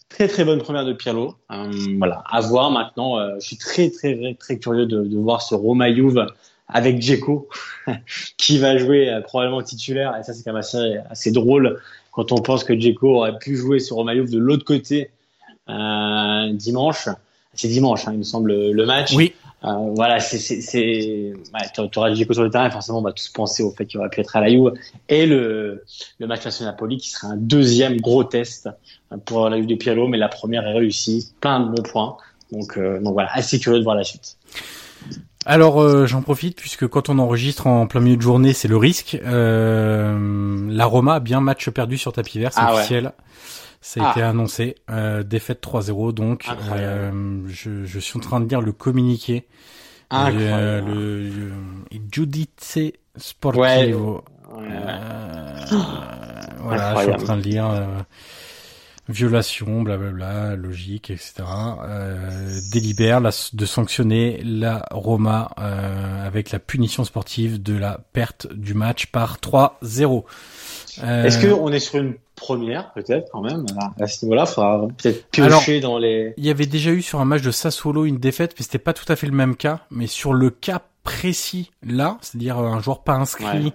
très 0.08 0.28
très 0.28 0.44
bonne 0.44 0.60
première 0.60 0.84
de 0.84 0.92
Pirlo. 0.92 1.34
Euh, 1.50 1.72
voilà, 1.98 2.22
à 2.30 2.40
voir 2.40 2.70
maintenant. 2.70 3.18
je 3.40 3.44
suis 3.44 3.58
très 3.58 3.90
très 3.90 4.36
très 4.38 4.58
curieux 4.58 4.86
de, 4.86 5.02
de 5.02 5.18
voir 5.18 5.42
ce 5.42 5.54
Roma 5.54 5.92
Juve 5.92 6.26
avec 6.68 7.02
Djeko 7.02 7.48
qui 8.38 8.58
va 8.58 8.78
jouer 8.78 9.20
probablement 9.24 9.62
titulaire 9.62 10.16
et 10.18 10.22
ça 10.22 10.32
c'est 10.32 10.44
quand 10.44 10.52
même 10.52 10.60
assez, 10.60 10.96
assez 11.10 11.30
drôle 11.30 11.80
quand 12.12 12.32
on 12.32 12.38
pense 12.38 12.64
que 12.64 12.78
Djeko 12.78 13.16
aurait 13.16 13.38
pu 13.38 13.56
jouer 13.56 13.80
sur 13.80 13.96
Romayouf 13.96 14.30
de 14.30 14.38
l'autre 14.38 14.64
côté 14.64 15.10
euh, 15.68 16.52
dimanche. 16.52 17.08
C'est 17.54 17.68
dimanche, 17.68 18.06
hein, 18.06 18.12
il 18.12 18.18
me 18.18 18.24
semble, 18.24 18.52
le 18.70 18.86
match. 18.86 19.14
Oui. 19.14 19.32
Euh, 19.64 19.92
voilà, 19.94 20.20
c'est, 20.20 20.38
c'est, 20.38 20.60
c'est... 20.60 21.32
Ouais, 21.54 21.60
tu 21.74 21.98
auras 21.98 22.12
Djeko 22.12 22.34
sur 22.34 22.42
le 22.42 22.50
terrain, 22.50 22.68
forcément, 22.70 22.98
on 22.98 23.02
va 23.02 23.12
tous 23.12 23.28
penser 23.28 23.62
au 23.62 23.70
fait 23.70 23.86
qu'il 23.86 23.98
aurait 23.98 24.10
pu 24.10 24.20
être 24.20 24.36
à 24.36 24.40
la 24.40 24.50
Juve. 24.50 24.72
Et 25.08 25.24
le, 25.26 25.84
le 26.18 26.26
match 26.26 26.42
face 26.42 26.60
au 26.60 26.64
Napoli, 26.64 26.98
qui 26.98 27.10
sera 27.10 27.28
un 27.28 27.36
deuxième 27.36 28.00
gros 28.00 28.24
test 28.24 28.68
pour 29.24 29.48
la 29.48 29.56
Juve 29.56 29.66
de 29.66 29.74
Pirlo, 29.74 30.06
mais 30.06 30.18
la 30.18 30.28
première 30.28 30.66
est 30.66 30.74
réussie, 30.74 31.32
plein 31.40 31.60
de 31.60 31.70
bons 31.74 31.82
points. 31.82 32.16
Donc, 32.52 32.76
euh, 32.76 33.00
donc 33.00 33.14
voilà, 33.14 33.30
assez 33.32 33.58
curieux 33.58 33.78
de 33.78 33.84
voir 33.84 33.96
la 33.96 34.04
suite. 34.04 34.36
Alors 35.46 35.82
euh, 35.82 36.06
j'en 36.06 36.22
profite 36.22 36.56
puisque 36.56 36.86
quand 36.86 37.10
on 37.10 37.18
enregistre 37.18 37.66
en 37.66 37.86
plein 37.86 38.00
milieu 38.00 38.16
de 38.16 38.22
journée, 38.22 38.52
c'est 38.54 38.68
le 38.68 38.78
risque. 38.78 39.18
Euh, 39.24 40.66
la 40.70 40.86
Roma 40.86 41.16
a 41.16 41.20
bien 41.20 41.40
match 41.40 41.68
perdu 41.68 41.98
sur 41.98 42.12
tapis 42.12 42.38
vert, 42.38 42.52
c'est 42.52 42.60
ah 42.62 42.74
officiel. 42.74 43.04
Ouais. 43.04 43.10
Ça 43.84 44.02
a 44.02 44.08
ah. 44.08 44.10
été 44.12 44.22
annoncé. 44.22 44.76
Euh, 44.90 45.22
défaite 45.22 45.62
3-0 45.62 46.14
donc. 46.14 46.46
Euh, 46.72 47.42
je, 47.48 47.84
je, 47.84 47.98
suis 47.98 48.16
en 48.16 48.20
train 48.20 48.40
de 48.40 48.48
lire 48.48 48.62
le 48.62 48.72
communiqué. 48.72 49.46
Euh, 50.10 50.80
le, 50.80 51.28
le 51.28 51.52
Giudice 52.10 52.78
Sportivo. 53.14 54.24
Ouais. 54.50 54.62
Ouais. 54.62 54.64
voilà, 56.60 56.94
je 56.94 57.02
suis 57.02 57.12
en 57.12 57.16
train 57.18 57.36
de 57.36 57.42
lire 57.42 58.06
violation, 59.08 59.82
blablabla, 59.82 60.56
logique, 60.56 61.10
etc. 61.10 61.34
Euh, 61.82 62.58
délibère 62.72 63.20
la, 63.20 63.30
de 63.52 63.66
sanctionner 63.66 64.40
la 64.42 64.86
Roma 64.90 65.50
euh, 65.58 66.26
avec 66.26 66.50
la 66.50 66.58
punition 66.58 67.04
sportive 67.04 67.62
de 67.62 67.76
la 67.76 68.00
perte 68.12 68.52
du 68.52 68.74
match 68.74 69.06
par 69.06 69.38
3-0. 69.38 70.24
Euh, 71.02 71.24
Est-ce 71.24 71.46
qu'on 71.46 71.72
est 71.72 71.80
sur 71.80 72.00
une 72.00 72.14
première 72.34 72.92
peut-être 72.92 73.28
quand 73.32 73.42
même? 73.42 73.66
À 74.00 74.06
ce 74.06 74.24
niveau-là 74.24 74.46
faudra 74.46 74.86
peut-être 74.96 75.28
piocher 75.30 75.78
Alors, 75.78 75.92
dans 75.92 75.98
les 75.98 76.34
il 76.36 76.44
y 76.44 76.50
avait 76.50 76.66
déjà 76.66 76.90
eu 76.90 77.02
sur 77.02 77.20
un 77.20 77.24
match 77.24 77.42
de 77.42 77.50
Sassuolo 77.50 78.04
une 78.04 78.18
défaite 78.18 78.54
mais 78.58 78.64
c'était 78.64 78.78
pas 78.78 78.92
tout 78.92 79.10
à 79.10 79.16
fait 79.16 79.26
le 79.26 79.32
même 79.32 79.56
cas 79.56 79.80
mais 79.90 80.06
sur 80.06 80.32
le 80.34 80.50
cas 80.50 80.82
précis 81.04 81.70
là 81.86 82.18
c'est-à-dire 82.20 82.58
un 82.58 82.80
joueur 82.80 83.02
pas 83.02 83.14
inscrit 83.14 83.66
ouais. 83.66 83.72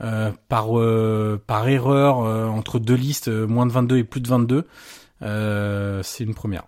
Euh, 0.00 0.30
par 0.48 0.78
euh, 0.78 1.42
par 1.44 1.68
erreur 1.68 2.20
euh, 2.20 2.46
entre 2.46 2.78
deux 2.78 2.94
listes 2.94 3.26
moins 3.26 3.66
de 3.66 3.72
22 3.72 3.96
et 3.96 4.04
plus 4.04 4.20
de 4.20 4.28
22 4.28 4.64
c'est 6.04 6.22
une 6.22 6.34
première. 6.34 6.62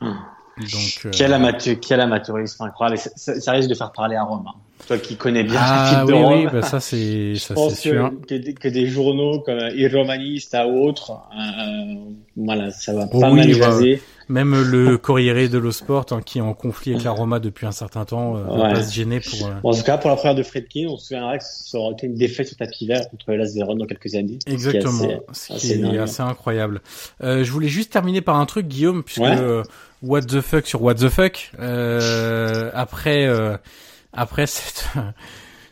Hum. 0.00 0.16
donc 0.58 1.08
quel, 1.10 1.32
amateur, 1.32 1.74
quel 1.80 2.00
amateurisme 2.00 2.62
incroyable. 2.62 2.98
Ça, 3.16 3.40
ça, 3.40 3.52
risque 3.52 3.68
de 3.68 3.74
faire 3.74 3.90
parler 3.90 4.14
à 4.14 4.22
Rome 4.22 4.44
hein. 4.46 4.56
toi 4.86 4.98
qui 4.98 5.16
connais 5.16 5.42
bien 5.42 5.58
ah, 5.60 6.04
de 6.06 6.12
oui, 6.12 6.44
oui 6.44 6.46
bah 6.52 6.62
ça 6.62 6.78
c'est 6.78 7.34
ça 7.38 7.56
c'est 7.56 7.74
sûr. 7.74 8.12
que, 8.28 8.36
que, 8.36 8.52
que, 8.52 8.68
des 8.68 8.86
journaux 8.86 9.40
comme 9.40 9.58
Il 9.74 9.92
Romanista 9.92 10.68
ou 10.68 10.86
autres 10.86 11.22
voilà 12.36 12.70
ça 12.70 12.94
va 12.94 13.08
pas 13.08 13.30
oui, 13.30 13.38
mal 13.38 13.52
jaser 13.52 14.00
même 14.28 14.54
le 14.70 14.98
Corriere 14.98 15.48
dello 15.48 15.70
Sport, 15.70 16.06
hein, 16.10 16.20
qui 16.24 16.38
est 16.38 16.42
en 16.42 16.54
conflit 16.54 16.92
avec 16.92 17.04
la 17.04 17.10
Roma 17.10 17.40
depuis 17.40 17.66
un 17.66 17.72
certain 17.72 18.04
temps, 18.04 18.36
euh, 18.36 18.44
ouais. 18.44 18.74
va 18.74 18.82
se 18.82 18.94
gêner 18.94 19.20
pour. 19.20 19.46
Euh... 19.46 19.52
Bon, 19.62 19.70
en 19.70 19.74
tout 19.74 19.82
cas, 19.82 19.98
pour 19.98 20.10
la 20.10 20.16
première 20.16 20.34
de 20.34 20.42
Fredkin, 20.42 20.86
on 20.88 20.96
se 20.96 21.06
souviendra 21.06 21.38
que 21.38 21.44
ça 21.44 21.78
aurait 21.78 21.92
été 21.94 22.06
une 22.06 22.14
défaite 22.14 22.48
sur 22.48 22.56
tapis 22.56 22.86
vert 22.86 23.08
contre 23.10 23.32
Las 23.32 23.54
Véron 23.54 23.76
dans 23.76 23.86
quelques 23.86 24.14
années. 24.14 24.38
Exactement, 24.46 24.92
ce 25.32 25.46
qui 25.46 25.52
est 25.52 25.60
assez, 25.60 25.84
assez, 25.84 25.98
assez 25.98 26.22
incroyable. 26.22 26.80
Euh, 27.22 27.44
je 27.44 27.50
voulais 27.50 27.68
juste 27.68 27.92
terminer 27.92 28.20
par 28.20 28.36
un 28.36 28.46
truc, 28.46 28.66
Guillaume, 28.66 29.02
puisque 29.02 29.20
ouais. 29.20 29.38
euh, 29.38 29.62
What 30.02 30.22
the 30.22 30.40
fuck 30.40 30.66
sur 30.66 30.82
What 30.82 30.94
the 30.94 31.08
fuck. 31.08 31.50
Euh, 31.58 32.70
après, 32.74 33.26
euh, 33.26 33.56
après 34.12 34.46
cette. 34.46 34.88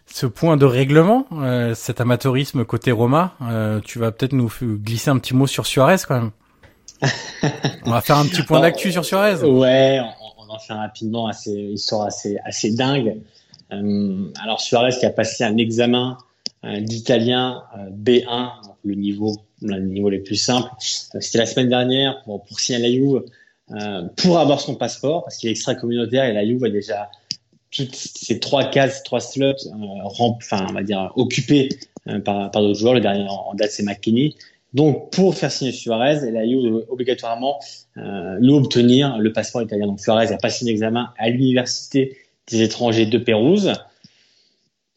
ce 0.07 0.26
point 0.26 0.59
de 0.59 0.66
règlement, 0.66 1.26
cet 1.74 2.03
amateurisme 2.03 2.66
côté 2.66 2.92
Roma, 2.92 3.34
tu 3.82 3.98
vas 3.98 4.12
peut-être 4.12 4.34
nous 4.34 4.53
glisser 4.61 5.09
un 5.09 5.16
petit 5.16 5.34
mot 5.34 5.46
sur 5.46 5.64
Suarez 5.64 5.96
quand 6.07 6.20
même. 6.20 6.30
On 7.84 7.90
va 7.90 8.00
faire 8.00 8.16
un 8.16 8.26
petit 8.26 8.42
point 8.42 8.61
d'actu 8.61 8.92
sur 8.92 9.05
Suarez. 9.05 9.44
Ouais, 9.44 10.00
on, 10.00 10.44
on, 10.44 10.55
en 10.55 10.59
fait 10.59 10.72
rapidement, 10.72 11.26
assez, 11.26 11.53
histoire 11.53 12.07
assez, 12.07 12.38
assez 12.44 12.72
dingue. 12.72 13.20
Euh, 13.72 14.30
alors 14.42 14.61
Suarez 14.61 14.90
qui 14.98 15.07
a 15.07 15.11
passé 15.11 15.44
un 15.44 15.57
examen 15.57 16.18
d'italien 16.64 17.64
B1, 17.90 18.50
le 18.84 18.94
niveau, 18.94 19.34
le 19.62 19.80
niveau 19.80 20.11
les 20.11 20.20
plus 20.20 20.36
simples. 20.36 20.70
C'était 20.78 21.38
la 21.38 21.46
semaine 21.46 21.68
dernière 21.68 22.22
pour, 22.22 22.44
pour 22.44 22.61
signer 22.61 22.78
à 22.78 22.82
la 22.82 22.90
Juve 22.90 23.24
pour 24.16 24.38
avoir 24.38 24.61
son 24.61 24.76
passeport, 24.76 25.24
parce 25.24 25.38
qu'il 25.38 25.48
est 25.48 25.53
extra-communautaire 25.53 26.24
et 26.24 26.32
la 26.32 26.46
Juve 26.46 26.64
a 26.64 26.70
déjà 26.70 27.11
toutes 27.72 27.94
ces 27.96 28.38
trois 28.38 28.64
cases, 28.64 29.03
trois 29.03 29.20
slots, 29.20 29.55
enfin, 30.07 30.66
on 30.68 30.72
va 30.72 30.82
dire, 30.82 31.11
occupés 31.16 31.70
par, 32.24 32.50
par 32.50 32.62
d'autres 32.62 32.78
joueurs. 32.78 32.94
Le 32.94 33.00
dernier 33.00 33.26
en, 33.28 33.55
date, 33.55 33.70
c'est 33.70 33.82
McKinney. 33.82 34.36
Donc, 34.75 35.11
pour 35.12 35.35
faire 35.35 35.51
signer 35.51 35.73
Suarez, 35.73 36.31
la 36.31 36.47
Juve 36.47 36.62
doit 36.62 36.83
obligatoirement 36.89 37.59
euh, 37.99 38.39
lui 38.41 38.51
obtenir 38.51 39.18
le 39.18 39.33
passeport 39.33 39.62
italien. 39.62 39.87
Donc, 39.87 40.01
Suarez 40.01 40.33
a 40.33 40.39
passé 40.39 40.64
un 40.64 40.68
examen 40.68 41.12
à 41.18 41.29
l'université 41.29 42.16
des 42.51 42.62
étrangers 42.62 43.07
de 43.07 43.18
Pérouse. 43.18 43.73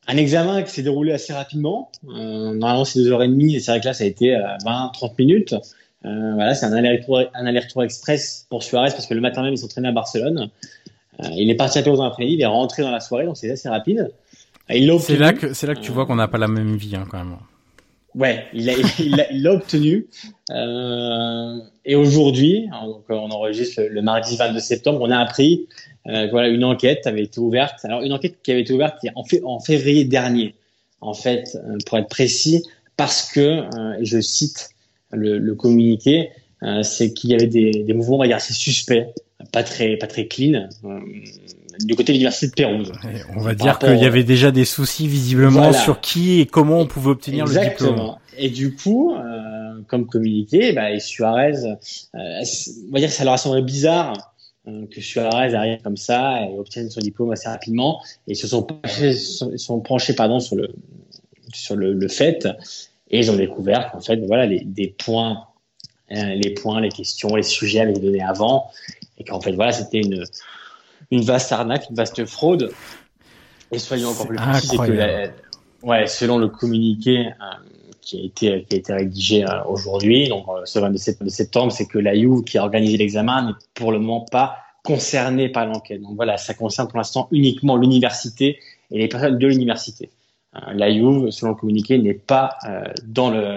Un 0.07 0.17
examen 0.17 0.61
qui 0.63 0.71
s'est 0.71 0.83
déroulé 0.83 1.11
assez 1.11 1.33
rapidement. 1.33 1.91
Euh, 2.07 2.53
normalement, 2.53 2.85
c'est 2.85 2.99
deux 2.99 3.11
heures 3.11 3.23
et 3.23 3.27
demie, 3.27 3.55
et 3.55 3.59
c'est 3.59 3.71
vrai 3.71 3.81
que 3.81 3.85
là, 3.85 3.93
ça 3.93 4.03
a 4.03 4.07
été 4.07 4.37
20, 4.63 4.85
euh, 4.85 4.89
30 4.93 5.19
minutes. 5.19 5.55
Euh, 6.05 6.33
voilà, 6.35 6.53
c'est 6.53 6.65
un 6.65 6.73
aller-retour, 6.73 7.23
un 7.33 7.45
aller-retour 7.45 7.83
express 7.83 8.45
pour 8.49 8.63
Suarez 8.63 8.91
parce 8.91 9.07
que 9.07 9.13
le 9.13 9.21
matin 9.21 9.41
même, 9.41 9.53
il 9.53 9.57
s'entraînait 9.57 9.87
à 9.87 9.91
Barcelone. 9.91 10.49
Euh, 11.23 11.27
il 11.31 11.49
est 11.49 11.55
parti 11.55 11.79
à 11.79 11.81
Pérouse 11.81 11.99
dans 11.99 12.05
l'après-midi, 12.05 12.35
il 12.35 12.41
est 12.41 12.45
rentré 12.45 12.83
dans 12.83 12.91
la 12.91 12.99
soirée, 12.99 13.25
donc 13.25 13.37
c'est 13.37 13.49
assez 13.49 13.69
rapide. 13.69 14.11
C'est 14.99 15.17
là 15.17 15.33
que 15.33 15.53
c'est 15.53 15.67
là 15.67 15.75
que 15.75 15.79
tu 15.79 15.91
vois 15.91 16.05
qu'on 16.05 16.15
n'a 16.15 16.27
pas 16.27 16.37
la 16.37 16.47
même 16.47 16.75
vie 16.75 16.95
hein, 16.95 17.05
quand 17.09 17.17
même. 17.17 17.37
Ouais, 18.15 18.45
il 18.53 18.65
l'a 19.31 19.51
obtenu. 19.51 20.07
Euh, 20.51 21.59
et 21.83 21.95
aujourd'hui, 21.95 22.69
on 23.09 23.29
enregistre 23.29 23.81
le, 23.81 24.01
mardi 24.01 24.37
22 24.37 24.59
septembre, 24.59 25.01
on 25.01 25.11
a 25.11 25.17
appris 25.17 25.67
euh, 26.07 26.27
voilà 26.29 26.49
une 26.49 26.63
enquête 26.63 27.07
avait 27.07 27.23
été 27.23 27.39
ouverte. 27.39 27.83
Alors 27.83 28.01
une 28.03 28.13
enquête 28.13 28.37
qui 28.41 28.51
avait 28.51 28.61
été 28.61 28.73
ouverte 28.73 28.99
en, 29.15 29.59
février 29.59 30.05
dernier, 30.05 30.55
en 31.01 31.13
fait, 31.13 31.55
euh, 31.55 31.77
pour 31.85 31.97
être 31.97 32.09
précis, 32.09 32.63
parce 32.95 33.31
que, 33.31 33.39
euh, 33.39 33.97
je 34.01 34.21
cite 34.21 34.69
le, 35.11 35.37
le 35.37 35.55
communiqué, 35.55 36.29
euh, 36.63 36.83
c'est 36.83 37.13
qu'il 37.13 37.31
y 37.31 37.33
avait 37.33 37.47
des, 37.47 37.71
des 37.71 37.93
mouvements, 37.93 38.15
on 38.15 38.19
va 38.19 38.27
dire, 38.27 38.37
assez 38.37 38.53
suspects, 38.53 39.07
pas 39.51 39.63
très, 39.63 39.97
pas 39.97 40.07
très 40.07 40.27
clean 40.27 40.69
du 41.83 41.95
côté 41.95 42.11
de 42.11 42.17
l'université 42.17 42.47
de 42.47 42.51
Pérouse. 42.53 42.91
On 43.35 43.41
va 43.41 43.53
dire 43.53 43.79
qu'il 43.79 43.97
y 43.97 44.05
avait 44.05 44.23
déjà 44.23 44.51
des 44.51 44.65
soucis 44.65 45.07
visiblement 45.07 45.73
sur 45.73 46.01
qui 46.01 46.39
et 46.39 46.45
comment 46.45 46.79
on 46.79 46.87
pouvait 46.87 47.09
obtenir 47.09 47.45
le 47.45 47.69
diplôme. 47.69 48.15
Et 48.37 48.49
du 48.49 48.75
coup, 48.75 49.15
euh, 49.15 49.81
comme 49.87 50.07
communiqué, 50.07 50.73
bah, 50.73 50.91
et 50.91 50.99
Suarez, 50.99 51.65
euh, 51.65 51.75
on 52.15 52.93
va 52.93 52.99
dire 52.99 53.09
que 53.09 53.15
ça 53.15 53.23
leur 53.23 53.33
a 53.33 53.37
semblé 53.37 53.61
bizarre 53.61 54.33
euh, 54.67 54.85
que 54.87 54.99
Suarez 54.99 55.53
arrive 55.55 55.81
comme 55.81 55.97
ça 55.97 56.41
et 56.43 56.57
obtienne 56.57 56.89
son 56.89 56.99
diplôme 56.99 57.31
assez 57.31 57.47
rapidement. 57.47 58.01
Et 58.27 58.33
ils 58.33 58.35
se 58.35 58.47
sont 58.47 58.63
penchés, 58.63 59.13
sont 59.13 59.79
penchés 59.79 60.13
pardon, 60.13 60.39
sur 60.39 60.57
le 60.57 60.69
sur 61.53 61.75
le, 61.75 61.93
le 61.93 62.07
fait 62.09 62.45
et 63.09 63.19
ils 63.19 63.31
ont 63.31 63.35
découvert 63.37 63.91
qu'en 63.91 64.01
fait, 64.01 64.17
voilà, 64.25 64.45
les, 64.45 64.61
des 64.65 64.87
points, 64.87 65.45
les 66.09 66.53
points, 66.53 66.81
les 66.81 66.89
questions, 66.89 67.35
les 67.35 67.43
sujets 67.43 67.79
avaient 67.79 67.91
été 67.91 68.01
donnés 68.01 68.23
avant 68.23 68.69
et 69.17 69.23
qu'en 69.23 69.39
fait, 69.39 69.53
voilà, 69.53 69.71
c'était 69.71 69.99
une 69.99 70.25
une 71.11 71.23
vaste 71.23 71.51
arnaque, 71.51 71.87
une 71.89 71.95
vaste 71.95 72.25
fraude. 72.25 72.71
Et 73.71 73.79
soyons 73.79 74.09
encore 74.09 74.27
plus 74.27 74.37
précis, 74.37 74.77
que 74.77 75.29
ouais, 75.83 76.07
selon 76.07 76.37
le 76.37 76.47
communiqué 76.47 77.27
euh, 77.27 77.31
qui 78.01 78.19
a 78.19 78.23
été 78.23 78.65
qui 78.65 78.75
a 78.75 78.77
été 78.77 78.93
rédigé 78.93 79.43
euh, 79.43 79.63
aujourd'hui, 79.67 80.29
donc 80.29 80.45
euh, 80.47 80.61
ce 80.65 80.79
27 80.79 81.29
septembre, 81.29 81.71
c'est 81.71 81.87
que 81.87 81.99
la 81.99 82.15
You 82.15 82.43
qui 82.43 82.57
a 82.57 82.63
organisé 82.63 82.97
l'examen 82.97 83.47
n'est 83.47 83.53
pour 83.73 83.91
le 83.91 83.99
moment 83.99 84.25
pas 84.31 84.57
concerné 84.83 85.49
par 85.49 85.65
l'enquête. 85.65 86.01
Donc 86.01 86.15
voilà, 86.15 86.37
ça 86.37 86.53
concerne 86.53 86.87
pour 86.87 86.97
l'instant 86.97 87.27
uniquement 87.31 87.75
l'université 87.75 88.59
et 88.91 88.99
les 88.99 89.07
personnes 89.07 89.39
de 89.39 89.47
l'université. 89.47 90.11
La 90.73 90.91
Juve, 90.91 91.31
selon 91.31 91.51
le 91.51 91.57
communiqué, 91.57 91.97
n'est 91.97 92.13
pas 92.13 92.57
dans 93.05 93.29
le 93.29 93.55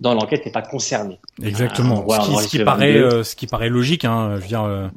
dans 0.00 0.14
l'enquête, 0.14 0.44
n'est 0.44 0.52
pas 0.52 0.62
concernée. 0.62 1.18
Exactement. 1.42 2.04
ce, 2.08 2.48
qui, 2.48 2.64
paraît, 2.64 3.22
ce 3.22 3.36
qui 3.36 3.46
paraît 3.46 3.68
logique. 3.68 4.04
Hein, 4.04 4.36
je 4.36 4.40
veux 4.40 4.48
dire, 4.48 4.90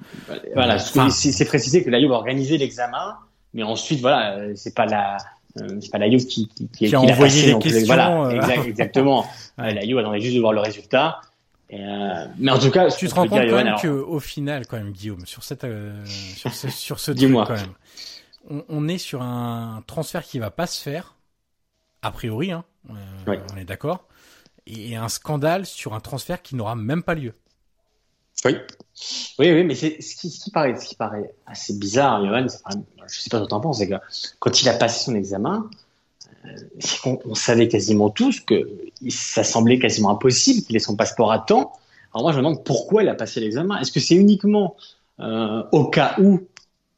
voilà, 0.53 0.79
c'est 0.79 1.45
précisé 1.45 1.83
que 1.83 1.89
la 1.89 1.99
Juve 1.99 2.11
a 2.11 2.15
organisé 2.15 2.57
l'examen, 2.57 3.15
mais 3.53 3.63
ensuite, 3.63 4.01
voilà, 4.01 4.55
c'est 4.55 4.75
pas 4.75 4.85
la 4.85 5.17
euh, 5.61 5.79
c'est 5.81 5.91
pas 5.91 5.97
la 5.97 6.09
Juve 6.09 6.25
qui, 6.25 6.47
qui, 6.49 6.67
qui, 6.67 6.87
qui 6.87 6.95
a 6.95 6.99
envoyé 6.99 7.53
les 7.53 7.59
questions. 7.59 7.85
Voilà, 7.85 8.23
euh... 8.23 8.63
exactement. 8.67 9.25
ouais. 9.57 9.73
La 9.73 9.81
Juve 9.81 9.97
attendait 9.97 10.19
juste 10.19 10.35
de 10.35 10.41
voir 10.41 10.53
le 10.53 10.61
résultat. 10.61 11.21
Et 11.69 11.79
euh, 11.81 12.25
mais 12.37 12.51
en 12.51 12.59
tout 12.59 12.69
cas, 12.71 12.89
tu 12.91 13.07
te 13.07 13.15
rends 13.15 13.27
compte 13.27 13.49
quand 13.49 13.63
même 13.63 13.75
qu'au 13.81 14.19
final, 14.19 14.67
quand 14.67 14.77
même, 14.77 14.91
Guillaume, 14.91 15.25
sur 15.25 15.43
cette, 15.43 15.63
euh, 15.63 16.05
sur 16.05 16.53
ce, 16.53 16.69
sur 16.69 16.99
ce 16.99 17.11
truc, 17.11 17.31
quand 17.31 17.49
même, 17.49 17.73
on, 18.49 18.63
on, 18.69 18.87
est 18.87 18.99
sur 18.99 19.23
un 19.23 19.83
transfert 19.87 20.23
qui 20.23 20.37
va 20.37 20.51
pas 20.51 20.67
se 20.67 20.81
faire, 20.81 21.14
a 22.05 22.11
priori, 22.11 22.51
hein, 22.51 22.63
ouais. 23.27 23.39
on 23.53 23.57
est 23.57 23.65
d'accord, 23.65 24.05
et 24.67 24.95
un 24.95 25.09
scandale 25.09 25.65
sur 25.65 25.93
un 25.93 25.99
transfert 25.99 26.41
qui 26.41 26.55
n'aura 26.55 26.75
même 26.75 27.03
pas 27.03 27.15
lieu. 27.15 27.33
Oui. 28.43 28.55
Oui, 29.39 29.51
oui, 29.51 29.63
mais 29.63 29.75
c'est 29.75 30.01
ce 30.01 30.15
qui, 30.15 30.29
ce 30.29 30.43
qui 30.43 30.51
paraît, 30.51 30.77
ce 30.79 30.85
qui 30.85 30.95
paraît 30.95 31.33
assez 31.45 31.73
bizarre, 31.73 32.23
Johan. 32.25 32.45
Je 33.07 33.19
sais 33.19 33.29
pas 33.29 33.39
ce 33.39 33.43
que 33.43 33.49
t'en 33.49 33.59
penses, 33.59 33.79
c'est 33.79 33.89
que 33.89 33.95
quand 34.39 34.61
il 34.61 34.69
a 34.69 34.73
passé 34.73 35.05
son 35.05 35.15
examen, 35.15 35.69
euh, 36.45 36.49
on, 37.05 37.19
on, 37.25 37.35
savait 37.35 37.67
quasiment 37.67 38.09
tous 38.09 38.39
que 38.39 38.69
ça 39.09 39.43
semblait 39.43 39.79
quasiment 39.79 40.11
impossible 40.11 40.65
qu'il 40.65 40.75
ait 40.75 40.79
son 40.79 40.95
passeport 40.95 41.31
à 41.31 41.39
temps. 41.39 41.73
Alors 42.13 42.23
moi, 42.23 42.31
je 42.31 42.37
me 42.37 42.43
demande 42.43 42.63
pourquoi 42.63 43.03
il 43.03 43.09
a 43.09 43.15
passé 43.15 43.39
l'examen. 43.39 43.79
Est-ce 43.79 43.91
que 43.91 43.99
c'est 43.99 44.15
uniquement 44.15 44.75
euh, 45.19 45.63
au 45.71 45.85
cas 45.85 46.15
où 46.19 46.41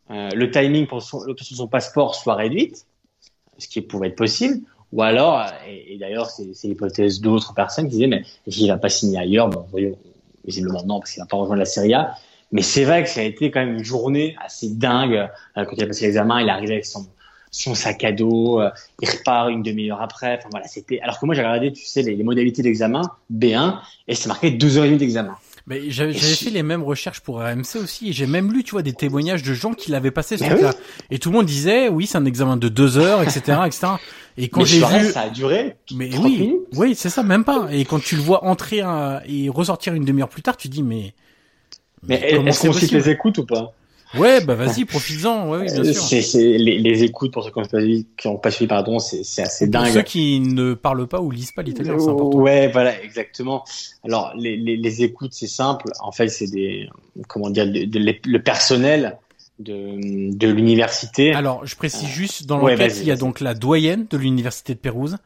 euh, 0.09 0.29
le 0.31 0.51
timing 0.51 0.85
pour 0.85 1.01
son, 1.01 1.23
son 1.39 1.67
passeport 1.67 2.15
soit 2.15 2.35
réduit, 2.35 2.73
ce 3.57 3.67
qui 3.67 3.81
pouvait 3.81 4.09
être 4.09 4.15
possible, 4.15 4.61
ou 4.93 5.01
alors, 5.01 5.45
et, 5.67 5.97
d'ailleurs, 5.97 6.29
c'est 6.29 6.67
l'hypothèse 6.67 7.19
d'autres 7.19 7.53
personnes 7.53 7.85
qui 7.85 7.95
disaient, 7.95 8.07
mais 8.07 8.23
s'il 8.47 8.67
va 8.69 8.77
pas 8.77 8.89
signer 8.89 9.19
ailleurs, 9.19 9.49
bon, 9.49 9.65
voyons, 9.69 9.97
visiblement 10.45 10.83
non, 10.85 10.99
parce 10.99 11.11
qu'il 11.11 11.21
n'a 11.21 11.27
pas 11.27 11.37
rejoint 11.37 11.57
la 11.57 11.65
Serie 11.65 11.93
A. 11.93 12.15
Mais 12.51 12.61
c'est 12.61 12.85
vrai 12.85 13.03
que 13.03 13.09
ça 13.09 13.19
a 13.19 13.23
été 13.23 13.51
quand 13.51 13.59
même 13.59 13.75
une 13.75 13.83
journée 13.83 14.35
assez 14.43 14.69
dingue. 14.69 15.29
Euh, 15.57 15.65
quand 15.65 15.73
il 15.75 15.83
a 15.83 15.87
passé 15.87 16.05
l'examen, 16.05 16.39
il 16.39 16.47
est 16.47 16.51
arrivé 16.51 16.73
avec 16.73 16.85
son, 16.85 17.05
son 17.51 17.75
sac 17.75 18.05
à 18.05 18.13
dos, 18.13 18.61
euh, 18.61 18.69
il 19.01 19.09
repart 19.09 19.49
une 19.49 19.63
demi-heure 19.63 20.01
après. 20.01 20.37
Enfin 20.37 20.47
voilà, 20.51 20.67
c'était. 20.67 21.01
Alors 21.01 21.19
que 21.19 21.25
moi 21.25 21.35
j'ai 21.35 21.41
regardé, 21.41 21.73
tu 21.73 21.83
sais, 21.83 22.01
les, 22.03 22.15
les 22.15 22.23
modalités 22.23 22.61
d'examen 22.61 23.01
B1 23.33 23.79
et 24.07 24.15
c'est 24.15 24.29
marqué 24.29 24.51
deux 24.51 24.77
heures 24.77 24.85
et 24.85 24.87
demie 24.87 24.97
d'examen. 24.97 25.35
Mais 25.67 25.91
j'avais 25.91 26.13
fait 26.13 26.49
les 26.49 26.63
mêmes 26.63 26.81
recherches 26.81 27.19
pour 27.19 27.39
RMC 27.39 27.75
aussi 27.83 28.09
et 28.09 28.13
j'ai 28.13 28.25
même 28.25 28.53
lu, 28.53 28.63
tu 28.63 28.71
vois, 28.71 28.83
des 28.83 28.93
témoignages 28.93 29.43
de 29.43 29.53
gens 29.53 29.73
qui 29.73 29.91
l'avaient 29.91 30.11
passé 30.11 30.37
ce 30.37 30.45
truc-là. 30.45 30.73
Et 31.11 31.19
tout 31.19 31.29
le 31.29 31.35
monde 31.35 31.45
disait, 31.45 31.89
oui, 31.89 32.07
c'est 32.07 32.17
un 32.17 32.23
examen 32.23 32.55
de 32.55 32.69
deux 32.69 32.97
heures, 32.97 33.21
etc., 33.21 33.59
etc. 33.65 33.87
Et 34.37 34.47
quand 34.47 34.63
j'ai 34.63 34.79
vu, 34.79 35.11
ça 35.11 35.21
a 35.21 35.29
duré. 35.29 35.75
Mais 35.93 36.09
oui, 36.17 36.39
minutes. 36.39 36.61
oui, 36.75 36.95
c'est 36.95 37.09
ça, 37.09 37.21
même 37.21 37.43
pas. 37.43 37.67
Et 37.71 37.83
quand 37.83 38.01
tu 38.01 38.15
le 38.15 38.21
vois 38.21 38.45
entrer 38.45 38.79
un... 38.79 39.21
et 39.27 39.49
ressortir 39.49 39.93
une 39.93 40.05
demi-heure 40.05 40.29
plus 40.29 40.41
tard, 40.41 40.55
tu 40.55 40.69
dis, 40.69 40.83
mais. 40.83 41.13
Mais, 42.03 42.19
mais 42.43 42.49
est-ce 42.49 42.67
qu'on 42.67 42.73
cite 42.73 42.91
les 42.91 43.09
écoutes 43.09 43.39
ou 43.39 43.45
pas? 43.45 43.73
Ouais, 44.15 44.43
bah 44.43 44.55
vas-y, 44.55 44.85
profites-en. 44.85 45.49
Ouais, 45.49 45.59
oui, 45.59 45.65
bien 45.65 45.83
sûr. 45.83 46.01
C'est, 46.01 46.21
c'est 46.21 46.57
les, 46.57 46.79
les, 46.79 47.03
écoutes 47.03 47.33
pour 47.33 47.43
ceux 47.43 47.51
qui 47.51 47.59
n'ont 47.59 47.65
pas 47.65 47.79
suivi, 47.79 48.07
qui 48.17 48.27
ont 48.27 48.37
pas 48.37 48.51
suivi, 48.51 48.67
pardon, 48.67 48.99
c'est, 48.99 49.23
c'est 49.23 49.41
assez 49.41 49.67
dingue. 49.67 49.85
Pour 49.85 49.93
ceux 49.93 50.01
qui 50.03 50.39
ne 50.39 50.73
parlent 50.73 51.07
pas 51.07 51.21
ou 51.21 51.29
lisent 51.31 51.51
pas 51.51 51.61
l'italien, 51.61 51.97
c'est 51.99 52.09
important. 52.09 52.37
Ouais, 52.37 52.69
voilà, 52.69 53.01
exactement. 53.03 53.63
Alors 54.03 54.33
les, 54.37 54.55
les, 54.55 54.77
les 54.77 55.03
écoutes, 55.03 55.33
c'est 55.33 55.47
simple. 55.47 55.91
En 55.99 56.11
fait, 56.11 56.29
c'est 56.29 56.49
des, 56.49 56.89
comment 57.27 57.49
dire, 57.49 57.65
de, 57.65 57.85
de, 57.85 57.99
de, 57.99 58.15
le 58.25 58.41
personnel 58.41 59.17
de, 59.59 60.35
de 60.35 60.47
l'université. 60.47 61.33
Alors, 61.33 61.65
je 61.65 61.75
précise 61.75 62.07
juste 62.07 62.45
dans 62.45 62.57
l'enquête, 62.57 62.79
ouais, 62.79 62.99
il 62.99 63.07
y 63.07 63.11
a 63.11 63.15
donc 63.15 63.39
la 63.39 63.53
doyenne 63.53 64.05
de 64.09 64.17
l'université 64.17 64.73
de 64.73 64.79
Pérouse. 64.79 65.17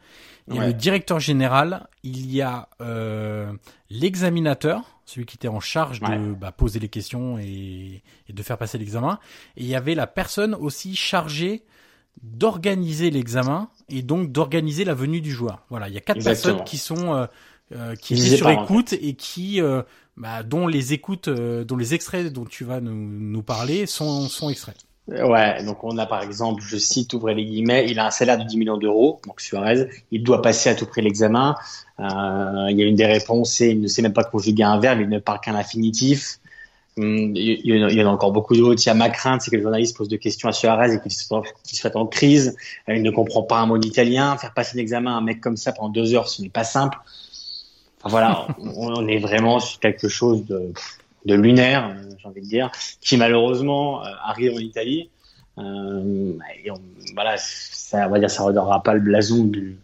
Et 0.54 0.60
ouais. 0.60 0.68
le 0.68 0.74
directeur 0.74 1.20
général, 1.20 1.88
il 2.04 2.32
y 2.32 2.42
a 2.42 2.70
euh, 2.82 3.52
l'examinateur, 3.90 5.00
celui 5.06 5.26
qui 5.26 5.38
était 5.38 5.48
en 5.48 5.60
charge 5.60 6.00
de 6.00 6.34
bah, 6.34 6.52
poser 6.52 6.80
les 6.80 6.90
questions 6.90 7.38
et, 7.38 8.04
et 8.28 8.34
de 8.34 8.44
faire 8.44 8.58
passer 8.58 8.78
l'examen. 8.78 9.20
Et 9.58 9.64
il 9.64 9.68
y 9.68 9.76
avait 9.76 9.96
la 9.96 10.08
personne 10.08 10.56
aussi 10.56 10.96
chargée 10.96 11.64
d'organiser 12.22 13.10
l'examen 13.10 13.70
et 13.90 14.02
donc 14.02 14.32
d'organiser 14.32 14.84
la 14.84 14.94
venue 14.94 15.22
du 15.22 15.32
joueur. 15.32 15.64
Voilà, 15.70 15.88
il 15.88 15.94
y 15.94 15.98
a 15.98 16.02
quatre 16.02 16.18
Exactement. 16.18 16.56
personnes 16.56 16.66
qui 16.66 16.78
sont 16.78 17.16
euh, 17.16 17.26
euh, 17.74 17.96
qui 17.96 18.16
étaient 18.16 18.36
sur 18.36 18.50
écoute 18.50 18.94
et 18.94 19.14
qui 19.14 19.62
euh, 19.62 19.82
bah, 20.18 20.44
dont 20.44 20.68
les 20.68 20.92
écoutes, 20.94 21.30
euh, 21.30 21.64
dont 21.64 21.78
les 21.78 21.94
extraits 21.94 22.32
dont 22.32 22.44
tu 22.44 22.66
vas 22.66 22.82
nous, 22.82 22.94
nous 22.94 23.44
parler 23.44 23.86
sont, 23.86 24.28
sont 24.28 24.50
extraits. 24.50 24.76
Ouais, 25.08 25.64
donc 25.64 25.84
on 25.84 25.98
a 25.98 26.06
par 26.06 26.22
exemple, 26.22 26.62
je 26.64 26.78
cite, 26.78 27.14
ouvrez 27.14 27.34
les 27.34 27.44
guillemets, 27.44 27.88
il 27.90 28.00
a 28.00 28.06
un 28.06 28.12
salaire 28.12 28.38
de 28.38 28.44
10 28.44 28.58
millions 28.58 28.78
d'euros, 28.78 29.20
donc 29.26 29.42
Suarez, 29.42 29.90
il 30.12 30.24
doit 30.24 30.42
passer 30.42 30.70
à 30.70 30.76
tout 30.76 30.86
prix 30.86 31.02
l'examen. 31.02 31.56
Euh, 32.00 32.68
il 32.70 32.78
y 32.78 32.84
a 32.84 32.86
une 32.86 32.96
des 32.96 33.06
réponses, 33.06 33.52
c'est 33.54 33.72
il 33.72 33.82
ne 33.82 33.88
sait 33.88 34.02
même 34.02 34.14
pas 34.14 34.24
conjuguer 34.24 34.64
un 34.64 34.80
verbe, 34.80 35.02
il 35.02 35.10
ne 35.10 35.20
parle 35.20 35.40
qu'un 35.42 35.56
infinitif. 35.56 36.40
Hum, 36.98 37.36
il 37.36 37.66
y 37.66 38.04
en 38.04 38.08
a 38.08 38.12
encore 38.12 38.32
beaucoup 38.32 38.56
d'autres. 38.56 38.82
Il 38.84 38.88
y 38.88 38.90
a 38.90 38.94
ma 38.94 39.10
crainte, 39.10 39.42
c'est 39.42 39.52
que 39.52 39.56
le 39.56 39.62
journaliste 39.62 39.98
pose 39.98 40.10
des 40.10 40.20
questions 40.20 40.50
à 40.50 40.52
Suarez 40.52 40.94
et 40.94 41.00
qu'il 41.00 41.12
soit, 41.12 41.96
en 41.96 42.06
crise. 42.06 42.56
Il 42.88 43.02
ne 43.02 43.12
comprend 43.12 43.44
pas 43.44 43.60
un 43.60 43.66
mot 43.66 43.78
d'italien. 43.78 44.38
Faire 44.38 44.54
passer 44.54 44.78
l'examen 44.78 45.14
à 45.14 45.18
un 45.18 45.22
mec 45.22 45.40
comme 45.40 45.58
ça 45.58 45.72
pendant 45.72 45.90
deux 45.90 46.14
heures, 46.14 46.28
ce 46.28 46.42
n'est 46.42 46.50
pas 46.50 46.66
simple. 46.66 46.98
Enfin 48.00 48.10
voilà, 48.10 48.48
on 48.60 49.08
est 49.08 49.20
vraiment 49.20 49.60
sur 49.60 49.80
quelque 49.80 50.10
chose 50.10 50.46
de, 50.46 50.74
de 51.26 51.36
lunaire, 51.36 51.96
j'ai 52.18 52.28
envie 52.28 52.42
de 52.42 52.48
dire, 52.48 52.72
qui 53.00 53.18
malheureusement 53.18 54.04
euh, 54.04 54.10
arrive 54.24 54.54
en 54.56 54.60
Italie. 54.60 55.10
Euh, 55.58 56.34
et 56.64 56.70
voilà, 57.14 57.36
ça, 57.38 58.08
on 58.08 58.12
va 58.12 58.20
dire, 58.20 58.30
ça 58.30 58.44
redonnera 58.44 58.82
pas 58.84 58.94
le 58.94 59.02
blason 59.02 59.46
du, 59.46 59.78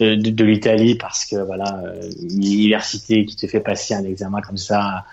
de, 0.00 0.14
de, 0.14 0.44
l'Italie 0.44 0.94
parce 0.96 1.26
que 1.26 1.36
voilà, 1.36 1.82
une 2.20 2.42
université 2.42 3.26
qui 3.26 3.36
te 3.36 3.46
fait 3.46 3.60
passer 3.60 3.94
un 3.94 4.04
examen 4.04 4.40
comme 4.40 4.56
ça, 4.56 5.04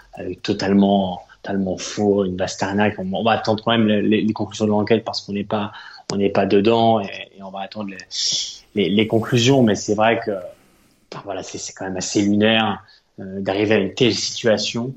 totalement, 0.41 1.21
totalement 1.43 1.77
faux, 1.77 2.23
une 2.23 2.37
vaste 2.37 2.63
arnaque. 2.63 2.95
On, 2.97 3.23
va 3.23 3.31
attendre 3.31 3.63
quand 3.63 3.71
même 3.71 3.87
les, 3.87 4.21
les 4.21 4.33
conclusions 4.33 4.65
de 4.65 4.71
l'enquête 4.71 5.03
parce 5.03 5.21
qu'on 5.21 5.33
n'est 5.33 5.43
pas, 5.43 5.73
on 6.11 6.15
n'est 6.15 6.29
pas 6.29 6.45
dedans 6.45 7.01
et, 7.01 7.29
et, 7.37 7.43
on 7.43 7.51
va 7.51 7.61
attendre 7.61 7.89
les, 7.89 7.97
les, 8.75 8.89
les 8.89 9.07
conclusions. 9.07 9.61
Mais 9.61 9.75
c'est 9.75 9.95
vrai 9.95 10.19
que, 10.25 10.31
voilà, 11.25 11.43
c'est 11.43 11.73
quand 11.73 11.85
même 11.85 11.97
assez 11.97 12.21
lunaire 12.21 12.83
euh, 13.19 13.41
d'arriver 13.41 13.75
à 13.75 13.77
une 13.77 13.93
telle 13.93 14.15
situation. 14.15 14.93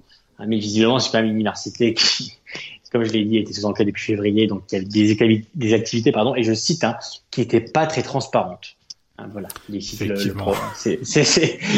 Mais 0.47 0.59
visiblement, 0.59 0.99
c'est 0.99 1.11
quand 1.11 1.19
même 1.19 1.27
une 1.27 1.35
université 1.35 1.95
qui, 1.95 2.33
comme 2.93 3.05
je 3.05 3.13
l'ai 3.13 3.25
dit, 3.25 3.39
était 3.39 3.53
sous 3.53 3.65
enquête 3.65 3.87
depuis 3.87 4.05
février, 4.05 4.47
donc 4.47 4.65
il 4.71 4.79
y 4.79 4.81
a 4.81 4.85
des, 4.85 5.47
des 5.55 5.75
activités, 5.75 6.13
pardon, 6.13 6.35
et 6.35 6.43
je 6.43 6.53
cite, 6.53 6.85
hein, 6.85 6.97
qui 7.31 7.41
n'étaient 7.41 7.61
pas 7.61 7.87
très 7.87 8.03
transparentes. 8.03 8.77
Hein, 9.19 9.29
voilà, 9.33 9.49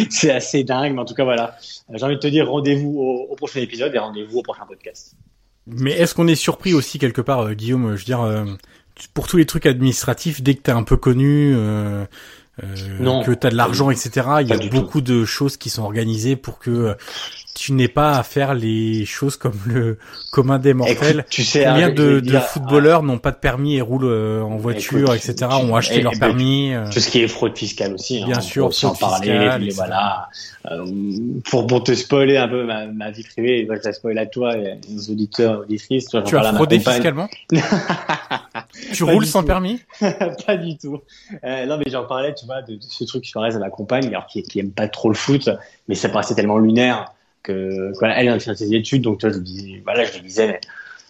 c'est 0.05 0.31
assez 0.31 0.65
dingue, 0.65 0.95
mais 0.95 1.01
en 1.01 1.05
tout 1.05 1.15
cas, 1.15 1.23
voilà. 1.23 1.57
J'ai 1.95 2.05
envie 2.05 2.17
de 2.17 2.21
te 2.21 2.27
dire 2.27 2.49
rendez-vous 2.49 2.99
au, 3.31 3.37
prochain 3.37 3.61
épisode 3.61 3.95
et 3.95 3.99
rendez-vous 3.99 4.39
au 4.39 4.43
prochain 4.43 4.67
podcast. 4.67 5.15
Mais 5.67 5.93
est-ce 5.93 6.15
qu'on 6.15 6.27
est 6.27 6.35
surpris 6.35 6.75
aussi 6.75 6.99
quelque 6.99 7.21
part, 7.21 7.41
euh, 7.41 7.53
Guillaume 7.53 7.95
Je 7.95 8.01
veux 8.01 8.05
dire, 8.05 8.23
euh, 8.23 8.45
pour 9.15 9.29
tous 9.29 9.37
les 9.37 9.47
trucs 9.47 9.67
administratifs, 9.67 10.43
dès 10.43 10.55
que 10.55 10.63
t'es 10.63 10.73
un 10.73 10.83
peu 10.83 10.97
connu, 10.97 11.55
euh, 11.55 12.05
euh, 12.65 13.23
que 13.23 13.33
t'as 13.33 13.51
de 13.51 13.57
l'argent, 13.57 13.91
etc. 13.91 14.27
Il 14.41 14.49
y 14.49 14.53
a 14.53 14.59
beaucoup 14.69 15.01
de 15.01 15.25
choses 15.25 15.57
qui 15.57 15.71
sont 15.71 15.83
organisées 15.83 16.37
pour 16.37 16.59
que 16.59 16.97
tu 17.59 17.73
n'es 17.73 17.89
pas 17.89 18.13
à 18.17 18.23
faire 18.23 18.55
les 18.55 19.05
choses 19.05 19.37
comme 19.37 19.59
le 19.67 19.99
commun 20.31 20.61
des 20.61 20.75
mortels. 20.75 21.25
tu 21.29 21.43
sais, 21.43 21.65
combien 21.65 21.91
de, 21.91 22.21
de, 22.21 22.39
footballeurs 22.39 23.03
n'ont 23.03 23.19
pas 23.19 23.33
de 23.33 23.37
permis 23.37 23.77
et 23.77 23.81
roulent 23.81 24.05
euh, 24.05 24.43
en 24.43 24.57
voiture, 24.59 25.13
etc. 25.13 25.35
ont 25.63 25.75
acheté 25.75 26.01
leur 26.01 26.13
permis. 26.21 26.73
Euh. 26.73 26.89
Tout 26.93 27.01
ce 27.01 27.11
qui 27.11 27.21
est 27.21 27.27
fraude 27.27 27.59
fiscale 27.59 27.95
aussi. 27.95 28.23
Hein, 28.23 28.27
Bien 28.27 28.41
sûr, 28.41 28.71
en 28.85 28.95
parler. 28.95 29.71
voilà. 29.75 30.29
Euh, 30.71 30.87
pour, 31.51 31.67
pour 31.67 31.83
te 31.83 31.95
spoiler 31.95 32.37
un 32.37 32.47
peu 32.47 32.65
ma, 32.65 32.87
ma 32.87 33.11
vie 33.11 33.25
privée, 33.25 33.67
je 33.69 33.77
te 33.77 33.93
spoiler 33.93 34.21
à 34.21 34.27
toi 34.27 34.57
et 34.57 34.79
nos 34.89 35.01
auditeurs, 35.11 35.61
auditrices. 35.61 36.07
Toi, 36.07 36.23
tu 36.23 36.37
as 36.37 36.53
fraudé 36.53 36.79
fiscalement 36.79 37.29
Tu 38.93 39.03
roules 39.03 39.27
sans 39.27 39.43
permis 39.43 39.81
Pas 40.47 40.57
du 40.57 40.79
tout. 40.79 41.01
Euh, 41.43 41.67
non, 41.67 41.77
mais 41.79 41.91
j'en 41.91 42.05
parlais, 42.05 42.35
tu 42.35 42.47
vois, 42.47 42.63
de, 42.63 42.75
de 42.75 42.83
ce 42.83 43.03
truc 43.03 43.27
sur 43.27 43.41
reste 43.41 43.57
à 43.57 43.61
ma 43.61 43.71
compagne, 43.71 44.07
alors 44.07 44.27
qui, 44.27 44.45
qui 44.45 44.61
aime 44.61 44.71
pas 44.71 44.87
trop 44.87 45.09
le 45.09 45.17
foot, 45.17 45.51
mais 45.89 45.97
ça 45.97 46.09
paraissait 46.09 46.37
tellement 46.37 46.59
lunaire 46.59 47.13
que 47.49 47.93
voilà, 47.99 48.21
elle 48.21 48.29
a 48.29 48.39
fait 48.39 48.55
ses 48.55 48.75
études, 48.75 49.03
donc 49.03 49.19
toi, 49.19 49.31
je 49.31 49.39
voilà, 49.83 50.05
je 50.05 50.15
lui 50.15 50.23
disais, 50.23 50.47
mais 50.47 50.61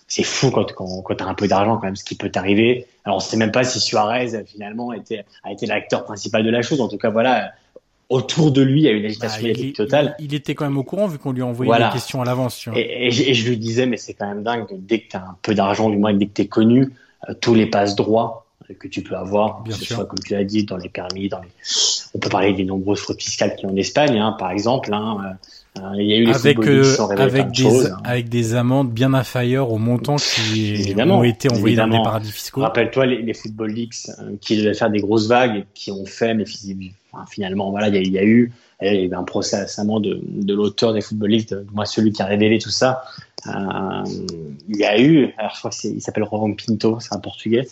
c'est 0.07 0.23
fou 0.23 0.51
quand, 0.51 0.73
quand, 0.73 1.03
quand 1.03 1.15
tu 1.15 1.23
as 1.23 1.27
un 1.27 1.35
peu 1.35 1.49
d'argent, 1.49 1.77
quand 1.77 1.87
même, 1.87 1.97
ce 1.97 2.05
qui 2.05 2.15
peut 2.15 2.31
t'arriver. 2.31 2.87
Alors, 3.05 3.17
on 3.19 3.21
sait 3.21 3.37
même 3.37 3.53
pas 3.53 3.65
si 3.65 3.81
Suarez, 3.81 4.45
finalement, 4.47 4.93
était, 4.93 5.25
a 5.45 5.53
été 5.53 5.67
l'acteur 5.67 6.05
principal 6.05 6.45
de 6.45 6.51
la 6.51 6.63
chose. 6.63 6.81
En 6.81 6.89
tout 6.89 6.97
cas, 6.97 7.11
voilà, 7.11 7.53
autour 8.09 8.51
de 8.53 8.63
lui, 8.63 8.81
il 8.81 8.85
y 8.85 8.89
a 8.89 8.93
une 8.93 9.05
agitation 9.05 9.47
bah, 9.47 9.73
totale. 9.75 10.17
Il, 10.19 10.33
était 10.33 10.55
quand 10.55 10.65
même 10.65 10.79
au 10.79 10.85
courant, 10.85 11.09
vu 11.09 11.19
qu'on 11.19 11.33
lui 11.33 11.43
a 11.43 11.47
envoyé 11.47 11.73
des 11.73 11.91
questions 11.93 12.23
à 12.23 12.25
l'avance. 12.25 12.69
Et, 12.75 13.09
et, 13.09 13.11
je 13.35 13.49
lui 13.49 13.59
disais, 13.59 13.87
mais 13.87 13.99
c'est 13.99 14.15
quand 14.15 14.27
même 14.27 14.43
dingue, 14.43 14.67
dès 14.71 15.01
que 15.01 15.09
tu 15.11 15.17
as 15.17 15.23
un 15.23 15.37
peu 15.43 15.55
d'argent, 15.55 15.91
du 15.91 15.99
moins, 15.99 16.15
dès 16.15 16.27
que 16.27 16.35
tu 16.35 16.43
es 16.43 16.47
connu, 16.47 16.89
euh, 17.29 17.35
tous 17.39 17.55
les 17.55 17.67
passe 17.67 17.95
droits 17.97 18.47
que 18.79 18.89
tu 18.89 19.03
peux 19.03 19.17
avoir, 19.17 19.63
Bien 19.63 19.75
que 19.75 19.83
ce 19.83 19.95
soit, 19.95 20.05
comme 20.05 20.19
tu 20.19 20.35
l'as 20.35 20.45
dit, 20.45 20.65
dans 20.65 20.77
les 20.77 20.89
permis, 20.89 21.29
dans 21.29 21.41
les... 21.41 21.49
on 22.15 22.19
peut 22.19 22.29
parler 22.29 22.53
des 22.53 22.65
nombreuses 22.65 23.01
fraudes 23.01 23.21
fiscales 23.21 23.57
qui 23.57 23.67
en 23.67 23.77
Espagne, 23.77 24.19
hein, 24.19 24.37
par 24.39 24.51
exemple. 24.51 24.93
Hein, 24.93 25.19
euh, 25.25 25.29
euh, 25.29 25.35
il 25.99 26.07
y 26.07 26.15
a 26.15 26.17
eu 26.17 26.25
les 26.25 26.35
avec, 26.35 26.59
euh, 26.59 26.85
avec 27.17 27.51
des 27.51 27.87
hein. 27.87 27.99
avec 28.05 28.29
des 28.29 28.55
amendes 28.55 28.91
bien 28.91 29.15
inférieures 29.15 29.71
au 29.73 29.79
montant 29.79 30.17
qui 30.17 30.95
ont 30.99 31.25
été 31.25 31.51
envoyés 31.51 31.77
dans 31.77 31.87
les 31.87 32.03
paradis 32.03 32.33
fiscaux. 32.33 32.61
Rappelle-toi 32.61 33.07
les, 33.07 33.23
les 33.23 33.35
Football 33.35 33.71
Leaks 33.71 34.09
euh, 34.09 34.37
qui 34.41 34.57
devaient 34.57 34.75
faire 34.75 34.91
des 34.91 35.01
grosses 35.01 35.29
vagues 35.29 35.65
qui 35.75 35.91
ont 35.91 36.07
fait, 36.07 36.35
mais 36.35 36.45
finalement 37.31 37.71
voilà, 37.71 37.89
il 37.89 37.95
y 37.95 37.99
a, 37.99 38.03
y 38.03 38.19
a, 38.19 38.25
eu 38.25 38.53
il 38.81 38.87
y 38.87 38.91
a 38.91 39.03
eu 39.03 39.15
un 39.15 39.25
procès 39.25 39.61
récemment 39.61 39.99
de, 40.01 40.21
de 40.23 40.55
l'auteur 40.55 40.93
des 40.93 41.01
Football 41.01 41.31
Leaks, 41.31 41.55
moi 41.73 41.85
celui 41.85 42.13
qui 42.13 42.23
a 42.23 42.27
révélé 42.27 42.59
tout 42.59 42.71
ça. 42.71 43.03
Euh, 43.47 44.05
il 44.69 44.77
y 44.77 44.85
a 44.85 45.01
eu, 45.01 45.33
alors 45.39 45.53
je 45.55 45.59
crois 45.59 45.71
qu'il 45.71 46.01
s'appelle 46.01 46.25
Roland 46.25 46.55
Pinto, 46.55 46.99
c'est 47.01 47.15
un 47.15 47.21
Portugais. 47.21 47.67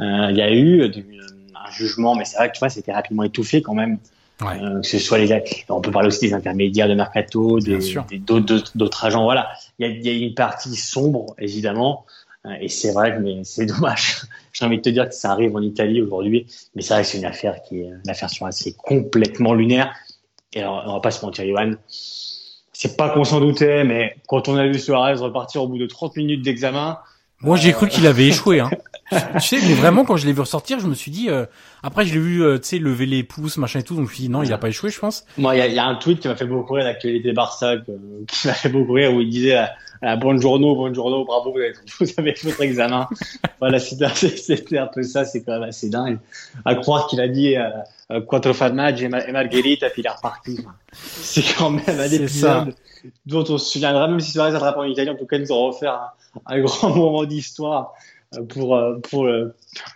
Euh, 0.00 0.28
il 0.30 0.36
y 0.36 0.42
a 0.42 0.52
eu 0.52 0.84
un 0.84 1.70
jugement, 1.70 2.14
mais 2.14 2.24
c'est 2.24 2.36
vrai 2.36 2.48
que 2.48 2.54
tu 2.54 2.58
vois, 2.58 2.70
c'était 2.70 2.92
rapidement 2.92 3.22
étouffé 3.22 3.62
quand 3.62 3.74
même 3.74 3.98
euh, 4.40 4.80
que 4.80 4.86
ce 4.86 4.98
soit 4.98 5.18
les, 5.18 5.42
on 5.68 5.80
peut 5.80 5.90
parler 5.90 6.08
aussi 6.08 6.26
des 6.26 6.34
intermédiaires 6.34 6.88
de 6.88 6.94
mercato, 6.94 7.58
des, 7.60 7.78
d'autres 8.18 9.04
agents. 9.04 9.24
Voilà, 9.24 9.50
il 9.78 9.86
y 9.86 9.90
a, 9.90 10.12
y 10.12 10.22
a, 10.22 10.26
une 10.26 10.34
partie 10.34 10.74
sombre 10.74 11.34
évidemment, 11.38 12.04
euh, 12.46 12.50
et 12.60 12.68
c'est 12.68 12.92
vrai 12.92 13.16
que 13.16 13.42
c'est 13.44 13.66
dommage. 13.66 14.22
J'ai 14.52 14.64
envie 14.64 14.78
de 14.78 14.82
te 14.82 14.88
dire 14.88 15.08
que 15.08 15.14
ça 15.14 15.30
arrive 15.32 15.54
en 15.54 15.62
Italie 15.62 16.02
aujourd'hui, 16.02 16.46
mais 16.74 16.82
c'est 16.82 16.94
vrai 16.94 17.02
que 17.02 17.08
c'est 17.08 17.18
une 17.18 17.24
affaire 17.24 17.62
qui 17.62 17.80
est 17.80 17.90
une 18.04 18.10
affaire 18.10 18.30
sur 18.30 18.48
qui 18.50 18.70
est 18.70 18.76
complètement 18.76 19.54
lunaire. 19.54 19.94
Et 20.52 20.60
alors, 20.60 20.84
on 20.86 20.92
va 20.94 21.00
pas 21.00 21.10
se 21.10 21.24
mentir, 21.24 21.46
Johan. 21.46 21.72
C'est 21.88 22.96
pas 22.96 23.10
qu'on 23.10 23.24
s'en 23.24 23.40
doutait, 23.40 23.84
mais 23.84 24.16
quand 24.26 24.48
on 24.48 24.56
a 24.56 24.66
vu 24.66 24.78
Suarez 24.78 25.14
repartir 25.14 25.62
au 25.62 25.68
bout 25.68 25.78
de 25.78 25.86
30 25.86 26.16
minutes 26.16 26.42
d'examen, 26.42 26.98
moi, 27.42 27.56
j'ai 27.56 27.72
cru 27.72 27.88
qu'il 27.88 28.06
avait 28.06 28.28
échoué. 28.28 28.60
Hein. 28.60 28.70
tu 29.34 29.40
sais, 29.40 29.56
mais 29.66 29.74
vraiment, 29.74 30.04
quand 30.04 30.16
je 30.16 30.26
l'ai 30.26 30.32
vu 30.32 30.40
ressortir, 30.40 30.80
je 30.80 30.86
me 30.86 30.94
suis 30.94 31.10
dit. 31.10 31.28
Euh... 31.28 31.46
Après, 31.82 32.04
je 32.04 32.14
l'ai 32.14 32.20
vu, 32.20 32.44
euh, 32.44 32.58
tu 32.58 32.68
sais, 32.68 32.78
lever 32.78 33.06
les 33.06 33.22
pouces, 33.22 33.56
machin 33.56 33.80
et 33.80 33.82
tout. 33.82 33.94
Donc, 33.94 34.04
je 34.06 34.10
me 34.10 34.14
suis 34.14 34.24
dit 34.24 34.28
non, 34.28 34.42
il 34.42 34.52
a 34.52 34.58
pas 34.58 34.68
échoué, 34.68 34.90
je 34.90 34.98
pense. 34.98 35.24
Moi, 35.38 35.54
il 35.54 35.58
y 35.58 35.60
a, 35.60 35.66
y 35.66 35.78
a, 35.78 35.86
un 35.86 35.96
tweet 35.96 36.20
qui 36.20 36.28
m'a 36.28 36.36
fait 36.36 36.46
beaucoup 36.46 36.74
rire 36.74 36.84
l'actualité 36.84 37.32
Barça, 37.32 37.76
qui 38.28 38.46
m'a 38.46 38.54
fait 38.54 38.68
beaucoup 38.68 38.92
rire, 38.92 39.12
où 39.12 39.20
il 39.20 39.28
disait 39.28 39.56
à, 39.56 39.72
à 40.02 40.16
Bonjourno, 40.16 40.74
Bonjourno, 40.74 41.24
bravo, 41.24 41.52
vous 41.52 41.58
avez, 41.58 41.72
vous 42.00 42.06
avez 42.18 42.34
fait 42.34 42.48
votre 42.48 42.60
examen. 42.62 43.08
voilà, 43.60 43.78
c'était 43.78 44.78
un 44.78 44.86
peu 44.86 45.02
ça. 45.02 45.24
C'est 45.24 45.42
quand 45.42 45.52
même 45.52 45.68
assez 45.68 45.88
dingue. 45.88 46.18
À 46.64 46.74
croire 46.74 47.06
qu'il 47.06 47.20
a 47.20 47.28
dit 47.28 47.56
euh, 47.56 47.68
euh 48.10 48.20
Quattro 48.20 48.52
formaggi 48.52 49.04
et 49.04 49.08
Margherita, 49.08 49.90
puis 49.90 50.02
il 50.02 50.06
est 50.06 50.10
reparti. 50.10 50.58
C'est 50.92 51.44
quand 51.56 51.70
même 51.70 52.00
un 52.00 52.10
épisode 52.10 52.74
dont 53.26 53.44
on 53.48 53.58
se 53.58 53.72
souviendra, 53.72 54.08
même 54.08 54.20
si 54.20 54.32
ça 54.32 54.44
reste 54.44 54.56
attrapé 54.56 54.80
en 54.80 54.84
Italie, 54.84 55.10
en 55.10 55.16
tout 55.16 55.26
cas, 55.26 55.36
ils 55.36 55.42
nous 55.42 55.52
auront 55.52 55.68
offert 55.68 56.14
un, 56.46 56.60
grand 56.60 56.90
moment 56.90 57.24
d'histoire 57.24 57.94
pour, 58.48 58.76
euh, 58.76 58.98
pour, 59.10 59.28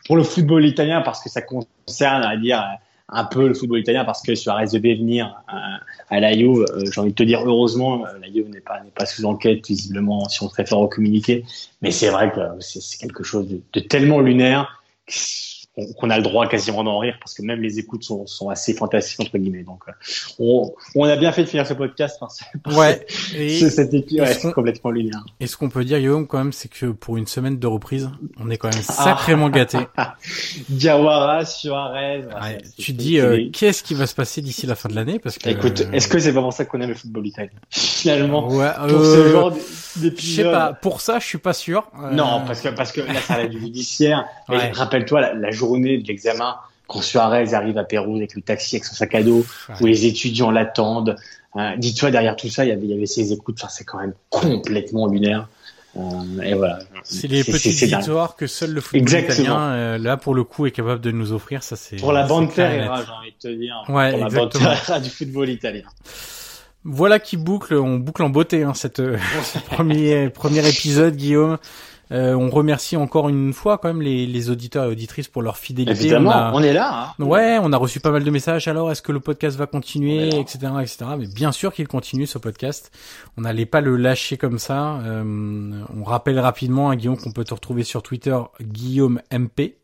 pour 0.06 0.16
le 0.16 0.22
football 0.22 0.64
italien 0.64 1.02
parce 1.02 1.22
que 1.22 1.28
ça 1.28 1.42
concerne, 1.42 2.22
à 2.22 2.36
dire, 2.36 2.62
un 3.08 3.24
peu 3.24 3.48
le 3.48 3.54
football 3.54 3.80
italien 3.80 4.04
parce 4.04 4.22
que 4.22 4.34
Suarez 4.34 4.66
devait 4.72 4.94
venir 4.94 5.42
à, 5.48 5.80
à 6.10 6.20
la 6.20 6.32
Juve. 6.32 6.64
Euh, 6.70 6.84
j'ai 6.90 7.00
envie 7.00 7.10
de 7.10 7.14
te 7.14 7.22
dire, 7.22 7.40
heureusement, 7.44 8.04
la 8.20 8.26
Juve 8.32 8.48
n'est 8.48 8.60
pas, 8.60 8.80
n'est 8.82 8.90
pas 8.90 9.06
sous 9.06 9.24
enquête, 9.24 9.66
visiblement, 9.66 10.28
si 10.28 10.42
on 10.42 10.48
se 10.48 10.54
réfère 10.54 10.78
au 10.78 10.88
communiqué. 10.88 11.44
Mais 11.82 11.90
c'est 11.90 12.10
vrai 12.10 12.32
que 12.32 12.40
c'est, 12.60 12.98
quelque 12.98 13.22
chose 13.22 13.48
de 13.48 13.80
tellement 13.80 14.20
lunaire 14.20 14.82
qu'on 15.98 16.08
a 16.08 16.16
le 16.16 16.22
droit 16.22 16.48
quasiment 16.48 16.84
d'en 16.84 16.98
rire 16.98 17.16
parce 17.20 17.34
que 17.34 17.42
même 17.42 17.60
les 17.60 17.78
écoutes 17.78 18.02
sont, 18.02 18.26
sont 18.26 18.48
assez 18.48 18.72
fantastiques 18.72 19.20
entre 19.20 19.36
guillemets. 19.36 19.62
Donc 19.62 19.82
euh, 19.88 19.92
on, 20.38 20.74
on, 20.94 21.04
a 21.04 21.16
bien 21.16 21.32
fait 21.32 21.44
de 21.44 21.48
finir 21.48 21.66
ce 21.66 21.74
podcast 21.74 22.16
parce 22.18 22.40
que 22.40 22.74
ouais, 22.74 23.04
cet 23.08 23.92
épisode 23.92 24.26
ouais, 24.26 24.52
complètement 24.52 24.90
lunaire. 24.90 25.22
Et 25.38 25.46
ce 25.46 25.56
qu'on 25.56 25.68
peut 25.68 25.84
dire 25.84 25.98
Guillaume 25.98 26.26
quand 26.26 26.38
même 26.38 26.52
c'est 26.52 26.68
que 26.68 26.86
pour 26.86 27.18
une 27.18 27.26
semaine 27.26 27.58
de 27.58 27.66
reprise, 27.66 28.08
on 28.40 28.48
est 28.48 28.56
quand 28.56 28.72
même 28.72 28.82
sacrément 28.82 29.50
gâté. 29.50 29.78
Diawara, 30.70 31.44
Suarez. 31.44 32.24
Ouais, 32.24 32.62
tu 32.78 32.92
dis 32.92 33.20
euh, 33.20 33.50
qu'est-ce 33.52 33.82
qui 33.82 33.92
va 33.92 34.06
se 34.06 34.14
passer 34.14 34.40
d'ici 34.40 34.66
la 34.66 34.76
fin 34.76 34.88
de 34.88 34.94
l'année 34.94 35.18
parce 35.18 35.36
que 35.36 35.50
Écoute, 35.50 35.82
euh, 35.82 35.92
est-ce 35.92 36.08
que 36.08 36.18
c'est 36.18 36.30
vraiment 36.30 36.52
ça 36.52 36.64
qu'on 36.64 36.80
aime 36.80 36.88
le 36.88 36.94
football 36.94 37.26
italien? 37.26 37.50
Finalement, 37.70 38.48
ouais, 38.48 38.70
pour 38.88 39.04
ce 39.04 39.28
genre 39.28 39.50
d'épisode. 39.50 40.16
Je 40.18 40.42
sais 40.42 40.44
pas, 40.44 40.72
pour 40.72 41.02
ça 41.02 41.18
je 41.18 41.26
suis 41.26 41.38
pas 41.38 41.52
sûr. 41.52 41.90
Non, 42.12 42.42
parce 42.46 42.62
que 42.62 42.68
parce 42.68 42.92
que 42.92 43.02
là 43.02 43.20
ça 43.20 43.36
va 43.36 43.46
du 43.46 43.60
judiciaire. 43.60 44.24
Ouais. 44.48 44.70
Rappelle-toi 44.70 45.20
la, 45.20 45.34
la 45.34 45.50
journée 45.50 45.65
de 45.74 46.06
l'examen, 46.06 46.56
quand 46.86 47.02
Suarez 47.02 47.54
arrive 47.54 47.78
à 47.78 47.84
Pérou 47.84 48.16
avec 48.16 48.34
le 48.34 48.42
taxi, 48.42 48.76
avec 48.76 48.84
son 48.84 48.94
sac 48.94 49.14
à 49.14 49.22
dos, 49.22 49.44
où 49.80 49.86
les 49.86 50.06
étudiants 50.06 50.50
l'attendent. 50.50 51.16
Euh, 51.56 51.76
Dis-toi, 51.78 52.10
derrière 52.10 52.36
tout 52.36 52.48
ça, 52.48 52.64
il 52.64 52.68
y 52.68 52.72
avait, 52.72 52.84
il 52.84 52.90
y 52.90 52.94
avait 52.94 53.06
ses 53.06 53.32
écoutes. 53.32 53.58
Enfin, 53.58 53.68
c'est 53.70 53.84
quand 53.84 53.98
même 53.98 54.14
complètement 54.30 55.06
lunaire. 55.06 55.48
Euh, 55.96 56.42
et 56.42 56.54
voilà. 56.54 56.80
C'est 57.04 57.28
les 57.28 57.42
petites 57.42 57.82
victoires 57.82 58.36
que 58.36 58.46
seul 58.46 58.72
le 58.72 58.80
football 58.80 59.00
Exactement. 59.00 59.44
italien, 59.44 59.60
euh, 59.72 59.98
là 59.98 60.16
pour 60.16 60.34
le 60.34 60.44
coup, 60.44 60.66
est 60.66 60.70
capable 60.70 61.00
de 61.00 61.10
nous 61.10 61.32
offrir. 61.32 61.62
Ça, 61.62 61.76
c'est 61.76 61.96
pour 61.96 62.12
la 62.12 62.26
bande 62.26 62.52
terre, 62.52 63.04
j'ai 63.04 63.12
envie 63.12 63.32
de 63.32 63.38
te 63.38 63.48
dire. 63.48 63.82
Ouais, 63.88 64.12
pour 64.12 64.26
exactement. 64.26 64.68
la 64.68 64.76
bande 64.88 65.02
du 65.02 65.10
football 65.10 65.48
italien. 65.48 65.84
Voilà 66.84 67.18
qui 67.18 67.36
boucle, 67.36 67.74
on 67.74 67.96
boucle 67.96 68.22
en 68.22 68.28
beauté 68.30 68.62
hein, 68.62 68.74
cette 68.74 69.02
premier 69.70 70.28
premier 70.28 70.68
épisode, 70.68 71.16
Guillaume. 71.16 71.58
Euh, 72.12 72.34
on 72.34 72.50
remercie 72.50 72.96
encore 72.96 73.28
une 73.28 73.52
fois 73.52 73.78
quand 73.78 73.88
même 73.88 74.02
les, 74.02 74.26
les, 74.26 74.50
auditeurs 74.50 74.84
et 74.84 74.88
auditrices 74.88 75.26
pour 75.26 75.42
leur 75.42 75.56
fidélité. 75.56 75.98
Évidemment, 75.98 76.52
on, 76.54 76.62
est 76.62 76.72
là. 76.72 77.14
Hein. 77.18 77.24
Ouais, 77.24 77.58
on 77.60 77.72
a 77.72 77.76
reçu 77.76 77.98
pas 77.98 78.12
mal 78.12 78.22
de 78.22 78.30
messages. 78.30 78.68
Alors, 78.68 78.92
est-ce 78.92 79.02
que 79.02 79.12
le 79.12 79.20
podcast 79.20 79.56
va 79.56 79.66
continuer, 79.66 80.28
etc., 80.28 80.58
etc. 80.80 80.98
Mais 81.18 81.26
bien 81.26 81.50
sûr 81.50 81.72
qu'il 81.72 81.88
continue 81.88 82.26
ce 82.26 82.38
podcast. 82.38 82.92
On 83.36 83.42
n'allait 83.42 83.66
pas 83.66 83.80
le 83.80 83.96
lâcher 83.96 84.36
comme 84.36 84.58
ça. 84.58 85.00
Euh, 85.00 85.82
on 85.96 86.04
rappelle 86.04 86.38
rapidement 86.38 86.90
à 86.90 86.96
Guillaume 86.96 87.16
qu'on 87.16 87.32
peut 87.32 87.44
te 87.44 87.54
retrouver 87.54 87.82
sur 87.82 88.02
Twitter 88.02 88.38
Guillaume 88.60 89.20
MP. 89.32 89.74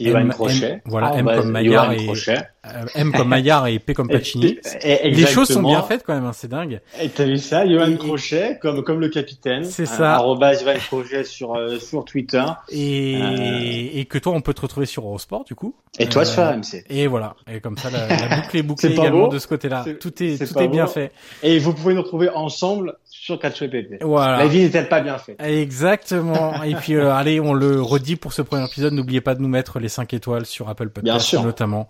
M, 0.00 0.28
Crochet. 0.30 0.82
voilà, 0.84 1.14
M 1.16 1.26
comme 1.26 1.50
Maillard 1.50 1.92
et 1.92 2.08
euh, 2.08 2.84
M 2.94 3.12
comme 3.12 3.28
Maillard 3.28 3.66
et 3.66 3.78
P 3.78 3.94
comme 3.94 4.08
Pacini. 4.08 4.58
Les 4.82 5.26
choses 5.26 5.48
sont 5.48 5.62
bien 5.62 5.82
faites 5.82 6.02
quand 6.04 6.14
même, 6.14 6.24
hein, 6.24 6.32
c'est 6.34 6.48
dingue. 6.48 6.80
Et 7.00 7.08
t'as 7.08 7.24
vu 7.24 7.38
ça, 7.38 7.66
Johan 7.68 7.96
Crochet, 7.96 8.58
comme 8.60 8.82
comme 8.82 9.00
le 9.00 9.08
capitaine. 9.08 9.64
C'est 9.64 9.86
ça. 9.86 10.14
Arrobas 10.14 10.60
Johan 10.62 10.74
Crochet 10.86 11.24
sur 11.24 11.54
euh, 11.54 11.78
sur 11.78 12.04
Twitter. 12.04 12.44
Et 12.70 13.20
euh... 13.20 13.98
et 13.98 14.04
que 14.06 14.18
toi 14.18 14.32
on 14.32 14.40
peut 14.40 14.54
te 14.54 14.62
retrouver 14.62 14.86
sur 14.86 15.04
Eurosport 15.04 15.44
du 15.44 15.54
coup. 15.54 15.74
Et 15.98 16.08
toi 16.08 16.24
sur 16.24 16.42
RMC. 16.42 16.84
Et 16.88 17.06
voilà. 17.06 17.36
Et 17.52 17.60
comme 17.60 17.76
ça 17.76 17.90
la, 17.90 18.08
la 18.08 18.36
boucle 18.36 18.56
est 18.56 18.62
bouclée 18.64 18.92
également 18.92 19.28
de 19.28 19.38
ce 19.38 19.46
côté-là. 19.46 19.84
Tout 20.00 20.22
est, 20.22 20.46
tout 20.46 20.58
est 20.58 20.68
bien 20.68 20.86
fait. 20.86 21.12
Et 21.42 21.58
vous 21.58 21.74
pouvez 21.74 21.94
nous 21.94 22.02
retrouver 22.02 22.30
ensemble 22.30 22.96
sur 23.24 23.38
Calcio 23.38 23.68
PP. 23.68 24.02
Voilà. 24.02 24.36
La 24.36 24.46
vie 24.46 24.64
n'est-elle 24.64 24.88
pas 24.90 25.00
bien 25.00 25.16
faite? 25.16 25.40
Exactement. 25.42 26.62
et 26.62 26.74
puis 26.74 26.94
euh, 26.94 27.10
allez, 27.10 27.40
on 27.40 27.54
le 27.54 27.80
redit 27.80 28.16
pour 28.16 28.34
ce 28.34 28.42
premier 28.42 28.66
épisode. 28.66 28.92
N'oubliez 28.92 29.22
pas 29.22 29.34
de 29.34 29.40
nous 29.40 29.48
mettre 29.48 29.78
les 29.78 29.88
5 29.88 30.12
étoiles 30.12 30.44
sur 30.44 30.68
Apple 30.68 30.90
Podcast, 30.90 31.04
bien 31.04 31.18
sûr. 31.18 31.42
notamment. 31.42 31.88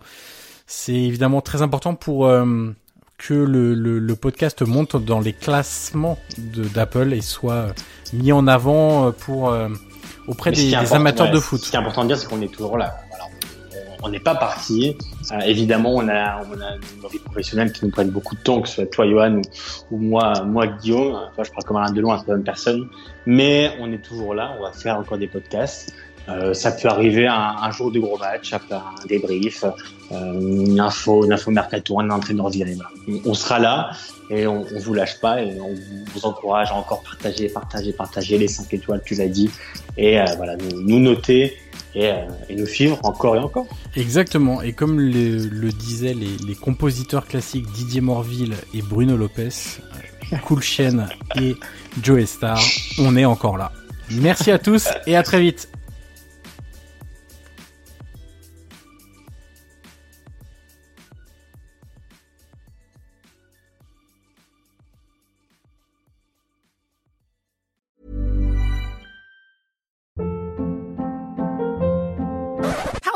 C'est 0.65 0.93
évidemment 0.93 1.41
très 1.41 1.61
important 1.61 1.93
pour 1.93 2.25
euh, 2.25 2.73
que 3.17 3.33
le, 3.33 3.73
le, 3.73 3.99
le, 3.99 4.15
podcast 4.15 4.61
monte 4.61 4.95
dans 4.95 5.19
les 5.19 5.33
classements 5.33 6.17
d'Apple 6.37 7.11
et 7.11 7.19
soit 7.19 7.67
mis 8.13 8.31
en 8.31 8.47
avant 8.47 9.11
pour 9.11 9.49
euh, 9.49 9.67
auprès 10.29 10.53
des, 10.53 10.73
amateurs 10.73 11.31
de 11.31 11.39
foot. 11.41 11.59
Ce 11.59 11.69
qui 11.69 11.75
est 11.75 11.79
important 11.79 12.03
de 12.03 12.07
dire, 12.07 12.17
c'est 12.17 12.29
qu'on 12.29 12.41
est 12.41 12.47
toujours 12.47 12.77
là 12.77 12.95
on 14.03 14.09
n'est 14.09 14.19
pas 14.19 14.35
parti. 14.35 14.97
Euh, 15.31 15.39
évidemment, 15.41 15.93
on 15.95 16.07
a, 16.07 16.41
on 16.41 16.61
a 16.61 16.75
une 16.75 17.09
vie 17.11 17.19
professionnelle 17.19 17.71
qui 17.71 17.85
nous 17.85 17.91
prennent 17.91 18.09
beaucoup 18.09 18.35
de 18.35 18.41
temps, 18.41 18.61
que 18.61 18.67
ce 18.67 18.75
soit 18.75 18.85
toi, 18.87 19.07
Johan, 19.07 19.41
ou, 19.91 19.97
moi, 19.97 20.43
moi, 20.43 20.67
Guillaume. 20.67 21.15
Enfin, 21.31 21.43
je 21.43 21.51
parle 21.51 21.63
comme 21.63 21.77
un 21.77 21.91
de 21.91 22.01
loin, 22.01 22.17
c'est 22.19 22.25
pas 22.25 22.35
une 22.35 22.43
personne. 22.43 22.87
Mais 23.25 23.71
on 23.79 23.91
est 23.91 24.03
toujours 24.03 24.33
là. 24.33 24.55
On 24.59 24.63
va 24.63 24.71
faire 24.71 24.97
encore 24.97 25.17
des 25.17 25.27
podcasts. 25.27 25.93
Euh, 26.27 26.53
ça 26.53 26.71
peut 26.71 26.87
arriver 26.87 27.27
un, 27.27 27.55
un, 27.61 27.71
jour 27.71 27.91
de 27.91 27.99
gros 27.99 28.17
match, 28.17 28.51
un 28.53 28.59
débrief, 29.07 29.63
euh, 30.11 30.33
une 30.33 30.79
info, 30.79 31.23
une 31.23 31.33
info 31.33 31.51
mercato, 31.51 31.99
un 31.99 32.09
entraîneur 32.09 32.49
viré. 32.49 32.75
On 33.25 33.35
sera 33.35 33.59
là 33.59 33.91
et 34.31 34.47
on, 34.47 34.65
on 34.73 34.79
vous 34.79 34.93
lâche 34.95 35.19
pas 35.19 35.43
et 35.43 35.59
on 35.61 35.75
vous 36.13 36.25
encourage 36.25 36.71
à 36.71 36.75
encore 36.75 37.03
partager, 37.03 37.47
partager, 37.47 37.93
partager 37.93 38.37
les 38.39 38.47
5 38.47 38.73
étoiles, 38.73 39.01
tu 39.05 39.13
l'as 39.13 39.27
dit, 39.27 39.51
et 39.97 40.19
euh, 40.19 40.25
voilà, 40.37 40.55
nous, 40.55 40.81
nous 40.81 40.99
noter 40.99 41.55
et, 41.95 42.11
euh, 42.11 42.25
et, 42.49 42.55
nous 42.55 42.65
suivre 42.65 42.99
encore 43.03 43.35
et 43.35 43.39
encore. 43.39 43.67
Exactement. 43.95 44.61
Et 44.61 44.73
comme 44.73 44.99
le, 44.99 45.71
disaient 45.71 46.13
les, 46.13 46.55
compositeurs 46.55 47.27
classiques 47.27 47.71
Didier 47.71 48.01
Morville 48.01 48.55
et 48.73 48.81
Bruno 48.81 49.17
Lopez, 49.17 49.49
Cool 50.45 50.61
Chen 50.61 51.07
et 51.39 51.55
Joe 52.01 52.25
Star, 52.25 52.59
on 52.99 53.15
est 53.15 53.25
encore 53.25 53.57
là. 53.57 53.71
Merci 54.11 54.51
à 54.51 54.59
tous 54.59 54.87
et 55.07 55.15
à 55.15 55.23
très 55.23 55.39
vite. 55.39 55.69